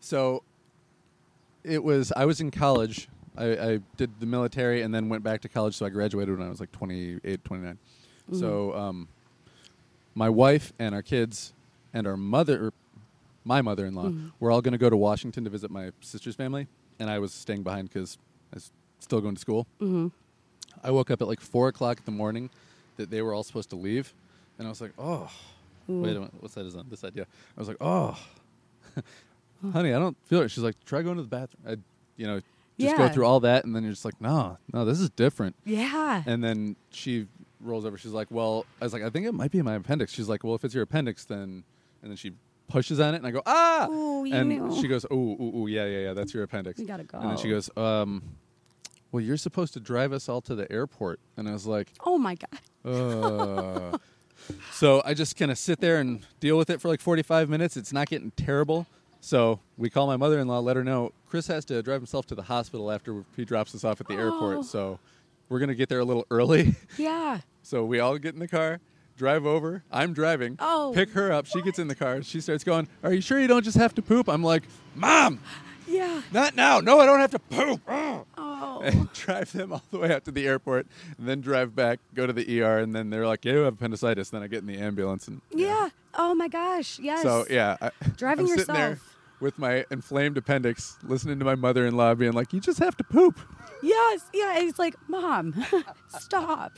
So 0.00 0.42
it 1.66 1.82
was 1.84 2.12
I 2.16 2.24
was 2.24 2.40
in 2.40 2.50
college. 2.50 3.08
I, 3.36 3.44
I 3.72 3.80
did 3.98 4.18
the 4.18 4.24
military 4.26 4.80
and 4.82 4.94
then 4.94 5.08
went 5.10 5.22
back 5.22 5.42
to 5.42 5.48
college. 5.48 5.74
So 5.76 5.84
I 5.84 5.90
graduated 5.90 6.38
when 6.38 6.46
I 6.46 6.50
was 6.50 6.60
like 6.60 6.72
28, 6.72 7.44
29. 7.44 7.78
So 8.32 8.72
um, 8.74 9.08
my 10.14 10.28
wife 10.30 10.72
and 10.78 10.94
our 10.94 11.02
kids 11.02 11.52
and 11.92 12.06
our 12.06 12.16
mother, 12.16 12.72
my 13.44 13.60
mother-in-law, 13.62 14.10
were 14.40 14.50
all 14.50 14.62
going 14.62 14.72
to 14.72 14.78
go 14.78 14.88
to 14.90 14.96
Washington 14.96 15.44
to 15.44 15.50
visit 15.50 15.70
my 15.70 15.90
sister's 16.00 16.34
family, 16.34 16.66
and 16.98 17.10
I 17.10 17.18
was 17.18 17.32
staying 17.34 17.62
behind 17.62 17.88
because 17.92 18.16
I 18.52 18.56
was 18.56 18.72
still 19.00 19.20
going 19.20 19.34
to 19.34 19.40
school. 19.40 19.66
hmm 19.78 20.08
I 20.84 20.90
woke 20.90 21.10
up 21.10 21.20
at 21.22 21.28
like 21.28 21.40
four 21.40 21.68
o'clock 21.68 21.98
in 21.98 22.04
the 22.04 22.10
morning 22.16 22.50
that 22.96 23.10
they 23.10 23.22
were 23.22 23.32
all 23.34 23.42
supposed 23.42 23.70
to 23.70 23.76
leave, 23.76 24.12
and 24.58 24.66
I 24.66 24.70
was 24.70 24.80
like, 24.80 24.92
"Oh, 24.98 25.30
wait 25.88 26.10
a 26.16 26.20
minute, 26.20 26.34
what's 26.40 26.54
that? 26.54 26.66
Is 26.66 26.74
on 26.76 26.86
this 26.90 27.00
side?" 27.00 27.12
Yeah, 27.14 27.24
I 27.56 27.60
was 27.60 27.68
like, 27.68 27.78
"Oh, 27.80 28.18
honey, 29.72 29.92
I 29.92 29.98
don't 29.98 30.16
feel 30.26 30.40
it." 30.42 30.50
She's 30.50 30.64
like, 30.64 30.76
"Try 30.84 31.02
going 31.02 31.16
to 31.16 31.22
the 31.22 31.28
bathroom." 31.28 31.62
I, 31.66 31.76
you 32.16 32.26
know, 32.26 32.40
just 32.78 32.96
go 32.96 33.08
through 33.08 33.24
all 33.26 33.40
that, 33.40 33.64
and 33.64 33.74
then 33.74 33.82
you're 33.82 33.92
just 33.92 34.04
like, 34.04 34.20
"No, 34.20 34.58
no, 34.72 34.84
this 34.84 35.00
is 35.00 35.10
different." 35.10 35.56
Yeah. 35.64 36.22
And 36.26 36.42
then 36.44 36.76
she 36.90 37.26
rolls 37.60 37.84
over. 37.84 37.96
She's 37.98 38.12
like, 38.12 38.30
"Well," 38.30 38.66
I 38.80 38.84
was 38.84 38.92
like, 38.92 39.02
"I 39.02 39.10
think 39.10 39.26
it 39.26 39.32
might 39.32 39.50
be 39.50 39.62
my 39.62 39.74
appendix." 39.74 40.12
She's 40.12 40.28
like, 40.28 40.44
"Well, 40.44 40.54
if 40.54 40.64
it's 40.64 40.74
your 40.74 40.82
appendix, 40.84 41.24
then," 41.24 41.64
and 42.02 42.10
then 42.10 42.16
she 42.16 42.32
pushes 42.68 43.00
on 43.00 43.14
it, 43.14 43.18
and 43.18 43.26
I 43.26 43.30
go, 43.30 43.42
"Ah!" 43.46 43.88
Ooh, 43.88 44.24
you 44.24 44.34
and 44.34 44.48
knew. 44.48 44.76
she 44.80 44.88
goes, 44.88 45.04
"Ooh, 45.12 45.14
ooh, 45.40 45.52
ooh, 45.62 45.66
yeah, 45.68 45.86
yeah, 45.86 45.98
yeah, 45.98 46.12
that's 46.12 46.34
your 46.34 46.42
appendix." 46.42 46.78
We 46.78 46.86
gotta 46.86 47.04
go. 47.04 47.18
And 47.18 47.30
then 47.30 47.36
she 47.38 47.48
goes, 47.48 47.70
um, 47.76 48.22
"Well, 49.12 49.22
you're 49.22 49.36
supposed 49.36 49.72
to 49.74 49.80
drive 49.80 50.12
us 50.12 50.28
all 50.28 50.40
to 50.42 50.54
the 50.54 50.70
airport," 50.70 51.20
and 51.36 51.48
I 51.48 51.52
was 51.52 51.66
like, 51.66 51.92
oh 52.04 52.18
my 52.18 52.36
god. 52.36 52.60
uh. 52.84 53.98
so 54.72 55.02
I 55.04 55.14
just 55.14 55.36
kind 55.36 55.50
of 55.50 55.58
sit 55.58 55.80
there 55.80 55.98
and 55.98 56.24
deal 56.40 56.58
with 56.58 56.70
it 56.70 56.80
for 56.80 56.88
like 56.88 57.00
45 57.00 57.48
minutes. 57.48 57.76
It's 57.76 57.92
not 57.92 58.08
getting 58.08 58.30
terrible. 58.32 58.86
So 59.26 59.58
we 59.76 59.90
call 59.90 60.06
my 60.06 60.16
mother-in-law, 60.16 60.60
let 60.60 60.76
her 60.76 60.84
know 60.84 61.10
Chris 61.28 61.48
has 61.48 61.64
to 61.64 61.82
drive 61.82 62.00
himself 62.00 62.26
to 62.26 62.36
the 62.36 62.42
hospital 62.44 62.92
after 62.92 63.24
he 63.34 63.44
drops 63.44 63.74
us 63.74 63.82
off 63.82 64.00
at 64.00 64.06
the 64.06 64.14
Oh. 64.14 64.18
airport. 64.20 64.64
So 64.66 65.00
we're 65.48 65.58
gonna 65.58 65.74
get 65.74 65.88
there 65.88 65.98
a 65.98 66.04
little 66.04 66.24
early. 66.30 66.76
Yeah. 66.96 67.40
so 67.60 67.84
we 67.84 67.98
all 67.98 68.18
get 68.18 68.34
in 68.34 68.38
the 68.40 68.46
car, 68.46 68.78
drive 69.16 69.44
over. 69.44 69.82
I'm 69.90 70.12
driving. 70.12 70.54
Oh, 70.60 70.92
pick 70.94 71.10
her 71.10 71.32
up. 71.32 71.46
She 71.46 71.60
gets 71.62 71.80
in 71.80 71.88
the 71.88 71.96
car. 71.96 72.22
She 72.22 72.40
starts 72.40 72.62
going. 72.62 72.86
Are 73.02 73.12
you 73.12 73.20
sure 73.20 73.40
you 73.40 73.48
don't 73.48 73.64
just 73.64 73.76
have 73.76 73.96
to 73.96 74.02
poop? 74.02 74.28
I'm 74.28 74.44
like, 74.44 74.62
Mom, 74.94 75.40
Yeah. 75.88 76.22
not 76.32 76.54
now. 76.54 76.78
No, 76.78 77.00
I 77.00 77.06
don't 77.06 77.18
have 77.18 77.32
to 77.32 77.40
poop. 77.40 77.80
Oh. 78.58 78.80
and 78.84 79.12
drive 79.12 79.52
them 79.52 79.72
all 79.72 79.82
the 79.90 79.98
way 79.98 80.12
out 80.14 80.24
to 80.24 80.30
the 80.30 80.46
airport, 80.46 80.86
and 81.18 81.28
then 81.28 81.40
drive 81.40 81.74
back, 81.74 81.98
go 82.14 82.26
to 82.26 82.32
the 82.32 82.62
ER, 82.62 82.78
and 82.78 82.94
then 82.94 83.10
they're 83.10 83.26
like, 83.26 83.44
"Yeah, 83.44 83.52
you 83.52 83.58
have 83.60 83.74
appendicitis." 83.74 84.30
Then 84.30 84.42
I 84.42 84.46
get 84.46 84.60
in 84.60 84.66
the 84.66 84.78
ambulance, 84.78 85.28
and 85.28 85.40
Yeah. 85.52 85.90
Oh 86.14 86.34
my 86.34 86.48
gosh. 86.48 86.98
Yes. 86.98 87.22
So 87.22 87.44
yeah, 87.50 87.76
I, 87.80 87.90
Driving 88.16 88.46
I'm 88.46 88.56
yourself. 88.56 89.15
With 89.40 89.58
my 89.58 89.84
inflamed 89.90 90.36
appendix, 90.38 90.96
listening 91.02 91.38
to 91.38 91.44
my 91.44 91.54
mother-in-law 91.54 92.14
being 92.14 92.32
like, 92.32 92.52
"You 92.52 92.60
just 92.60 92.78
have 92.78 92.96
to 92.96 93.04
poop," 93.04 93.38
Yes. 93.82 94.22
Yeah. 94.32 94.58
It's 94.60 94.78
like, 94.78 94.94
mom, 95.08 95.54
stop. 96.08 96.72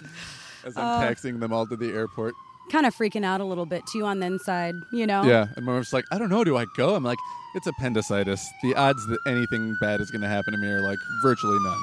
as 0.65 0.77
I'm 0.77 0.85
Uh, 0.85 1.01
taxiing 1.01 1.39
them 1.41 1.53
all 1.53 1.67
to 1.67 1.77
the 1.77 1.91
airport. 1.93 2.35
Kind 2.73 2.85
of 2.85 2.95
freaking 2.95 3.25
out 3.25 3.41
a 3.41 3.45
little 3.45 3.65
bit 3.67 3.83
too 3.87 4.05
on 4.05 4.19
the 4.21 4.27
inside, 4.27 4.75
you 4.93 5.07
know? 5.07 5.23
Yeah, 5.23 5.47
and 5.57 5.65
my 5.65 5.73
mom's 5.73 5.93
like, 5.93 6.05
"I 6.11 6.19
don't 6.19 6.29
know. 6.29 6.45
Do 6.45 6.57
I 6.57 6.67
go?" 6.77 6.95
I'm 6.97 7.05
like, 7.05 7.19
"It's 7.55 7.67
appendicitis. 7.67 8.45
The 8.63 8.75
odds 8.75 9.07
that 9.07 9.19
anything 9.27 9.75
bad 9.81 10.01
is 10.01 10.11
going 10.11 10.21
to 10.23 10.29
happen 10.29 10.53
to 10.53 10.59
me 10.59 10.69
are 10.69 10.81
like 10.83 10.99
virtually 11.23 11.59
none." 11.63 11.79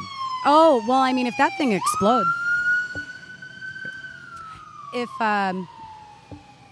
Oh, 0.46 0.84
well, 0.88 1.00
I 1.00 1.12
mean, 1.14 1.26
if 1.26 1.36
that 1.38 1.58
thing 1.58 1.72
explodes. 1.72 2.30
If, 4.94 5.10
um, 5.22 5.68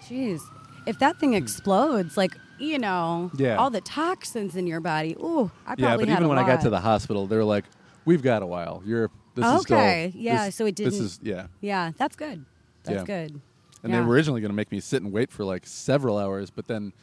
jeez, 0.08 0.42
if 0.86 1.00
that 1.00 1.18
thing 1.20 1.34
explodes, 1.34 2.16
like, 2.18 2.38
you 2.64 2.80
know. 2.80 3.32
Yeah. 3.38 3.56
all 3.58 3.70
the 3.70 3.82
toxins 3.82 4.56
in 4.56 4.66
your 4.68 4.80
body, 4.80 5.16
ooh, 5.20 5.52
I 5.66 5.76
probably 5.76 5.84
Yeah, 5.86 5.98
but 5.98 6.08
had 6.08 6.18
even 6.18 6.28
when 6.30 6.38
I 6.40 6.46
got 6.48 6.62
to 6.62 6.70
the 6.70 6.80
hospital, 6.80 7.28
they 7.28 7.36
were 7.38 7.44
like, 7.44 7.66
"We've 8.06 8.22
got 8.24 8.42
a 8.42 8.46
while. 8.46 8.82
You're 8.86 9.10
this 9.36 9.46
is 9.46 9.62
still 9.62 9.78
Okay, 9.78 10.12
yeah, 10.16 10.46
this- 10.46 10.56
so 10.56 10.66
it 10.66 10.76
didn't- 10.76 10.92
This 10.94 11.00
is 11.02 11.20
yeah." 11.22 11.48
Yeah, 11.62 11.92
that's 11.98 12.16
good. 12.16 12.46
That's 12.84 13.00
Yeah. 13.00 13.04
good. 13.06 13.42
And 13.84 13.92
Yeah. 13.92 14.00
they 14.00 14.06
were 14.06 14.14
originally 14.14 14.42
going 14.42 14.52
to 14.52 14.56
make 14.56 14.72
me 14.72 14.80
sit 14.80 15.02
and 15.04 15.12
wait 15.12 15.32
for 15.32 15.44
like 15.44 15.66
several 15.66 16.18
hours, 16.18 16.50
but 16.50 16.68
then 16.68 16.94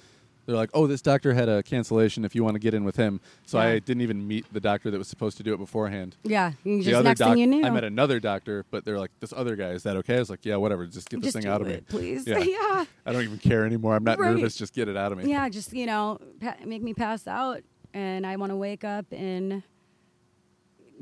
they're 0.51 0.57
like, 0.59 0.71
"Oh, 0.75 0.87
this 0.87 1.01
doctor 1.01 1.33
had 1.33 1.49
a 1.49 1.63
cancellation. 1.63 2.25
If 2.25 2.35
you 2.35 2.43
want 2.43 2.57
to 2.57 2.59
get 2.59 2.75
in 2.75 2.85
with 2.85 2.97
him," 2.97 3.21
so 3.47 3.59
Yeah. 3.59 3.67
I 3.67 3.79
didn't 3.79 4.01
even 4.03 4.27
meet 4.27 4.45
the 4.53 4.61
doctor 4.61 4.91
that 4.91 4.99
was 4.99 5.07
supposed 5.09 5.37
to 5.37 5.43
do 5.43 5.55
it 5.55 5.59
beforehand. 5.59 6.17
Yeah, 6.25 6.53
you 6.65 6.83
the 6.83 6.95
other 6.95 7.05
next 7.05 7.21
doc- 7.21 7.31
thing 7.31 7.39
you 7.39 7.47
knew. 7.47 7.65
I 7.65 7.71
met 7.71 7.85
another 7.85 8.19
doctor, 8.21 8.65
but 8.71 8.85
they're 8.85 8.99
like, 8.99 9.13
"This 9.21 9.33
other 9.33 9.55
guy 9.57 9.71
is 9.71 9.85
that 9.85 9.97
okay?" 9.99 10.17
I 10.17 10.19
was 10.19 10.31
like, 10.31 10.45
"Yeah, 10.45 10.57
whatever. 10.57 10.87
Just 10.87 11.09
get 11.09 11.23
this 11.23 11.33
thing 11.35 11.47
out 11.47 11.61
of 11.61 11.69
it, 11.69 11.81
me, 11.83 11.87
please. 11.89 12.27
Yeah. 12.27 12.39
Yeah. 12.45 12.85
I 13.07 13.13
don't 13.13 13.23
even 13.23 13.39
care 13.39 13.65
anymore. 13.65 13.95
I'm 13.95 14.05
not 14.05 14.19
Right. 14.19 14.35
nervous. 14.35 14.57
Just 14.57 14.75
get 14.75 14.89
it 14.89 14.97
out 14.97 15.13
of 15.13 15.19
me." 15.19 15.31
Yeah, 15.31 15.49
just 15.49 15.73
you 15.73 15.87
know, 15.87 16.19
pa- 16.41 16.57
make 16.67 16.83
me 16.83 16.95
pass 16.95 17.27
out, 17.27 17.63
and 17.95 18.27
I 18.27 18.37
want 18.37 18.51
to 18.51 18.57
wake 18.57 18.83
up 18.85 19.07
and 19.13 19.63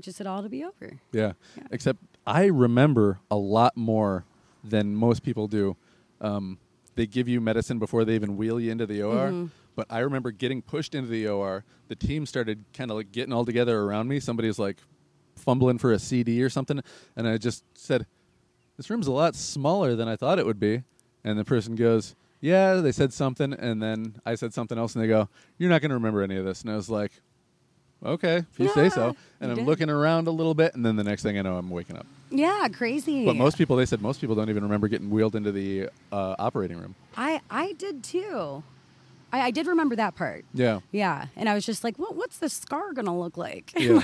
just 0.00 0.20
it 0.20 0.26
all 0.26 0.42
to 0.42 0.48
be 0.48 0.64
over. 0.64 0.98
Yeah. 1.12 1.32
Yeah. 1.56 1.62
Except 1.72 1.98
I 2.26 2.44
remember 2.46 3.18
a 3.30 3.36
lot 3.36 3.76
more 3.76 4.24
than 4.62 4.94
most 4.94 5.22
people 5.22 5.48
do. 5.48 5.76
Um, 6.20 6.58
they 6.98 7.06
give 7.06 7.28
you 7.28 7.40
medicine 7.40 7.78
before 7.78 8.04
they 8.04 8.16
even 8.16 8.36
wheel 8.36 8.58
you 8.58 8.72
into 8.72 8.84
the 8.84 9.00
OR. 9.00 9.30
Mhm. 9.30 9.50
But 9.76 9.86
I 9.88 10.00
remember 10.00 10.32
getting 10.32 10.60
pushed 10.60 10.96
into 10.96 11.08
the 11.08 11.28
OR. 11.28 11.64
The 11.86 11.94
team 11.94 12.26
started 12.26 12.64
kind 12.72 12.90
of 12.90 12.96
like 12.96 13.12
getting 13.12 13.32
all 13.32 13.44
together 13.44 13.80
around 13.80 14.08
me. 14.08 14.18
Somebody 14.18 14.48
was 14.48 14.58
like 14.58 14.78
fumbling 15.36 15.78
for 15.78 15.92
a 15.92 16.00
CD 16.00 16.42
or 16.42 16.50
something, 16.50 16.80
and 17.14 17.28
I 17.28 17.38
just 17.38 17.62
said, 17.74 18.06
"This 18.76 18.90
room's 18.90 19.06
a 19.06 19.12
lot 19.12 19.36
smaller 19.36 19.94
than 19.94 20.08
I 20.08 20.16
thought 20.16 20.40
it 20.40 20.46
would 20.46 20.58
be." 20.58 20.82
And 21.22 21.38
the 21.38 21.44
person 21.44 21.76
goes, 21.76 22.16
"Yeah." 22.40 22.80
They 22.80 22.90
said 22.90 23.12
something, 23.12 23.52
and 23.52 23.80
then 23.80 24.16
I 24.26 24.34
said 24.34 24.52
something 24.52 24.76
else, 24.76 24.96
and 24.96 25.04
they 25.04 25.08
go, 25.08 25.28
"You're 25.56 25.70
not 25.70 25.80
going 25.80 25.90
to 25.90 25.94
remember 25.94 26.22
any 26.22 26.34
of 26.36 26.44
this." 26.44 26.62
And 26.62 26.70
I 26.72 26.74
was 26.74 26.90
like, 26.90 27.12
okay, 28.04 28.38
if 28.38 28.58
you 28.58 28.68
say 28.70 28.88
so. 28.88 29.16
And 29.40 29.50
I'm 29.52 29.58
did. 29.58 29.66
looking 29.66 29.88
around 29.90 30.26
a 30.26 30.30
little 30.32 30.54
bit, 30.54 30.74
and 30.74 30.84
then 30.84 30.96
the 30.96 31.04
next 31.04 31.22
thing 31.22 31.38
I 31.38 31.42
know, 31.42 31.56
I'm 31.56 31.70
waking 31.70 31.96
up. 31.96 32.06
Yeah, 32.30 32.68
crazy. 32.72 33.24
But 33.24 33.36
most 33.36 33.56
people, 33.56 33.76
they 33.76 33.86
said 33.86 34.02
most 34.02 34.20
people 34.20 34.34
don't 34.36 34.50
even 34.50 34.62
remember 34.62 34.88
getting 34.88 35.10
wheeled 35.10 35.34
into 35.34 35.52
the 35.52 35.88
uh, 36.12 36.34
operating 36.38 36.78
room. 36.78 36.94
I 37.16 37.40
I 37.50 37.72
did 37.72 38.02
too. 38.02 38.62
I, 39.32 39.42
I 39.42 39.50
did 39.50 39.66
remember 39.66 39.94
that 39.96 40.14
part. 40.16 40.44
Yeah. 40.54 40.80
Yeah, 40.90 41.26
and 41.36 41.48
I 41.48 41.54
was 41.54 41.64
just 41.66 41.84
like, 41.84 41.98
"What? 41.98 42.16
What's 42.16 42.38
the 42.38 42.48
scar 42.48 42.92
gonna 42.92 43.18
look 43.18 43.36
like?" 43.36 43.72
Yeah. 43.78 44.02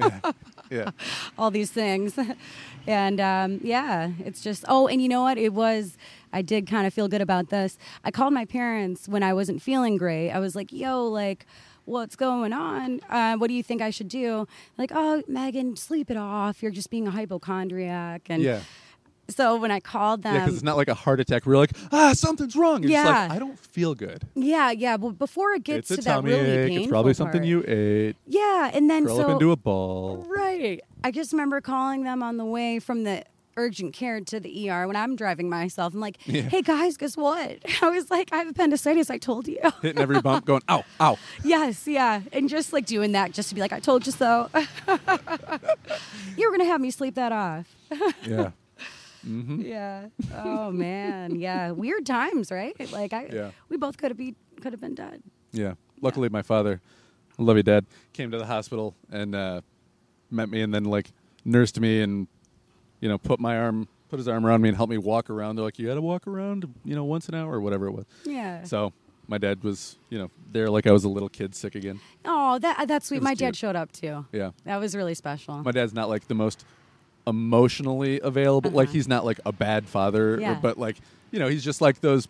like 0.00 0.34
Yeah. 0.70 0.90
all 1.38 1.50
these 1.50 1.70
things, 1.70 2.18
and 2.86 3.20
um, 3.20 3.60
yeah, 3.62 4.10
it's 4.24 4.40
just. 4.42 4.64
Oh, 4.68 4.88
and 4.88 5.00
you 5.00 5.08
know 5.08 5.22
what? 5.22 5.38
It 5.38 5.52
was. 5.52 5.96
I 6.32 6.42
did 6.42 6.66
kind 6.66 6.86
of 6.86 6.92
feel 6.92 7.08
good 7.08 7.20
about 7.22 7.50
this. 7.50 7.78
I 8.04 8.10
called 8.10 8.34
my 8.34 8.44
parents 8.44 9.08
when 9.08 9.22
I 9.22 9.32
wasn't 9.32 9.62
feeling 9.62 9.96
great. 9.96 10.30
I 10.30 10.38
was 10.38 10.54
like, 10.56 10.72
"Yo, 10.72 11.04
like." 11.06 11.46
What's 11.86 12.16
going 12.16 12.52
on? 12.52 13.00
Uh, 13.08 13.36
what 13.36 13.46
do 13.48 13.54
you 13.54 13.62
think 13.62 13.80
I 13.80 13.90
should 13.90 14.08
do? 14.08 14.46
Like, 14.76 14.90
oh, 14.94 15.22
Megan, 15.28 15.76
sleep 15.76 16.10
it 16.10 16.16
off. 16.16 16.62
You're 16.62 16.72
just 16.72 16.90
being 16.90 17.06
a 17.06 17.10
hypochondriac. 17.12 18.22
And 18.28 18.42
Yeah. 18.42 18.60
so 19.28 19.56
when 19.56 19.70
I 19.70 19.78
called 19.80 20.22
them, 20.24 20.34
Yeah, 20.34 20.40
because 20.40 20.54
it's 20.56 20.64
not 20.64 20.76
like 20.76 20.88
a 20.88 20.94
heart 20.94 21.20
attack. 21.20 21.46
You're 21.46 21.56
like, 21.56 21.70
ah, 21.92 22.12
something's 22.12 22.56
wrong. 22.56 22.82
You're 22.82 22.90
just 22.92 23.06
like, 23.06 23.28
Yeah. 23.30 23.34
I 23.34 23.38
don't 23.38 23.58
feel 23.58 23.94
good. 23.94 24.24
yeah, 24.34 24.70
yeah. 24.72 24.96
Well, 24.96 25.12
before 25.12 25.52
it 25.52 25.62
gets 25.64 25.90
it's 25.92 26.02
to 26.02 26.08
that 26.10 26.24
really 26.24 26.40
ache. 26.50 26.68
painful 26.68 26.82
It's 26.84 26.90
probably 26.90 27.14
something 27.14 27.40
part. 27.42 27.48
you 27.48 27.64
ate. 27.66 28.16
Yeah, 28.26 28.70
and 28.74 28.90
then 28.90 29.06
Curl 29.06 29.16
so 29.16 29.22
up 29.22 29.30
into 29.30 29.52
a 29.52 29.56
ball. 29.56 30.26
right. 30.28 30.82
I 31.04 31.12
just 31.12 31.32
remember 31.32 31.60
calling 31.60 32.02
them 32.02 32.20
on 32.20 32.36
the 32.36 32.44
way 32.44 32.80
from 32.80 33.04
the 33.04 33.22
urgent 33.56 33.92
care 33.92 34.20
to 34.20 34.40
the 34.40 34.70
ER 34.70 34.86
when 34.86 34.96
I'm 34.96 35.16
driving 35.16 35.48
myself. 35.48 35.94
I'm 35.94 36.00
like, 36.00 36.20
"Hey 36.22 36.62
guys, 36.62 36.96
guess 36.96 37.16
what?" 37.16 37.58
I 37.82 37.88
was 37.88 38.10
like, 38.10 38.32
"I 38.32 38.38
have 38.38 38.48
appendicitis. 38.48 39.10
I 39.10 39.18
told 39.18 39.48
you." 39.48 39.58
Hitting 39.82 40.00
every 40.00 40.20
bump, 40.20 40.44
going, 40.44 40.62
ow, 40.68 40.84
ow. 41.00 41.18
yes, 41.44 41.86
yeah, 41.86 42.20
and 42.32 42.48
just 42.48 42.72
like 42.72 42.86
doing 42.86 43.12
that, 43.12 43.32
just 43.32 43.48
to 43.50 43.54
be 43.54 43.60
like, 43.60 43.72
"I 43.72 43.80
told 43.80 44.06
you 44.06 44.12
so." 44.12 44.48
you 46.36 46.50
were 46.50 46.56
gonna 46.56 46.64
have 46.70 46.80
me 46.80 46.90
sleep 46.90 47.14
that 47.14 47.32
off. 47.32 47.66
Yeah. 48.24 48.50
Yeah. 49.24 50.06
Oh 50.34 50.70
man. 50.70 51.36
Yeah. 51.40 51.72
Weird 51.72 52.06
times, 52.06 52.52
right? 52.52 52.74
Like 52.92 53.12
I. 53.12 53.28
Yeah. 53.32 53.50
We 53.68 53.76
both 53.76 53.96
could 53.96 54.10
have 54.10 54.18
be 54.18 54.34
could 54.60 54.72
have 54.72 54.80
been 54.80 54.94
dead. 54.94 55.22
Yeah. 55.52 55.74
Luckily, 56.00 56.28
my 56.28 56.42
father, 56.42 56.80
I 57.38 57.42
love 57.42 57.56
you, 57.56 57.62
Dad, 57.62 57.86
came 58.12 58.30
to 58.30 58.38
the 58.38 58.46
hospital 58.46 58.94
and 59.10 59.34
uh, 59.34 59.62
met 60.30 60.48
me 60.48 60.60
and 60.60 60.72
then 60.72 60.84
like 60.84 61.10
nursed 61.44 61.80
me 61.80 62.02
and 62.02 62.28
you 63.00 63.08
know 63.08 63.18
put 63.18 63.38
my 63.40 63.56
arm, 63.58 63.88
put 64.08 64.18
his 64.18 64.28
arm 64.28 64.44
around 64.46 64.62
me 64.62 64.68
and 64.68 64.76
help 64.76 64.90
me 64.90 64.98
walk 64.98 65.30
around. 65.30 65.56
They're 65.56 65.64
like, 65.64 65.78
you 65.78 65.86
got 65.86 65.94
to 65.94 66.00
walk 66.02 66.26
around, 66.26 66.72
you 66.84 66.94
know, 66.94 67.04
once 67.04 67.28
an 67.28 67.34
hour 67.34 67.52
or 67.52 67.60
whatever 67.60 67.86
it 67.86 67.92
was. 67.92 68.04
Yeah. 68.24 68.62
So 68.64 68.92
my 69.28 69.38
dad 69.38 69.62
was, 69.64 69.96
you 70.10 70.18
know, 70.18 70.30
there 70.52 70.70
like 70.70 70.86
I 70.86 70.92
was 70.92 71.04
a 71.04 71.08
little 71.08 71.28
kid 71.28 71.54
sick 71.54 71.74
again. 71.74 72.00
Oh, 72.24 72.58
that 72.60 72.86
that's 72.88 73.06
sweet. 73.08 73.22
My 73.22 73.30
cute. 73.30 73.38
dad 73.40 73.56
showed 73.56 73.76
up 73.76 73.92
too. 73.92 74.24
Yeah. 74.32 74.50
That 74.64 74.76
was 74.78 74.94
really 74.94 75.14
special. 75.14 75.56
My 75.62 75.72
dad's 75.72 75.92
not 75.94 76.08
like 76.08 76.28
the 76.28 76.34
most 76.34 76.64
emotionally 77.26 78.20
available. 78.20 78.70
Like 78.70 78.88
Uh-huh. 78.88 78.94
he's 78.94 79.08
not 79.08 79.24
like 79.24 79.40
a 79.44 79.52
bad 79.52 79.86
father, 79.86 80.38
Yeah. 80.40 80.58
but 80.60 80.78
like 80.78 80.96
you 81.32 81.40
know, 81.40 81.48
he's 81.48 81.64
just 81.64 81.80
like 81.80 82.00
those 82.00 82.28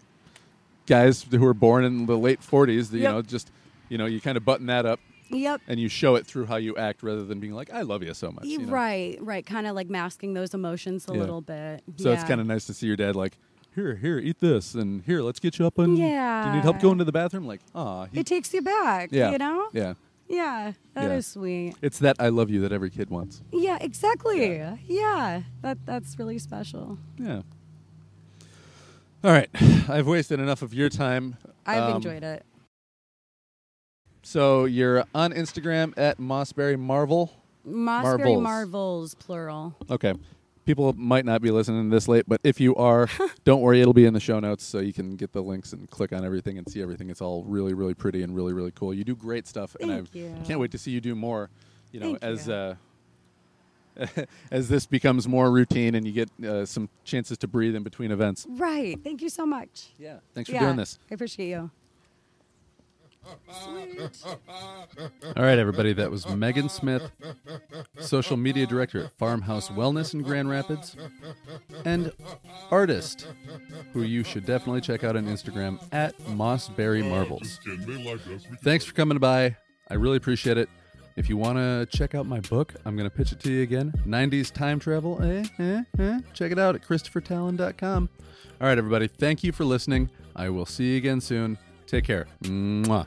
guys 0.87 1.23
who 1.31 1.39
were 1.41 1.53
born 1.55 1.85
in 1.85 2.07
the 2.07 2.17
late 2.17 2.41
40s. 2.41 2.91
That, 2.91 2.99
You 2.99 3.05
know, 3.05 3.23
just 3.23 3.51
you 3.91 3.99
know, 3.99 4.07
you 4.07 4.21
kind 4.21 4.37
of 4.37 4.45
button 4.45 4.67
that 4.67 4.87
up 4.87 4.99
Yep. 5.29 5.61
and 5.69 5.81
you 5.81 5.89
show 5.89 6.15
it 6.15 6.27
through 6.27 6.47
how 6.47 6.57
you 6.57 6.77
act 6.77 7.03
rather 7.03 7.25
than 7.25 7.41
being 7.41 7.53
like, 7.53 7.73
"I 7.73 7.83
love 7.83 8.03
you 8.03 8.15
so 8.15 8.31
much." 8.31 8.45
you 8.45 8.59
know? 8.59 8.73
Right, 8.73 9.19
right. 9.21 9.45
Kind 9.45 9.67
of 9.67 9.75
like 9.75 9.89
masking 9.91 10.35
those 10.35 10.55
emotions 10.55 11.07
a 11.09 11.13
Yeah. 11.13 11.21
little 11.21 11.41
bit. 11.41 11.83
So 11.97 12.13
it's 12.13 12.25
kind 12.25 12.41
of 12.41 12.47
nice 12.47 12.65
to 12.67 12.75
see 12.75 12.87
your 12.87 12.97
dad 12.97 13.17
like, 13.17 13.37
"Here, 13.75 13.97
here, 13.97 14.19
eat 14.19 14.41
this," 14.41 14.75
and 14.75 15.03
"Here, 15.03 15.23
let's 15.23 15.41
get 15.41 15.59
you 15.59 15.67
up 15.67 15.79
and 15.79 15.97
do 15.97 16.03
you 16.03 16.09
need 16.09 16.63
help 16.63 16.81
going 16.81 16.99
to 16.99 17.05
the 17.05 17.13
bathroom?" 17.13 17.47
Like, 17.47 17.61
ah, 17.75 18.07
It 18.13 18.27
takes 18.27 18.53
you 18.55 18.63
back. 18.63 19.11
yeah, 19.13 19.33
You 19.33 19.39
know. 19.39 19.69
yeah. 19.73 19.95
Yeah. 20.29 20.73
That 20.95 21.11
is 21.13 21.27
Yeah. 21.29 21.33
sweet. 21.41 21.75
It's 21.83 21.99
that 22.01 22.17
I 22.19 22.31
love 22.31 22.51
you 22.51 22.61
that 22.63 22.73
every 22.73 22.91
kid 22.91 23.11
wants. 23.11 23.43
Yeah. 23.53 23.79
Exactly. 23.81 24.61
Yeah. 24.89 25.43
That 25.63 25.79
that's 25.87 26.19
really 26.19 26.39
special. 26.39 26.99
Yeah. 27.19 27.43
All 29.25 29.33
right, 29.33 29.49
I've 29.89 30.07
wasted 30.07 30.39
enough 30.41 30.63
of 30.63 30.73
your 30.73 30.89
time. 30.89 31.37
I've 31.65 31.83
Um, 31.91 31.97
enjoyed 31.97 32.23
it. 32.23 32.45
So 34.27 34.65
you're 34.65 35.05
on 35.15 35.33
Instagram 35.33 35.95
at 35.97 36.19
Mossberry 36.19 36.77
Marvel. 36.77 37.33
Mossberry 37.65 38.19
Marvels. 38.19 38.43
Marvels, 38.43 39.15
plural. 39.15 39.77
Okay. 39.89 40.15
People 40.65 40.93
might 40.95 41.25
not 41.25 41.41
be 41.41 41.53
listening 41.53 41.91
this 41.91 42.09
late, 42.09 42.25
but 42.27 42.41
if 42.43 42.61
you 42.61 42.75
are, 42.75 43.09
don't 43.45 43.61
worry, 43.61 43.81
it'll 43.81 43.93
be 43.93 44.05
in 44.05 44.15
the 44.15 44.21
show 44.21 44.41
notes 44.41 44.65
so 44.65 44.81
you 44.81 44.93
can 44.93 45.15
get 45.15 45.33
the 45.33 45.41
links 45.41 45.73
and 45.73 45.89
click 45.91 46.13
on 46.13 46.25
everything 46.25 46.59
and 46.59 46.69
see 46.69 46.83
everything. 46.83 47.09
It's 47.09 47.21
all 47.21 47.45
really, 47.45 47.73
really 47.73 47.95
pretty 47.95 48.25
and 48.25 48.35
really, 48.35 48.53
really 48.53 48.73
cool. 48.73 48.93
You 48.93 49.05
do 49.05 49.15
great 49.15 49.47
stuff, 49.47 49.77
and 49.81 49.93
Thank 49.93 50.09
I 50.13 50.19
you. 50.19 50.35
can't 50.45 50.59
wait 50.59 50.73
to 50.73 50.79
see 50.79 50.91
you 50.91 51.01
do 51.01 51.15
more. 51.15 51.49
You 51.93 52.01
know, 52.01 52.17
Thank 52.17 52.25
as 52.25 52.49
you. 52.49 52.53
uh, 52.53 52.75
as 54.51 54.69
this 54.69 54.87
becomes 54.87 55.29
more 55.29 55.53
routine 55.53 55.95
and 55.95 56.05
you 56.05 56.13
get 56.13 56.45
uh, 56.45 56.67
some 56.67 56.89
chances 57.05 57.39
to 57.39 57.47
breathe 57.47 57.77
in 57.77 57.85
between 57.85 58.11
events. 58.11 58.45
Right. 58.51 58.99
Thank 59.05 59.23
you 59.23 59.29
so 59.29 59.47
much. 59.47 59.91
Yeah. 60.01 60.17
Thanks 60.35 60.51
for 60.51 60.57
yeah, 60.57 60.65
doing 60.65 60.77
this. 60.77 60.99
I 61.13 61.15
appreciate 61.15 61.49
you. 61.49 61.71
All 65.37 65.43
right, 65.43 65.59
everybody. 65.59 65.93
That 65.93 66.11
was 66.11 66.27
Megan 66.29 66.69
Smith, 66.69 67.11
social 68.01 68.37
media 68.37 68.67
director 68.67 69.05
at 69.05 69.13
Farmhouse 69.19 69.69
Wellness 69.69 70.15
in 70.15 70.23
Grand 70.23 70.49
Rapids, 70.49 70.97
and 71.85 72.13
artist 72.71 73.27
who 73.93 74.03
you 74.03 74.25
should 74.25 74.47
definitely 74.47 74.81
check 74.81 75.05
out 75.05 75.17
on 75.17 75.27
Instagram 75.27 75.83
at 75.93 76.17
Mossberry 76.29 77.03
Marvels. 77.03 77.61
Thanks 78.63 78.85
for 78.85 78.95
coming 78.95 79.19
by. 79.19 79.57
I 79.89 79.95
really 79.95 80.17
appreciate 80.17 80.59
it. 80.59 80.69
If 81.17 81.31
you 81.31 81.39
want 81.39 81.57
to 81.57 81.87
check 81.97 82.15
out 82.15 82.27
my 82.27 82.41
book, 82.41 82.75
I'm 82.85 82.95
going 82.95 83.09
to 83.09 83.17
pitch 83.17 83.33
it 83.33 83.41
to 83.41 83.51
you 83.51 83.63
again 83.63 83.93
90s 84.07 84.53
Time 84.53 84.79
Travel. 84.79 85.23
Eh, 85.23 85.47
eh, 85.59 85.83
eh. 85.99 86.21
Check 86.35 86.53
it 86.53 86.59
out 86.59 86.75
at 86.75 86.83
ChristopherTalon.com. 86.83 88.09
All 88.61 88.67
right, 88.67 88.77
everybody. 88.77 89.09
Thank 89.09 89.43
you 89.43 89.53
for 89.53 89.65
listening. 89.65 90.11
I 90.35 90.51
will 90.51 90.67
see 90.67 90.93
you 90.93 90.97
again 90.99 91.21
soon. 91.23 91.57
Take 91.87 92.05
care. 92.05 92.27
Mwah. 92.43 93.07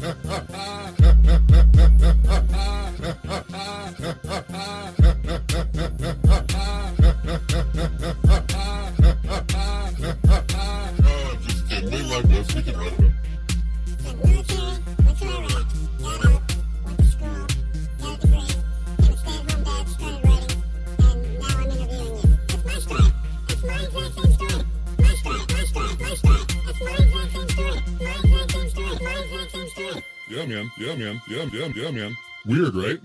Yeah, 30.41 30.47
man. 30.47 30.71
Yeah, 30.77 30.95
man. 30.95 31.21
Yeah, 31.27 31.45
yeah, 31.53 31.67
yeah, 31.75 31.91
man. 31.91 32.17
Weird, 32.45 32.73
right? 32.73 32.99